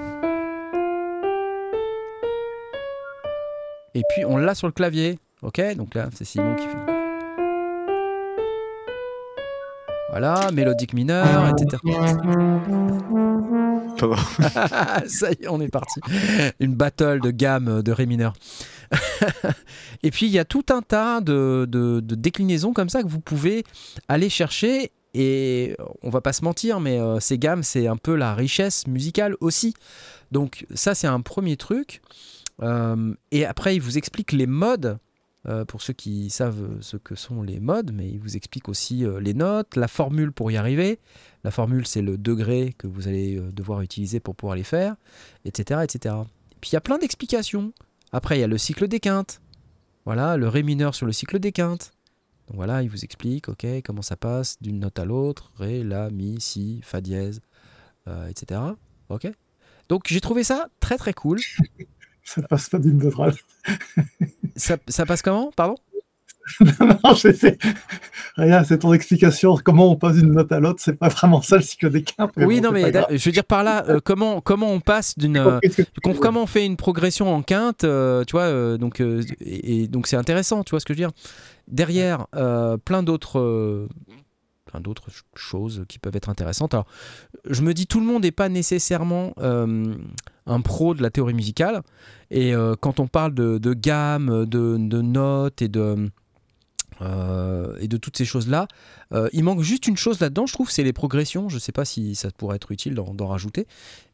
Et 3.96 4.04
puis 4.10 4.24
on 4.26 4.38
l'a 4.38 4.56
sur 4.56 4.68
le 4.68 4.74
clavier, 4.74 5.20
ok 5.42 5.76
Donc 5.76 5.96
là, 5.96 6.10
c'est 6.14 6.26
Simon 6.26 6.56
qui 6.56 6.66
fait. 6.66 6.99
Voilà, 10.12 10.50
mélodique 10.52 10.94
mineur, 10.94 11.50
etc. 11.50 11.82
Ça 15.08 15.32
y 15.32 15.44
est, 15.44 15.48
on 15.50 15.60
est 15.62 15.68
parti. 15.70 16.00
Une 16.60 16.74
battle 16.76 17.20
de 17.22 17.32
gamme 17.32 17.82
de 17.82 17.92
Ré 17.92 18.06
mineur. 18.06 18.34
Et 20.04 20.12
puis 20.12 20.26
il 20.26 20.32
y 20.32 20.40
a 20.40 20.46
tout 20.46 20.66
un 20.70 20.82
tas 20.82 21.22
de, 21.22 21.68
de- 21.70 22.00
de 22.00 22.16
déclinaisons 22.16 22.74
comme 22.74 22.90
ça 22.90 23.04
que 23.04 23.08
vous 23.08 23.20
pouvez 23.20 23.64
aller 24.08 24.30
chercher. 24.30 24.92
Et 25.14 25.76
on 26.04 26.10
va 26.10 26.22
pas 26.22 26.34
se 26.34 26.44
mentir, 26.44 26.80
mais 26.80 27.00
euh, 27.00 27.20
ces 27.20 27.38
gammes, 27.40 27.64
c'est 27.64 27.88
un 27.88 27.98
peu 27.98 28.16
la 28.16 28.36
richesse 28.36 28.88
musicale 28.88 29.36
aussi. 29.42 29.74
Donc 30.32 30.66
ça, 30.74 30.96
c'est 30.96 31.08
un 31.08 31.22
premier 31.22 31.58
truc. 31.58 32.02
Euh, 32.62 33.14
et 33.32 33.46
après, 33.46 33.76
il 33.76 33.80
vous 33.82 33.98
explique 33.98 34.32
les 34.32 34.48
modes. 34.48 34.98
Euh, 35.50 35.66
pour 35.66 35.82
ceux 35.82 35.94
qui 35.94 36.30
savent 36.30 36.82
ce 36.82 36.98
que 36.98 37.16
sont 37.16 37.42
les 37.42 37.60
modes, 37.60 37.92
mais 37.94 38.08
il 38.08 38.20
vous 38.20 38.36
explique 38.36 38.70
aussi 38.70 39.06
euh, 39.06 39.20
les 39.20 39.34
notes, 39.34 39.76
la 39.76 39.88
formule 39.88 40.32
pour 40.32 40.52
y 40.52 40.58
arriver. 40.58 41.00
La 41.44 41.52
formule, 41.52 41.88
c'est 41.88 42.02
le 42.02 42.18
degré 42.18 42.74
que 42.78 42.88
vous 42.88 43.08
allez 43.08 43.38
euh, 43.38 43.52
devoir 43.52 43.82
utiliser 43.82 44.20
pour 44.20 44.36
pouvoir 44.36 44.56
les 44.56 44.64
faire, 44.64 44.96
etc. 45.46 45.82
etc. 45.84 46.16
Et 46.52 46.56
puis 46.62 46.72
il 46.72 46.74
y 46.74 46.78
a 46.78 46.82
plein 46.82 46.98
d'explications. 46.98 47.74
Après, 48.12 48.38
il 48.38 48.42
y 48.42 48.44
a 48.44 48.48
le 48.48 48.58
cycle 48.58 48.88
des 48.88 49.00
quintes. 49.00 49.42
Voilà, 50.06 50.38
le 50.38 50.48
ré 50.48 50.64
mineur 50.64 50.96
sur 50.96 51.06
le 51.06 51.12
cycle 51.12 51.40
des 51.40 51.52
quintes. 51.52 51.92
Donc 52.48 52.56
voilà, 52.56 52.82
il 52.82 52.90
vous 52.90 53.04
explique, 53.04 53.46
comment 53.84 54.02
ça 54.02 54.16
passe 54.18 54.58
d'une 54.60 54.80
note 54.80 54.98
à 54.98 55.06
l'autre, 55.06 55.52
ré, 55.58 55.84
la, 55.84 56.10
mi, 56.10 56.42
si, 56.42 56.82
fa 56.84 57.00
dièse, 57.00 57.42
euh, 58.08 58.28
etc. 58.28 58.60
Donc 59.88 60.04
j'ai 60.08 60.22
trouvé 60.22 60.44
ça 60.44 60.70
très 60.80 60.98
très 60.98 61.14
cool. 61.14 61.40
Ça 62.36 62.42
passe 62.44 62.70
pas 62.70 62.78
d'une 62.78 62.98
note 62.98 63.20
à 63.20 63.26
l'autre. 63.28 63.38
Ça, 64.56 64.78
ça 64.88 65.06
passe 65.06 65.22
comment 65.22 65.52
Pardon? 65.56 65.76
Non. 66.80 66.98
Rien, 68.38 68.64
c'est 68.64 68.80
ton 68.80 68.94
explication. 68.94 69.56
Comment 69.64 69.92
on 69.92 69.96
passe 69.96 70.16
d'une 70.16 70.32
note 70.32 70.52
à 70.52 70.60
l'autre, 70.60 70.80
c'est 70.84 70.96
pas 70.98 71.10
vraiment 71.10 71.42
ça 71.42 71.58
le 71.58 71.62
cycle 71.62 71.90
des 71.92 72.04
quintes. 72.04 72.32
Oui, 72.38 72.60
bon, 72.60 72.68
non, 72.68 72.72
mais 72.72 72.92
je 73.18 73.24
veux 73.24 73.32
dire 73.32 73.44
par 73.44 73.64
là, 73.64 73.86
euh, 73.88 74.00
comment, 74.04 74.42
comment 74.42 74.72
on 74.72 74.80
passe 74.80 75.18
d'une. 75.18 75.38
Euh, 75.38 75.60
comment 76.02 76.44
on 76.44 76.48
fait 76.48 76.66
une 76.66 76.76
progression 76.78 77.34
en 77.34 77.42
quinte, 77.44 77.84
euh, 77.84 78.24
tu 78.26 78.32
vois, 78.32 78.78
donc, 78.78 79.00
et, 79.00 79.84
et 79.84 79.88
donc 79.88 80.08
c'est 80.08 80.16
intéressant, 80.18 80.64
tu 80.64 80.72
vois 80.72 80.80
ce 80.80 80.86
que 80.86 80.94
je 80.94 81.00
veux 81.00 81.06
dire? 81.08 81.12
Derrière, 81.68 82.26
plein 82.84 83.04
d'autres, 83.04 83.88
plein 84.66 84.80
d'autres 84.80 85.10
ch- 85.12 85.24
choses 85.36 85.86
qui 85.88 86.00
peuvent 86.00 86.16
être 86.16 86.30
intéressantes. 86.30 86.74
Alors, 86.74 86.88
je 87.48 87.62
me 87.62 87.74
dis, 87.76 87.86
tout 87.86 88.00
le 88.00 88.08
monde 88.08 88.24
n'est 88.24 88.32
pas 88.32 88.50
nécessairement 88.50 89.34
un 90.50 90.62
pro 90.62 90.94
de 90.94 91.02
la 91.02 91.10
théorie 91.10 91.34
musicale, 91.34 91.82
et 92.32 92.54
euh, 92.54 92.76
quand 92.80 93.00
on 93.00 93.08
parle 93.08 93.34
de, 93.34 93.58
de 93.58 93.74
gamme, 93.74 94.46
de, 94.46 94.78
de 94.78 95.02
notes 95.02 95.62
et 95.62 95.68
de 95.70 96.10
euh, 97.02 97.78
et 97.80 97.88
de 97.88 97.96
toutes 97.96 98.18
ces 98.18 98.26
choses-là. 98.26 98.68
Euh, 99.14 99.30
il 99.32 99.44
manque 99.46 99.62
juste 99.62 99.88
une 99.88 99.96
chose 99.96 100.20
là-dedans, 100.20 100.46
je 100.46 100.52
trouve, 100.54 100.70
c'est 100.70 100.84
les 100.84 100.92
progressions. 100.92 101.48
Je 101.48 101.56
ne 101.56 101.60
sais 101.60 101.72
pas 101.72 101.86
si 101.86 102.14
ça 102.14 102.30
pourrait 102.32 102.58
être 102.58 102.72
utile 102.74 102.94
d'en 102.94 103.14
d'en 103.14 103.28
rajouter, 103.28 103.68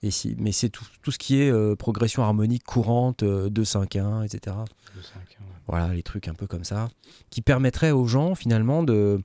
et 0.03 0.11
si, 0.11 0.36
mais 0.38 0.51
c'est 0.51 0.69
tout, 0.69 0.86
tout 1.01 1.09
ce 1.11 1.17
qui 1.17 1.41
est 1.41 1.49
euh, 1.49 1.75
progression 1.75 2.21
harmonique 2.21 2.63
courante, 2.63 3.23
euh, 3.23 3.49
2-5-1, 3.49 4.23
etc. 4.23 4.55
Voilà, 5.67 5.93
les 5.95 6.03
trucs 6.03 6.27
un 6.27 6.36
peu 6.36 6.45
comme 6.45 6.63
ça, 6.63 6.89
qui 7.31 7.41
permettraient 7.41 7.89
aux 7.91 8.05
gens 8.05 8.36
finalement 8.36 8.83
de, 8.83 9.19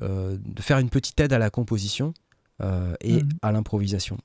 euh, 0.00 0.38
de 0.42 0.62
faire 0.62 0.78
une 0.78 0.88
petite 0.88 1.20
aide 1.20 1.34
à 1.34 1.38
la 1.38 1.50
composition 1.50 2.14
euh, 2.62 2.94
et 3.02 3.22
Mhm. 3.22 3.28
à 3.42 3.52
l'improvisation. 3.52 4.16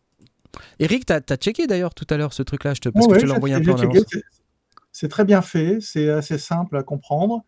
Eric, 0.79 1.05
tu 1.05 1.13
as, 1.13 1.21
checké 1.37 1.67
d'ailleurs 1.67 1.93
tout 1.93 2.07
à 2.09 2.17
l'heure 2.17 2.33
ce 2.33 2.43
truc-là, 2.43 2.73
je 2.73 2.81
te, 2.81 2.89
parce 2.89 3.07
que 3.07 3.15
je 3.15 3.19
te 3.21 3.25
l'ai 3.25 3.31
envoyé 3.31 3.55
un 3.55 3.61
peu 3.61 3.71
en 3.73 3.77
c'est- 4.91 5.07
très 5.07 5.23
bien 5.25 5.41
fait, 5.41 5.77
c'est 5.81 6.09
assez 6.09 6.37
simple 6.37 6.75
à 6.77 6.83
comprendre. 6.83 7.43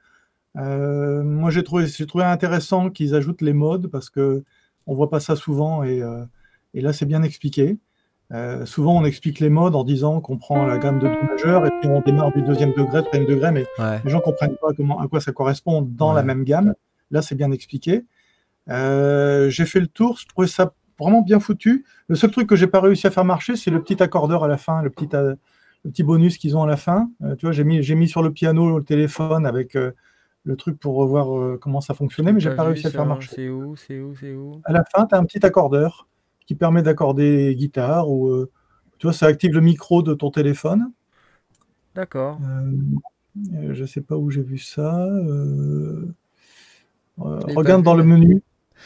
Euh, 0.58 1.24
moi, 1.24 1.50
j'ai 1.50 1.64
trouvé, 1.64 1.86
intéressant 2.24 2.90
qu'ils 2.90 3.16
ajoutent 3.16 3.42
les 3.42 3.54
modes 3.54 3.88
parce 3.88 4.10
que 4.10 4.44
on 4.88 4.96
voit 4.96 5.10
pas 5.10 5.20
ça 5.20 5.36
souvent 5.36 5.84
et, 5.84 6.02
euh, 6.02 6.24
et 6.74 6.82
là, 6.82 6.94
c'est 6.94 7.06
bien 7.06 7.24
expliqué. 7.24 7.78
Euh, 8.32 8.66
souvent, 8.66 8.98
on 8.98 9.04
explique 9.06 9.40
les 9.40 9.50
modes 9.50 9.76
en 9.76 9.84
disant 9.84 10.22
qu'on 10.22 10.38
prend 10.38 10.66
la 10.66 10.78
gamme 10.78 11.00
de 11.00 11.08
do 11.08 11.14
majeur 11.30 11.66
et 11.66 11.70
puis 11.82 11.90
on 11.90 12.02
démarre 12.02 12.32
du 12.34 12.42
deuxième 12.42 12.72
degré, 12.72 13.02
troisième 13.04 13.26
degré, 13.28 13.52
mais 13.52 13.66
Ouais. 13.78 14.00
les 14.06 14.10
gens 14.12 14.22
comprennent 14.22 14.56
pas 14.62 14.70
comment, 14.76 15.00
à 15.00 15.08
quoi 15.08 15.20
ça 15.20 15.32
correspond 15.32 15.82
dans 15.82 16.10
Ouais. 16.10 16.16
la 16.16 16.24
même 16.24 16.44
gamme. 16.44 16.74
Là, 17.12 17.22
c'est 17.22 17.36
bien 17.36 17.52
expliqué. 17.52 18.06
J'ai 18.68 19.66
fait 19.66 19.80
le 19.82 19.88
tour, 19.88 20.18
je 20.18 20.28
trouvais 20.28 20.48
ça 20.48 20.74
vraiment 21.02 21.22
bien 21.22 21.40
foutu. 21.40 21.86
Le 22.08 22.16
seul 22.16 22.32
truc 22.32 22.48
que 22.48 22.56
j'ai 22.56 22.68
pas 22.68 22.80
réussi 22.80 23.08
à 23.08 23.12
faire 23.12 23.26
marcher, 23.26 23.56
c'est 23.56 23.72
le 23.72 23.82
petit 23.82 24.02
accordeur 24.02 24.44
à 24.44 24.48
la 24.48 24.58
fin, 24.58 24.82
le 24.82 24.90
petit, 24.90 25.10
euh, 25.16 25.36
le 25.84 25.92
petit 25.92 26.04
bonus 26.04 26.38
qu'ils 26.38 26.56
ont 26.56 26.64
à 26.64 26.68
la 26.68 26.78
fin. 26.78 27.10
Euh, 27.24 27.36
tu 27.36 27.46
vois, 27.46 27.54
j'ai 27.54 27.64
mis, 27.64 27.82
j'ai 27.82 27.96
mis 27.96 28.08
sur 28.08 28.22
le 28.22 28.32
piano 28.32 28.78
le 28.78 28.84
téléphone 28.84 29.46
avec 29.46 29.76
euh, 29.76 29.92
le 30.44 30.56
truc 30.56 30.80
pour 30.80 31.04
euh, 31.18 31.58
comment 31.60 31.82
ça 31.82 31.94
fonctionnait, 31.94 32.34
mais 32.34 32.40
j'ai 32.40 32.56
pas 32.56 32.64
réussi 32.64 32.88
à 32.88 32.90
le 32.90 32.94
faire 32.94 33.06
marcher. 33.06 33.30
C'est 33.34 33.50
où 33.50 33.76
C'est 33.76 34.00
où 34.00 34.16
C'est 34.16 34.34
où? 34.34 34.62
À 34.64 34.74
la 34.74 34.84
fin, 34.84 35.06
tu 35.06 35.16
as 35.16 35.18
un 35.18 35.26
petit 35.26 35.46
accordeur 35.46 36.08
qui 36.46 36.56
permet 36.56 36.82
d'accorder 36.82 37.56
guitare 37.56 38.10
ou 38.10 38.46
tu 38.98 39.08
vois, 39.08 39.14
ça 39.14 39.28
active 39.28 39.54
le 39.54 39.62
micro 39.62 40.04
de 40.04 40.14
ton 40.14 40.32
téléphone. 40.32 40.92
D'accord. 41.96 42.40
Je 43.54 43.86
sais 43.86 44.02
pas 44.02 44.18
où 44.18 44.30
j'ai 44.30 44.42
vu 44.42 44.58
ça. 44.58 45.08
regarde 47.18 47.84
dans 47.84 47.96
le 47.96 48.04
menu. 48.04 48.42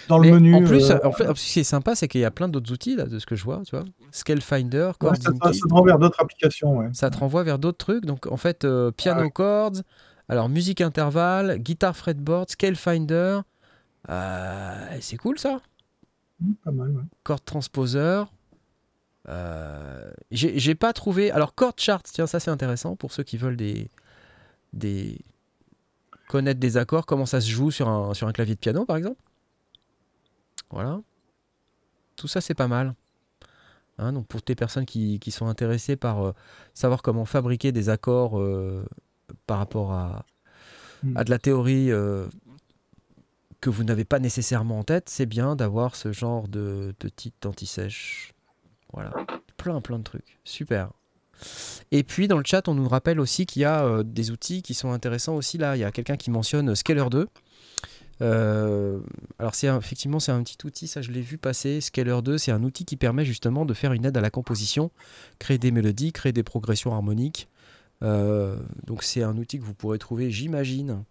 Dans 0.08 0.18
le 0.20 0.32
menu. 0.32 0.54
en 0.56 0.64
plus, 0.64 0.92
euh, 0.92 0.98
en 1.04 1.12
fait, 1.12 1.26
ce 1.36 1.54
qui 1.54 1.60
est 1.60 1.64
sympa, 1.64 1.96
c'est 1.96 2.08
qu'il 2.08 2.22
y 2.22 2.26
a 2.26 2.32
plein 2.32 2.48
d'autres 2.48 2.72
outils 2.72 2.96
là, 2.96 3.06
de 3.06 3.18
ce 3.20 3.26
que 3.26 3.36
je 3.36 3.44
vois, 3.44 3.62
tu 3.66 3.76
vois. 3.76 3.86
Scale 4.12 4.42
Finder, 4.42 4.92
ouais, 5.02 5.10
ça, 5.16 5.22
ça, 5.24 5.30
Input. 5.32 5.54
ça 5.54 5.68
te 5.68 5.74
renvoie 5.74 5.86
vers 5.92 6.00
d'autres 6.00 6.22
applications. 6.22 6.78
Ouais. 6.78 6.90
ça 6.94 7.10
te 7.10 7.18
renvoie 7.18 7.44
vers 7.44 7.60
d'autres 7.60 7.78
trucs. 7.78 8.06
Donc 8.06 8.28
en 8.28 8.38
fait, 8.38 8.66
euh, 8.66 8.92
piano 8.92 9.22
Ouais. 9.24 9.32
chords, 9.32 9.82
alors 10.30 10.50
musique 10.50 10.82
intervalle, 10.82 11.58
guitare 11.60 11.96
fretboard, 11.96 12.50
scale 12.50 12.76
finder. 12.76 13.40
Euh, 14.10 14.98
c'est 15.02 15.18
cool 15.18 15.40
ça. 15.40 15.60
Mmh, 16.40 16.52
pas 16.64 16.72
mal. 16.72 16.90
ouais. 16.92 17.02
Chord 17.24 17.42
transposer. 17.42 18.24
Euh, 19.28 20.12
J'ai 20.32 20.76
pas 20.76 20.94
trouvé. 20.94 21.32
Alors 21.32 21.56
chord 21.56 21.74
charts, 21.78 22.04
tiens, 22.04 22.28
ça 22.28 22.40
c'est 22.40 22.52
intéressant 22.52 22.96
pour 22.96 23.12
ceux 23.12 23.24
qui 23.24 23.38
veulent 23.38 23.58
des 23.58 23.90
des 24.74 25.18
connaître 26.28 26.60
des 26.60 26.78
accords, 26.78 27.06
comment 27.06 27.26
ça 27.26 27.40
se 27.42 27.50
joue 27.50 27.72
sur 27.72 27.88
un 27.88 28.14
sur 28.14 28.28
un 28.28 28.32
clavier 28.34 28.56
de 28.56 28.60
piano 28.60 28.86
par 28.86 28.98
exemple. 28.98 29.18
Voilà. 30.70 31.02
Tout 32.16 32.28
ça 32.28 32.42
c'est 32.42 32.54
pas 32.54 32.68
mal. 32.68 32.96
Hein, 33.98 34.12
donc 34.12 34.28
pour 34.28 34.42
tes 34.42 34.56
personnes 34.56 34.86
qui, 34.86 35.20
qui 35.20 35.32
sont 35.32 35.48
intéressées 35.48 35.96
par 35.96 36.26
euh, 36.26 36.34
savoir 36.74 37.02
comment 37.02 37.26
fabriquer 37.26 37.72
des 37.72 37.90
accords 37.90 38.40
euh, 38.40 38.86
par 39.48 39.58
rapport 39.58 39.94
à, 39.94 40.26
Mm. 41.06 41.18
à 41.18 41.24
de 41.24 41.30
la 41.30 41.40
théorie 41.40 41.92
euh, 41.92 42.28
que 43.62 43.70
vous 43.70 43.84
n'avez 43.84 44.06
pas 44.06 44.20
nécessairement 44.20 44.80
en 44.80 44.84
tête, 44.84 45.10
c'est 45.10 45.26
bien 45.26 45.56
d'avoir 45.56 45.96
ce 45.96 46.12
genre 46.12 46.48
de 46.48 46.94
petite 47.00 47.46
anti-sèche. 47.46 48.34
Voilà, 48.94 49.12
plein 49.58 49.82
plein 49.82 50.00
de 50.00 50.04
trucs. 50.04 50.40
Super. 50.44 50.92
Et 51.92 52.04
puis 52.04 52.28
dans 52.28 52.38
le 52.38 52.44
chat, 52.46 52.68
on 52.68 52.76
nous 52.76 52.88
rappelle 52.88 53.20
aussi 53.20 53.46
qu'il 53.46 53.62
y 53.62 53.66
a 53.66 54.04
des 54.04 54.32
outils 54.32 54.62
qui 54.62 54.74
sont 54.74 54.92
intéressants 54.92 55.36
aussi. 55.36 55.58
Là, 55.58 55.76
il 55.76 55.80
y 55.80 55.84
a 55.84 55.92
quelqu'un 55.92 56.16
qui 56.16 56.32
mentionne 56.32 56.74
Scaler 56.76 57.06
2. 57.12 57.28
Euh, 58.22 59.00
alors 59.40 59.56
c'est 59.56 59.68
effectivement 59.68 60.20
c'est 60.20 60.32
un 60.32 60.42
petit 60.42 60.58
outil, 60.66 60.88
ça 60.88 61.02
je 61.02 61.12
l'ai 61.12 61.22
vu 61.22 61.38
passer. 61.38 61.82
Scaler 61.82 62.20
2, 62.24 62.38
c'est 62.38 62.52
un 62.52 62.64
outil 62.64 62.86
qui 62.86 62.96
permet 62.96 63.26
justement 63.26 63.66
de 63.66 63.74
faire 63.74 63.94
une 63.94 64.06
aide 64.06 64.18
à 64.18 64.22
la 64.22 64.30
composition, 64.30 64.92
créer 65.40 65.58
des 65.58 65.72
mélodies, 65.72 66.12
créer 66.12 66.34
des 66.34 66.44
progressions 66.44 66.94
harmoniques. 66.94 67.50
Euh, 68.04 68.58
donc 68.86 69.04
c'est 69.04 69.24
un 69.24 69.38
outil 69.38 69.60
que 69.60 69.64
vous 69.64 69.74
pourrez 69.74 69.98
trouver, 69.98 70.32
j'imagine, 70.32 71.04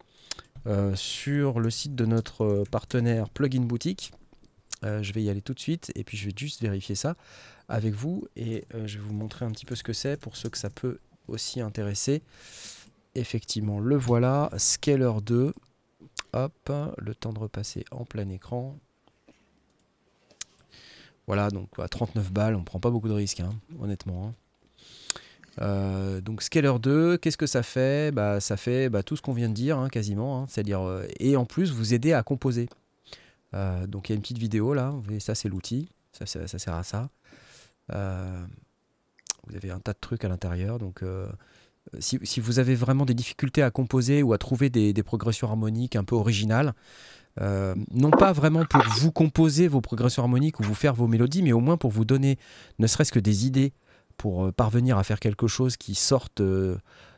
euh, 0.66 0.94
sur 0.94 1.60
le 1.60 1.70
site 1.70 1.94
de 1.94 2.06
notre 2.06 2.64
partenaire 2.70 3.28
Plugin 3.30 3.62
Boutique. 3.62 4.12
Je 4.82 5.14
vais 5.14 5.22
y 5.22 5.30
aller 5.30 5.40
tout 5.40 5.54
de 5.54 5.60
suite 5.60 5.90
et 5.94 6.04
puis 6.04 6.18
je 6.18 6.26
vais 6.26 6.34
juste 6.36 6.60
vérifier 6.60 6.94
ça 6.94 7.16
avec 7.70 7.94
vous 7.94 8.28
et 8.36 8.66
je 8.70 8.98
vais 8.98 9.02
vous 9.02 9.14
montrer 9.14 9.46
un 9.46 9.50
petit 9.50 9.64
peu 9.64 9.74
ce 9.76 9.82
que 9.82 9.94
c'est 9.94 10.18
pour 10.20 10.36
ceux 10.36 10.50
que 10.50 10.58
ça 10.58 10.68
peut 10.68 10.98
aussi 11.26 11.62
intéresser. 11.62 12.22
Effectivement, 13.14 13.80
le 13.80 13.96
voilà, 13.96 14.50
Scaler 14.58 15.12
2. 15.24 15.54
Hop, 16.36 16.72
le 16.98 17.14
temps 17.14 17.32
de 17.32 17.38
repasser 17.38 17.84
en 17.92 18.04
plein 18.04 18.28
écran. 18.28 18.76
Voilà, 21.26 21.48
donc 21.50 21.68
à 21.78 21.88
39 21.88 22.32
balles, 22.32 22.54
on 22.56 22.64
prend 22.64 22.80
pas 22.80 22.90
beaucoup 22.90 23.08
de 23.08 23.14
risques, 23.14 23.40
hein, 23.40 23.54
honnêtement. 23.80 24.26
hein. 24.28 24.34
Euh, 25.62 26.20
donc 26.20 26.42
Scaler 26.42 26.72
2, 26.82 27.16
qu'est-ce 27.16 27.36
que 27.36 27.46
ça 27.46 27.62
fait? 27.62 28.12
Bah, 28.12 28.40
Ça 28.40 28.56
fait 28.56 28.88
bah, 28.88 29.04
tout 29.04 29.14
ce 29.16 29.22
qu'on 29.22 29.32
vient 29.32 29.48
de 29.48 29.54
dire, 29.54 29.78
hein, 29.78 29.88
quasiment. 29.88 30.42
hein, 30.42 30.46
C'est-à-dire, 30.48 30.80
euh, 30.82 31.06
et 31.20 31.36
en 31.36 31.44
plus, 31.46 31.70
vous 31.70 31.94
aider 31.94 32.12
à 32.12 32.22
composer. 32.24 32.68
Euh, 33.54 33.86
donc 33.86 34.08
il 34.08 34.12
y 34.12 34.14
a 34.14 34.16
une 34.16 34.22
petite 34.22 34.38
vidéo 34.38 34.74
là, 34.74 34.90
vous 34.90 35.00
voyez, 35.02 35.20
ça 35.20 35.36
c'est 35.36 35.48
l'outil, 35.48 35.88
ça, 36.12 36.26
c'est- 36.26 36.48
ça 36.48 36.58
sert 36.58 36.74
à 36.74 36.82
ça. 36.82 37.08
Euh, 37.92 38.44
vous 39.46 39.54
avez 39.54 39.70
un 39.70 39.78
tas 39.78 39.92
de 39.92 39.98
trucs 40.00 40.24
à 40.24 40.28
l'intérieur, 40.28 40.80
donc 40.80 41.04
si, 42.00 42.40
vous 42.40 42.58
avez 42.58 42.74
vraiment 42.74 43.04
des 43.04 43.14
difficultés 43.14 43.62
à 43.62 43.70
composer 43.70 44.22
ou 44.22 44.32
à 44.32 44.38
trouver 44.38 44.70
des, 44.70 45.02
progressions 45.02 45.48
harmoniques 45.48 45.96
un 45.96 46.04
peu 46.04 46.14
originales, 46.14 46.74
euh, 47.40 47.74
non 47.90 48.10
pas 48.10 48.32
vraiment 48.32 48.64
pour 48.64 48.82
vous 48.96 49.10
composer 49.10 49.66
vos 49.66 49.80
progressions 49.80 50.22
harmoniques 50.22 50.60
ou 50.60 50.62
vous 50.62 50.74
faire 50.74 50.94
vos 50.94 51.08
mélodies, 51.08 51.42
mais 51.42 51.52
au 51.52 51.60
moins 51.60 51.76
pour 51.76 51.90
vous 51.90 52.04
donner 52.04 52.38
ne 52.78 52.86
serait-ce 52.86 53.12
que 53.12 53.18
des 53.18 53.46
idées 53.46 53.72
pour 54.16 54.44
euh, 54.44 54.52
parvenir 54.52 54.98
à 54.98 55.04
faire 55.04 55.18
quelque 55.18 55.48
chose 55.48 55.76
qui 55.76 55.94
sorte 55.94 56.40
euh, 56.40 56.76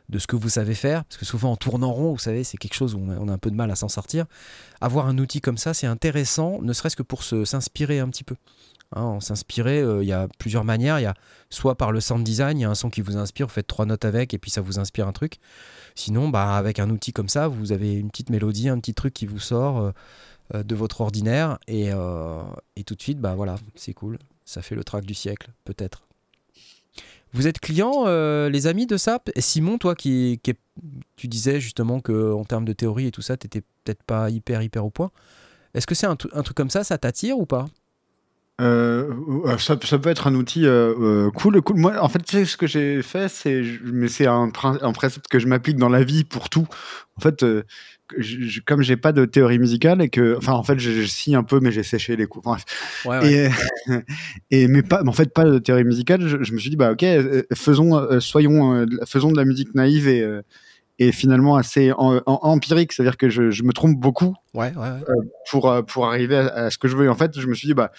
de 0.09 0.19
ce 0.19 0.25
que 0.25 0.35
vous 0.35 0.49
savez 0.49 0.73
faire, 0.73 1.03
parce 1.05 1.17
que 1.17 1.25
souvent 1.25 1.51
en 1.51 1.55
tournant 1.55 1.91
rond, 1.91 2.13
vous 2.13 2.19
savez, 2.19 2.43
c'est 2.43 2.57
quelque 2.57 2.73
chose 2.73 2.95
où 2.95 2.99
on 2.99 3.09
a, 3.09 3.17
on 3.17 3.27
a 3.27 3.33
un 3.33 3.37
peu 3.37 3.51
de 3.51 3.55
mal 3.55 3.69
à 3.69 3.75
s'en 3.75 3.89
sortir. 3.89 4.25
Avoir 4.81 5.07
un 5.07 5.17
outil 5.17 5.41
comme 5.41 5.57
ça, 5.57 5.73
c'est 5.73 5.87
intéressant, 5.87 6.61
ne 6.61 6.73
serait-ce 6.73 6.95
que 6.95 7.03
pour 7.03 7.23
s'inspirer 7.23 7.99
un 7.99 8.09
petit 8.09 8.23
peu. 8.23 8.35
Hein, 8.93 9.01
en 9.01 9.19
s'inspirer, 9.19 9.81
euh, 9.81 10.01
il 10.01 10.07
y 10.07 10.13
a 10.13 10.27
plusieurs 10.39 10.63
manières. 10.63 10.99
Il 10.99 11.03
y 11.03 11.07
a 11.07 11.13
soit 11.49 11.75
par 11.75 11.91
le 11.91 11.99
sound 11.99 12.23
design, 12.23 12.57
il 12.57 12.61
y 12.61 12.65
a 12.65 12.69
un 12.69 12.75
son 12.75 12.89
qui 12.89 13.01
vous 13.01 13.17
inspire, 13.17 13.47
vous 13.47 13.53
faites 13.53 13.67
trois 13.67 13.85
notes 13.85 14.05
avec 14.05 14.33
et 14.33 14.37
puis 14.37 14.51
ça 14.51 14.61
vous 14.61 14.79
inspire 14.79 15.07
un 15.07 15.11
truc. 15.11 15.39
Sinon, 15.95 16.29
bah, 16.29 16.55
avec 16.55 16.79
un 16.79 16.89
outil 16.89 17.11
comme 17.11 17.29
ça, 17.29 17.47
vous 17.47 17.71
avez 17.71 17.93
une 17.93 18.09
petite 18.09 18.29
mélodie, 18.29 18.69
un 18.69 18.79
petit 18.79 18.93
truc 18.93 19.13
qui 19.13 19.25
vous 19.25 19.39
sort 19.39 19.79
euh, 19.79 19.91
euh, 20.55 20.63
de 20.63 20.75
votre 20.75 21.01
ordinaire 21.01 21.59
et, 21.67 21.91
tout 22.85 22.95
de 22.95 23.01
suite, 23.01 23.19
bah 23.19 23.35
voilà, 23.35 23.55
c'est 23.75 23.93
cool. 23.93 24.17
Ça 24.45 24.61
fait 24.61 24.75
le 24.75 24.83
track 24.85 25.05
du 25.05 25.13
siècle, 25.13 25.51
peut-être. 25.65 26.03
Vous 27.33 27.47
êtes 27.47 27.59
client, 27.59 28.05
les 28.47 28.67
amis, 28.67 28.87
de 28.87 28.95
ça 28.95 29.21
Simon, 29.37 29.77
toi 29.77 29.95
qui, 29.95 30.39
tu 31.17 31.27
disais 31.27 31.59
justement 31.59 31.99
que 31.99 32.31
en 32.31 32.45
termes 32.45 32.63
de 32.63 32.71
théorie 32.71 33.07
et 33.07 33.11
tout 33.11 33.21
ça, 33.21 33.35
t'étais 33.35 33.61
peut-être 33.83 34.03
pas 34.03 34.29
hyper 34.29 34.61
hyper 34.61 34.85
au 34.85 34.89
point. 34.89 35.11
Est-ce 35.73 35.85
que 35.85 35.93
c'est 35.93 36.07
un 36.07 36.15
truc 36.15 36.55
comme 36.55 36.69
ça, 36.69 36.85
ça 36.85 36.97
t'attire 36.97 37.37
ou 37.37 37.45
pas? 37.45 37.65
Euh, 38.59 39.13
euh, 39.45 39.57
ça, 39.59 39.77
ça 39.83 39.99
peut 39.99 40.09
être 40.09 40.25
un 40.27 40.33
outil 40.33 40.65
euh, 40.65 40.93
euh, 40.99 41.31
cool, 41.31 41.61
cool. 41.61 41.77
Moi, 41.77 41.93
en 42.01 42.09
fait, 42.09 42.19
tu 42.19 42.37
sais, 42.37 42.45
ce 42.45 42.57
que 42.57 42.65
j'ai 42.65 43.01
fait, 43.03 43.27
c'est, 43.29 43.61
mais 43.83 44.07
c'est 44.07 44.25
un, 44.25 44.51
un 44.63 44.91
principe 44.93 45.27
que 45.29 45.37
je 45.37 45.47
m'applique 45.47 45.77
dans 45.77 45.89
la 45.89 46.03
vie 46.03 46.23
pour 46.23 46.49
tout. 46.49 46.67
En 47.17 47.21
fait, 47.21 47.43
euh, 47.43 47.63
je, 48.17 48.59
comme 48.61 48.81
j'ai 48.81 48.97
pas 48.97 49.11
de 49.11 49.25
théorie 49.25 49.59
musicale 49.59 50.01
et 50.01 50.09
que, 50.09 50.35
enfin, 50.37 50.53
en 50.53 50.63
fait, 50.63 50.79
je, 50.79 50.89
je 50.91 51.05
scie 51.05 51.35
un 51.35 51.43
peu, 51.43 51.59
mais 51.59 51.71
j'ai 51.71 51.83
séché 51.83 52.15
les. 52.15 52.25
Enfin, 52.35 52.57
bref. 53.05 53.21
Ouais, 53.23 53.31
Et, 53.31 53.49
et 54.63 54.67
mais 54.67 54.81
pas, 54.81 55.03
mais 55.03 55.09
en 55.09 55.13
fait, 55.13 55.31
pas 55.31 55.45
de 55.45 55.59
théorie 55.59 55.83
musicale. 55.83 56.21
Je, 56.27 56.41
je 56.41 56.53
me 56.53 56.57
suis 56.57 56.71
dit, 56.71 56.77
bah, 56.77 56.93
ok, 56.93 57.05
faisons, 57.53 58.19
soyons, 58.19 58.87
faisons 59.05 59.31
de 59.31 59.37
la 59.37 59.45
musique 59.45 59.75
naïve 59.75 60.07
et 60.07 60.27
et 60.99 61.11
finalement 61.11 61.57
assez 61.57 61.91
en- 61.91 62.21
en- 62.25 62.39
empirique, 62.41 62.91
c'est-à-dire 62.91 63.17
que 63.17 63.29
je, 63.29 63.51
je 63.51 63.61
me 63.61 63.71
trompe 63.71 63.99
beaucoup 63.99 64.33
ouais, 64.55 64.73
ouais, 64.75 64.81
ouais. 64.89 65.27
pour, 65.51 65.71
pour 65.85 66.07
arriver 66.07 66.37
à, 66.37 66.47
à 66.47 66.69
ce 66.71 66.79
que 66.79 66.87
je 66.87 66.95
veux. 66.97 67.05
Et 67.05 67.09
en 67.09 67.13
fait, 67.13 67.39
je 67.39 67.45
me 67.45 67.53
suis 67.53 67.67
dit, 67.67 67.75
bah, 67.75 67.91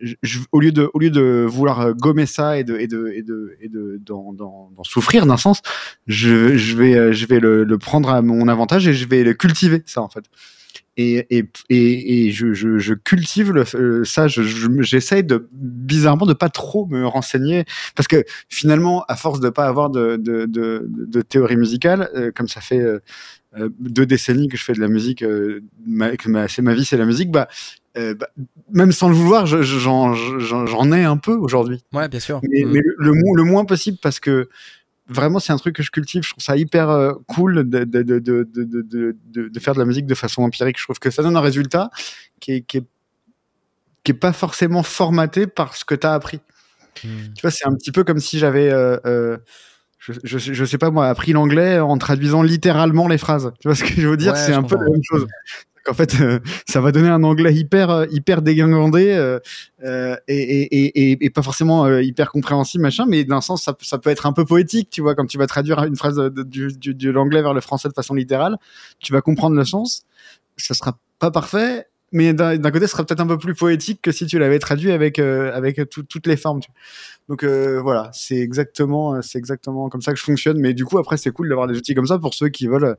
je- 0.00 0.38
au, 0.52 0.60
lieu 0.60 0.72
de, 0.72 0.90
au 0.94 0.98
lieu 0.98 1.10
de 1.10 1.44
vouloir 1.48 1.80
euh, 1.80 1.92
gommer 1.92 2.26
ça 2.26 2.58
et 2.58 2.64
de, 2.64 2.76
et 2.78 2.86
de, 2.86 3.12
et 3.14 3.22
de, 3.22 3.56
et 3.60 3.68
de, 3.68 4.00
d'en, 4.04 4.70
souffrir 4.84 5.26
d'un 5.26 5.36
sens, 5.36 5.60
je, 6.06 6.56
je 6.56 6.76
vais, 6.76 6.94
euh, 6.94 7.12
je 7.12 7.26
vais 7.26 7.40
le, 7.40 7.64
le 7.64 7.78
prendre 7.78 8.10
à 8.10 8.22
mon 8.22 8.48
avantage 8.48 8.86
et 8.88 8.94
je 8.94 9.06
vais 9.06 9.22
le 9.24 9.34
cultiver, 9.34 9.82
ça, 9.86 10.02
en 10.02 10.08
fait. 10.08 10.24
Et, 10.96 11.26
et, 11.30 11.44
et, 11.70 12.26
et 12.26 12.30
je, 12.32 12.52
je, 12.52 12.78
je 12.78 12.94
cultive 12.94 13.52
le, 13.52 13.64
euh, 13.74 14.04
ça, 14.04 14.28
je, 14.28 14.42
je- 14.42 14.82
j'essaye 14.82 15.24
de, 15.24 15.48
bizarrement, 15.52 16.26
de 16.26 16.34
pas 16.34 16.48
trop 16.50 16.86
me 16.86 17.06
renseigner, 17.06 17.64
parce 17.94 18.06
que 18.08 18.24
finalement, 18.48 19.04
à 19.08 19.16
force 19.16 19.40
de 19.40 19.48
pas 19.50 19.66
avoir 19.66 19.88
de, 19.90 20.16
de, 20.16 20.46
de, 20.46 20.86
de 20.88 21.22
théorie 21.22 21.56
musicale, 21.56 22.32
comme 22.34 22.48
ça 22.48 22.60
fait 22.60 22.84
deux 23.80 24.06
décennies 24.06 24.48
que 24.48 24.56
je 24.56 24.64
fais 24.64 24.72
de 24.74 24.80
la 24.80 24.88
musique, 24.88 25.22
euh, 25.22 25.60
ma- 25.86 26.16
que 26.16 26.28
ma- 26.28 26.46
c'est 26.48 26.62
ma 26.62 26.72
vie, 26.74 26.84
c'est 26.84 26.96
la 26.96 27.04
musique, 27.04 27.30
bah, 27.30 27.48
euh, 27.98 28.14
bah, 28.14 28.28
même 28.72 28.92
sans 28.92 29.08
le 29.08 29.14
vouloir, 29.14 29.46
je- 29.46 29.62
je- 29.62 29.78
j'en, 29.80 30.92
ai 30.92 31.02
un 31.04 31.16
peu 31.16 31.34
aujourd'hui. 31.34 31.82
Ouais, 31.92 32.08
bien 32.08 32.20
sûr. 32.20 32.40
Mais, 32.44 32.64
Mm. 32.64 32.70
mais 32.72 32.80
le, 32.84 32.94
le, 32.98 33.12
mo- 33.12 33.34
le 33.34 33.42
moins 33.42 33.64
possible 33.64 33.98
parce 34.00 34.20
que 34.20 34.48
vraiment 35.08 35.40
c'est 35.40 35.52
un 35.52 35.56
truc 35.56 35.74
que 35.74 35.82
je 35.82 35.90
cultive. 35.90 36.22
Je 36.22 36.30
trouve 36.30 36.44
ça 36.44 36.56
hyper 36.56 36.88
euh, 36.88 37.14
cool 37.26 37.68
de, 37.68 37.78
faire 39.60 39.74
de 39.74 39.80
la 39.80 39.84
musique 39.84 40.06
de 40.06 40.14
façon 40.14 40.42
empirique. 40.42 40.78
Je 40.78 40.84
trouve 40.84 41.00
que 41.00 41.10
ça 41.10 41.22
donne 41.24 41.36
un 41.36 41.40
résultat 41.40 41.90
qui 42.38 42.52
est, 42.52 42.60
qui 42.62 42.76
est, 42.78 42.84
qui 44.04 44.12
est 44.12 44.14
pas 44.14 44.32
forcément 44.32 44.82
formaté 44.84 45.46
par 45.48 45.74
ce 45.74 45.84
que 45.84 45.96
tu 45.96 46.06
as 46.06 46.14
appris. 46.14 46.38
Mm. 47.04 47.08
Tu 47.34 47.42
vois, 47.42 47.50
c'est 47.50 47.66
un 47.66 47.74
petit 47.74 47.90
peu 47.92 48.04
comme 48.04 48.20
si 48.20 48.38
j'avais, 48.38 48.70
euh, 48.70 48.96
euh, 49.06 49.36
je, 50.00 50.12
je, 50.24 50.38
sais- 50.38 50.54
je 50.54 50.64
sais 50.64 50.78
pas 50.78 50.90
moi, 50.90 51.06
appris 51.08 51.32
l'anglais 51.32 51.78
en 51.78 51.96
traduisant 51.98 52.42
littéralement 52.42 53.06
les 53.06 53.18
phrases. 53.18 53.52
Tu 53.60 53.68
vois 53.68 53.74
ce 53.76 53.84
que 53.84 54.00
je 54.00 54.08
veux 54.08 54.16
dire? 54.16 54.32
Ouais, 54.32 54.38
C'est 54.38 54.52
un 54.54 54.62
peu 54.62 54.76
la 54.76 54.82
même 54.90 55.02
chose. 55.04 55.26
En 55.88 55.94
fait, 55.94 56.20
euh, 56.20 56.40
ça 56.68 56.80
va 56.82 56.92
donner 56.92 57.08
un 57.08 57.22
anglais 57.24 57.54
hyper, 57.54 57.88
euh, 57.90 58.06
hyper 58.10 58.42
dégingandé 58.42 59.12
euh, 59.12 59.38
euh, 59.82 60.14
et, 60.28 60.62
et, 60.62 61.24
et, 61.24 61.30
pas 61.30 61.42
forcément 61.42 61.88
hyper 61.98 62.30
compréhensible, 62.30 62.82
machin, 62.82 63.06
mais 63.08 63.24
d'un 63.24 63.40
sens, 63.40 63.62
ça, 63.62 63.74
ça 63.80 63.96
peut 63.98 64.10
être 64.10 64.26
un 64.26 64.32
peu 64.34 64.44
poétique, 64.44 64.90
tu 64.90 65.00
vois, 65.00 65.14
quand 65.14 65.24
tu 65.26 65.38
vas 65.38 65.46
traduire 65.46 65.82
une 65.84 65.96
phrase 65.96 66.16
de, 66.16 66.28
de- 66.28 66.42
du, 66.42 66.68
du, 66.76 66.94
de 66.94 67.10
l'anglais 67.10 67.40
vers 67.40 67.54
le 67.54 67.62
français 67.62 67.88
de 67.88 67.94
façon 67.94 68.14
littérale, 68.14 68.58
tu 68.98 69.12
vas 69.14 69.22
comprendre 69.22 69.56
le 69.56 69.64
sens, 69.64 70.02
ça 70.58 70.74
sera 70.74 70.98
pas 71.18 71.30
parfait, 71.30 71.86
mais 72.12 72.32
d'un 72.32 72.58
côté, 72.70 72.86
ce 72.86 72.92
sera 72.92 73.04
peut-être 73.04 73.20
un 73.20 73.26
peu 73.26 73.38
plus 73.38 73.54
poétique 73.54 74.00
que 74.02 74.12
si 74.12 74.26
tu 74.26 74.38
l'avais 74.38 74.58
traduit 74.58 74.90
avec 74.90 75.18
euh, 75.18 75.52
avec 75.54 75.88
tout- 75.90 76.02
toutes 76.02 76.26
les 76.26 76.36
formes. 76.36 76.60
Donc 77.28 77.44
euh, 77.44 77.80
voilà, 77.80 78.10
c'est 78.12 78.38
exactement 78.38 79.14
euh, 79.14 79.22
c'est 79.22 79.38
exactement 79.38 79.88
comme 79.88 80.02
ça 80.02 80.12
que 80.12 80.18
je 80.18 80.24
fonctionne. 80.24 80.58
Mais 80.58 80.74
du 80.74 80.84
coup, 80.84 80.98
après, 80.98 81.16
c'est 81.16 81.30
cool 81.30 81.48
d'avoir 81.48 81.66
des 81.68 81.76
outils 81.76 81.94
comme 81.94 82.06
ça 82.06 82.18
pour 82.18 82.34
ceux 82.34 82.48
qui 82.48 82.66
veulent 82.66 82.96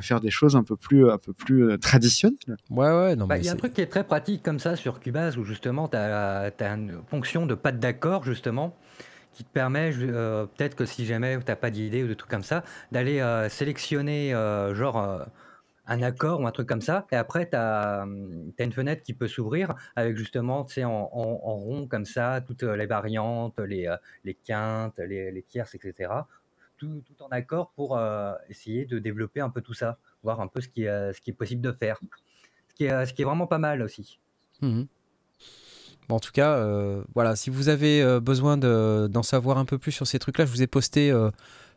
faire 0.00 0.20
des 0.20 0.30
choses 0.30 0.54
un 0.56 0.62
peu 0.62 0.76
plus 0.76 1.10
un 1.10 1.18
peu 1.18 1.32
plus 1.32 1.78
traditionnelles. 1.78 2.36
Ouais, 2.70 2.86
ouais, 2.86 3.16
non, 3.16 3.26
Bah, 3.26 3.34
mais 3.34 3.40
Il 3.40 3.46
y 3.46 3.48
a 3.48 3.52
un 3.52 3.56
truc 3.56 3.74
qui 3.74 3.80
est 3.80 3.86
très 3.86 4.04
pratique 4.04 4.42
comme 4.42 4.58
ça 4.58 4.76
sur 4.76 5.00
Cubase 5.00 5.36
où 5.36 5.44
justement 5.44 5.88
tu 5.88 5.96
as, 5.96 6.52
une 6.60 7.00
fonction 7.10 7.46
de 7.46 7.54
pas 7.54 7.72
d'accord 7.72 8.24
justement 8.24 8.76
qui 9.32 9.44
te 9.44 9.50
permet 9.50 9.92
euh, 9.98 10.46
peut-être 10.46 10.74
que 10.74 10.84
si 10.84 11.06
jamais 11.06 11.38
tu 11.38 11.44
n'as 11.48 11.56
pas 11.56 11.70
d'idée 11.70 12.02
ou 12.04 12.08
de 12.08 12.14
trucs 12.14 12.30
comme 12.30 12.42
ça 12.42 12.64
d'aller 12.92 13.20
euh, 13.20 13.48
sélectionner 13.48 14.34
euh, 14.34 14.74
genre 14.74 14.98
euh, 14.98 15.24
un 15.86 16.02
accord 16.02 16.40
ou 16.40 16.46
un 16.46 16.52
truc 16.52 16.68
comme 16.68 16.80
ça 16.80 17.06
et 17.10 17.16
après 17.16 17.48
tu 17.50 17.56
as, 17.56 18.04
une 18.06 18.72
fenêtre 18.72 19.02
qui 19.02 19.14
peut 19.14 19.26
s'ouvrir 19.28 19.74
avec 19.96 20.16
justement 20.16 20.64
tu 20.64 20.74
sais, 20.74 20.84
en, 20.84 20.90
en- 21.12 21.56
rond 21.56 21.86
comme 21.88 22.04
ça 22.04 22.40
toutes 22.40 22.62
les 22.62 22.86
variantes, 22.86 23.58
les, 23.58 23.86
euh, 23.88 23.96
les 24.24 24.34
quintes, 24.34 24.98
les, 24.98 25.32
les 25.32 25.42
tierces, 25.42 25.74
etc. 25.74 26.12
Tout, 26.78 27.02
tout 27.06 27.22
en 27.22 27.28
accord 27.28 27.70
pour 27.76 27.96
euh, 27.96 28.32
essayer 28.48 28.84
de 28.86 28.98
développer 28.98 29.40
un 29.40 29.50
peu 29.50 29.60
tout 29.60 29.74
ça, 29.74 29.98
voir 30.22 30.40
un 30.40 30.46
peu 30.48 30.60
ce 30.60 30.68
qui 30.68 30.84
est, 30.84 31.12
ce 31.12 31.20
qui 31.20 31.30
est 31.30 31.34
possible 31.34 31.62
de 31.62 31.72
faire. 31.72 31.98
Ce 32.68 32.74
qui, 32.74 32.84
est, 32.84 33.06
ce 33.06 33.12
qui 33.12 33.22
est 33.22 33.24
vraiment 33.24 33.46
pas 33.46 33.58
mal 33.58 33.82
aussi. 33.82 34.18
Bon, 36.08 36.16
en 36.16 36.20
tout 36.20 36.32
cas, 36.32 36.56
euh, 36.56 37.04
voilà, 37.14 37.36
si 37.36 37.50
vous 37.50 37.68
avez 37.68 38.02
euh, 38.02 38.18
besoin 38.20 38.56
de- 38.56 39.08
d'en 39.10 39.22
savoir 39.22 39.58
un 39.58 39.64
peu 39.64 39.78
plus 39.78 39.92
sur 39.92 40.06
ces 40.06 40.18
trucs-là, 40.18 40.44
je 40.46 40.50
vous 40.50 40.62
ai 40.62 40.66
posté 40.66 41.10
euh, 41.10 41.30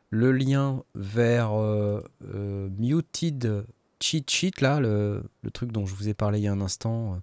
le 0.10 0.32
lien 0.32 0.84
vers 0.96 1.54
euh, 1.54 2.02
euh, 2.34 2.70
Muted 2.78 3.66
Cheat 4.02 4.30
Sheet, 4.30 4.62
là, 4.62 4.80
le, 4.80 5.24
truc 5.54 5.72
dont 5.72 5.86
je 5.86 5.96
vous 5.96 6.10
ai 6.10 6.14
parlé 6.14 6.40
il 6.40 6.44
y 6.44 6.48
a 6.48 6.52
un 6.52 6.62
instant, 6.62 7.22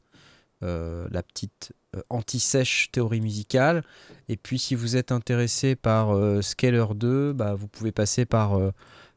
euh, 0.63 1.09
la 1.11 1.23
petite 1.23 1.73
euh, 1.97 2.03
anti-sèche 2.09 2.91
théorie 2.93 3.21
musicale. 3.21 3.85
Et 4.29 4.37
puis, 4.37 4.59
si 4.59 4.75
vous 4.75 4.97
êtes 4.97 5.13
intéressé 5.13 5.77
par 5.77 6.15
euh, 6.15 6.41
Scaler 6.41 6.87
2, 6.95 7.33
bah, 7.33 7.55
vous 7.55 7.69
pouvez 7.69 7.93
passer 7.93 8.25
par 8.25 8.55
euh, 8.55 8.71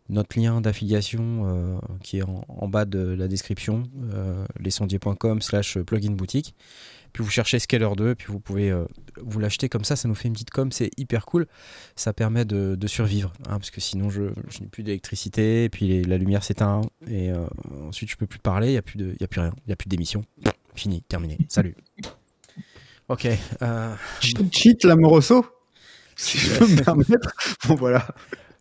notre 0.10 0.40
lien 0.40 0.62
d'affiliation 0.62 1.44
euh, 1.46 1.78
qui 2.04 2.18
est 2.18 2.24
en, 2.24 2.44
en 2.48 2.68
bas 2.68 2.86
de 2.86 3.00
la 3.00 3.28
description, 3.28 3.84
euh, 4.14 4.46
lesondiers.com 4.60 5.42
slash 5.42 5.80
plugin 5.80 6.12
boutique. 6.12 6.56
Puis 7.16 7.24
vous 7.24 7.30
cherchez 7.30 7.60
Scaler 7.60 7.88
2, 7.96 8.14
puis 8.16 8.28
vous 8.28 8.42
pouvez 8.42 8.70
euh, 8.70 8.84
vous 9.22 9.40
l'acheter 9.40 9.70
comme 9.70 9.86
ça, 9.86 9.96
ça 9.96 10.10
nous 10.10 10.16
fait 10.16 10.28
une 10.28 10.34
petite 10.34 10.50
com, 10.50 10.70
c'est 10.74 10.92
hyper 10.98 11.26
cool. 11.26 11.48
Ça 11.96 12.12
permet 12.12 12.44
de, 12.44 12.76
de 12.76 12.88
survivre, 12.88 13.32
hein, 13.48 13.58
parce 13.58 13.72
que 13.72 13.80
sinon 13.80 14.10
je, 14.10 14.24
je 14.50 14.60
n'ai 14.60 14.68
plus 14.68 14.84
d'électricité, 14.84 15.64
et 15.64 15.70
puis 15.70 15.88
les- 15.88 16.04
la 16.04 16.18
lumière 16.18 16.44
s'éteint, 16.44 16.82
et 17.08 17.32
euh, 17.32 17.46
ensuite 17.88 18.10
je 18.12 18.18
peux 18.18 18.28
plus 18.28 18.40
parler, 18.40 18.68
il 18.68 18.72
n'y 18.72 18.78
a, 18.78 18.82
plus 18.82 18.98
de- 18.98 19.14
il 19.14 19.22
y 19.22 19.24
a 19.24 19.28
plus 19.28 19.40
rien, 19.40 19.54
il 19.60 19.68
n'y 19.68 19.72
a 19.72 19.78
plus 19.78 19.88
d'émission. 19.88 20.26
Fini, 20.76 21.04
terminé, 21.04 21.38
salut. 21.48 21.74
Ok, 23.08 23.30
euh, 23.62 23.96
Cheat, 24.20 24.54
cheat 24.54 24.84
l'amoroso, 24.84 25.46
si 26.18 26.38
je 26.38 26.58
peux 26.60 26.68
me 26.68 26.76
permettre. 26.84 27.32
Bon 27.70 27.76
voilà. 27.76 28.06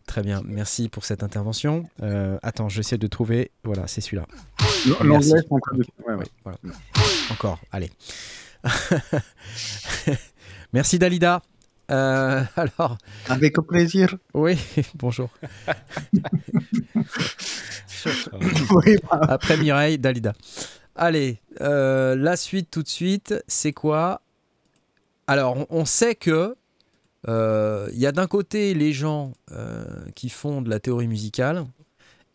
très 0.07 0.21
bien, 0.21 0.41
merci 0.45 0.87
pour 0.87 1.03
cette 1.03 1.23
intervention. 1.23 1.83
Euh, 2.03 2.37
attends, 2.41 2.69
j'essaie 2.69 2.97
de 2.97 3.07
trouver, 3.07 3.51
voilà, 3.65 3.87
c'est 3.87 3.99
celui-là. 3.99 4.25
L'anglais, 4.87 5.09
Merci. 5.09 5.29
c'est 5.31 5.51
encore 5.51 5.75
de- 5.77 5.83
ouais, 6.07 6.13
ouais. 6.13 6.25
Voilà. 6.45 6.57
Encore, 7.31 7.59
allez. 7.73 7.89
Merci 10.73 10.99
Dalida. 10.99 11.41
Euh, 11.91 12.43
alors, 12.55 12.97
Avec 13.29 13.55
plaisir. 13.61 14.15
oui, 14.33 14.57
bonjour. 14.95 15.29
Bah, 19.09 19.19
Après 19.29 19.57
Mireille, 19.57 19.97
Dalida. 19.97 20.33
Allez, 20.95 21.39
euh, 21.61 22.15
la 22.15 22.37
suite 22.37 22.69
tout 22.69 22.83
de 22.83 22.87
suite, 22.87 23.33
c'est 23.47 23.73
quoi? 23.73 24.21
Alors, 25.25 25.57
on, 25.57 25.65
on 25.71 25.85
sait 25.85 26.13
que 26.13 26.55
euh, 27.27 27.89
il 27.93 27.97
y 27.97 28.05
a 28.05 28.11
d'un 28.11 28.27
côté 28.27 28.75
les 28.75 28.93
gens 28.93 29.33
qui 30.13 30.29
font 30.29 30.61
de 30.61 30.69
la 30.69 30.79
théorie 30.79 31.07
musicale, 31.07 31.65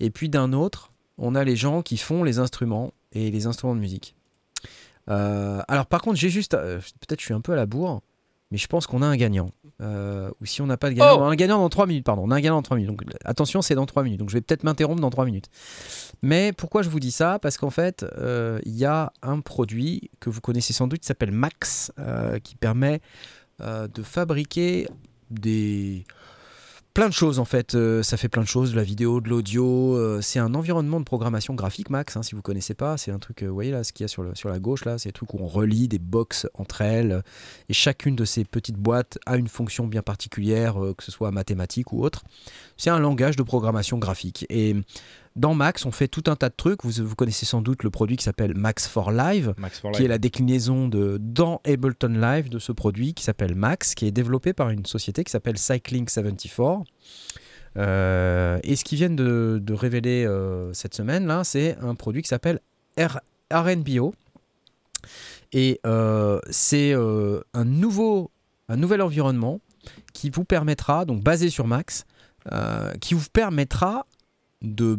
et 0.01 0.11
puis 0.11 0.29
d'un 0.29 0.53
autre, 0.53 0.91
on 1.19 1.37
a 1.37 1.45
les 1.45 1.55
gens 1.55 1.83
qui 1.83 1.99
font 1.99 2.25
les 2.25 2.41
instruments 2.41 2.93
et 3.13 3.31
les 3.31 3.47
instruments 3.47 3.77
de 3.77 3.81
musique. 3.81 4.17
Euh, 5.11 5.61
alors, 5.69 5.87
par 5.87 6.01
contre, 6.03 6.19
j'ai 6.19 6.31
juste, 6.31 6.55
euh, 6.55 6.81
peut-être 7.01 7.21
je 7.21 7.25
suis 7.25 7.35
un 7.35 7.41
peu 7.41 7.53
à 7.53 7.57
la 7.57 7.67
bourre, 7.67 8.01
mais 8.51 8.59
je 8.59 8.67
pense 8.67 8.87
qu'on 8.87 9.03
a 9.03 9.07
un 9.07 9.17
gagnant. 9.17 9.51
Euh, 9.81 10.31
ou 10.41 10.47
si 10.47 10.61
on 10.61 10.67
n'a 10.67 10.77
pas 10.77 10.91
de 10.91 10.95
gagnant, 10.95 11.21
Oh 11.21 11.25
un 11.25 11.35
gagnant 11.35 11.59
dans 11.59 11.69
3 11.69 11.87
minutes, 11.87 12.05
pardon. 12.05 12.23
On 12.25 12.31
a 12.31 12.37
un 12.37 12.41
gagnant 12.41 12.57
dans 12.57 12.63
3 12.63 12.77
minutes. 12.77 12.91
Donc 12.91 13.03
attention, 13.25 13.63
c'est 13.63 13.75
dans 13.75 13.87
3 13.87 14.03
minutes. 14.03 14.21
Donc 14.21 14.29
je 14.29 14.35
vais 14.35 14.41
peut-être 14.41 14.65
m'interrompre 14.65 15.01
dans 15.01 15.11
3 15.11 15.25
minutes. 15.25 15.49
Mais 16.23 16.53
pourquoi 16.53 16.83
je 16.83 16.91
vous 16.91 17.01
dis 17.01 17.13
ça? 17.13 17.39
Parce 17.39 17.57
qu'en 17.57 17.71
fait, 17.71 18.05
il 18.67 18.77
y 18.77 18.85
a 18.85 19.13
un 19.23 19.41
produit 19.41 20.11
que 20.21 20.31
vous 20.31 20.41
connaissez 20.41 20.73
sans 20.73 20.87
doute 20.87 21.01
qui 21.01 21.07
s'appelle 21.07 21.33
Max, 21.33 21.93
qui 22.43 22.57
permet 22.57 23.01
de 23.61 24.03
fabriquer 24.03 24.89
des 25.31 26.05
plein 26.95 27.09
de 27.09 27.15
choses 27.15 27.39
en 27.39 27.45
fait. 27.45 27.75
Euh, 27.75 28.03
ça 28.03 28.17
fait 28.17 28.29
plein 28.29 28.43
de 28.43 28.49
choses, 28.49 28.73
de 28.73 28.77
la 28.77 28.83
vidéo, 28.83 29.21
de 29.21 29.29
l'audio. 29.29 29.97
Euh, 29.97 30.21
c'est 30.21 30.39
un 30.39 30.55
environnement 30.55 31.01
de 31.01 31.05
programmation 31.05 31.55
graphique 31.55 31.91
Max. 31.91 32.17
hein, 32.17 32.23
si 32.23 32.35
vous 32.35 32.43
connaissez 32.43 32.75
pas, 32.75 32.97
c'est 32.97 33.11
un 33.11 33.19
truc. 33.19 33.43
euh, 33.43 33.47
vous 33.47 33.55
voyez 33.55 33.71
là, 33.71 33.85
ce 33.85 33.93
qu'il 33.93 34.05
y 34.05 34.07
a 34.07 34.09
sur, 34.09 34.23
le, 34.23 34.35
sur 34.35 34.49
la 34.49 34.59
gauche 34.59 34.85
là, 34.85 34.99
c'est 34.99 35.09
des 35.09 35.13
trucs 35.13 35.35
où 35.35 35.39
on 35.41 35.47
relie 35.47 35.89
des 35.89 35.99
box 35.99 36.47
entre 36.55 36.81
elles. 36.83 37.23
Et 37.69 37.73
chacune 37.73 38.17
de 38.17 38.25
ces 38.25 38.45
petites 38.45 38.77
boîtes 38.77 39.19
a 39.27 39.37
une 39.37 39.49
fonction 39.49 39.87
bien 39.87 40.03
particulière, 40.03 40.77
que 40.97 41.05
ce 41.05 41.11
soit 41.11 41.31
mathématique 41.31 41.93
ou 41.93 42.03
autre. 42.03 42.25
C'est 42.77 42.91
un 42.91 42.99
langage 42.99 43.37
de 43.37 43.43
programmation 43.43 43.99
graphique. 43.99 44.47
Et 44.49 44.77
dans 45.37 45.55
Max, 45.55 45.87
on 45.87 45.93
fait 45.93 46.09
tout 46.09 46.25
un 46.27 46.37
tas 46.37 46.49
de 46.49 46.55
trucs. 46.57 46.85
Vous, 46.85 47.05
vous 47.05 47.15
connaissez 47.15 47.47
sans 47.47 47.63
doute 47.63 47.85
le 47.85 47.91
produit 47.91 48.17
qui 48.17 48.25
s'appelle 48.25 48.55
Max 48.57 48.89
for 48.89 49.13
Live 49.13 49.55
Max 49.59 49.79
for 49.79 49.93
qui 49.93 50.05
est 50.05 50.09
la 50.09 50.19
déclinaison 50.19 50.89
de, 50.89 51.19
dans 51.21 51.61
Ableton 51.65 52.09
Live 52.09 52.49
de 52.49 52.59
ce 52.59 52.73
produit 52.73 53.15
qui 53.15 53.23
s'appelle 53.23 53.55
Max, 53.55 53.95
qui 53.95 54.07
est 54.07 54.11
développé 54.11 54.53
par 54.53 54.71
une 54.71 54.87
société 54.87 55.23
qui 55.23 55.31
s'appelle 55.31 55.57
Cycling 55.57 56.09
74. 56.09 56.85
Euh, 57.77 58.59
et 58.65 58.75
ce 58.75 58.83
qu'ils 58.83 58.99
viennent 58.99 59.15
de, 59.15 59.61
de 59.63 59.73
révéler 59.73 60.25
euh, 60.27 60.73
cette 60.73 60.95
semaine 60.95 61.27
là, 61.27 61.45
c'est 61.45 61.79
un 61.81 61.95
produit 61.95 62.23
qui 62.23 62.29
s'appelle 62.29 62.61
RNBO. 63.53 64.13
Et 65.53 65.81
euh, 65.87 66.41
c'est 66.51 66.93
euh, 66.93 67.41
un, 67.55 67.65
nouveau, 67.65 68.33
un 68.69 68.77
nouvel 68.77 69.01
environnement 69.01 69.61
qui 70.13 70.31
vous 70.31 70.45
permettra, 70.45 71.05
donc 71.05 71.23
basé 71.23 71.51
sur 71.51 71.67
Max, 71.67 72.05
qui 73.01 73.15
vous 73.15 73.27
permettra 73.33 74.07
de, 74.63 74.99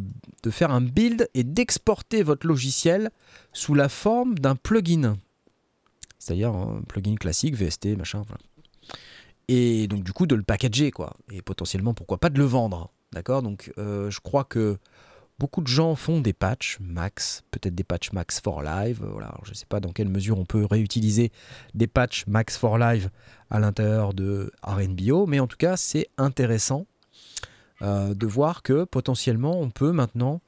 faire 0.50 0.72
un 0.72 0.82
build 0.82 1.30
et 1.34 1.44
d'exporter 1.44 2.24
votre 2.24 2.48
logiciel 2.48 3.12
sous 3.54 3.74
la 3.74 3.90
forme 3.90 4.38
d'un 4.38 4.56
plugin. 4.56 5.18
C'est-à-dire 6.20 6.54
un 6.54 6.82
plugin 6.88 7.16
classique, 7.16 7.56
VST, 7.56 7.98
machin. 7.98 8.24
Et 9.48 9.88
donc 9.88 10.04
du 10.04 10.14
coup 10.14 10.28
de 10.28 10.36
le 10.36 10.44
packager, 10.44 10.92
quoi. 10.92 11.16
Et 11.32 11.42
potentiellement, 11.42 11.94
pourquoi 11.94 12.18
pas 12.18 12.30
de 12.30 12.38
le 12.38 12.46
vendre. 12.46 12.92
D'accord? 13.12 13.42
Donc 13.42 13.72
euh, 13.78 14.10
je 14.10 14.20
crois 14.20 14.44
que 14.44 14.78
beaucoup 15.42 15.62
de 15.62 15.68
gens 15.68 15.96
font 15.96 16.22
des 16.22 16.34
patchs 16.34 16.78
Max, 16.80 17.44
peut-être 17.50 17.74
des 17.74 17.84
patchs 17.84 18.12
Max 18.14 18.40
for 18.40 18.62
Live. 18.62 19.04
Voilà, 19.04 19.34
je 19.44 19.50
ne 19.50 19.56
sais 19.56 19.66
pas 19.66 19.80
dans 19.80 19.92
quelle 19.92 20.08
mesure 20.08 20.38
on 20.38 20.46
peut 20.46 20.66
réutiliser 20.66 21.32
des 21.74 21.88
patchs 21.88 22.28
Max 22.28 22.58
for 22.58 22.78
Live 22.78 23.10
à 23.50 23.60
l'intérieur 23.60 24.14
de 24.14 24.52
RNBO, 24.62 25.26
mais 25.26 25.40
en 25.40 25.48
tout 25.48 25.58
cas 25.58 25.78
c'est 25.78 26.08
intéressant 26.18 26.86
euh, 27.82 28.14
de 28.14 28.28
voir 28.28 28.62
que 28.64 28.84
potentiellement 28.86 29.60
on 29.60 29.70
peut 29.70 29.92
maintenant 29.92 30.42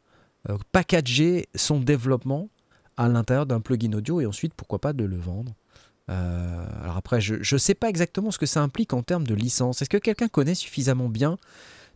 euh, 0.49 0.57
packager 0.71 1.47
son 1.55 1.79
développement 1.79 2.49
à 2.97 3.07
l'intérieur 3.07 3.45
d'un 3.45 3.59
plugin 3.61 3.93
audio 3.93 4.21
et 4.21 4.25
ensuite 4.25 4.53
pourquoi 4.53 4.79
pas 4.79 4.93
de 4.93 5.03
le 5.03 5.17
vendre. 5.17 5.53
Euh, 6.09 6.65
alors 6.83 6.97
après, 6.97 7.21
je 7.21 7.35
ne 7.55 7.59
sais 7.59 7.73
pas 7.75 7.87
exactement 7.89 8.29
ce 8.29 8.37
que 8.37 8.45
ça 8.45 8.61
implique 8.61 8.93
en 8.93 9.03
termes 9.03 9.25
de 9.25 9.33
licence. 9.33 9.81
Est-ce 9.81 9.89
que 9.89 9.97
quelqu'un 9.97 10.27
connaît 10.27 10.53
suffisamment 10.55 11.07
bien 11.09 11.37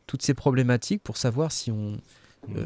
toutes 0.08 0.22
ces 0.22 0.34
problématiques 0.34 1.04
pour 1.04 1.18
savoir 1.18 1.52
si 1.52 1.72
on, 1.72 1.98
euh, 2.56 2.66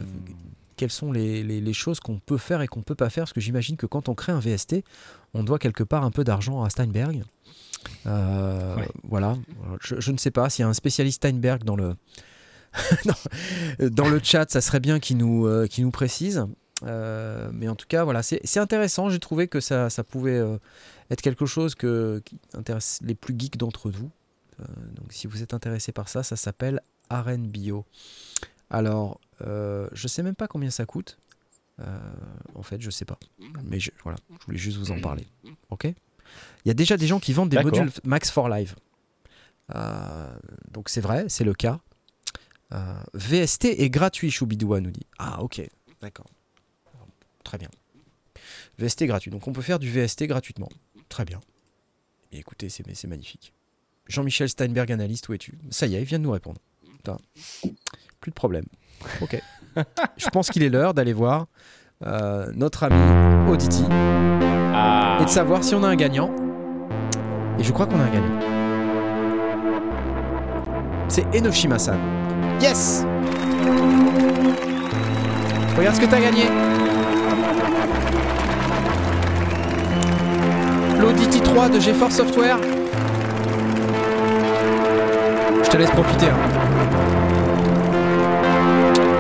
quelles 0.78 0.92
sont 0.92 1.12
les, 1.12 1.44
les- 1.44 1.60
les 1.60 1.74
choses 1.74 2.00
qu'on 2.00 2.20
peut 2.20 2.38
faire 2.38 2.62
et 2.62 2.68
qu'on 2.68 2.84
peut 2.84 2.94
pas 2.96 3.10
faire? 3.10 3.24
Parce 3.24 3.34
que 3.34 3.42
j'imagine 3.42 3.76
que 3.76 3.88
quand 3.88 4.08
on 4.08 4.14
crée 4.14 4.32
un 4.32 4.40
VST, 4.40 4.84
on 5.34 5.44
doit 5.44 5.58
quelque 5.58 5.84
part 5.84 6.04
un 6.04 6.12
peu 6.12 6.24
d'argent 6.24 6.64
à 6.64 6.70
Steinberg. 6.70 7.24
Euh, 8.06 8.76
Ouais. 8.78 8.88
Voilà. 9.04 9.36
Je, 9.82 10.00
je 10.00 10.12
ne 10.12 10.18
sais 10.18 10.32
pas 10.32 10.50
s'il 10.50 10.62
y 10.64 10.66
a 10.66 10.70
un 10.70 10.74
spécialiste 10.74 11.18
Steinberg 11.18 11.64
dans 11.64 11.76
le, 11.76 11.96
dans, 13.82 14.10
le 14.10 14.20
chat, 14.24 14.50
ça 14.50 14.62
serait 14.62 14.80
bien 14.80 15.00
qu'il 15.00 15.18
nous, 15.18 15.46
euh, 15.48 15.68
nous 15.78 15.92
précise. 15.92 16.46
Euh, 16.84 17.50
mais 17.54 17.68
en 17.68 17.76
tout 17.76 17.88
cas, 17.88 18.04
voilà, 18.04 18.24
c'est 18.24 18.58
intéressant. 18.58 19.10
J'ai 19.10 19.20
trouvé 19.20 19.48
que 19.48 19.60
ça, 19.60 19.90
ça 19.90 20.04
pouvait 20.04 20.38
euh, 20.38 20.58
être 21.10 21.22
quelque 21.22 21.46
chose 21.46 21.76
que, 21.76 22.22
qui 22.26 22.40
intéresse 22.54 23.00
les 23.04 23.16
plus 23.16 23.36
geeks 23.38 23.58
d'entre 23.58 23.90
vous. 23.90 24.10
Euh, 24.60 24.66
donc, 24.96 25.12
si 25.12 25.28
vous 25.28 25.44
êtes 25.44 25.54
intéressé 25.54 25.92
par 25.92 26.10
ça, 26.10 26.24
ça 26.24 26.36
s'appelle 26.36 26.82
RNBio. 27.10 27.86
Alors, 28.70 29.20
euh, 29.42 29.88
je 29.92 30.08
sais 30.08 30.24
même 30.24 30.36
pas 30.36 30.48
combien 30.48 30.70
ça 30.70 30.86
coûte. 30.86 31.18
En 32.54 32.62
fait, 32.62 32.80
je 32.80 32.92
sais 32.92 33.06
pas. 33.06 33.18
Mais 33.64 33.80
je, 33.80 33.90
voilà, 34.04 34.20
je 34.40 34.46
voulais 34.46 34.60
juste 34.60 34.78
vous 34.78 34.92
en 34.92 35.02
parler. 35.02 35.26
Ok? 35.72 35.86
Il 35.86 36.68
y 36.68 36.70
a 36.70 36.76
déjà 36.76 36.96
des 36.96 37.08
gens 37.08 37.20
qui 37.20 37.34
vendent 37.34 37.50
des 37.50 37.60
modules 37.60 37.90
Max 38.04 38.30
for 38.30 38.50
Live. 38.50 38.76
Donc, 40.72 40.90
c'est 40.90 41.02
vrai, 41.02 41.26
c'est 41.28 41.44
le 41.44 41.56
cas. 41.56 41.80
Euh, 42.74 42.94
VST 43.14 43.66
est 43.66 43.90
gratuit, 43.90 44.32
Choubidoua 44.32 44.80
nous 44.80 44.92
dit. 44.92 45.06
Ah, 45.20 45.42
ok, 45.42 45.62
d'accord. 46.02 46.28
Très 47.44 47.58
bien. 47.58 47.70
VST 48.78 49.06
gratuit. 49.06 49.32
Donc 49.32 49.48
on 49.48 49.54
peut 49.54 49.62
faire 49.62 49.80
du 49.80 49.90
VST 49.90 50.24
gratuitement. 50.24 50.70
Très 51.10 51.26
bien. 51.26 51.42
Et 52.32 52.40
écoutez, 52.40 52.70
c'est 52.70 53.08
magnifique. 53.08 53.54
Jean-Michel 54.08 54.50
Steinberg, 54.50 54.92
analyste, 54.92 55.28
où 55.30 55.34
es-tu? 55.34 55.58
Ça 55.70 55.86
y 55.88 55.96
est, 55.96 56.02
il 56.02 56.06
vient 56.06 56.20
de 56.20 56.24
nous 56.24 56.32
répondre. 56.32 56.60
Plus 58.20 58.32
de 58.32 58.36
problème. 58.36 58.66
Ok. 59.22 59.42
Je 60.18 60.30
pense 60.30 60.50
qu'il 60.50 60.64
est 60.64 60.70
l'heure 60.70 60.94
d'aller 60.94 61.14
voir 61.14 61.48
euh, 62.06 62.52
notre 62.56 62.84
ami 62.84 63.50
Auditi 63.50 63.84
et 63.84 65.26
de 65.26 65.30
savoir 65.30 65.64
si 65.64 65.76
on 65.76 65.84
a 65.84 65.88
un 65.88 65.96
gagnant. 65.96 66.34
Et 67.60 67.64
je 67.64 67.72
crois 67.72 67.86
qu'on 67.86 68.00
a 68.00 68.04
un 68.04 68.12
gagnant. 68.12 68.40
C'est 71.10 71.26
Enoshima-san. 71.36 72.21
Yes 72.62 73.04
Regarde 75.78 75.96
ce 75.96 76.02
que 76.02 76.06
t'as 76.06 76.20
gagné. 76.20 76.44
L'Auditi 81.00 81.42
3 81.42 81.70
de 81.70 81.80
GeForce 81.80 82.16
Software. 82.16 82.58
Je 85.64 85.70
te 85.70 85.78
laisse 85.78 85.90
profiter. 85.92 86.28
hein. 86.28 86.38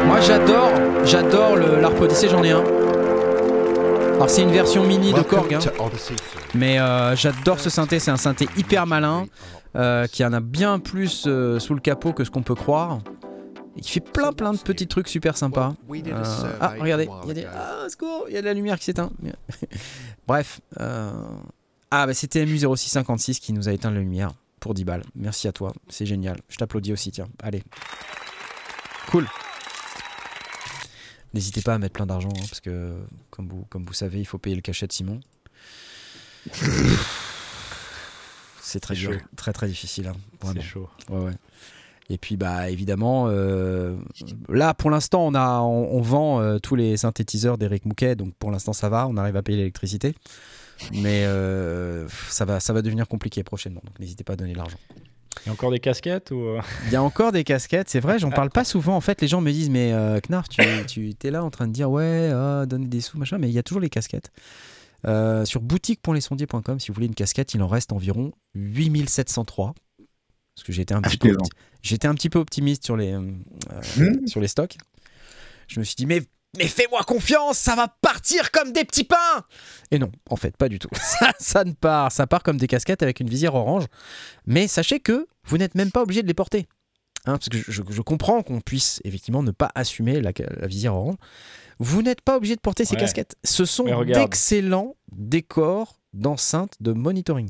Moi 0.05 0.19
j'adore, 0.21 0.71
j'adore 1.05 1.55
l'Arp 1.55 1.99
Odyssey, 2.01 2.27
j'en 2.29 2.43
ai 2.43 2.51
un. 2.51 2.63
Alors 4.15 4.29
c'est 4.29 4.43
une 4.43 4.51
version 4.51 4.83
mini 4.83 5.13
de 5.13 5.21
Korg, 5.21 5.53
hein. 5.55 5.59
Mais 6.53 6.79
euh, 6.79 7.15
j'adore 7.15 7.59
ce 7.59 7.69
synthé, 7.71 7.97
c'est 7.97 8.11
un 8.11 8.17
synthé 8.17 8.47
hyper 8.55 8.85
malin, 8.85 9.25
euh, 9.75 10.05
qui 10.05 10.23
en 10.23 10.33
a 10.33 10.41
bien 10.41 10.77
plus 10.77 11.23
euh, 11.25 11.57
sous 11.57 11.73
le 11.73 11.79
capot 11.79 12.13
que 12.13 12.23
ce 12.23 12.29
qu'on 12.29 12.43
peut 12.43 12.53
croire, 12.53 12.99
et 13.77 13.81
qui 13.81 13.91
fait 13.91 13.99
plein 14.01 14.33
plein 14.33 14.53
de 14.53 14.57
petits 14.57 14.87
trucs 14.87 15.07
super 15.07 15.37
sympas. 15.37 15.73
Euh, 15.91 16.57
ah, 16.59 16.73
regardez, 16.79 17.07
il 17.23 17.27
y 17.27 17.31
a 17.31 17.33
des... 17.33 17.45
Ah, 17.45 17.85
secours, 17.89 18.25
il 18.27 18.33
y 18.33 18.37
a 18.37 18.41
de 18.41 18.45
la 18.45 18.53
lumière 18.53 18.77
qui 18.79 18.85
s'éteint. 18.85 19.11
Bref. 20.27 20.59
euh, 20.79 21.11
Ah, 21.89 22.05
bah 22.07 22.13
c'était 22.13 22.45
MU0656 22.45 23.39
qui 23.39 23.53
nous 23.53 23.69
a 23.69 23.73
éteint 23.73 23.91
la 23.91 23.99
lumière 23.99 24.31
pour 24.59 24.73
10 24.73 24.83
balles. 24.83 25.03
Merci 25.15 25.47
à 25.47 25.51
toi, 25.51 25.73
c'est 25.89 26.05
génial. 26.05 26.39
Je 26.49 26.57
t'applaudis 26.57 26.93
aussi, 26.93 27.11
tiens. 27.11 27.27
Allez. 27.41 27.63
Cool. 29.09 29.27
N'hésitez 31.33 31.61
pas 31.61 31.73
à 31.75 31.77
mettre 31.77 31.93
plein 31.93 32.05
d'argent, 32.05 32.29
hein, 32.29 32.43
parce 32.49 32.59
que, 32.59 32.97
comme 33.29 33.47
vous, 33.47 33.65
comme 33.69 33.85
vous 33.85 33.93
savez, 33.93 34.19
il 34.19 34.25
faut 34.25 34.37
payer 34.37 34.55
le 34.55 34.61
cachet 34.61 34.85
de 34.87 34.91
Simon. 34.91 35.19
C'est 38.61 38.79
très 38.79 38.95
dur, 38.95 39.11
très 39.35 39.51
très 39.53 39.67
difficile. 39.67 40.07
hein. 40.07 40.15
C'est 40.53 40.61
chaud. 40.61 40.89
Ouais, 41.09 41.19
ouais. 41.25 41.33
Et 42.11 42.17
puis 42.17 42.35
bah 42.35 42.69
évidemment, 42.69 43.27
euh, 43.29 43.95
là 44.49 44.73
pour 44.73 44.89
l'instant 44.89 45.25
on 45.25 45.33
a, 45.33 45.61
on, 45.61 45.95
on 45.95 46.01
vend 46.01 46.41
euh, 46.41 46.59
tous 46.59 46.75
les 46.75 46.97
synthétiseurs 46.97 47.57
d'Eric 47.57 47.85
Mouquet, 47.85 48.15
donc 48.15 48.33
pour 48.37 48.51
l'instant 48.51 48.73
ça 48.73 48.89
va, 48.89 49.07
on 49.07 49.15
arrive 49.15 49.37
à 49.37 49.41
payer 49.41 49.57
l'électricité. 49.57 50.13
Mais 50.93 51.25
euh, 51.25 52.07
ça 52.29 52.43
va, 52.43 52.59
ça 52.59 52.73
va 52.73 52.81
devenir 52.81 53.07
compliqué 53.07 53.43
prochainement, 53.43 53.81
donc 53.85 53.97
n'hésitez 53.99 54.23
pas 54.23 54.33
à 54.33 54.35
donner 54.35 54.53
de 54.53 54.57
l'argent. 54.57 54.77
Il 55.45 55.47
y 55.47 55.49
a 55.49 55.53
encore 55.53 55.71
des 55.71 55.79
casquettes 55.79 56.31
ou 56.31 56.57
Il 56.87 56.91
y 56.91 56.97
a 56.97 57.03
encore 57.03 57.31
des 57.31 57.45
casquettes, 57.45 57.89
c'est 57.89 58.01
vrai, 58.01 58.19
j'en 58.19 58.31
parle 58.31 58.49
pas 58.49 58.65
souvent. 58.65 58.95
En 58.97 59.01
fait, 59.01 59.21
les 59.21 59.29
gens 59.29 59.39
me 59.39 59.51
disent 59.51 59.69
mais 59.69 59.93
euh, 59.93 60.19
Knarf, 60.19 60.49
tu, 60.49 60.61
tu 60.87 61.15
es 61.23 61.31
là 61.31 61.43
en 61.45 61.49
train 61.49 61.67
de 61.67 61.71
dire 61.71 61.89
ouais, 61.89 62.29
ah, 62.33 62.65
donner 62.65 62.87
des 62.87 62.99
sous 62.99 63.17
machin, 63.17 63.37
mais 63.37 63.47
il 63.47 63.53
y 63.53 63.59
a 63.59 63.63
toujours 63.63 63.81
les 63.81 63.89
casquettes. 63.89 64.31
Euh, 65.07 65.45
sur 65.45 65.61
boutique.lesondiers.com, 65.61 66.79
si 66.79 66.89
vous 66.89 66.93
voulez 66.93 67.07
une 67.07 67.15
casquette, 67.15 67.53
il 67.53 67.61
en 67.63 67.67
reste 67.67 67.91
environ 67.91 68.33
8703. 68.55 69.73
Parce 70.55 70.65
que 70.65 70.73
j'étais 70.73 70.93
un, 70.93 71.01
petit 71.01 71.17
peu 71.17 71.35
j'étais 71.81 72.07
un 72.07 72.15
petit 72.15 72.29
peu 72.29 72.39
optimiste 72.39 72.85
sur 72.85 72.97
les, 72.97 73.13
euh, 73.13 73.21
Hmm. 73.97 74.27
sur 74.27 74.39
les 74.41 74.47
stocks. 74.47 74.77
Je 75.67 75.79
me 75.79 75.85
suis 75.85 75.95
dit, 75.95 76.05
mais, 76.05 76.21
mais 76.57 76.67
fais-moi 76.67 77.01
confiance, 77.03 77.57
ça 77.57 77.75
va 77.75 77.87
partir 78.01 78.51
comme 78.51 78.71
des 78.73 78.83
petits 78.83 79.05
pains 79.05 79.45
Et 79.91 79.99
non, 79.99 80.11
en 80.29 80.35
fait, 80.35 80.55
pas 80.57 80.67
du 80.69 80.79
tout. 80.79 80.89
Ça, 81.01 81.31
ça 81.39 81.63
ne 81.63 81.71
part, 81.73 82.11
ça 82.11 82.27
part 82.27 82.43
comme 82.43 82.57
des 82.57 82.67
casquettes 82.67 83.03
avec 83.03 83.19
une 83.21 83.29
visière 83.29 83.55
orange. 83.55 83.85
Mais 84.45 84.67
sachez 84.67 84.99
que 84.99 85.27
vous 85.45 85.57
n'êtes 85.57 85.75
même 85.75 85.91
pas 85.91 86.01
obligé 86.01 86.21
de 86.23 86.27
les 86.27 86.33
porter. 86.33 86.67
Hein, 87.25 87.37
parce 87.37 87.49
que 87.49 87.57
je, 87.71 88.01
comprends 88.01 88.41
qu'on 88.41 88.61
puisse 88.61 88.99
effectivement 89.03 89.43
ne 89.43 89.51
pas 89.51 89.69
assumer 89.75 90.21
la, 90.21 90.31
la 90.59 90.67
visière 90.67 90.95
orange. 90.95 91.15
Vous 91.77 92.01
n'êtes 92.01 92.21
pas 92.21 92.35
obligé 92.37 92.55
de 92.55 92.61
porter 92.61 92.83
ces 92.83 92.95
Ouais. 92.95 93.01
casquettes. 93.01 93.35
Ce 93.43 93.63
sont 93.63 93.85
d'excellents 94.05 94.95
décors 95.11 95.99
d'enceinte 96.13 96.73
de 96.79 96.91
monitoring. 96.93 97.49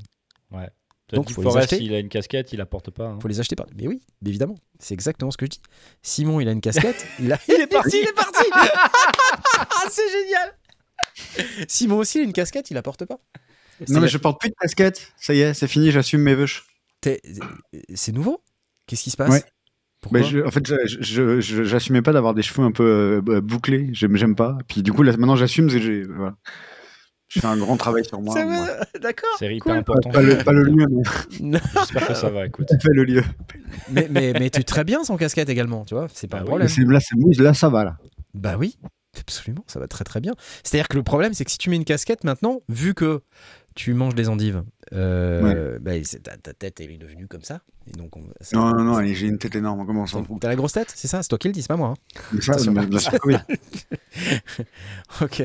Donc, 1.18 1.28
Deep 1.28 1.36
faut 1.36 1.42
les 1.44 1.50
Forest, 1.50 1.74
acheter. 1.74 1.84
il 1.86 1.94
a 1.94 2.00
une 2.00 2.10
casquette, 2.10 2.54
il 2.54 2.58
la 2.58 2.66
porte 2.66 2.90
pas. 2.92 3.08
hein. 3.08 3.20
faut 3.22 3.28
les 3.28 3.40
acheter 3.40 3.56
par. 3.56 3.66
Mais 3.76 3.88
oui, 3.88 4.02
évidemment, 4.26 4.56
c'est 4.80 4.94
exactement 4.94 5.32
ce 5.32 5.38
que 5.38 5.46
je 5.46 5.52
dis. 5.52 5.62
Simon, 6.02 6.40
il 6.40 6.48
a 6.48 6.52
une 6.52 6.62
casquette. 6.62 7.06
il, 7.20 7.32
a- 7.32 7.40
il 7.48 7.56
est 7.62 7.68
parti, 7.68 7.98
il 8.02 8.08
est 8.08 8.14
parti. 8.14 8.44
c'est 9.90 10.10
génial. 10.12 10.56
Simon 11.68 11.98
aussi, 11.98 12.20
il 12.20 12.22
a 12.22 12.24
une 12.26 12.34
casquette, 12.34 12.72
il 12.72 12.76
la 12.76 12.82
porte 12.82 13.06
pas. 13.06 13.20
C'est 13.80 13.90
Non, 13.90 13.96
mais 14.00 14.06
la- 14.06 14.08
je 14.08 14.18
porte 14.18 14.40
plus 14.40 14.50
de 14.50 14.56
casquette. 14.60 15.12
Ça 15.18 15.34
y 15.34 15.42
est, 15.42 15.54
c'est 15.54 15.68
fini, 15.68 15.92
j'assume 15.92 16.22
mes 16.22 16.36
vœux. 16.36 16.46
t'es- 17.02 17.22
C'est 17.96 18.12
nouveau? 18.12 18.42
Qu'est-ce 18.88 19.04
qui 19.04 19.10
se 19.12 19.18
passe? 19.18 19.30
Ouais. 19.32 19.44
Pourquoi? 20.02 20.22
Bah, 20.22 20.26
je- 20.28 20.40
en 20.40 20.52
fait, 20.52 20.66
je- 20.68 20.98
je- 21.02 21.40
je- 21.42 21.64
j'assumais 21.64 22.02
pas 22.02 22.12
d'avoir 22.12 22.34
des 22.34 22.42
cheveux 22.42 22.64
un 22.66 22.72
peu 22.72 23.22
euh, 23.28 23.42
bouclés. 23.42 23.90
J'aime, 23.94 24.16
j'aime 24.18 24.36
pas. 24.36 24.58
Puis 24.68 24.82
du 24.82 24.92
coup, 24.92 25.04
là, 25.04 25.12
maintenant, 25.12 25.36
j'assume. 25.36 25.66
parce 25.68 25.78
que 25.78 25.82
j'ai- 25.84 26.04
Voilà. 26.04 26.36
Je 27.34 27.40
fais 27.40 27.48
un 27.48 27.56
grand 27.56 27.78
travail 27.78 28.04
sur 28.04 28.20
moi. 28.22 28.34
C'est 28.36 28.44
moi. 28.44 28.66
vrai, 28.66 28.80
D'accord. 29.02 29.30
C'est 29.40 29.48
hyper 29.56 29.64
cool. 29.64 29.78
important. 29.78 30.10
Pas 30.10 30.22
le, 30.22 30.38
pas 30.38 30.52
le 30.52 30.64
lieu, 30.64 30.86
mais 30.90 31.04
Non, 31.40 31.60
J'espère 31.80 32.08
que 32.08 32.14
ça 32.14 32.30
va, 32.30 32.46
écoute. 32.46 32.68
pas 32.68 32.76
le 32.94 33.04
lieu. 33.06 33.24
mais, 33.90 34.08
mais, 34.12 34.34
mais 34.34 34.50
tu 34.50 34.60
es 34.60 34.64
très 34.64 34.84
bien 34.84 35.04
sans 35.06 35.16
casquette 35.16 35.48
également, 35.48 35.86
tu 35.86 35.96
vois, 35.96 36.08
c'est 36.14 36.28
pas 36.28 36.38
Bah 36.38 36.42
un 36.42 36.46
oui. 36.60 36.68
problème. 36.68 36.92
Là, 37.40 37.54
ça 37.54 37.70
va 37.70 37.86
là. 37.86 37.98
Bah 38.34 38.56
oui, 38.60 38.78
absolument, 39.18 39.64
ça 39.68 39.80
va 39.80 39.88
très 39.88 40.04
très 40.04 40.20
bien. 40.20 40.34
C'est-à-dire 40.64 40.90
que 40.90 40.98
le 40.98 41.04
problème, 41.04 41.34
c'est 41.34 41.46
que 41.46 41.52
si 41.52 41.58
tu 41.58 41.70
mets 41.70 41.78
une 41.78 41.86
casquette 41.86 42.26
maintenant, 42.26 42.62
vu 42.68 42.94
que 42.94 43.22
tu 43.76 43.94
manges 43.94 44.16
des 44.16 44.28
endives, 44.30 44.64
euh, 44.94 45.78
bah, 45.80 45.92
c'est- 46.04 46.24
ta, 46.24 46.36
ta 46.38 46.54
tête 46.54 46.80
elle 46.82 46.92
est 46.92 46.98
devenue 46.98 47.28
comme 47.28 47.44
ça. 47.44 47.62
Et 47.88 47.92
donc 47.98 48.16
on- 48.18 48.24
ça- 48.42 48.58
Non, 48.58 48.74
non, 48.76 48.84
non, 48.84 49.06
j'ai 49.06 49.28
une 49.28 49.38
tête 49.38 49.56
énorme. 49.56 49.86
Comment 49.86 50.04
on 50.04 50.08
s'en 50.08 50.24
fout 50.24 50.38
T'as 50.42 50.50
la 50.50 50.56
grosse 50.56 50.74
tête, 50.74 50.92
c'est 50.96 51.08
ça 51.08 51.22
C'est 51.24 51.30
toi 51.30 51.38
qui 51.38 51.48
le 51.48 51.54
dis, 51.54 51.62
c'est 51.62 51.68
pas 51.70 51.78
moi. 51.78 51.94
hein. 51.96 52.98
Ça. 53.00 53.12
Ok. 55.22 55.44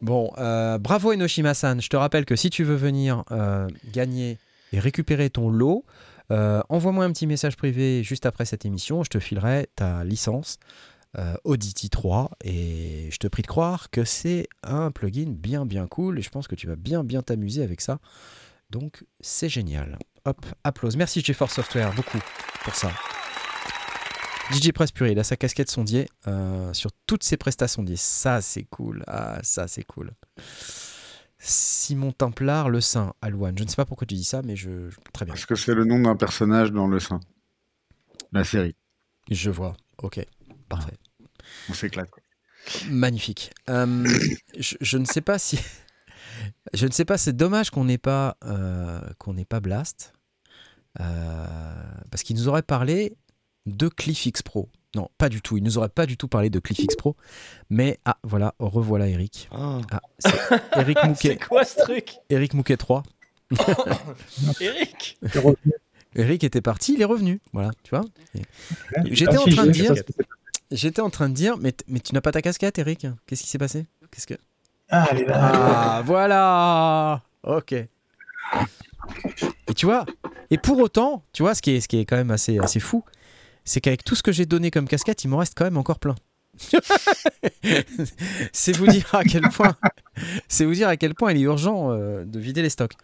Bon, 0.00 0.30
euh, 0.38 0.78
bravo 0.78 1.12
Enoshima-san. 1.12 1.80
Je 1.80 1.88
te 1.88 1.96
rappelle 1.96 2.24
que 2.24 2.36
si 2.36 2.50
tu 2.50 2.64
veux 2.64 2.74
venir 2.76 3.24
euh, 3.30 3.68
gagner 3.92 4.38
et 4.72 4.78
récupérer 4.78 5.30
ton 5.30 5.50
lot, 5.50 5.84
envoie-moi 6.30 7.04
un 7.04 7.12
petit 7.12 7.26
message 7.26 7.56
privé 7.56 8.02
juste 8.02 8.26
après 8.26 8.44
cette 8.44 8.64
émission. 8.64 9.02
Je 9.04 9.10
te 9.10 9.18
filerai 9.18 9.68
ta 9.76 10.04
licence 10.04 10.58
euh, 11.18 11.34
Audity 11.44 11.90
3 11.90 12.30
et 12.44 13.08
je 13.10 13.16
te 13.18 13.26
prie 13.26 13.42
de 13.42 13.46
croire 13.46 13.90
que 13.90 14.04
c'est 14.04 14.48
un 14.62 14.90
plugin 14.90 15.30
bien 15.30 15.66
bien 15.66 15.86
cool 15.86 16.18
et 16.18 16.22
je 16.22 16.30
pense 16.30 16.48
que 16.48 16.54
tu 16.54 16.66
vas 16.66 16.76
bien 16.76 17.04
bien 17.04 17.22
t'amuser 17.22 17.62
avec 17.62 17.80
ça. 17.80 17.98
Donc 18.70 19.04
c'est 19.20 19.48
génial. 19.48 19.98
Hop, 20.24 20.44
applause. 20.64 20.96
Merci 20.96 21.20
GeForce 21.20 21.54
Software 21.54 21.94
beaucoup 21.94 22.18
pour 22.64 22.74
ça. 22.74 22.90
DJ 24.52 24.70
Press 24.70 24.92
Purée, 24.92 25.12
il 25.12 25.18
a 25.18 25.24
sa 25.24 25.36
casquette 25.36 25.70
sondier 25.70 26.08
euh, 26.28 26.72
sur 26.72 26.90
toutes 27.06 27.24
ses 27.24 27.36
prestations 27.36 27.82
sondier. 27.82 27.96
Ça, 27.96 28.40
c'est 28.40 28.62
cool. 28.64 29.02
Ah, 29.08 29.40
ça, 29.42 29.66
c'est 29.66 29.82
cool. 29.82 30.12
Simon 31.38 32.12
Templar, 32.12 32.70
le 32.70 32.80
Saint, 32.80 33.14
Alouane. 33.22 33.58
Je 33.58 33.64
ne 33.64 33.68
sais 33.68 33.76
pas 33.76 33.84
pourquoi 33.84 34.06
tu 34.06 34.14
dis 34.14 34.24
ça, 34.24 34.42
mais 34.42 34.56
je. 34.56 34.90
Très 35.12 35.24
bien. 35.24 35.34
Parce 35.34 35.46
que 35.46 35.56
c'est 35.56 35.74
le 35.74 35.84
nom 35.84 36.00
d'un 36.00 36.16
personnage 36.16 36.72
dans 36.72 36.86
le 36.86 37.00
sein. 37.00 37.20
La 38.32 38.44
série. 38.44 38.76
Je 39.30 39.50
vois. 39.50 39.76
Ok. 39.98 40.24
Parfait. 40.68 40.96
On 41.68 41.74
s'éclate. 41.74 42.10
quoi. 42.10 42.22
Magnifique. 42.88 43.52
Euh, 43.70 44.06
je, 44.58 44.76
je 44.80 44.98
ne 44.98 45.04
sais 45.04 45.20
pas 45.20 45.38
si. 45.38 45.58
Je 46.74 46.86
ne 46.86 46.92
sais 46.92 47.06
pas, 47.06 47.16
c'est 47.16 47.32
dommage 47.34 47.70
qu'on 47.70 47.84
n'ait 47.84 47.96
pas, 47.96 48.36
euh, 48.44 49.00
qu'on 49.18 49.32
n'ait 49.34 49.46
pas 49.46 49.60
Blast. 49.60 50.12
Euh, 51.00 51.46
parce 52.10 52.22
qu'il 52.24 52.36
nous 52.36 52.48
aurait 52.48 52.62
parlé 52.62 53.16
de 53.64 53.88
CliffX 53.88 54.42
Pro. 54.42 54.68
Non, 54.94 55.08
pas 55.16 55.30
du 55.30 55.40
tout. 55.40 55.56
Il 55.56 55.62
nous 55.62 55.78
aurait 55.78 55.88
pas 55.88 56.04
du 56.04 56.18
tout 56.18 56.28
parlé 56.28 56.50
de 56.50 56.58
CliffX 56.58 56.94
Pro. 56.96 57.16
Mais, 57.70 57.98
ah, 58.04 58.18
voilà, 58.22 58.54
revoilà 58.58 59.08
Eric. 59.08 59.48
Ah, 59.50 59.80
c'est 60.18 60.30
Eric 60.76 60.98
C'est 61.02 61.08
Mouquet, 61.08 61.38
quoi 61.38 61.64
ce 61.64 61.78
truc? 61.80 62.16
Eric 62.28 62.52
Mouquet 62.52 62.76
3. 62.76 63.02
Eric? 64.60 65.18
C'est. 65.32 65.42
Eric 66.16 66.44
était 66.44 66.62
parti, 66.62 66.94
il 66.94 67.02
est 67.02 67.06
revenu. 67.06 67.40
Voilà, 67.52 67.70
tu 67.82 67.90
vois. 67.90 68.04
Ouais, 68.34 68.42
J'étais 69.06 69.36
ah, 69.36 69.40
en 69.40 69.44
train 69.46 69.66
de 69.66 69.70
dire- 69.70 69.94
J'étais 70.70 71.00
en 71.00 71.10
train 71.10 71.28
de 71.28 71.34
dire, 71.34 71.56
mais, 71.58 71.74
mais 71.88 72.00
tu 72.00 72.14
n'as 72.14 72.20
pas 72.20 72.32
ta 72.32 72.42
casquette, 72.42 72.78
Eric? 72.78 73.06
Qu'est-ce 73.26 73.42
qui 73.42 73.48
s'est 73.48 73.58
passé? 73.58 73.86
Qu'est-ce 74.10 74.26
que 74.26 74.34
Ah, 74.90 75.06
elle 75.10 75.22
est 75.22 75.24
là. 75.26 75.36
Ah, 75.38 76.02
voilà 76.04 77.22
Ok. 77.44 77.72
Et 77.72 77.88
tu 79.74 79.86
vois, 79.86 80.04
et 80.50 80.58
pour 80.58 80.78
autant, 80.78 81.22
tu 81.32 81.42
vois, 81.42 81.54
ce 81.54 81.62
qui 81.62 81.70
est, 81.72 81.80
ce 81.80 81.88
qui 81.88 81.98
est 81.98 82.04
quand 82.04 82.16
même 82.16 82.30
assez, 82.30 82.58
assez 82.58 82.80
fou, 82.80 83.04
c'est 83.64 83.80
qu'avec 83.80 84.04
tout 84.04 84.14
ce 84.14 84.22
que 84.22 84.32
j'ai 84.32 84.46
donné 84.46 84.70
comme 84.70 84.88
casquette, 84.88 85.22
il 85.24 85.28
m'en 85.28 85.38
reste 85.38 85.54
quand 85.56 85.64
même 85.64 85.76
encore 85.76 85.98
plein. 85.98 86.14
c'est 88.52 88.74
vous 88.76 88.86
dire 88.86 89.14
à 89.14 89.24
quel 89.24 89.42
point, 89.50 89.76
c'est 90.48 90.64
vous 90.64 90.72
dire 90.72 90.88
à 90.88 90.96
quel 90.96 91.14
point 91.14 91.32
il 91.32 91.38
est 91.38 91.42
urgent 91.42 91.90
euh, 91.90 92.24
de 92.24 92.38
vider 92.38 92.62
les 92.62 92.70
stocks. 92.70 92.94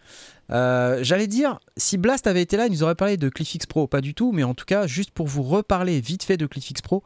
Euh, 0.51 0.99
J'allais 1.03 1.27
dire, 1.27 1.59
si 1.77 1.97
Blast 1.97 2.25
avait 2.27 2.41
été 2.41 2.57
là, 2.57 2.65
il 2.65 2.71
nous 2.71 2.83
aurait 2.83 2.95
parlé 2.95 3.15
de 3.17 3.29
CliffX 3.29 3.65
Pro, 3.67 3.87
pas 3.87 4.01
du 4.01 4.13
tout, 4.13 4.31
mais 4.31 4.43
en 4.43 4.53
tout 4.55 4.65
cas, 4.65 4.87
juste 4.87 5.11
pour 5.11 5.27
vous 5.27 5.43
reparler 5.43 6.01
vite 6.01 6.23
fait 6.23 6.37
de 6.37 6.45
CliffX 6.47 6.81
Pro, 6.81 7.03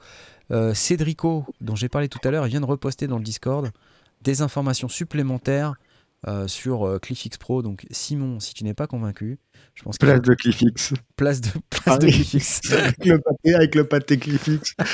Cédrico, 0.73 1.45
dont 1.61 1.75
j'ai 1.75 1.89
parlé 1.89 2.07
tout 2.07 2.19
à 2.23 2.31
l'heure, 2.31 2.45
vient 2.45 2.61
de 2.61 2.65
reposter 2.65 3.07
dans 3.07 3.17
le 3.17 3.23
Discord. 3.23 3.71
des 4.21 4.41
informations 4.41 4.87
supplémentaires 4.87 5.75
euh, 6.27 6.47
sur 6.47 6.87
euh, 6.87 6.97
CliffX 6.97 7.37
Pro. 7.37 7.61
Donc, 7.61 7.85
Simon, 7.91 8.39
si 8.39 8.55
tu 8.55 8.63
n'es 8.63 8.73
pas 8.73 8.87
convaincu, 8.87 9.37
je 9.75 9.84
pense 9.84 9.97
Place 9.97 10.21
de 10.21 10.34
Cliffix. 10.34 10.93
place 11.15 11.39
de, 11.41 11.49
place 11.69 11.99
de 11.99 12.07
Ah. 12.07 12.09
CliffX. 12.11 12.61
avec 12.73 13.05
le 13.05 13.19
pâté, 13.19 13.55
avec 13.55 13.75
le 13.75 13.84
pâté 13.84 14.17
Cliffix. 14.17 14.73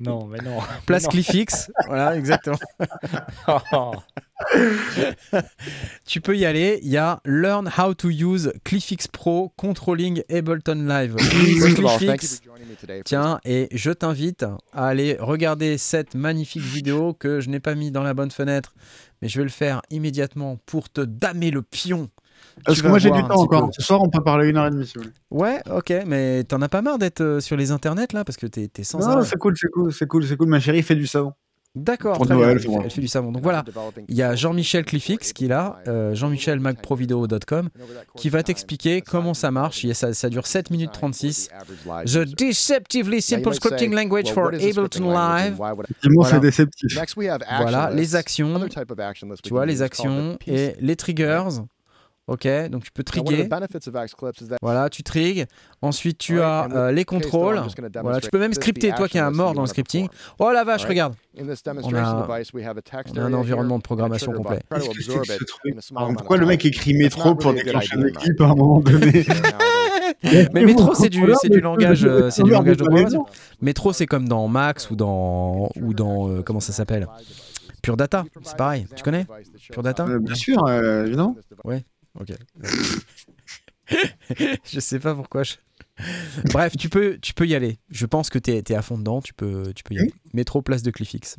Non, 0.00 0.26
mais 0.26 0.38
non. 0.38 0.58
Place 0.86 1.04
Non. 1.04 1.08
CliffX. 1.10 1.70
voilà, 1.86 2.16
exactement. 2.16 2.58
Oh. 3.48 3.92
Tu 6.06 6.20
peux 6.20 6.36
y 6.36 6.44
aller. 6.44 6.80
Il 6.82 6.88
y 6.90 6.96
a 6.96 7.20
Learn 7.24 7.70
how 7.78 7.94
to 7.94 8.08
use 8.10 8.52
CliffX 8.64 9.06
Pro 9.08 9.52
Controlling 9.56 10.22
Ableton 10.30 10.86
Live. 10.86 11.16
For 11.18 11.98
Tiens, 13.04 13.40
et 13.44 13.68
je 13.72 13.90
t'invite 13.90 14.44
à 14.72 14.86
aller 14.88 15.16
regarder 15.20 15.78
cette 15.78 16.14
magnifique 16.14 16.62
vidéo 16.62 17.14
que 17.14 17.40
je 17.40 17.48
n'ai 17.50 17.60
pas 17.60 17.74
mis 17.74 17.90
dans 17.90 18.02
la 18.02 18.14
bonne 18.14 18.30
fenêtre, 18.30 18.74
mais 19.20 19.28
je 19.28 19.38
vais 19.38 19.44
le 19.44 19.50
faire 19.50 19.82
immédiatement 19.90 20.58
pour 20.66 20.90
te 20.90 21.00
damer 21.00 21.50
le 21.50 21.62
pion. 21.62 22.08
Parce 22.64 22.82
que 22.82 22.88
moi 22.88 22.98
j'ai 22.98 23.10
du 23.10 23.20
temps 23.22 23.40
encore. 23.40 23.66
peu. 23.66 23.72
Ce 23.76 23.82
soir 23.82 24.00
on 24.02 24.08
peut 24.10 24.22
parler 24.22 24.48
une 24.48 24.56
heure 24.56 24.66
et 24.66 24.70
demie 24.70 24.86
si 24.86 24.94
vous 24.96 25.02
voulez. 25.04 25.14
Ouais, 25.30 25.60
ok, 25.70 25.92
mais 26.06 26.44
t'en 26.44 26.60
as 26.62 26.68
pas 26.68 26.82
marre 26.82 26.98
d'être 26.98 27.20
euh, 27.20 27.40
sur 27.40 27.56
les 27.56 27.70
internets 27.70 28.12
là 28.12 28.24
parce 28.24 28.36
que 28.36 28.46
t'es 28.46 28.68
t'es 28.68 28.84
sans 28.84 28.98
Non, 28.98 29.22
c'est 29.24 29.38
cool, 29.38 29.54
c'est 29.56 29.68
cool, 29.70 29.92
c'est 29.92 30.06
cool, 30.06 30.24
c'est 30.26 30.36
cool. 30.36 30.48
Ma 30.48 30.60
chérie 30.60 30.82
fait 30.82 30.94
du 30.96 31.06
savon. 31.06 31.32
D'accord, 31.74 32.18
Pour 32.18 32.26
très 32.26 32.34
Noël, 32.34 32.58
bien. 32.58 32.70
Elle 32.80 32.84
elle 32.84 32.90
fait 32.90 33.00
du 33.00 33.08
savon. 33.08 33.32
Donc 33.32 33.42
voilà, 33.42 33.64
il 34.06 34.14
y 34.14 34.22
a 34.22 34.34
Jean-Michel 34.34 34.84
Cliffix 34.84 35.32
qui 35.32 35.46
est 35.46 35.48
là, 35.48 35.78
euh, 35.88 36.14
jean-michelmacprovideo.com, 36.14 37.68
qui 38.16 38.28
va 38.28 38.42
t'expliquer 38.42 39.00
comment 39.00 39.32
ça 39.32 39.50
marche. 39.50 39.82
Il 39.82 39.88
y 39.88 39.90
a- 39.90 39.94
Ça, 39.94 40.12
ça 40.12 40.28
dure 40.28 40.46
7 40.46 40.70
minutes 40.70 40.92
36. 40.92 41.48
The 42.04 42.18
Deceptively 42.36 43.22
Simple 43.22 43.54
Scripting 43.54 43.94
Language 43.94 44.32
for 44.32 44.48
Ableton 44.48 45.10
Live. 45.12 45.54
Effectivement, 45.54 46.22
Voilà. 46.22 46.30
c'est 46.30 46.40
déceptif. 46.40 46.94
Next, 46.94 47.16
we 47.16 47.28
have 47.28 47.40
Voilà, 47.60 47.84
action 47.84 47.96
les 47.96 48.16
actions, 48.16 48.68
tu 49.42 49.48
vois, 49.50 49.64
les 49.64 49.80
actions 49.80 50.36
et 50.46 50.74
les 50.78 50.96
triggers. 50.96 51.48
Ok, 52.28 52.46
donc 52.70 52.84
tu 52.84 52.92
peux 52.92 53.02
trigger. 53.02 53.42
Voilà, 54.62 54.88
tu 54.88 55.02
trigues. 55.02 55.44
Ensuite, 55.82 56.18
tu 56.18 56.40
as 56.40 56.62
euh, 56.76 56.92
les 56.92 57.04
contrôles. 57.04 57.56
Voilà, 58.02 58.20
tu 58.20 58.30
peux 58.30 58.38
même 58.38 58.52
scripter, 58.54 58.88
toi 58.96 59.08
qui 59.08 59.18
es 59.18 59.20
un 59.20 59.30
mort 59.36 59.54
dans 59.54 59.62
le 59.62 59.66
scripting. 59.66 60.06
Oh 60.38 60.50
la 60.52 60.62
vache, 60.62 60.82
regarde. 60.88 61.14
A- 62.04 62.22
on 63.10 63.16
a 63.16 63.20
un 63.22 63.32
environnement 63.40 63.76
de 63.78 63.82
programmation 63.82 64.30
complet. 64.36 64.60
Alors, 65.96 66.08
Pourquoi 66.14 66.36
le 66.36 66.46
mec 66.46 66.64
écrit 66.64 66.94
métro 66.94 67.34
pour 67.34 67.50
déclencher 67.54 67.86
idea, 67.96 67.96
un 67.96 68.00
in 68.00 68.04
my 68.04 68.10
équipe 68.24 68.40
à 68.40 68.44
un 68.44 68.54
moment 68.54 68.78
donné? 68.80 69.24
Mais 70.52 70.64
métro, 70.64 70.94
c'est 70.94 71.08
du, 71.08 71.18
c'est 71.40 71.48
du 71.48 71.60
langage, 71.60 72.04
euh, 72.04 72.30
c'est 72.30 72.42
du 72.44 72.50
langage 72.52 72.76
de 72.76 72.84
programmation. 72.84 73.26
Métro, 73.60 73.92
c'est 73.92 74.06
comme 74.06 74.28
dans 74.28 74.46
Max 74.46 74.90
ou 74.90 74.96
dans 74.96 75.70
ou 75.80 75.92
dans 75.92 76.28
euh, 76.28 76.42
comment 76.42 76.60
ça 76.60 76.72
s'appelle? 76.72 77.08
Pure 77.82 77.96
Data. 77.96 78.24
C'est 78.44 78.56
pareil. 78.56 78.86
Tu 78.94 79.02
connais? 79.02 79.26
Pure 79.72 79.82
Data? 79.82 80.06
Euh, 80.06 80.20
Bien 80.20 80.34
sûr, 80.36 80.64
euh, 80.66 81.04
évidemment. 81.06 81.34
Ok. 82.18 82.32
je 84.64 84.80
sais 84.80 84.98
pas 84.98 85.14
pourquoi. 85.14 85.42
je- 85.42 85.54
Bref, 86.52 86.76
tu 86.76 86.88
peux, 86.88 87.18
tu 87.20 87.34
peux 87.34 87.46
y 87.46 87.54
aller. 87.54 87.78
Je 87.90 88.06
pense 88.06 88.30
que 88.30 88.38
t'es 88.38 88.62
es 88.68 88.74
à 88.74 88.82
fond 88.82 88.98
dedans. 88.98 89.20
Tu 89.20 89.34
peux, 89.34 89.72
tu 89.74 89.82
peux 89.84 89.94
y 89.94 89.98
aller. 89.98 90.12
Métro, 90.32 90.62
place 90.62 90.82
de 90.82 90.90
Cliffix. 90.90 91.36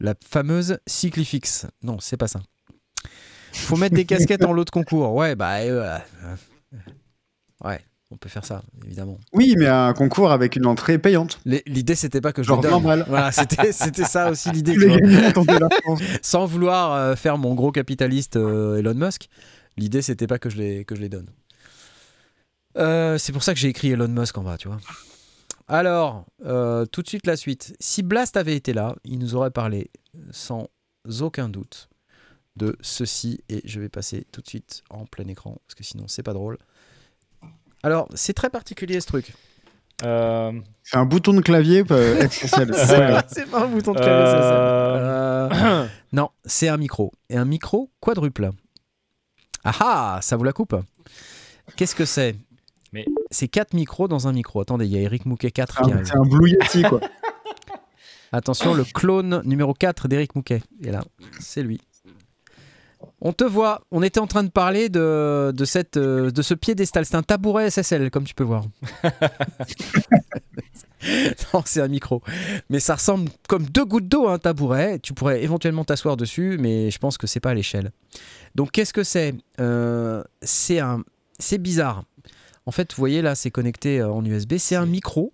La 0.00 0.14
fameuse 0.26 0.78
Cyclifix. 0.86 1.66
Non, 1.82 1.98
c'est 2.00 2.16
pas 2.16 2.28
ça. 2.28 2.40
Faut 3.52 3.76
mettre 3.76 3.94
des 3.96 4.04
casquettes 4.04 4.44
en 4.44 4.52
lot 4.52 4.64
de 4.64 4.70
concours. 4.70 5.12
Ouais, 5.14 5.34
bah 5.34 5.56
euh, 5.58 5.98
euh, 6.24 6.76
ouais, 7.64 7.80
on 8.10 8.16
peut 8.16 8.28
faire 8.28 8.44
ça, 8.44 8.62
évidemment. 8.86 9.18
Oui, 9.32 9.54
mais 9.58 9.66
un 9.66 9.92
concours 9.92 10.30
avec 10.30 10.54
une 10.56 10.66
entrée 10.66 10.98
payante. 10.98 11.40
L'idée, 11.44 11.96
c'était 11.96 12.20
pas 12.20 12.32
que 12.32 12.42
je 12.42 12.48
Genre 12.48 12.58
le 12.62 12.70
donne. 12.70 12.80
20 12.82 12.88
balles. 12.88 13.04
Voilà, 13.08 13.32
c'était 13.32 13.72
ça 13.72 14.30
aussi 14.30 14.50
l'idée. 14.52 14.74
Tu. 14.76 15.02
Sans 16.22 16.46
vouloir 16.46 16.92
euh, 16.92 17.16
faire 17.16 17.38
mon 17.38 17.54
gros 17.54 17.72
capitaliste 17.72 18.36
euh, 18.36 18.76
Elon 18.78 18.94
Musk, 18.94 19.28
l'idée 19.76 20.02
c'était 20.02 20.26
pas 20.26 20.38
que 20.38 20.50
je 20.50 20.56
les, 20.58 20.84
que 20.84 20.94
je 20.94 21.00
les 21.00 21.08
donne. 21.08 21.30
Euh, 22.78 23.18
c'est 23.18 23.32
pour 23.32 23.42
ça 23.42 23.52
que 23.52 23.60
j'ai 23.60 23.68
écrit 23.68 23.90
Elon 23.90 24.08
Musk 24.08 24.36
en 24.38 24.42
bas, 24.42 24.56
tu 24.56 24.68
vois. 24.68 24.78
Alors, 25.68 26.24
euh, 26.44 26.84
tout 26.86 27.02
de 27.02 27.08
suite 27.08 27.26
la 27.26 27.36
suite. 27.36 27.74
Si 27.80 28.02
Blast 28.02 28.36
avait 28.36 28.56
été 28.56 28.72
là, 28.72 28.94
il 29.04 29.18
nous 29.18 29.34
aurait 29.34 29.50
parlé 29.50 29.90
sans 30.32 30.68
aucun 31.20 31.48
doute 31.48 31.88
de 32.56 32.76
ceci 32.80 33.40
et 33.48 33.62
je 33.64 33.80
vais 33.80 33.88
passer 33.88 34.26
tout 34.32 34.40
de 34.40 34.48
suite 34.48 34.82
en 34.90 35.06
plein 35.06 35.26
écran 35.28 35.58
parce 35.66 35.74
que 35.76 35.84
sinon 35.84 36.04
c'est 36.08 36.22
pas 36.22 36.32
drôle. 36.32 36.58
Alors, 37.82 38.08
c'est 38.14 38.34
très 38.34 38.50
particulier 38.50 39.00
ce 39.00 39.06
truc. 39.06 39.32
Euh, 40.04 40.52
C'est 40.82 40.96
un 40.96 41.04
bouton 41.06 41.32
de 41.34 41.40
clavier 41.40 41.82
XSL. 41.84 42.74
C'est 43.28 43.50
pas 43.50 43.64
un 43.64 43.68
bouton 43.68 43.92
de 43.92 43.98
clavier. 43.98 44.34
Euh, 44.34 45.48
Euh, 45.52 45.86
non, 46.12 46.30
c'est 46.44 46.68
un 46.68 46.76
micro. 46.76 47.12
Et 47.28 47.36
un 47.36 47.44
micro 47.44 47.90
quadruple. 48.00 48.50
Ah 49.64 49.72
ah, 49.80 50.18
ça 50.22 50.36
vous 50.36 50.44
la 50.44 50.52
coupe 50.52 50.74
Qu'est-ce 51.76 51.94
que 51.94 52.04
c'est 52.04 52.34
Mais- 52.92 53.06
C'est 53.30 53.48
quatre 53.48 53.74
micros 53.74 54.08
dans 54.08 54.26
un 54.28 54.32
micro. 54.32 54.60
Attendez, 54.60 54.86
il 54.86 54.92
y 54.92 54.96
a 54.96 55.00
Eric 55.00 55.26
Mouquet 55.26 55.50
4 55.50 55.74
C'est 55.78 55.84
qui 55.84 55.90
un, 55.90 55.94
arrive. 55.94 56.06
c'est 56.06 56.16
un 56.16 56.22
Blue 56.22 56.50
Yeti, 56.50 56.82
quoi. 56.82 57.00
Attention, 58.32 58.74
le 58.74 58.84
clone 58.84 59.42
numéro 59.44 59.74
4 59.74 60.06
d'Eric 60.08 60.34
Mouquet. 60.36 60.62
Et 60.82 60.90
là, 60.90 61.02
c'est 61.40 61.62
lui. 61.62 61.80
On 63.20 63.32
te 63.32 63.44
voit, 63.44 63.82
on 63.90 64.02
était 64.02 64.20
en 64.20 64.26
train 64.26 64.44
de 64.44 64.50
parler 64.50 64.88
de, 64.88 65.52
de, 65.54 65.64
cette, 65.64 65.96
euh, 65.96 66.30
de 66.30 66.42
ce 66.42 66.54
piédestal. 66.54 67.04
C'est 67.06 67.16
un 67.16 67.22
tabouret 67.22 67.70
SSL, 67.70 68.10
comme 68.10 68.24
tu 68.24 68.34
peux 68.34 68.44
voir. 68.44 68.64
non, 71.54 71.62
c'est 71.64 71.80
un 71.80 71.88
micro. 71.88 72.22
Mais 72.68 72.80
ça 72.80 72.94
ressemble 72.94 73.30
comme 73.48 73.64
deux 73.64 73.84
gouttes 73.84 74.08
d'eau 74.08 74.28
à 74.28 74.34
un 74.34 74.38
tabouret. 74.38 74.98
Tu 74.98 75.14
pourrais 75.14 75.42
éventuellement 75.42 75.84
t'asseoir 75.84 76.16
dessus, 76.16 76.56
mais 76.60 76.90
je 76.90 76.98
pense 76.98 77.18
que 77.18 77.26
c'est 77.26 77.40
pas 77.40 77.50
à 77.50 77.54
l'échelle. 77.54 77.90
Donc, 78.54 78.72
qu'est-ce 78.72 78.92
que 78.92 79.04
c'est? 79.04 79.34
Euh, 79.60 80.22
C'est 80.42 80.80
un, 80.80 81.04
c'est 81.38 81.58
bizarre. 81.58 82.04
En 82.66 82.72
fait, 82.72 82.92
vous 82.92 83.00
voyez 83.00 83.22
là, 83.22 83.34
c'est 83.34 83.50
connecté 83.50 84.00
euh, 84.00 84.10
en 84.10 84.24
USB. 84.24 84.54
C'est 84.58 84.76
un 84.76 84.86
micro. 84.86 85.32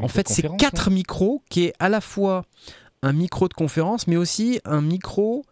En 0.00 0.08
fait, 0.08 0.28
c'est 0.28 0.48
quatre 0.56 0.90
micros 0.90 1.42
qui 1.48 1.66
est 1.66 1.74
à 1.78 1.88
la 1.88 2.00
fois 2.00 2.44
un 3.02 3.12
micro 3.12 3.46
de 3.48 3.54
conférence, 3.54 4.06
mais 4.06 4.16
aussi 4.16 4.60
un 4.64 4.80
micro 4.80 5.44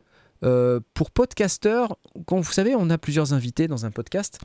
euh, 0.45 0.81
pour 0.93 1.11
podcasteurs. 1.11 1.97
Quand 2.27 2.39
vous 2.41 2.53
savez, 2.53 2.75
on 2.75 2.91
a 2.91 2.99
plusieurs 2.99 3.33
invités 3.33 3.67
dans 3.67 3.87
un 3.87 3.91
podcast. 3.91 4.39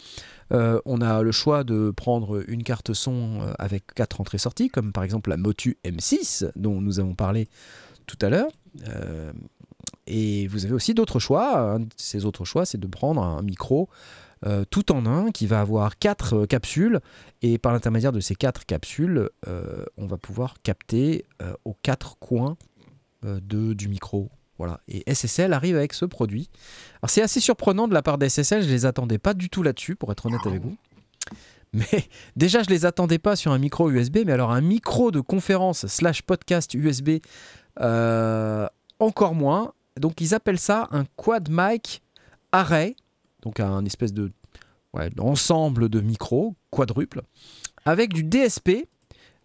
Euh, 0.53 0.79
on 0.85 1.01
a 1.01 1.21
le 1.21 1.31
choix 1.31 1.63
de 1.63 1.91
prendre 1.91 2.43
une 2.49 2.63
carte 2.63 2.93
son 2.93 3.41
euh, 3.41 3.53
avec 3.59 3.93
quatre 3.95 4.21
entrées-sorties, 4.21 4.69
comme 4.69 4.93
par 4.93 5.03
exemple 5.03 5.29
la 5.29 5.37
Motu 5.37 5.77
M6 5.83 6.51
dont 6.55 6.79
nous 6.79 6.99
avons 6.99 7.15
parlé 7.15 7.49
tout 8.05 8.17
à 8.21 8.29
l'heure. 8.29 8.51
Et 10.07 10.47
vous 10.47 10.65
avez 10.65 10.73
aussi 10.73 10.93
d'autres 10.93 11.19
choix. 11.19 11.59
Un 11.59 11.79
de 11.81 11.89
ces 11.97 12.25
autres 12.25 12.45
choix, 12.45 12.65
c'est 12.65 12.79
de 12.79 12.87
prendre 12.87 13.21
un 13.21 13.41
micro 13.41 13.89
tout 14.69 14.91
en 14.93 15.05
un 15.05 15.31
qui 15.31 15.47
va 15.47 15.59
avoir 15.59 15.97
quatre 15.97 16.45
capsules 16.45 17.01
et 17.41 17.57
par 17.57 17.73
l'intermédiaire 17.73 18.13
de 18.13 18.21
ces 18.21 18.35
quatre 18.35 18.65
capsules, 18.65 19.29
on 19.97 20.07
va 20.07 20.17
pouvoir 20.17 20.55
capter 20.63 21.25
aux 21.65 21.75
quatre 21.83 22.17
coins 22.19 22.57
du 23.23 23.87
micro. 23.87 24.31
Voilà. 24.59 24.81
Et 24.89 25.03
SSL 25.11 25.53
arrive 25.53 25.77
avec 25.77 25.93
ce 25.93 26.05
produit. 26.05 26.49
Alors 27.01 27.09
c'est 27.09 27.21
assez 27.21 27.39
surprenant 27.39 27.87
de 27.87 27.93
la 27.93 28.01
part 28.01 28.17
d'SSL, 28.17 28.61
je 28.61 28.69
les 28.69 28.85
attendais 28.85 29.17
pas 29.17 29.33
du 29.33 29.49
tout 29.49 29.63
là-dessus, 29.63 29.95
pour 29.95 30.11
être 30.11 30.25
honnête 30.25 30.45
avec 30.45 30.61
vous. 30.61 30.75
Mais 31.73 32.09
déjà, 32.35 32.61
je 32.61 32.69
les 32.69 32.85
attendais 32.85 33.19
pas 33.19 33.35
sur 33.35 33.51
un 33.51 33.57
micro 33.57 33.89
USB, 33.89 34.19
mais 34.25 34.33
alors 34.33 34.51
un 34.51 34.61
micro 34.61 35.11
de 35.11 35.21
conférence 35.21 35.87
slash 35.87 36.21
podcast 36.21 36.73
USB, 36.73 37.19
euh, 37.79 38.67
encore 38.99 39.33
moins. 39.33 39.73
Donc 39.97 40.21
ils 40.21 40.33
appellent 40.33 40.59
ça 40.59 40.87
un 40.91 41.05
quad 41.15 41.47
mic 41.49 42.01
array, 42.51 42.95
donc 43.41 43.59
un 43.59 43.85
espèce 43.85 44.13
de 44.13 44.31
ensemble 45.19 45.87
de 45.87 46.01
micros 46.01 46.55
quadruple, 46.71 47.21
avec 47.85 48.11
du 48.11 48.23
DSP. 48.23 48.87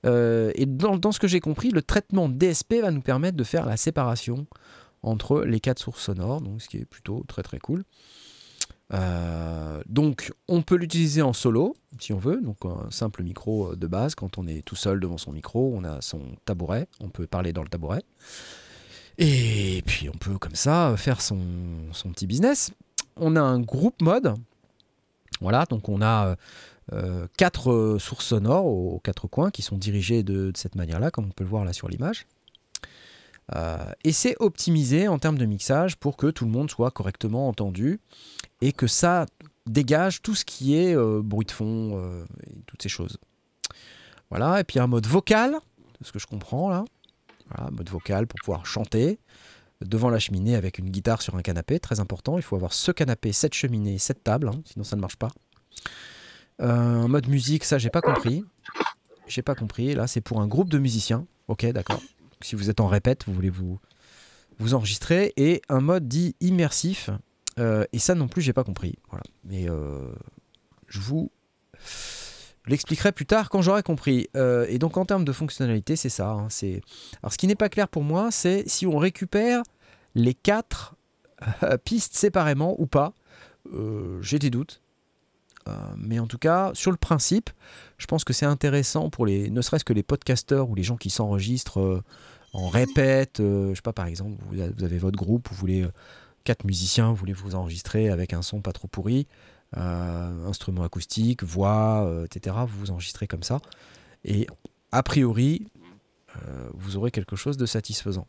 euh, 0.06 0.50
et 0.54 0.66
dans 0.66 1.12
ce 1.12 1.18
que 1.18 1.28
j'ai 1.28 1.40
compris, 1.40 1.70
le 1.70 1.82
traitement 1.82 2.28
DSP 2.28 2.74
va 2.80 2.90
nous 2.90 3.02
permettre 3.02 3.36
de 3.36 3.44
faire 3.44 3.66
la 3.66 3.76
séparation 3.76 4.46
entre 5.04 5.42
les 5.42 5.60
quatre 5.60 5.78
sources 5.78 6.02
sonores, 6.02 6.42
ce 6.58 6.68
qui 6.68 6.78
est 6.78 6.84
plutôt 6.84 7.24
très 7.28 7.42
très 7.42 7.58
cool. 7.58 7.84
Euh, 8.92 9.82
donc 9.86 10.32
on 10.46 10.62
peut 10.62 10.76
l'utiliser 10.76 11.22
en 11.22 11.32
solo 11.32 11.74
si 11.98 12.12
on 12.12 12.18
veut, 12.18 12.40
donc 12.42 12.58
un 12.64 12.90
simple 12.90 13.22
micro 13.22 13.74
de 13.76 13.86
base 13.86 14.14
quand 14.14 14.36
on 14.36 14.46
est 14.46 14.62
tout 14.62 14.76
seul 14.76 15.00
devant 15.00 15.16
son 15.16 15.32
micro, 15.32 15.72
on 15.74 15.84
a 15.84 16.00
son 16.02 16.20
tabouret, 16.44 16.86
on 17.00 17.08
peut 17.08 17.26
parler 17.26 17.52
dans 17.52 17.62
le 17.62 17.68
tabouret. 17.68 18.02
Et 19.16 19.82
puis 19.86 20.08
on 20.08 20.18
peut 20.18 20.38
comme 20.38 20.54
ça 20.54 20.94
faire 20.96 21.20
son, 21.20 21.38
son 21.92 22.10
petit 22.10 22.26
business. 22.26 22.72
On 23.16 23.36
a 23.36 23.40
un 23.40 23.60
groupe 23.60 24.02
mode. 24.02 24.34
Voilà, 25.40 25.66
donc 25.66 25.88
on 25.88 26.02
a 26.02 26.36
euh, 26.92 27.26
quatre 27.36 27.70
euh, 27.70 27.98
sources 27.98 28.26
sonores 28.26 28.66
aux, 28.66 28.94
aux 28.94 28.98
quatre 29.00 29.28
coins 29.28 29.50
qui 29.50 29.62
sont 29.62 29.76
dirigées 29.76 30.22
de, 30.22 30.50
de 30.50 30.56
cette 30.56 30.74
manière-là, 30.74 31.10
comme 31.10 31.26
on 31.26 31.30
peut 31.30 31.44
le 31.44 31.50
voir 31.50 31.64
là 31.64 31.72
sur 31.72 31.88
l'image. 31.88 32.26
Euh, 33.54 33.84
et 34.04 34.12
c'est 34.12 34.36
optimisé 34.40 35.08
en 35.08 35.18
termes 35.18 35.38
de 35.38 35.44
mixage 35.44 35.96
pour 35.96 36.16
que 36.16 36.28
tout 36.28 36.44
le 36.44 36.50
monde 36.50 36.70
soit 36.70 36.90
correctement 36.90 37.48
entendu 37.48 38.00
et 38.60 38.72
que 38.72 38.86
ça 38.86 39.26
dégage 39.66 40.22
tout 40.22 40.34
ce 40.34 40.44
qui 40.44 40.76
est 40.76 40.96
euh, 40.96 41.20
bruit 41.22 41.46
de 41.46 41.50
fond 41.50 41.92
euh, 41.94 42.24
et 42.46 42.62
toutes 42.66 42.82
ces 42.82 42.88
choses. 42.88 43.18
Voilà, 44.30 44.60
et 44.60 44.64
puis 44.64 44.78
un 44.78 44.86
mode 44.86 45.06
vocal, 45.06 45.56
ce 46.00 46.12
que 46.12 46.18
je 46.18 46.26
comprends 46.26 46.70
là. 46.70 46.84
Voilà, 47.50 47.70
mode 47.70 47.90
vocal 47.90 48.26
pour 48.26 48.38
pouvoir 48.40 48.64
chanter 48.64 49.18
devant 49.82 50.08
la 50.08 50.18
cheminée 50.18 50.54
avec 50.54 50.78
une 50.78 50.90
guitare 50.90 51.20
sur 51.20 51.36
un 51.36 51.42
canapé, 51.42 51.78
très 51.78 52.00
important. 52.00 52.38
Il 52.38 52.42
faut 52.42 52.56
avoir 52.56 52.72
ce 52.72 52.90
canapé, 52.90 53.32
cette 53.32 53.54
cheminée, 53.54 53.98
cette 53.98 54.24
table, 54.24 54.48
hein, 54.48 54.62
sinon 54.64 54.84
ça 54.84 54.96
ne 54.96 55.00
marche 55.02 55.16
pas. 55.16 55.28
Euh, 56.62 57.06
mode 57.08 57.28
musique, 57.28 57.64
ça 57.64 57.78
j'ai 57.78 57.90
pas 57.90 58.00
compris. 58.00 58.44
J'ai 59.26 59.42
pas 59.42 59.54
compris. 59.54 59.94
Là, 59.94 60.06
c'est 60.06 60.20
pour 60.20 60.40
un 60.40 60.46
groupe 60.46 60.68
de 60.68 60.78
musiciens. 60.78 61.26
Ok, 61.48 61.66
d'accord. 61.66 62.00
Si 62.44 62.56
vous 62.56 62.68
êtes 62.68 62.80
en 62.80 62.88
répète, 62.88 63.24
vous 63.26 63.32
voulez 63.32 63.48
vous, 63.48 63.80
enregistrer. 64.74 65.32
Et 65.38 65.62
un 65.70 65.80
mode 65.80 66.06
dit 66.06 66.36
immersif. 66.40 67.08
Euh, 67.58 67.86
et 67.94 67.98
ça 67.98 68.14
non 68.14 68.28
plus, 68.28 68.42
j'ai 68.42 68.52
pas 68.52 68.64
compris. 68.64 68.96
Voilà. 69.08 69.24
Mais 69.44 69.66
euh, 69.66 70.12
je 70.86 71.00
vous 71.00 71.32
l'expliquerai 72.66 73.12
plus 73.12 73.24
tard 73.24 73.48
quand 73.48 73.62
j'aurai 73.62 73.82
compris. 73.82 74.28
Euh, 74.36 74.66
et 74.68 74.78
donc 74.78 74.98
en 74.98 75.06
termes 75.06 75.24
de 75.24 75.32
fonctionnalité, 75.32 75.96
c'est 75.96 76.10
ça. 76.10 76.32
hein. 76.32 76.48
Alors 77.22 77.32
ce 77.32 77.38
qui 77.38 77.46
n'est 77.46 77.54
pas 77.54 77.70
clair 77.70 77.88
pour 77.88 78.02
moi, 78.02 78.30
c'est 78.30 78.68
si 78.68 78.86
on 78.86 78.98
récupère 78.98 79.62
les 80.14 80.34
quatre 80.34 80.96
pistes 81.84 82.14
séparément 82.14 82.78
ou 82.78 82.86
pas. 82.86 83.14
J'ai 84.20 84.38
des 84.38 84.50
doutes. 84.50 84.82
Mais 85.96 86.18
en 86.18 86.26
tout 86.26 86.36
cas, 86.36 86.72
sur 86.74 86.90
le 86.90 86.98
principe, 86.98 87.48
je 87.96 88.04
pense 88.04 88.22
que 88.22 88.34
c'est 88.34 88.44
intéressant 88.44 89.08
pour 89.08 89.24
les, 89.24 89.48
ne 89.48 89.62
serait-ce 89.62 89.84
que 89.84 89.94
les 89.94 90.02
podcasteurs 90.02 90.68
ou 90.68 90.74
les 90.74 90.82
gens 90.82 90.98
qui 90.98 91.08
s'enregistrent 91.08 92.02
en 92.54 92.68
répète. 92.68 93.40
euh, 93.40 93.70
je 93.70 93.74
sais 93.76 93.82
pas, 93.82 93.92
par 93.92 94.06
exemple, 94.06 94.42
vous 94.50 94.60
avez, 94.60 94.72
vous 94.76 94.84
avez 94.84 94.98
votre 94.98 95.16
groupe, 95.18 95.48
vous 95.50 95.56
voulez 95.56 95.82
euh, 95.82 95.88
quatre 96.44 96.64
musiciens, 96.64 97.08
vous 97.10 97.16
voulez 97.16 97.32
vous 97.34 97.54
enregistrer 97.54 98.08
avec 98.08 98.32
un 98.32 98.42
son 98.42 98.60
pas 98.62 98.72
trop 98.72 98.88
pourri, 98.88 99.26
euh, 99.76 100.46
instrument 100.46 100.82
acoustique, 100.84 101.42
voix, 101.42 102.04
euh, 102.06 102.24
etc. 102.24 102.56
Vous 102.66 102.78
vous 102.80 102.90
enregistrez 102.90 103.26
comme 103.26 103.42
ça. 103.42 103.60
Et 104.24 104.46
a 104.92 105.02
priori, 105.02 105.66
euh, 106.36 106.68
vous 106.74 106.96
aurez 106.96 107.10
quelque 107.10 107.36
chose 107.36 107.56
de 107.56 107.66
satisfaisant. 107.66 108.26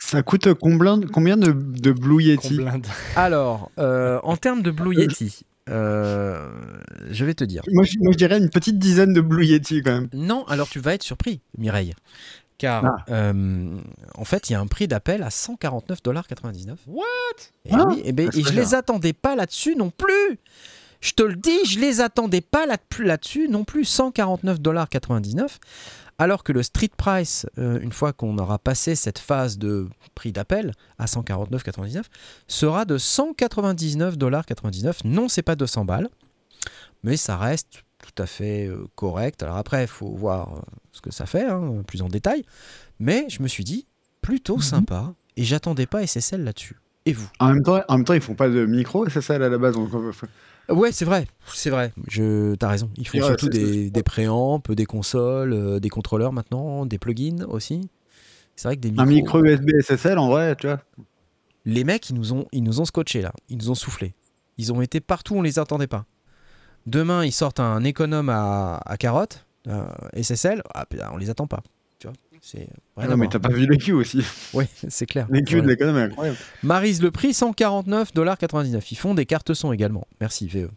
Ça 0.00 0.22
coûte 0.22 0.52
combien, 0.54 1.00
combien 1.00 1.36
de, 1.36 1.50
de 1.52 1.92
Blue 1.92 2.22
Yeti? 2.22 2.56
Comblinde. 2.56 2.86
Alors, 3.16 3.70
euh, 3.78 4.20
en 4.22 4.36
termes 4.36 4.62
de 4.62 4.70
Blue 4.70 4.94
Yeti, 4.94 5.40
euh, 5.68 6.50
je 7.10 7.24
vais 7.24 7.34
te 7.34 7.42
dire. 7.44 7.62
moi 7.72 7.84
je, 7.84 7.94
moi, 8.00 8.12
je 8.12 8.16
dirais 8.16 8.38
une 8.38 8.48
petite 8.48 8.78
dizaine 8.78 9.12
de 9.12 9.20
Blue 9.20 9.44
Yeti 9.44 9.82
quand 9.82 9.92
même. 9.92 10.08
Non, 10.12 10.44
alors 10.46 10.68
tu 10.68 10.78
vas 10.78 10.94
être 10.94 11.02
surpris, 11.02 11.40
Mireille. 11.58 11.94
Car 12.58 12.84
Ah. 12.84 13.04
euh, 13.10 13.78
en 14.16 14.24
fait, 14.24 14.50
il 14.50 14.52
y 14.52 14.56
a 14.56 14.60
un 14.60 14.66
prix 14.66 14.88
d'appel 14.88 15.22
à 15.22 15.30
149,99$. 15.30 16.76
What? 16.88 17.04
Et, 17.64 17.70
Ah, 17.72 17.86
oui, 17.88 18.02
et, 18.04 18.12
ben, 18.12 18.28
et 18.34 18.42
je 18.42 18.52
les 18.52 18.74
attendais 18.74 19.12
pas 19.12 19.36
là-dessus 19.36 19.76
non 19.76 19.90
plus. 19.90 20.38
Je 21.00 21.12
te 21.12 21.22
le 21.22 21.36
dis, 21.36 21.64
je 21.64 21.78
les 21.78 22.00
attendais 22.00 22.40
pas 22.40 22.66
là- 22.66 22.76
là-dessus 22.98 23.48
non 23.48 23.62
plus. 23.64 23.84
149,99$. 23.84 25.60
Alors 26.20 26.42
que 26.42 26.50
le 26.52 26.64
street 26.64 26.90
price, 26.96 27.46
euh, 27.58 27.78
une 27.80 27.92
fois 27.92 28.12
qu'on 28.12 28.36
aura 28.38 28.58
passé 28.58 28.96
cette 28.96 29.20
phase 29.20 29.56
de 29.56 29.86
prix 30.16 30.32
d'appel 30.32 30.72
à 30.98 31.06
149,99$, 31.06 32.10
sera 32.48 32.84
de 32.84 32.98
199,99$. 32.98 35.04
Non, 35.04 35.28
c'est 35.28 35.42
pas 35.42 35.54
200 35.54 35.84
balles, 35.84 36.08
mais 37.04 37.16
ça 37.16 37.36
reste 37.36 37.84
tout 38.02 38.22
à 38.22 38.26
fait 38.26 38.66
euh, 38.66 38.86
correct. 38.94 39.42
Alors 39.42 39.56
après, 39.56 39.82
il 39.84 39.88
faut 39.88 40.10
voir 40.14 40.54
euh, 40.54 40.60
ce 40.92 41.00
que 41.00 41.10
ça 41.10 41.26
fait, 41.26 41.44
hein, 41.44 41.82
plus 41.86 42.02
en 42.02 42.08
détail. 42.08 42.44
Mais 42.98 43.26
je 43.28 43.42
me 43.42 43.48
suis 43.48 43.64
dit, 43.64 43.86
plutôt 44.22 44.60
sympa, 44.60 45.14
et 45.36 45.44
j'attendais 45.44 45.86
pas 45.86 46.06
SSL 46.06 46.44
là-dessus. 46.44 46.76
Et 47.06 47.12
vous? 47.12 47.28
En 47.38 47.48
même 47.54 47.62
temps, 47.62 47.80
en 47.88 47.96
même 47.96 48.04
temps 48.04 48.14
ils 48.14 48.20
font 48.20 48.34
pas 48.34 48.48
de 48.48 48.66
micro, 48.66 49.08
ça 49.08 49.34
à 49.34 49.38
la 49.38 49.56
base. 49.56 49.74
donc, 49.74 49.90
euh, 49.94 50.12
Ouais, 50.74 50.92
c'est 50.92 51.06
vrai, 51.06 51.26
c'est 51.54 51.70
vrai. 51.70 51.92
Je, 52.08 52.54
t'as 52.56 52.68
raison. 52.68 52.90
Ils 52.98 53.08
font 53.08 53.18
Ouais, 53.18 53.24
surtout 53.24 53.48
des, 53.48 53.88
des 53.90 54.02
préamps, 54.02 54.60
des 54.68 54.84
consoles, 54.84 55.54
euh, 55.54 55.80
des 55.80 55.88
contrôleurs 55.88 56.32
maintenant, 56.32 56.84
des 56.84 56.98
plugins 56.98 57.46
aussi. 57.48 57.88
C'est 58.54 58.68
vrai 58.68 58.76
que 58.76 58.82
des 58.82 58.90
micros. 58.90 59.02
Un 59.04 59.06
micro 59.06 59.44
USB 59.44 59.70
SSL 59.80 60.18
en 60.18 60.28
vrai, 60.28 60.54
tu 60.56 60.66
vois. 60.66 60.80
Les 61.64 61.84
mecs, 61.84 62.10
ils 62.10 62.14
nous 62.14 62.34
ont, 62.34 62.46
ils 62.52 62.62
nous 62.62 62.80
ont 62.80 62.84
scotché 62.84 63.22
là. 63.22 63.32
Ils 63.48 63.56
nous 63.56 63.70
ont 63.70 63.74
soufflé. 63.74 64.14
Ils 64.58 64.72
ont 64.72 64.82
été 64.82 65.00
partout, 65.00 65.36
on 65.36 65.42
les 65.42 65.58
attendait 65.58 65.86
pas. 65.86 66.04
Demain, 66.88 67.22
ils 67.22 67.32
sortent 67.32 67.60
un 67.60 67.84
économe 67.84 68.30
à, 68.30 68.80
à 68.86 68.96
carotte, 68.96 69.44
euh, 69.66 69.84
SSL. 70.20 70.62
Ah, 70.74 70.86
putain, 70.86 71.10
on 71.12 71.18
les 71.18 71.28
attend 71.28 71.46
pas. 71.46 71.62
Tu 71.98 72.06
vois, 72.06 72.16
c'est. 72.40 72.66
à 72.96 73.06
non, 73.06 73.18
mais 73.18 73.28
t'as 73.28 73.38
pas 73.38 73.50
vu 73.50 73.66
les 73.68 73.76
Q 73.76 73.92
aussi. 73.92 74.24
Ouais, 74.54 74.66
c'est 74.88 75.04
clair. 75.04 75.26
Les 75.30 75.42
Q 75.42 75.60
de 75.60 75.66
l'économie, 75.66 76.00
incroyable. 76.00 76.38
Marise 76.62 77.02
le 77.02 77.10
prix 77.10 77.32
149,99$. 77.32 78.82
Ils 78.90 78.96
font 78.96 79.12
des 79.14 79.26
cartes 79.26 79.52
son 79.52 79.70
également. 79.70 80.06
Merci 80.18 80.48
VE. 80.48 80.70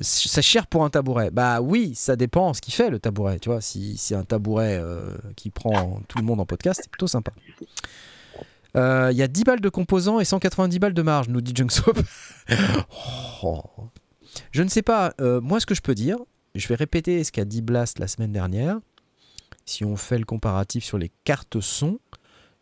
C'est 0.00 0.42
cher 0.42 0.68
pour 0.68 0.84
un 0.84 0.90
tabouret. 0.90 1.30
Bah 1.32 1.60
oui, 1.60 1.94
ça 1.96 2.14
dépend 2.14 2.54
ce 2.54 2.60
qu'il 2.60 2.74
fait 2.74 2.90
le 2.90 3.00
tabouret. 3.00 3.40
Tu 3.40 3.48
vois, 3.48 3.60
si 3.60 3.96
c'est 3.96 4.14
un 4.14 4.24
tabouret 4.24 4.78
euh, 4.80 5.16
qui 5.34 5.50
prend 5.50 6.00
tout 6.06 6.18
le 6.18 6.24
monde 6.24 6.40
en 6.40 6.46
podcast, 6.46 6.80
c'est 6.82 6.90
plutôt 6.90 7.06
sympa. 7.08 7.32
Euh, 8.76 9.10
Il 9.12 9.16
y 9.16 9.22
a 9.22 9.28
10 9.28 9.44
balles 9.44 9.60
de 9.60 9.68
composants 9.68 10.18
et 10.20 10.24
190 10.24 10.78
balles 10.78 10.94
de 10.94 11.02
marge, 11.02 11.28
nous 11.28 11.40
dit 11.40 11.52
Junksoap. 11.54 11.98
Oh. 13.42 13.62
Je 14.52 14.62
ne 14.62 14.68
sais 14.68 14.82
pas. 14.82 15.14
euh, 15.20 15.40
moi, 15.40 15.60
ce 15.60 15.66
que 15.66 15.74
je 15.74 15.82
peux 15.82 15.94
dire, 15.94 16.18
je 16.54 16.68
vais 16.68 16.74
répéter 16.74 17.22
ce 17.24 17.32
qu'a 17.32 17.44
dit 17.44 17.62
Blast 17.62 17.98
la 17.98 18.08
semaine 18.08 18.32
dernière. 18.32 18.78
Si 19.64 19.84
on 19.84 19.96
fait 19.96 20.18
le 20.18 20.24
comparatif 20.24 20.84
sur 20.84 20.98
les 20.98 21.10
cartes 21.24 21.60
son, 21.60 21.98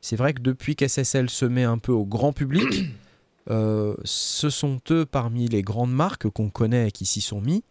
c'est 0.01 0.17
vrai 0.17 0.35
que 0.35 0.41
depuis 0.41 0.77
qu'SSL 0.77 1.29
se 1.29 1.45
met 1.45 1.65
un 1.65 1.79
peu 1.79 1.93
au 1.93 2.07
grand 2.07 2.33
public, 2.33 2.67
euh, 3.51 3.95
ce 4.05 4.51
sont 4.51 4.81
eux 4.91 5.05
parmi 5.05 5.49
les 5.49 5.63
grandes 5.63 5.93
marques 5.93 6.29
qu'on 6.29 6.51
connaît 6.51 6.89
et 6.89 6.93
qui 6.93 7.07
s'y 7.07 7.21
sont 7.21 7.41
mis 7.41 7.65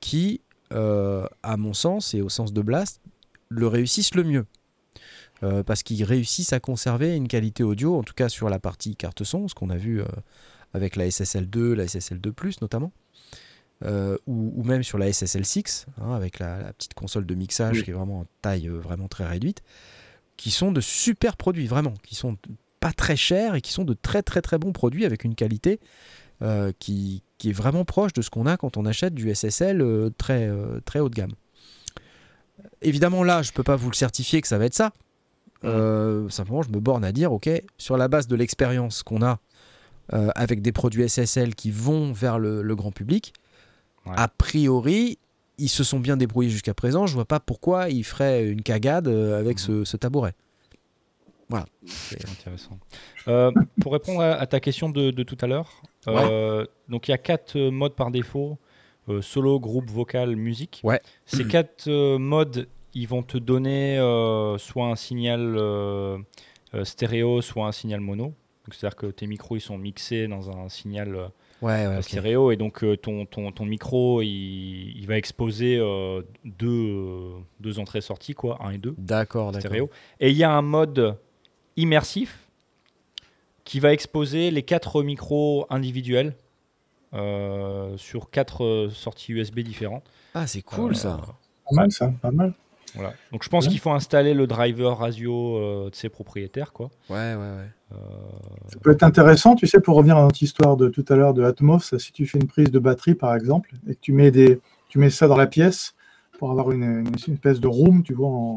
qui, 0.00 0.40
euh, 0.72 1.26
à 1.42 1.56
mon 1.56 1.74
sens 1.74 2.14
et 2.14 2.22
au 2.22 2.28
sens 2.28 2.52
de 2.52 2.62
Blast, 2.62 3.00
le 3.48 3.66
réussissent 3.66 4.14
le 4.14 4.24
mieux. 4.24 4.46
Euh, 5.44 5.62
parce 5.62 5.84
qu'ils 5.84 6.02
réussissent 6.02 6.52
à 6.52 6.60
conserver 6.60 7.14
une 7.14 7.28
qualité 7.28 7.62
audio, 7.62 7.96
en 7.96 8.02
tout 8.02 8.14
cas 8.14 8.28
sur 8.28 8.48
la 8.48 8.58
partie 8.58 8.96
carte 8.96 9.22
son, 9.22 9.48
ce 9.48 9.54
qu'on 9.54 9.70
a 9.70 9.76
vu 9.76 10.02
avec 10.72 10.96
la 10.96 11.06
SSL2, 11.06 11.74
la 11.74 11.86
SSL2 11.86 12.56
notamment, 12.60 12.92
euh, 13.84 14.16
ou, 14.26 14.52
ou 14.56 14.64
même 14.64 14.82
sur 14.82 14.98
la 14.98 15.08
SSL6, 15.08 15.86
hein, 16.00 16.12
avec 16.12 16.38
la, 16.40 16.58
la 16.60 16.72
petite 16.72 16.94
console 16.94 17.26
de 17.26 17.34
mixage 17.34 17.76
Oui. 17.76 17.84
qui 17.84 17.90
est 17.90 17.94
vraiment 17.94 18.20
en 18.20 18.26
taille 18.42 18.68
euh, 18.68 18.78
vraiment 18.78 19.06
très 19.08 19.24
réduite, 19.26 19.62
qui 20.36 20.50
sont 20.50 20.72
de 20.72 20.80
super 20.80 21.36
produits, 21.36 21.66
vraiment, 21.66 21.94
qui 22.02 22.14
sont 22.14 22.36
pas 22.80 22.92
très 22.92 23.16
chers 23.16 23.54
et 23.54 23.60
qui 23.60 23.72
sont 23.72 23.84
de 23.84 23.94
très 23.94 24.22
très 24.22 24.42
très 24.42 24.58
bons 24.58 24.72
produits 24.72 25.04
avec 25.04 25.24
une 25.24 25.34
qualité 25.34 25.78
euh, 26.42 26.72
qui, 26.78 27.22
qui 27.38 27.50
est 27.50 27.52
vraiment 27.52 27.84
proche 27.84 28.12
de 28.12 28.22
ce 28.22 28.30
qu'on 28.30 28.46
a 28.46 28.56
quand 28.56 28.76
on 28.76 28.84
achète 28.86 29.14
du 29.14 29.32
SSL 29.34 30.10
très, 30.16 30.50
très 30.84 31.00
haut 31.00 31.08
de 31.08 31.14
gamme. 31.14 31.32
Évidemment, 32.82 33.22
là, 33.24 33.42
je 33.42 33.52
peux 33.52 33.62
pas 33.64 33.76
vous 33.76 33.90
le 33.90 33.96
certifier 33.96 34.40
que 34.40 34.48
ça 34.48 34.58
va 34.58 34.64
être 34.66 34.74
ça. 34.74 34.92
Simplement, 35.62 36.62
je 36.62 36.70
me 36.70 36.78
borne 36.80 37.04
à 37.04 37.10
dire, 37.12 37.32
ok, 37.32 37.48
sur 37.78 37.96
la 37.96 38.06
base 38.08 38.26
de 38.28 38.36
l'expérience 38.36 39.02
qu'on 39.02 39.22
a 39.22 39.38
avec 40.10 40.62
des 40.62 40.72
produits 40.72 41.08
SSL 41.08 41.54
qui 41.54 41.70
vont 41.70 42.12
vers 42.12 42.38
le, 42.38 42.62
le 42.62 42.76
grand 42.76 42.92
public, 42.92 43.32
Ouais. 44.08 44.14
a 44.16 44.28
priori, 44.28 45.18
ils 45.58 45.68
se 45.68 45.84
sont 45.84 46.00
bien 46.00 46.16
débrouillés 46.16 46.50
jusqu'à 46.50 46.74
présent. 46.74 47.06
Je 47.06 47.14
vois 47.14 47.24
pas 47.24 47.40
pourquoi 47.40 47.88
ils 47.90 48.04
feraient 48.04 48.46
une 48.46 48.62
cagade 48.62 49.08
euh, 49.08 49.38
avec 49.38 49.58
ce, 49.58 49.84
ce 49.84 49.96
tabouret. 49.96 50.34
Voilà. 51.48 51.66
C'est 51.86 52.28
intéressant. 52.28 52.78
Euh, 53.26 53.50
pour 53.80 53.92
répondre 53.92 54.20
à, 54.20 54.34
à 54.34 54.46
ta 54.46 54.60
question 54.60 54.90
de, 54.90 55.10
de 55.10 55.22
tout 55.22 55.38
à 55.40 55.46
l'heure, 55.46 55.82
euh, 56.06 56.66
donc 56.88 57.08
il 57.08 57.10
y 57.10 57.14
a 57.14 57.18
quatre 57.18 57.58
modes 57.58 57.94
par 57.94 58.10
défaut 58.10 58.58
euh, 59.08 59.22
solo, 59.22 59.58
groupe, 59.58 59.90
vocal, 59.90 60.36
musique. 60.36 60.80
Ouais. 60.84 61.00
Ces 61.24 61.44
quatre 61.48 61.88
modes, 62.18 62.68
ils 62.94 63.08
vont 63.08 63.22
te 63.22 63.38
donner 63.38 63.96
soit 64.58 64.86
un 64.86 64.96
signal 64.96 65.58
stéréo, 66.82 67.40
soit 67.40 67.66
un 67.66 67.72
signal 67.72 68.00
mono. 68.00 68.34
C'est-à-dire 68.70 68.96
que 68.96 69.06
tes 69.06 69.26
micros 69.26 69.56
ils 69.56 69.62
sont 69.62 69.78
mixés 69.78 70.28
dans 70.28 70.50
un 70.50 70.68
signal 70.68 71.30
Ouais, 71.60 71.86
ouais, 71.88 72.02
stéréo 72.02 72.52
et 72.52 72.56
donc 72.56 72.84
euh, 72.84 72.96
ton, 72.96 73.26
ton, 73.26 73.50
ton 73.50 73.64
micro 73.64 74.22
il, 74.22 74.28
il 74.96 75.06
va 75.06 75.16
exposer 75.18 75.76
euh, 75.78 76.22
deux, 76.44 76.68
euh, 76.68 77.30
deux 77.58 77.78
entrées-sorties, 77.80 78.34
quoi, 78.34 78.58
un 78.64 78.70
et 78.70 78.78
deux 78.78 78.94
D'accord, 78.96 79.46
d'accord. 79.52 79.60
stéréo. 79.68 79.90
Et 80.20 80.30
il 80.30 80.36
y 80.36 80.44
a 80.44 80.52
un 80.52 80.62
mode 80.62 81.16
immersif 81.76 82.48
qui 83.64 83.80
va 83.80 83.92
exposer 83.92 84.50
les 84.50 84.62
quatre 84.62 85.02
micros 85.02 85.66
individuels 85.68 86.34
euh, 87.14 87.96
sur 87.96 88.30
quatre 88.30 88.88
sorties 88.92 89.32
USB 89.32 89.60
différentes. 89.60 90.04
Ah, 90.34 90.46
c'est 90.46 90.62
cool 90.62 90.92
Euh, 90.92 90.94
ça. 90.94 91.20
Pas 91.68 91.74
mal 91.76 91.90
ça, 91.92 92.12
pas 92.22 92.30
mal. 92.30 92.52
Voilà. 92.94 93.14
Donc 93.32 93.42
je 93.44 93.48
pense 93.48 93.64
Ouais. 93.64 93.70
qu'il 93.70 93.80
faut 93.80 93.90
installer 93.90 94.34
le 94.34 94.46
driver 94.46 94.96
radio 94.98 95.56
euh, 95.56 95.90
de 95.90 95.94
ses 95.94 96.08
propriétaires. 96.08 96.72
Quoi. 96.72 96.90
Ouais, 97.10 97.34
ouais, 97.34 97.36
ouais. 97.36 97.70
Euh, 97.92 97.96
Ça 98.72 98.78
peut 98.80 98.90
être 98.90 99.02
intéressant, 99.02 99.54
tu 99.54 99.66
sais, 99.66 99.80
pour 99.80 99.96
revenir 99.96 100.16
à 100.18 100.22
notre 100.22 100.42
histoire 100.42 100.76
de 100.76 100.88
tout 100.88 101.04
à 101.08 101.16
l'heure 101.16 101.34
de 101.34 101.42
Atmos, 101.42 101.96
si 101.96 102.12
tu 102.12 102.26
fais 102.26 102.38
une 102.38 102.46
prise 102.46 102.70
de 102.70 102.78
batterie 102.78 103.14
par 103.14 103.34
exemple, 103.34 103.70
et 103.88 103.94
que 103.94 104.00
tu 104.00 104.12
mets, 104.12 104.30
des, 104.30 104.60
tu 104.88 104.98
mets 104.98 105.10
ça 105.10 105.26
dans 105.28 105.36
la 105.36 105.46
pièce 105.46 105.94
pour 106.38 106.50
avoir 106.50 106.70
une, 106.70 107.06
une 107.26 107.34
espèce 107.34 107.60
de 107.60 107.66
room, 107.66 108.02
tu 108.02 108.14
vois, 108.14 108.28
en, 108.28 108.56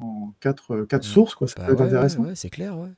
en 0.00 0.32
quatre, 0.40 0.82
quatre 0.88 1.02
Mm. 1.04 1.12
sources, 1.12 1.34
quoi, 1.34 1.48
ça 1.48 1.54
Bah 1.58 1.66
peut 1.66 1.72
être 1.72 1.80
ouais, 1.80 1.86
intéressant. 1.86 2.22
ouais, 2.24 2.34
c'est 2.34 2.50
clair, 2.50 2.78
ouais. 2.78 2.90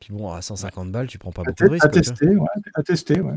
Puis 0.00 0.12
bon, 0.12 0.30
à 0.32 0.40
150 0.42 0.90
balles, 0.92 1.08
tu 1.08 1.18
prends 1.18 1.32
pas 1.32 1.42
À, 1.42 1.44
beaucoup 1.46 1.64
de 1.64 1.70
risques. 1.70 1.84
à 1.84 1.88
quoi, 1.88 2.00
tester, 2.00 2.28
ouais, 2.28 2.46
à 2.74 2.82
tester, 2.82 3.20
ouais. 3.20 3.34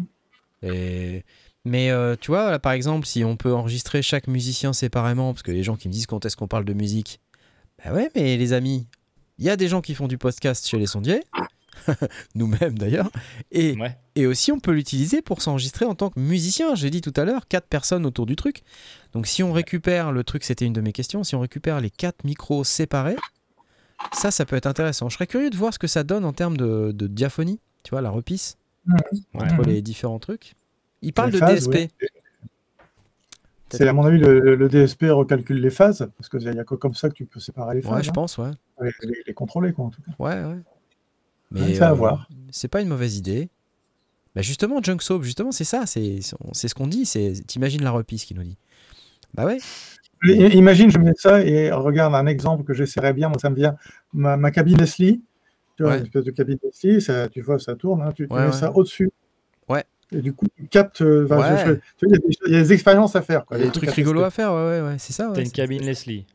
Et... 0.64 1.24
Mais 1.66 1.92
euh, 1.92 2.16
tu 2.20 2.32
vois, 2.32 2.50
là, 2.52 2.60
par 2.60 2.72
exemple, 2.72 3.06
si 3.06 3.24
on 3.24 3.36
peut 3.38 3.54
enregistrer 3.54 4.02
chaque 4.02 4.28
musicien 4.28 4.74
séparément, 4.74 5.34
parce 5.34 5.44
que 5.44 5.52
les 5.52 5.64
gens 5.64 5.76
qui 5.76 5.88
me 5.88 5.94
disent 5.94 6.08
quand 6.08 6.26
est-ce 6.26 6.36
qu'on 6.36 6.48
parle 6.48 6.66
de 6.66 6.74
musique, 6.74 7.20
bah 7.84 7.94
ouais, 7.94 8.10
mais 8.16 8.38
les 8.38 8.54
amis, 8.54 8.88
Il 9.38 9.46
y 9.46 9.50
a 9.50 9.56
des 9.58 9.68
gens 9.68 9.82
qui 9.82 9.94
font 9.96 10.08
du 10.08 10.18
podcast 10.18 10.68
chez 10.68 10.78
les 10.78 10.86
sondiers, 10.88 11.24
nous-mêmes 12.36 12.78
d'ailleurs, 12.78 13.10
et, 13.52 13.76
Ouais. 13.80 13.98
et 14.16 14.28
aussi 14.28 14.52
on 14.52 14.60
peut 14.60 14.72
l'utiliser 14.72 15.22
pour 15.22 15.42
s'enregistrer 15.42 15.86
en 15.86 15.96
tant 15.96 16.10
que 16.10 16.20
musicien. 16.20 16.76
J'ai 16.76 16.90
dit 16.90 17.02
tout 17.02 17.14
à 17.16 17.26
l'heure, 17.26 17.48
quatre 17.48 17.68
personnes 17.68 18.06
autour 18.06 18.26
du 18.26 18.36
truc. 18.36 18.62
Donc 19.14 19.26
si 19.28 19.42
on 19.44 19.52
récupère 19.54 20.12
le 20.12 20.24
truc, 20.24 20.44
c'était 20.44 20.66
une 20.66 20.74
de 20.74 20.82
mes 20.82 20.92
questions, 20.94 21.24
si 21.24 21.36
on 21.36 21.40
récupère 21.40 21.80
les 21.80 21.90
quatre 21.90 22.24
micros 22.24 22.64
séparés, 22.64 23.16
ça, 24.14 24.32
ça 24.32 24.46
peut 24.46 24.56
être 24.56 24.66
intéressant. 24.68 25.10
Je 25.10 25.16
serais 25.16 25.28
curieux 25.28 25.50
de 25.50 25.58
voir 25.58 25.74
ce 25.74 25.80
que 25.80 25.88
ça 25.88 26.04
donne 26.04 26.26
en 26.26 26.34
termes 26.34 26.58
de, 26.58 26.92
de 26.92 27.08
diaphonie, 27.08 27.60
tu 27.84 27.92
vois, 27.92 28.02
la 28.02 28.10
repisse 28.10 28.58
Ouais. 28.88 28.96
entre 29.36 29.62
les 29.64 29.82
différents 29.84 30.18
trucs. 30.20 30.54
Il 31.02 31.14
parle 31.14 31.32
de 31.32 31.38
phases, 31.38 31.68
DSP. 31.68 31.92
C'est 33.70 33.88
à 33.88 33.94
mon 33.94 34.04
avis 34.04 34.18
le, 34.18 34.56
le 34.56 34.68
DSP 34.70 35.04
recalcule 35.12 35.62
les 35.62 35.70
phases 35.70 36.10
parce 36.18 36.28
qu'il 36.30 36.40
n'y 36.52 36.60
a 36.60 36.64
que 36.66 36.76
comme 36.76 36.94
ça 36.94 37.08
que 37.10 37.14
tu 37.14 37.26
peux 37.26 37.40
séparer 37.40 37.76
les 37.76 37.82
phases. 37.82 37.92
Ouais, 37.94 38.04
je 38.04 38.10
hein. 38.10 38.14
pense, 38.14 38.38
ouais. 38.38 38.52
les, 38.82 38.92
les- 39.04 39.24
les 39.28 39.34
contrôler 39.34 39.72
quoi 39.72 39.86
en 39.86 39.90
tout 39.90 40.02
cas. 40.02 40.12
Ouais, 40.20 40.44
ouais. 40.44 40.60
Mais 41.52 41.76
c'est 41.76 41.82
à 41.82 41.92
euh, 41.92 41.94
voir. 41.94 42.28
c'est 42.52 42.68
pas 42.68 42.82
une 42.82 42.90
mauvaise 42.90 43.18
idée. 43.18 43.50
Bah 44.36 44.42
justement, 44.42 44.82
Junk 44.82 45.00
Soap, 45.02 45.24
justement, 45.24 45.52
c'est 45.52 45.64
ça, 45.66 45.86
c'est 45.86 46.22
ce 46.22 46.74
qu'on 46.76 46.88
dit, 46.88 47.06
c'est 47.06 47.34
t'imagines 47.48 47.84
la 47.84 47.92
repisse 47.92 48.26
qui 48.26 48.34
nous 48.34 48.44
dit. 48.44 48.58
Bah 49.34 49.46
ouais, 49.46 49.58
Imagine, 50.24 50.92
je 50.92 51.00
mets 51.00 51.14
ça 51.18 51.42
et 51.42 51.72
regarde 51.72 52.14
un 52.14 52.28
exemple 52.28 52.64
que 52.64 52.74
j'essaierais 52.74 53.14
bien. 53.14 53.30
Moi, 53.30 53.40
ça 53.40 53.50
me 53.50 53.56
vient 53.56 53.76
ma, 54.14 54.38
ma 54.38 54.52
cabine 54.52 54.78
Leslie. 54.78 55.22
Tu 55.78 55.84
vois, 55.84 55.94
Ouais. 55.94 55.98
une 56.00 56.06
espèce 56.06 56.26
de 56.26 56.32
cabine 56.32 56.58
Leslie, 56.64 57.02
ça, 57.02 57.28
tu 57.30 57.42
vois, 57.42 57.58
ça 57.58 57.76
tourne. 57.76 58.02
hein, 58.04 58.12
tu, 58.14 58.28
mets 58.28 58.36
ouais. 58.36 58.52
ça 58.52 58.72
au-dessus. 58.76 59.10
Et 60.14 60.22
du 60.22 60.34
coup, 60.34 60.46
tu 60.58 60.68
captes. 60.68 61.02
euh, 61.02 61.26
enfin, 61.26 61.38
Ouais. 61.56 61.66
je- 61.66 61.72
je- 61.72 61.80
tu 61.98 62.06
vois, 62.06 62.08
il 62.08 62.12
y 62.12 62.16
a 62.16 62.18
des- 62.20 62.38
il 62.48 62.54
y, 62.54 62.56
a 62.58 62.60
des 62.62 62.74
expériences 62.74 63.16
à 63.16 63.22
faire. 63.22 63.46
Quoi, 63.46 63.58
il 63.58 63.62
y 63.62 63.64
a 63.64 63.66
des 63.68 63.72
trucs 63.72 63.90
rigolos 63.92 64.24
à 64.24 64.30
faire, 64.30 64.52
ouais, 64.54 64.66
ouais, 64.66 64.82
ouais, 64.82 64.96
c'est 65.00 65.14
ça. 65.14 65.30
ouais, 65.30 65.36
T'as 65.36 65.42
une 65.44 65.52
cabine 65.52 65.84
Leslie. 65.84 66.26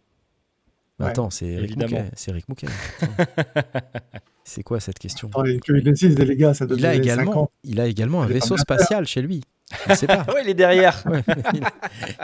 Bah 0.98 1.04
Ouais, 1.06 1.10
attends, 1.10 1.28
c'est 1.28 1.44
Eric 1.46 1.72
évidemment. 1.72 1.98
Mouquet. 2.04 2.10
C'est 2.16 2.30
Eric 2.30 2.48
Mouquet. 2.48 2.66
c'est 4.44 4.62
quoi 4.62 4.80
cette 4.80 4.98
question? 4.98 5.28
Attends, 5.28 5.44
Une 5.44 5.60
cabine 5.60 5.84
Leslie, 5.84 6.14
c'est 6.16 6.24
les 6.24 6.36
gars, 6.36 6.54
ça 6.54 6.64
doit 6.64 6.78
il 6.78 6.86
a, 6.86 6.94
également, 6.94 7.42
ans. 7.42 7.50
il 7.64 7.80
a 7.80 7.86
également 7.86 8.22
un 8.22 8.26
vaisseau 8.26 8.56
spatial 8.56 9.06
chez 9.06 9.20
lui. 9.20 9.42
On 9.90 9.94
sait 9.94 10.06
pas. 10.06 10.24
Ah 10.26 10.32
ouais, 10.34 10.40
il 10.44 10.48
est 10.48 10.54
derrière. 10.54 11.02
Ouais, 11.06 11.22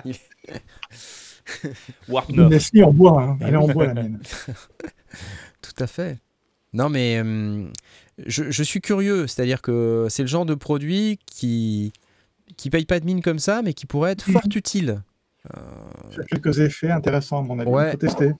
il- 0.06 0.14
Warp 2.08 2.30
Une 2.30 2.36
9. 2.36 2.50
Leslie 2.50 2.82
en 2.82 2.92
bois. 2.92 3.20
hein. 3.22 3.36
Eh 3.40 3.44
Elle 3.44 3.54
est 3.54 3.56
en 3.56 3.66
oui. 3.66 3.74
bois, 3.74 3.86
la 3.86 3.94
mienne. 3.94 4.20
Tout 5.60 5.82
à 5.82 5.86
fait. 5.86 6.18
Non, 6.72 6.88
mais 6.88 7.20
hum, 7.20 7.70
je, 8.26 8.50
je 8.50 8.62
suis 8.62 8.80
curieux. 8.80 9.26
C'est-à-dire 9.26 9.62
que 9.62 10.06
c'est 10.10 10.22
le 10.22 10.28
genre 10.28 10.46
de 10.46 10.54
produit 10.54 11.18
qui 11.26 11.92
qui 12.56 12.68
paye 12.70 12.84
pas 12.84 13.00
de 13.00 13.06
mine 13.06 13.22
comme 13.22 13.38
ça, 13.38 13.62
mais 13.62 13.72
qui 13.72 13.86
pourrait 13.86 14.12
être 14.12 14.24
fort 14.30 14.42
utile. 14.54 15.02
Il 16.10 16.16
y 16.18 16.20
a 16.20 16.24
quelques 16.24 16.58
effets 16.60 16.90
intéressants, 16.90 17.38
à 17.38 17.42
mon 17.42 17.58
avis. 17.58 17.68
Ouais. 17.70 17.96
Tester. 17.96 18.32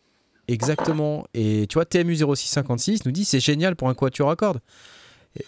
Exactement. 0.49 1.25
Et 1.35 1.67
tu 1.69 1.75
vois, 1.75 1.85
TMU 1.87 2.15
0656 2.17 3.05
nous 3.07 3.13
dit 3.13 3.25
c'est 3.25 3.41
génial 3.41 3.75
pour 3.77 3.89
un 3.89 3.95
quatuor 3.95 4.31
à 4.31 4.37
cordes. 4.37 4.61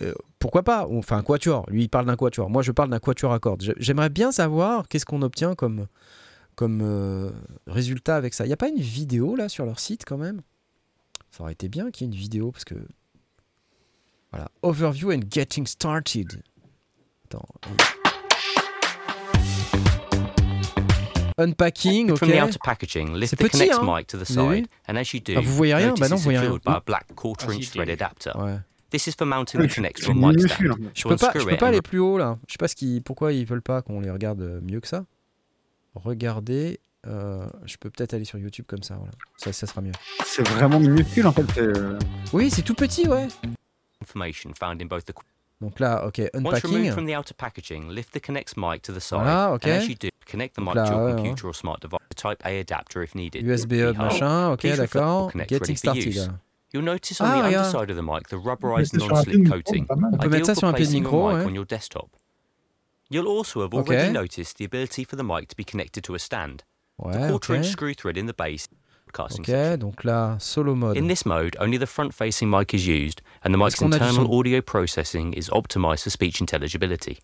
Euh, 0.00 0.14
pourquoi 0.38 0.62
pas? 0.62 0.86
Enfin, 0.90 1.18
un 1.18 1.22
quatuor. 1.22 1.66
Lui, 1.68 1.82
il 1.84 1.88
parle 1.88 2.06
d'un 2.06 2.16
quatuor. 2.16 2.48
Moi, 2.48 2.62
je 2.62 2.72
parle 2.72 2.88
d'un 2.90 2.98
quatuor 3.00 3.32
à 3.34 3.38
cordes. 3.38 3.60
J'ai- 3.62 3.74
J'aimerais 3.76 4.08
bien 4.08 4.32
savoir 4.32 4.88
qu'est-ce 4.88 5.04
qu'on 5.04 5.20
obtient 5.22 5.54
comme, 5.54 5.86
comme 6.54 6.80
euh, 6.82 7.30
résultat 7.66 8.16
avec 8.16 8.32
ça. 8.32 8.44
Il 8.44 8.48
n'y 8.48 8.54
a 8.54 8.56
pas 8.56 8.68
une 8.68 8.80
vidéo 8.80 9.36
là 9.36 9.48
sur 9.50 9.66
leur 9.66 9.78
site 9.78 10.04
quand 10.06 10.16
même? 10.16 10.40
Ça 11.30 11.42
aurait 11.42 11.52
été 11.52 11.68
bien 11.68 11.90
qu'il 11.90 12.06
y 12.06 12.10
ait 12.10 12.12
une 12.14 12.18
vidéo 12.18 12.50
parce 12.50 12.64
que. 12.64 12.76
Voilà. 14.34 14.48
Overview 14.62 15.12
and 15.12 15.20
getting 15.30 15.64
started. 15.66 16.42
Attends. 17.26 17.46
Unpacking, 21.36 22.10
ok. 22.12 22.18
From 22.18 22.28
the 22.30 22.38
outer 22.40 22.58
packaging, 22.62 23.12
lift 23.14 23.30
C'est 23.30 23.36
the 23.36 23.48
petit, 23.50 23.70
hein. 23.72 23.82
mic 23.84 24.06
to 24.06 24.16
the 24.18 24.24
side, 24.24 24.68
and 24.88 24.96
as 24.96 25.12
you 25.12 25.20
do, 25.20 25.34
Ah, 25.36 25.40
vous 25.40 25.52
voyez 25.54 25.74
rien 25.74 25.92
Bah 25.98 26.08
non, 26.08 26.16
vous 26.16 26.22
voyez 26.22 26.38
rien. 26.38 26.46
secured 26.52 26.62
by 26.64 26.72
a 26.76 26.80
black 26.86 27.06
quarter 27.16 27.46
Ah, 27.50 27.54
inch 27.54 27.70
thread 27.70 27.88
adapter. 27.88 28.30
Ouais. 28.36 28.58
This 28.90 29.08
is 29.08 29.12
for 29.18 29.26
mounting 29.26 29.60
the 29.60 29.66
to 29.68 29.80
a 29.80 29.82
mic 29.82 29.98
stand. 29.98 30.90
Je 30.94 31.08
peux 31.08 31.16
pas, 31.16 31.32
je 31.34 31.44
peux 31.44 31.56
pas 31.56 31.68
aller 31.68 31.82
plus 31.82 31.98
haut 31.98 32.18
là. 32.18 32.38
Je 32.46 32.52
sais 32.52 32.58
pas 32.58 32.68
ce 32.68 32.76
qui, 32.76 33.00
pourquoi 33.00 33.32
ils 33.32 33.44
veulent 33.44 33.62
pas 33.62 33.82
qu'on 33.82 34.00
les 34.00 34.10
regarde 34.10 34.40
euh, 34.42 34.60
mieux 34.62 34.78
que 34.80 34.86
ça. 34.86 35.04
Regardez, 35.96 36.78
euh, 37.08 37.46
je 37.66 37.76
peux 37.78 37.90
peut-être 37.90 38.14
aller 38.14 38.24
sur 38.24 38.38
YouTube 38.38 38.66
comme 38.68 38.84
ça. 38.84 38.94
Voilà. 38.94 39.12
Ça, 39.36 39.52
ça 39.52 39.66
sera 39.66 39.80
mieux. 39.80 39.92
C'est 40.24 40.46
vraiment 40.48 40.78
minuscule 40.78 41.26
en 41.26 41.32
fait. 41.32 41.58
euh, 41.58 41.98
Oui, 42.32 42.48
c'est 42.50 42.62
tout 42.62 42.74
petit, 42.74 43.08
ouais. 43.08 43.26
Information 44.04 44.52
found 44.54 44.80
in 44.82 44.88
both 44.88 45.04
the 45.06 45.14
Donc 45.60 45.78
là, 45.80 46.04
ok, 46.04 46.18
Once 46.34 46.44
unpacking. 46.60 46.74
removed 46.74 46.94
from 46.94 47.06
the 47.06 47.14
outer 47.14 47.32
packaging, 47.34 47.88
lift 47.88 48.12
the 48.12 48.20
connect's 48.20 48.54
mic 48.56 48.82
to 48.82 48.92
the 48.92 49.00
side, 49.00 49.20
Voilà, 49.24 49.54
ok. 49.54 49.64
and 49.70 49.82
as 49.82 49.88
you 49.88 49.94
do, 49.94 50.08
connect 50.26 50.54
the 50.56 50.60
mic 50.60 50.74
là, 50.74 50.84
to 50.84 50.92
your 50.92 51.04
ouais, 51.06 51.14
computer 51.14 51.46
or 51.48 51.54
smart 51.54 51.80
device. 51.80 52.00
Type 52.16 52.42
A 52.44 52.58
adapter 52.60 53.02
if 53.02 53.14
needed. 53.14 53.44
USB 53.46 53.76
Keyhole. 53.78 53.94
hub 53.94 53.96
machin, 53.96 54.52
ok, 54.52 54.60
Please 54.60 54.78
reflect 54.80 54.92
d'accord. 54.94 55.32
the 55.32 55.44
Getting 55.46 55.76
started. 55.76 56.14
là. 56.16 56.40
You'll 56.72 56.82
notice 56.84 57.20
on 57.20 57.26
Ah, 57.28 57.30
the 57.30 57.42
regarde. 57.48 57.54
underside 57.66 57.90
of 57.90 57.96
the 57.96 58.02
mic 58.02 58.28
the 58.28 58.36
rubberized 58.36 58.92
sur 58.98 59.04
un 59.16 59.22
pied 59.24 59.32
de 59.32 59.38
non-slip 59.38 59.48
coating. 59.48 59.86
pas 59.86 59.96
mal. 59.96 60.10
On 60.12 60.18
peut 60.18 60.28
mettre 60.28 60.42
Ideal 60.42 60.46
ça 60.46 60.54
for 60.54 60.60
sur 60.60 60.68
un 60.68 60.72
pied 60.74 60.86
de 60.86 60.92
micro, 60.92 61.28
mic 61.28 61.36
ouais. 61.38 61.44
on 61.50 61.54
your 61.54 61.64
desktop. 61.66 62.10
You'll 63.10 63.28
also 63.28 63.62
have 63.62 63.72
Ok. 63.74 63.88
already 63.90 64.12
noticed 64.12 64.56
the 64.58 64.64
ability 64.64 65.04
for 65.04 65.16
the 65.16 65.22
mic 65.24 65.48
to 65.48 65.56
be 65.56 65.64
connected 65.64 66.02
to 66.04 66.14
a 66.14 66.18
stand. 66.18 66.62
The 66.98 67.06
Ouais, 67.06 67.16
ok. 67.16 67.28
quarter 67.30 67.54
inch 67.56 67.66
screw 67.70 67.94
thread 67.94 68.16
in 68.16 68.26
the 68.26 68.34
base 68.36 68.66
broadcasting 69.14 69.40
Ok, 69.42 69.46
section. 69.46 69.76
donc 69.78 70.04
là, 70.04 70.36
solo 70.40 70.74
mode. 70.74 70.96
In 70.96 71.08
this 71.08 71.24
mode, 71.24 71.56
only 71.60 71.78
the 71.78 71.86
front 71.86 72.12
facing 72.12 72.48
mic 72.50 72.74
is 72.74 72.86
used, 72.86 73.20
and 73.44 73.52
the 73.52 73.58
mic's 73.58 73.80
internal 73.80 74.26
audio 74.36 74.60
processing 74.60 75.32
is 75.36 75.48
optimized 75.50 76.02
for 76.04 76.10
speech 76.10 76.40
intelligibility. 76.40 77.18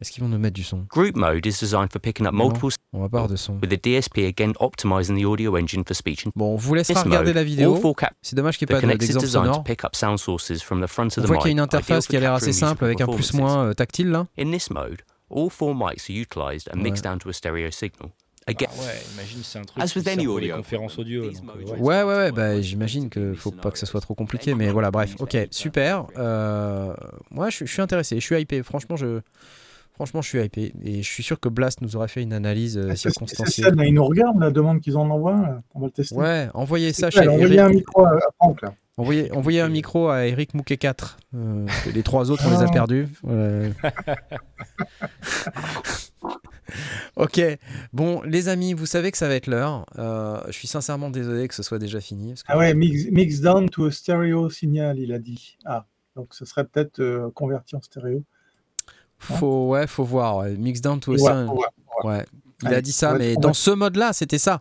Est-ce 0.00 0.12
qu'ils 0.12 0.22
vont 0.22 0.28
nous 0.28 0.38
mettre 0.38 0.54
du 0.54 0.62
son? 0.62 0.86
Group 0.88 1.16
mode 1.16 1.44
is 1.44 1.58
designed 1.58 1.90
for 1.90 1.98
picking 2.00 2.24
up 2.24 2.32
multiple 2.32 2.68
On 2.92 3.00
va 3.00 3.08
pas 3.08 3.16
avoir 3.18 3.28
de 3.28 3.34
son. 3.34 3.58
with 3.60 3.68
the 3.70 3.82
DSP 3.84 4.26
again 4.28 4.52
optimizing 4.60 5.20
the 5.20 5.24
audio 5.26 5.56
engine 5.56 5.82
for 5.84 5.94
speech 5.96 6.24
and 6.24 6.30
Bon, 6.36 6.52
on 6.54 6.56
vous 6.56 6.72
laissera 6.74 7.02
regarder 7.02 7.30
mode, 7.30 7.34
la 7.34 7.42
vidéo. 7.42 7.80
C'est 8.22 8.36
dommage 8.36 8.58
qu'il 8.58 8.66
n'y 8.66 8.68
the 8.68 8.70
ait 8.70 8.74
pas 8.74 8.80
de- 8.80 8.80
connect 8.82 9.02
is 9.02 9.06
d'exemple 9.08 9.26
designed 9.26 9.46
to 9.46 9.52
sonore. 9.54 9.64
pick 9.64 9.84
up 9.84 9.96
sound 9.96 10.18
sources 10.18 10.62
from 10.62 10.80
the 10.80 10.86
front 10.86 11.08
On 11.16 11.20
of 11.20 11.24
the 11.24 11.26
voit 11.26 11.36
mic. 11.38 11.42
qu'il 11.42 11.48
y 11.48 11.50
a 11.50 11.54
une 11.54 11.60
interface 11.60 12.06
qui 12.06 12.16
a 12.16 12.20
l'air 12.20 12.34
assez 12.34 12.52
simple 12.52 12.84
avec 12.84 13.00
un 13.00 13.06
performances. 13.06 13.30
plus-moins 13.30 13.64
euh, 13.70 13.74
tactile 13.74 14.10
là. 14.10 14.26
In 14.38 14.52
this 14.52 14.70
mode, 14.70 15.02
all 15.34 15.50
four 15.50 15.74
mics 15.74 16.08
are 16.08 16.14
utilized 16.16 16.68
and 16.72 16.76
mixed 16.80 17.04
Ouais. 17.04 17.10
down 17.10 17.18
to 17.18 17.28
a 17.28 17.32
stereo 17.32 17.68
signal. 17.72 18.10
Ah 18.48 18.50
Again, 18.52 18.66
ouais, 18.78 19.02
imagine 19.12 19.40
c'est 19.42 19.58
un 19.58 19.62
truc 19.64 19.84
As 19.84 19.94
with 19.94 20.08
any 20.08 20.24
pour 20.24 20.38
les 20.38 20.46
audio, 20.46 20.56
conférences 20.56 20.98
audio. 20.98 21.30
donc, 21.30 21.34
euh, 21.54 21.64
ouais. 21.64 21.78
Ouais, 21.80 22.02
ouais, 22.02 22.14
ouais, 22.16 22.32
bah, 22.32 22.60
j'imagine 22.62 23.10
que 23.10 23.34
faut 23.34 23.50
pas 23.50 23.70
que 23.70 23.78
ce 23.78 23.84
soit 23.84 24.00
trop 24.00 24.14
compliqué, 24.14 24.54
mais 24.54 24.70
voilà, 24.70 24.90
bref, 24.90 25.16
ok, 25.20 25.36
super. 25.50 26.06
Euh, 26.16 26.94
moi, 27.30 27.50
je, 27.50 27.66
je 27.66 27.70
suis 27.70 27.82
intéressé, 27.82 28.18
je 28.18 28.24
suis 28.24 28.40
hypé. 28.40 28.62
Franchement, 28.62 28.96
je, 28.96 29.20
franchement, 29.98 30.22
je 30.22 30.28
suis 30.28 30.38
hypé, 30.40 30.72
et 30.84 31.02
je 31.02 31.08
suis 31.10 31.24
sûr 31.24 31.40
que 31.40 31.48
Blast 31.48 31.80
nous 31.80 31.96
aura 31.96 32.06
fait 32.06 32.22
une 32.22 32.32
analyse 32.32 32.78
euh, 32.78 32.90
C'est 32.90 33.10
circonstanciée. 33.10 33.64
celle, 33.64 33.74
là, 33.74 33.84
ils 33.84 33.92
nous 33.92 34.04
regardent, 34.04 34.38
la 34.38 34.52
demande 34.52 34.80
qu'ils 34.80 34.96
en 34.96 35.10
envoient. 35.10 35.40
là. 35.42 35.60
On 35.74 35.80
va 35.80 35.86
le 35.86 35.92
tester. 35.92 36.14
Ouais, 36.14 36.48
envoyez 36.54 36.92
ça 36.92 37.10
chez 37.10 37.26
envoyez 37.28 37.56
Eric. 37.56 37.58
un 37.58 37.68
micro 37.70 38.04
à, 38.04 38.10
à 38.10 38.18
Franck, 38.36 38.62
là. 38.62 38.74
Envoyez, 38.96 39.32
envoyez 39.32 39.60
un 39.60 39.68
micro 39.68 40.08
à 40.08 40.26
Eric 40.26 40.54
Mouquet 40.54 40.76
4. 40.76 41.18
euh, 41.34 41.66
les 41.94 42.02
trois 42.02 42.30
autres, 42.30 42.44
on 42.46 42.50
les 42.50 42.62
a 42.62 42.66
Ah. 42.68 42.72
perdus. 42.72 43.08
Ok. 47.16 47.40
Bon, 47.92 48.22
les 48.22 48.48
amis, 48.48 48.74
vous 48.74 48.86
savez 48.86 49.10
que 49.10 49.18
ça 49.18 49.28
va 49.28 49.34
être 49.34 49.46
l'heure. 49.46 49.86
Euh, 49.98 50.40
je 50.48 50.52
suis 50.52 50.68
sincèrement 50.68 51.10
désolé 51.10 51.48
que 51.48 51.54
ce 51.54 51.62
soit 51.62 51.78
déjà 51.78 52.00
fini. 52.00 52.30
parce 52.30 52.42
que- 52.42 52.52
Ah 52.52 52.58
ouais, 52.58 52.74
mix, 52.74 53.06
mix 53.10 53.40
down 53.40 53.68
to 53.68 53.86
a 53.86 53.90
stereo 53.90 54.48
signal, 54.50 54.98
il 54.98 55.12
a 55.12 55.18
dit. 55.18 55.56
Ah, 55.64 55.86
donc 56.14 56.34
ce 56.34 56.44
serait 56.44 56.64
peut-être 56.64 57.00
euh, 57.00 57.30
converti 57.34 57.74
en 57.76 57.80
stéréo. 57.82 58.22
Faut, 59.18 59.68
ouais, 59.68 59.86
faut 59.86 60.04
voir. 60.04 60.38
ouais. 60.38 60.54
Mix 60.56 60.80
down 60.80 61.00
to 61.00 61.14
a 61.26 61.46
Ouais. 62.04 62.24
Il 62.62 62.68
a 62.74 62.80
dit 62.80 62.92
ça, 62.92 63.14
mais 63.14 63.34
dans 63.36 63.52
ce 63.52 63.70
mode-là, 63.70 64.12
c'était 64.12 64.38
ça. 64.38 64.58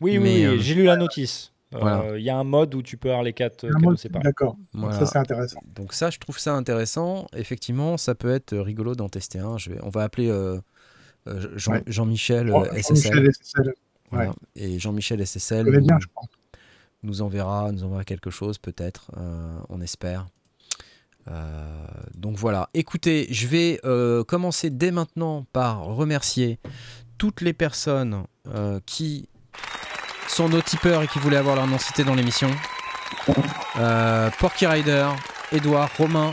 Oui, 0.00 0.12
oui, 0.12 0.18
Mais, 0.18 0.34
oui, 0.34 0.44
euh, 0.44 0.58
j'ai 0.58 0.74
lu 0.74 0.84
la 0.84 0.96
notice. 0.96 1.52
Euh, 1.74 1.76
Il 1.76 1.80
voilà. 1.80 2.18
y 2.18 2.30
a 2.30 2.36
un 2.36 2.44
mode 2.44 2.74
où 2.74 2.82
tu 2.82 2.96
peux 2.96 3.08
avoir 3.10 3.22
les 3.24 3.32
quatre 3.32 3.66
Un 3.66 3.72
canaux 3.72 3.90
mode- 3.90 3.98
séparés. 3.98 4.22
D'accord, 4.24 4.52
Donc 4.72 4.84
Voilà. 4.84 4.98
ça 5.00 5.06
c'est 5.06 5.18
intéressant. 5.18 5.60
Donc 5.74 5.92
ça, 5.92 6.08
je 6.10 6.18
trouve 6.18 6.38
ça 6.38 6.54
intéressant. 6.54 7.26
Effectivement, 7.36 7.96
ça 7.96 8.14
peut 8.14 8.30
être 8.30 8.56
rigolo 8.56 8.94
d'en 8.94 9.08
tester 9.08 9.38
un. 9.40 9.58
Je 9.58 9.70
vais, 9.70 9.78
on 9.82 9.90
va 9.90 10.02
appeler 10.04 10.30
euh, 10.30 10.60
Jean, 11.56 11.72
Ouais. 11.72 11.82
Jean-Michel 11.86 12.50
Oh, 12.54 12.64
Jean-Michel 12.64 12.96
SSL. 12.96 13.32
SSL. 13.32 13.74
Voilà. 14.10 14.30
ouais. 14.30 14.34
Et 14.56 14.78
Jean-Michel 14.78 15.20
SSL 15.26 15.66
Je 15.66 15.78
nous, 15.78 15.86
bien, 15.86 15.98
je 16.00 16.06
pense. 16.14 16.28
nous 17.02 17.20
enverra, 17.22 17.70
nous 17.72 17.84
enverra 17.84 18.04
quelque 18.04 18.30
chose 18.30 18.56
peut-être. 18.58 19.10
euh, 19.18 19.58
on 19.68 19.80
espère. 19.82 20.26
Euh, 21.30 21.64
donc 22.14 22.36
voilà. 22.36 22.68
Écoutez, 22.74 23.26
je 23.30 23.46
vais 23.46 23.80
euh, 23.84 24.24
commencer 24.24 24.70
dès 24.70 24.90
maintenant 24.90 25.44
par 25.52 25.82
remercier 25.84 26.58
toutes 27.18 27.40
les 27.40 27.52
personnes 27.52 28.24
euh, 28.54 28.80
qui 28.86 29.28
sont 30.28 30.48
nos 30.48 30.62
tipeurs 30.62 31.02
et 31.02 31.08
qui 31.08 31.18
voulaient 31.18 31.36
avoir 31.36 31.56
leur 31.56 31.66
nom 31.66 31.78
cité 31.78 32.04
dans 32.04 32.14
l'émission. 32.14 32.50
Porky 34.38 34.66
Rider, 34.66 35.08
Edouard, 35.52 35.90
Romain, 35.96 36.32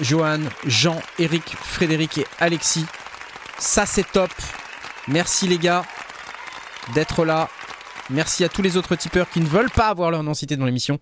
Johan, 0.00 0.40
Jean, 0.66 1.00
Eric, 1.18 1.56
Frédéric 1.56 2.18
et 2.18 2.26
Alexis. 2.38 2.86
Ça 3.58 3.86
c'est 3.86 4.10
top. 4.10 4.30
Merci 5.08 5.46
les 5.46 5.58
gars 5.58 5.84
d'être 6.94 7.24
là. 7.24 7.48
Merci 8.10 8.44
à 8.44 8.48
tous 8.48 8.62
les 8.62 8.76
autres 8.76 8.96
tipeurs 8.96 9.28
qui 9.30 9.40
ne 9.40 9.46
veulent 9.46 9.70
pas 9.70 9.88
avoir 9.88 10.10
leur 10.10 10.22
nom 10.22 10.34
cité 10.34 10.56
dans 10.56 10.66
l'émission. 10.66 10.98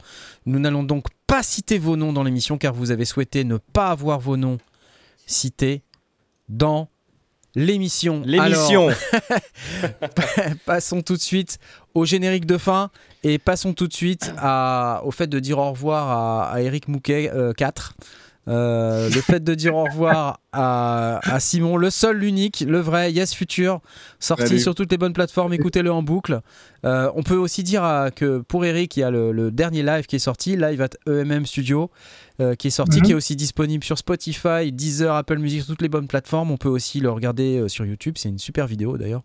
Nous 0.47 0.59
n'allons 0.59 0.85
donc 0.85 1.07
pas 1.33 1.43
citer 1.43 1.79
vos 1.79 1.97
noms 1.97 2.13
dans 2.13 2.25
l'émission 2.25 2.59
car 2.59 2.75
vous 2.75 2.91
avez 2.91 3.07
souhaité 3.07 3.43
ne 3.45 3.57
pas 3.57 3.89
avoir 3.89 4.21
vos 4.21 4.37
noms 4.37 4.59
cités 5.27 5.81
dans 6.51 6.91
l'émission. 7.55 8.21
L'émission. 8.27 8.91
Passons 10.67 11.01
tout 11.01 11.17
de 11.17 11.23
suite 11.23 11.59
au 11.95 12.05
générique 12.05 12.45
de 12.45 12.59
fin 12.59 12.91
et 13.23 13.39
passons 13.39 13.73
tout 13.73 13.89
de 13.89 13.95
suite 13.95 14.31
à, 14.37 15.01
au 15.05 15.11
fait 15.11 15.27
de 15.27 15.39
dire 15.39 15.57
au 15.57 15.71
revoir 15.71 16.11
à, 16.11 16.53
à 16.53 16.61
Eric 16.61 16.89
Mouquet 16.89 17.31
euh, 17.33 17.55
4. 17.55 17.95
Euh, 18.49 19.09
le 19.09 19.21
fait 19.21 19.43
de 19.45 19.55
dire 19.55 19.77
au 19.77 19.85
revoir 19.85 20.41
à, 20.53 21.21
à 21.23 21.39
Simon, 21.39 21.77
le 21.77 21.91
seul, 21.91 22.19
l'unique, 22.19 22.65
le 22.67 22.81
vrai, 22.81 23.13
Yes 23.13 23.35
Future, 23.35 23.81
sorti 24.19 24.49
Salut. 24.49 24.59
sur 24.61 24.75
toutes 24.75 24.91
les 24.91 24.99
bonnes 24.99 25.13
plateformes, 25.13 25.53
écoutez-le 25.53 25.93
en 25.93 26.03
boucle. 26.03 26.41
Euh, 26.85 27.09
on 27.15 27.23
peut 27.23 27.37
aussi 27.37 27.63
dire 27.63 28.11
que 28.17 28.39
pour 28.41 28.65
Eric, 28.65 28.97
il 28.97 29.01
y 29.01 29.03
a 29.05 29.11
le, 29.13 29.31
le 29.31 29.53
dernier 29.53 29.85
live 29.85 30.07
qui 30.07 30.17
est 30.17 30.19
sorti, 30.19 30.57
live 30.57 30.83
at 30.83 30.89
EMM 31.07 31.47
Studio, 31.47 31.91
euh, 32.41 32.57
qui 32.57 32.67
est 32.67 32.71
sorti, 32.71 32.99
Mhm. 32.99 33.03
qui 33.05 33.13
est 33.13 33.15
aussi 33.15 33.37
disponible 33.37 33.85
sur 33.85 33.97
Spotify, 33.97 34.73
Deezer, 34.73 35.15
Apple 35.15 35.39
Music, 35.39 35.61
sur 35.61 35.69
toutes 35.69 35.83
les 35.83 35.89
bonnes 35.89 36.09
plateformes. 36.09 36.51
On 36.51 36.57
peut 36.57 36.69
aussi 36.69 36.99
le 36.99 37.11
regarder 37.11 37.69
sur 37.69 37.85
YouTube, 37.85 38.15
c'est 38.19 38.29
une 38.29 38.41
super 38.41 38.67
vidéo 38.67 38.99
d'ailleurs. 38.99 39.23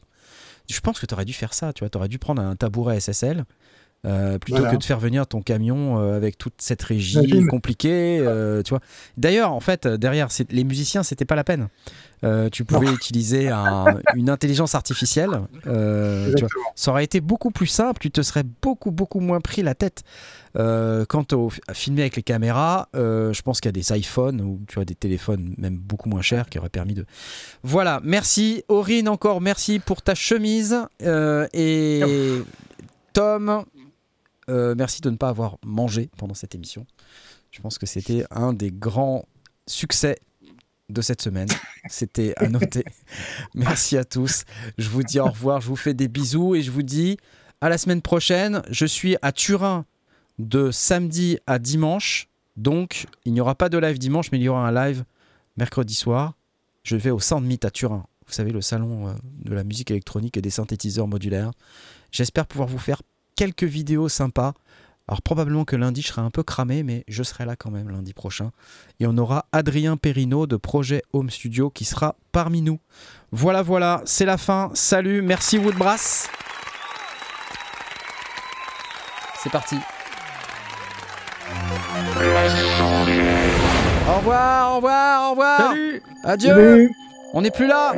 Je 0.70 0.80
pense 0.82 1.00
que 1.00 1.06
tu 1.08 1.14
aurais 1.16 1.26
dû 1.26 1.34
faire 1.34 1.54
ça, 1.56 1.74
tu 1.74 1.80
vois, 1.80 1.90
tu 1.90 1.98
aurais 1.98 2.10
dû 2.10 2.20
prendre 2.20 2.42
un 2.42 2.56
tabouret 2.56 3.00
SSL. 3.00 3.46
Euh, 4.08 4.40
plutôt 4.40 4.60
Voilà. 4.60 4.74
que 4.74 4.78
de 4.80 4.84
faire 4.84 5.00
venir 5.00 5.28
ton 5.28 5.42
camion 5.42 6.00
euh, 6.00 6.16
avec 6.16 6.38
toute 6.38 6.54
cette 6.60 6.82
régie 6.82 7.20
Imagine. 7.20 7.48
compliquée, 7.48 8.20
euh, 8.22 8.64
tu 8.64 8.70
vois. 8.70 8.80
D'ailleurs, 9.18 9.52
en 9.52 9.60
fait, 9.60 9.86
derrière, 9.88 10.30
les 10.50 10.64
musiciens, 10.64 11.04
c'était 11.04 11.26
pas 11.26 11.36
la 11.36 11.44
peine. 11.44 11.68
Tu 12.52 12.66
pouvais 12.66 12.92
utiliser 12.92 13.50
un- 13.50 14.00
une 14.16 14.30
intelligence 14.32 14.74
artificielle. 14.74 15.30
tu 15.62 15.70
vois. 15.70 16.26
Exactement. 16.26 16.64
Ça 16.76 16.92
aurait 16.92 17.04
été 17.04 17.22
beaucoup 17.22 17.52
plus 17.52 17.68
simple. 17.68 18.00
Tu 18.00 18.10
te 18.10 18.22
serais 18.24 18.44
beaucoup, 18.64 18.90
beaucoup 18.90 19.20
moins 19.20 19.40
pris 19.40 19.62
la 19.62 19.76
tête. 19.76 20.04
Quant 20.56 21.26
au 21.34 21.52
à 21.68 21.74
filmer 21.76 22.02
avec 22.02 22.16
les 22.16 22.24
caméras, 22.24 22.90
je 22.96 23.42
pense 23.44 23.62
qu'il 23.62 23.68
y 23.70 23.76
a 23.78 23.80
des 23.94 23.96
iPhones 24.00 24.42
ou 24.42 24.60
tu 24.68 24.76
vois 24.76 24.86
des 24.86 24.96
téléphones 24.96 25.54
même 25.60 25.78
beaucoup 25.78 26.10
moins 26.10 26.24
chers 26.24 26.50
qui 26.50 26.58
auraient 26.58 26.70
permis 26.70 26.96
de. 26.96 27.06
Voilà, 27.62 28.00
merci 28.04 28.64
Aurine 28.68 29.10
encore, 29.10 29.40
merci 29.42 29.78
pour 29.78 30.02
ta 30.02 30.16
chemise 30.16 30.76
et 31.54 32.02
Tom, 33.14 33.64
euh, 34.50 34.76
merci 34.78 35.02
de 35.02 35.10
ne 35.10 35.18
pas 35.18 35.30
avoir 35.30 35.58
mangé 35.66 36.10
pendant 36.18 36.34
cette 36.34 36.56
émission. 36.56 36.86
Je 37.52 37.62
pense 37.62 37.78
que 37.78 37.86
c'était 37.86 38.26
un 38.32 38.54
des 38.54 38.72
grands 38.72 39.26
succès 39.68 40.18
de 40.90 41.02
cette 41.02 41.22
semaine. 41.22 41.50
C'était 41.90 42.34
à 42.38 42.48
noter. 42.48 42.86
Merci 43.54 43.98
à 43.98 44.06
tous. 44.06 44.46
Je 44.78 44.88
vous 44.90 45.04
dis 45.04 45.20
au 45.20 45.26
revoir, 45.26 45.60
je 45.60 45.68
vous 45.68 45.76
fais 45.76 45.94
des 45.94 46.08
bisous 46.08 46.56
et 46.56 46.62
je 46.62 46.72
vous 46.72 46.82
dis 46.82 47.18
à 47.60 47.68
la 47.68 47.78
semaine 47.78 48.02
prochaine. 48.02 48.62
Je 48.70 48.86
suis 48.86 49.18
à 49.22 49.34
Turin 49.34 49.86
de 50.40 50.72
samedi 50.72 51.40
à 51.46 51.60
dimanche. 51.60 52.30
Donc, 52.56 53.08
il 53.26 53.34
n'y 53.34 53.42
aura 53.42 53.56
pas 53.56 53.70
de 53.70 53.78
live 53.78 54.00
dimanche, 54.00 54.32
mais 54.32 54.40
il 54.40 54.44
y 54.44 54.50
aura 54.50 54.68
un 54.68 54.72
live 54.72 55.04
mercredi 55.58 55.94
soir. 55.94 56.36
Je 56.84 56.96
vais 56.96 57.12
au 57.12 57.20
Soundmeet 57.20 57.66
à 57.66 57.70
Turin. 57.70 58.06
Vous 58.26 58.34
savez, 58.34 58.52
le 58.52 58.62
salon 58.62 59.08
euh, 59.08 59.14
de 59.44 59.54
la 59.54 59.64
musique 59.64 59.92
électronique 59.92 60.38
et 60.38 60.42
des 60.42 60.50
synthétiseurs 60.50 61.08
modulaires. 61.08 61.52
J'espère 62.12 62.48
pouvoir 62.48 62.68
vous 62.68 62.80
faire 62.80 63.02
quelques 63.38 63.64
vidéos 63.64 64.10
sympas. 64.10 64.54
Alors 65.08 65.22
probablement 65.22 65.64
que 65.64 65.78
lundi 65.78 66.02
je 66.02 66.08
serai 66.08 66.22
un 66.22 66.30
peu 66.30 66.44
cramé, 66.44 66.84
mais 66.84 67.06
je 67.08 67.24
serai 67.24 67.46
là 67.46 67.56
quand 67.56 67.72
même 67.72 67.90
lundi 67.90 68.14
prochain. 68.14 68.52
Et 69.00 69.08
on 69.08 69.18
aura 69.18 69.46
Adrien 69.54 69.96
Perrino 69.96 70.48
de 70.48 70.58
Projet 70.58 71.02
Home 71.14 71.30
Studio 71.30 71.70
qui 71.70 71.86
sera 71.86 72.18
parmi 72.34 72.62
nous. 72.62 72.80
Voilà, 73.32 73.62
voilà, 73.62 74.02
c'est 74.04 74.26
la 74.26 74.38
fin. 74.38 74.70
Salut, 74.74 75.22
merci 75.22 75.58
Woodbrass. 75.58 76.30
C'est 79.42 79.52
parti. 79.52 79.78
Au 84.10 84.18
revoir, 84.18 84.72
au 84.72 84.76
revoir, 84.78 85.28
au 85.28 85.32
revoir. 85.32 85.60
Salut 85.70 86.02
Adieu. 86.26 86.50
Salut. 86.50 86.92
On 87.34 87.42
n'est 87.42 87.52
plus 87.52 87.68
là. 87.68 87.94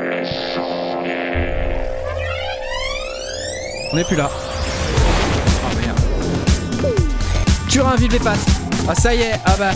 On 3.91 3.95
n'est 3.95 4.03
plus 4.03 4.15
là. 4.15 4.29
Turin, 7.69 7.95
vive 7.97 8.11
les 8.11 8.19
pattes. 8.19 8.39
Ah 8.87 8.95
ça 8.95 9.13
y 9.13 9.21
est, 9.21 9.39
ah 9.45 9.55
bah. 9.59 9.71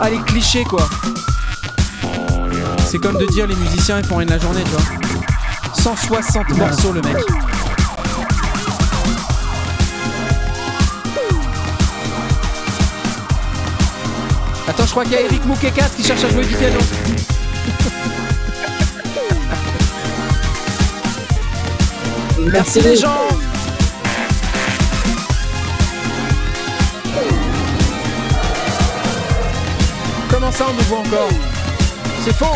Ah 0.00 0.08
les 0.08 0.18
clichés 0.20 0.64
quoi. 0.64 0.88
C'est 2.86 2.98
comme 2.98 3.18
de 3.18 3.26
dire 3.26 3.46
les 3.46 3.54
musiciens 3.54 3.98
ils 3.98 4.06
font 4.06 4.16
rien 4.16 4.26
de 4.26 4.30
la 4.30 4.38
journée, 4.38 4.62
tu 4.64 4.70
vois. 4.70 4.80
160 5.74 6.56
morceaux 6.56 6.92
le 6.92 7.02
mec. 7.02 7.16
Attends, 14.68 14.86
je 14.86 14.90
crois 14.90 15.04
qu'il 15.04 15.12
y 15.12 15.16
a 15.16 15.20
Eric 15.20 15.42
4 15.60 15.96
qui 15.96 16.02
cherche 16.02 16.24
à 16.24 16.30
jouer 16.30 16.44
du 16.46 16.54
piano. 16.54 16.78
Merci 22.50 22.80
les 22.80 22.96
gens 22.96 23.28
Ça 30.52 30.66
on 30.68 30.72
nous 30.72 30.80
voit 30.82 30.98
encore. 30.98 31.30
C'est 32.24 32.34
faux. 32.34 32.46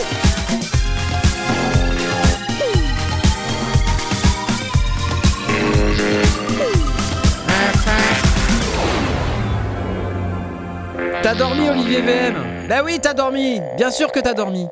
T'as 11.23 11.35
dormi 11.35 11.71
Olivier 11.71 12.03
VM 12.03 12.67
Bah 12.69 12.83
oui 12.85 12.99
t'as 13.01 13.15
dormi. 13.15 13.61
Bien 13.77 13.91
sûr 13.91 14.13
que 14.13 14.21
t'as 14.21 14.35
dormi 14.35 14.69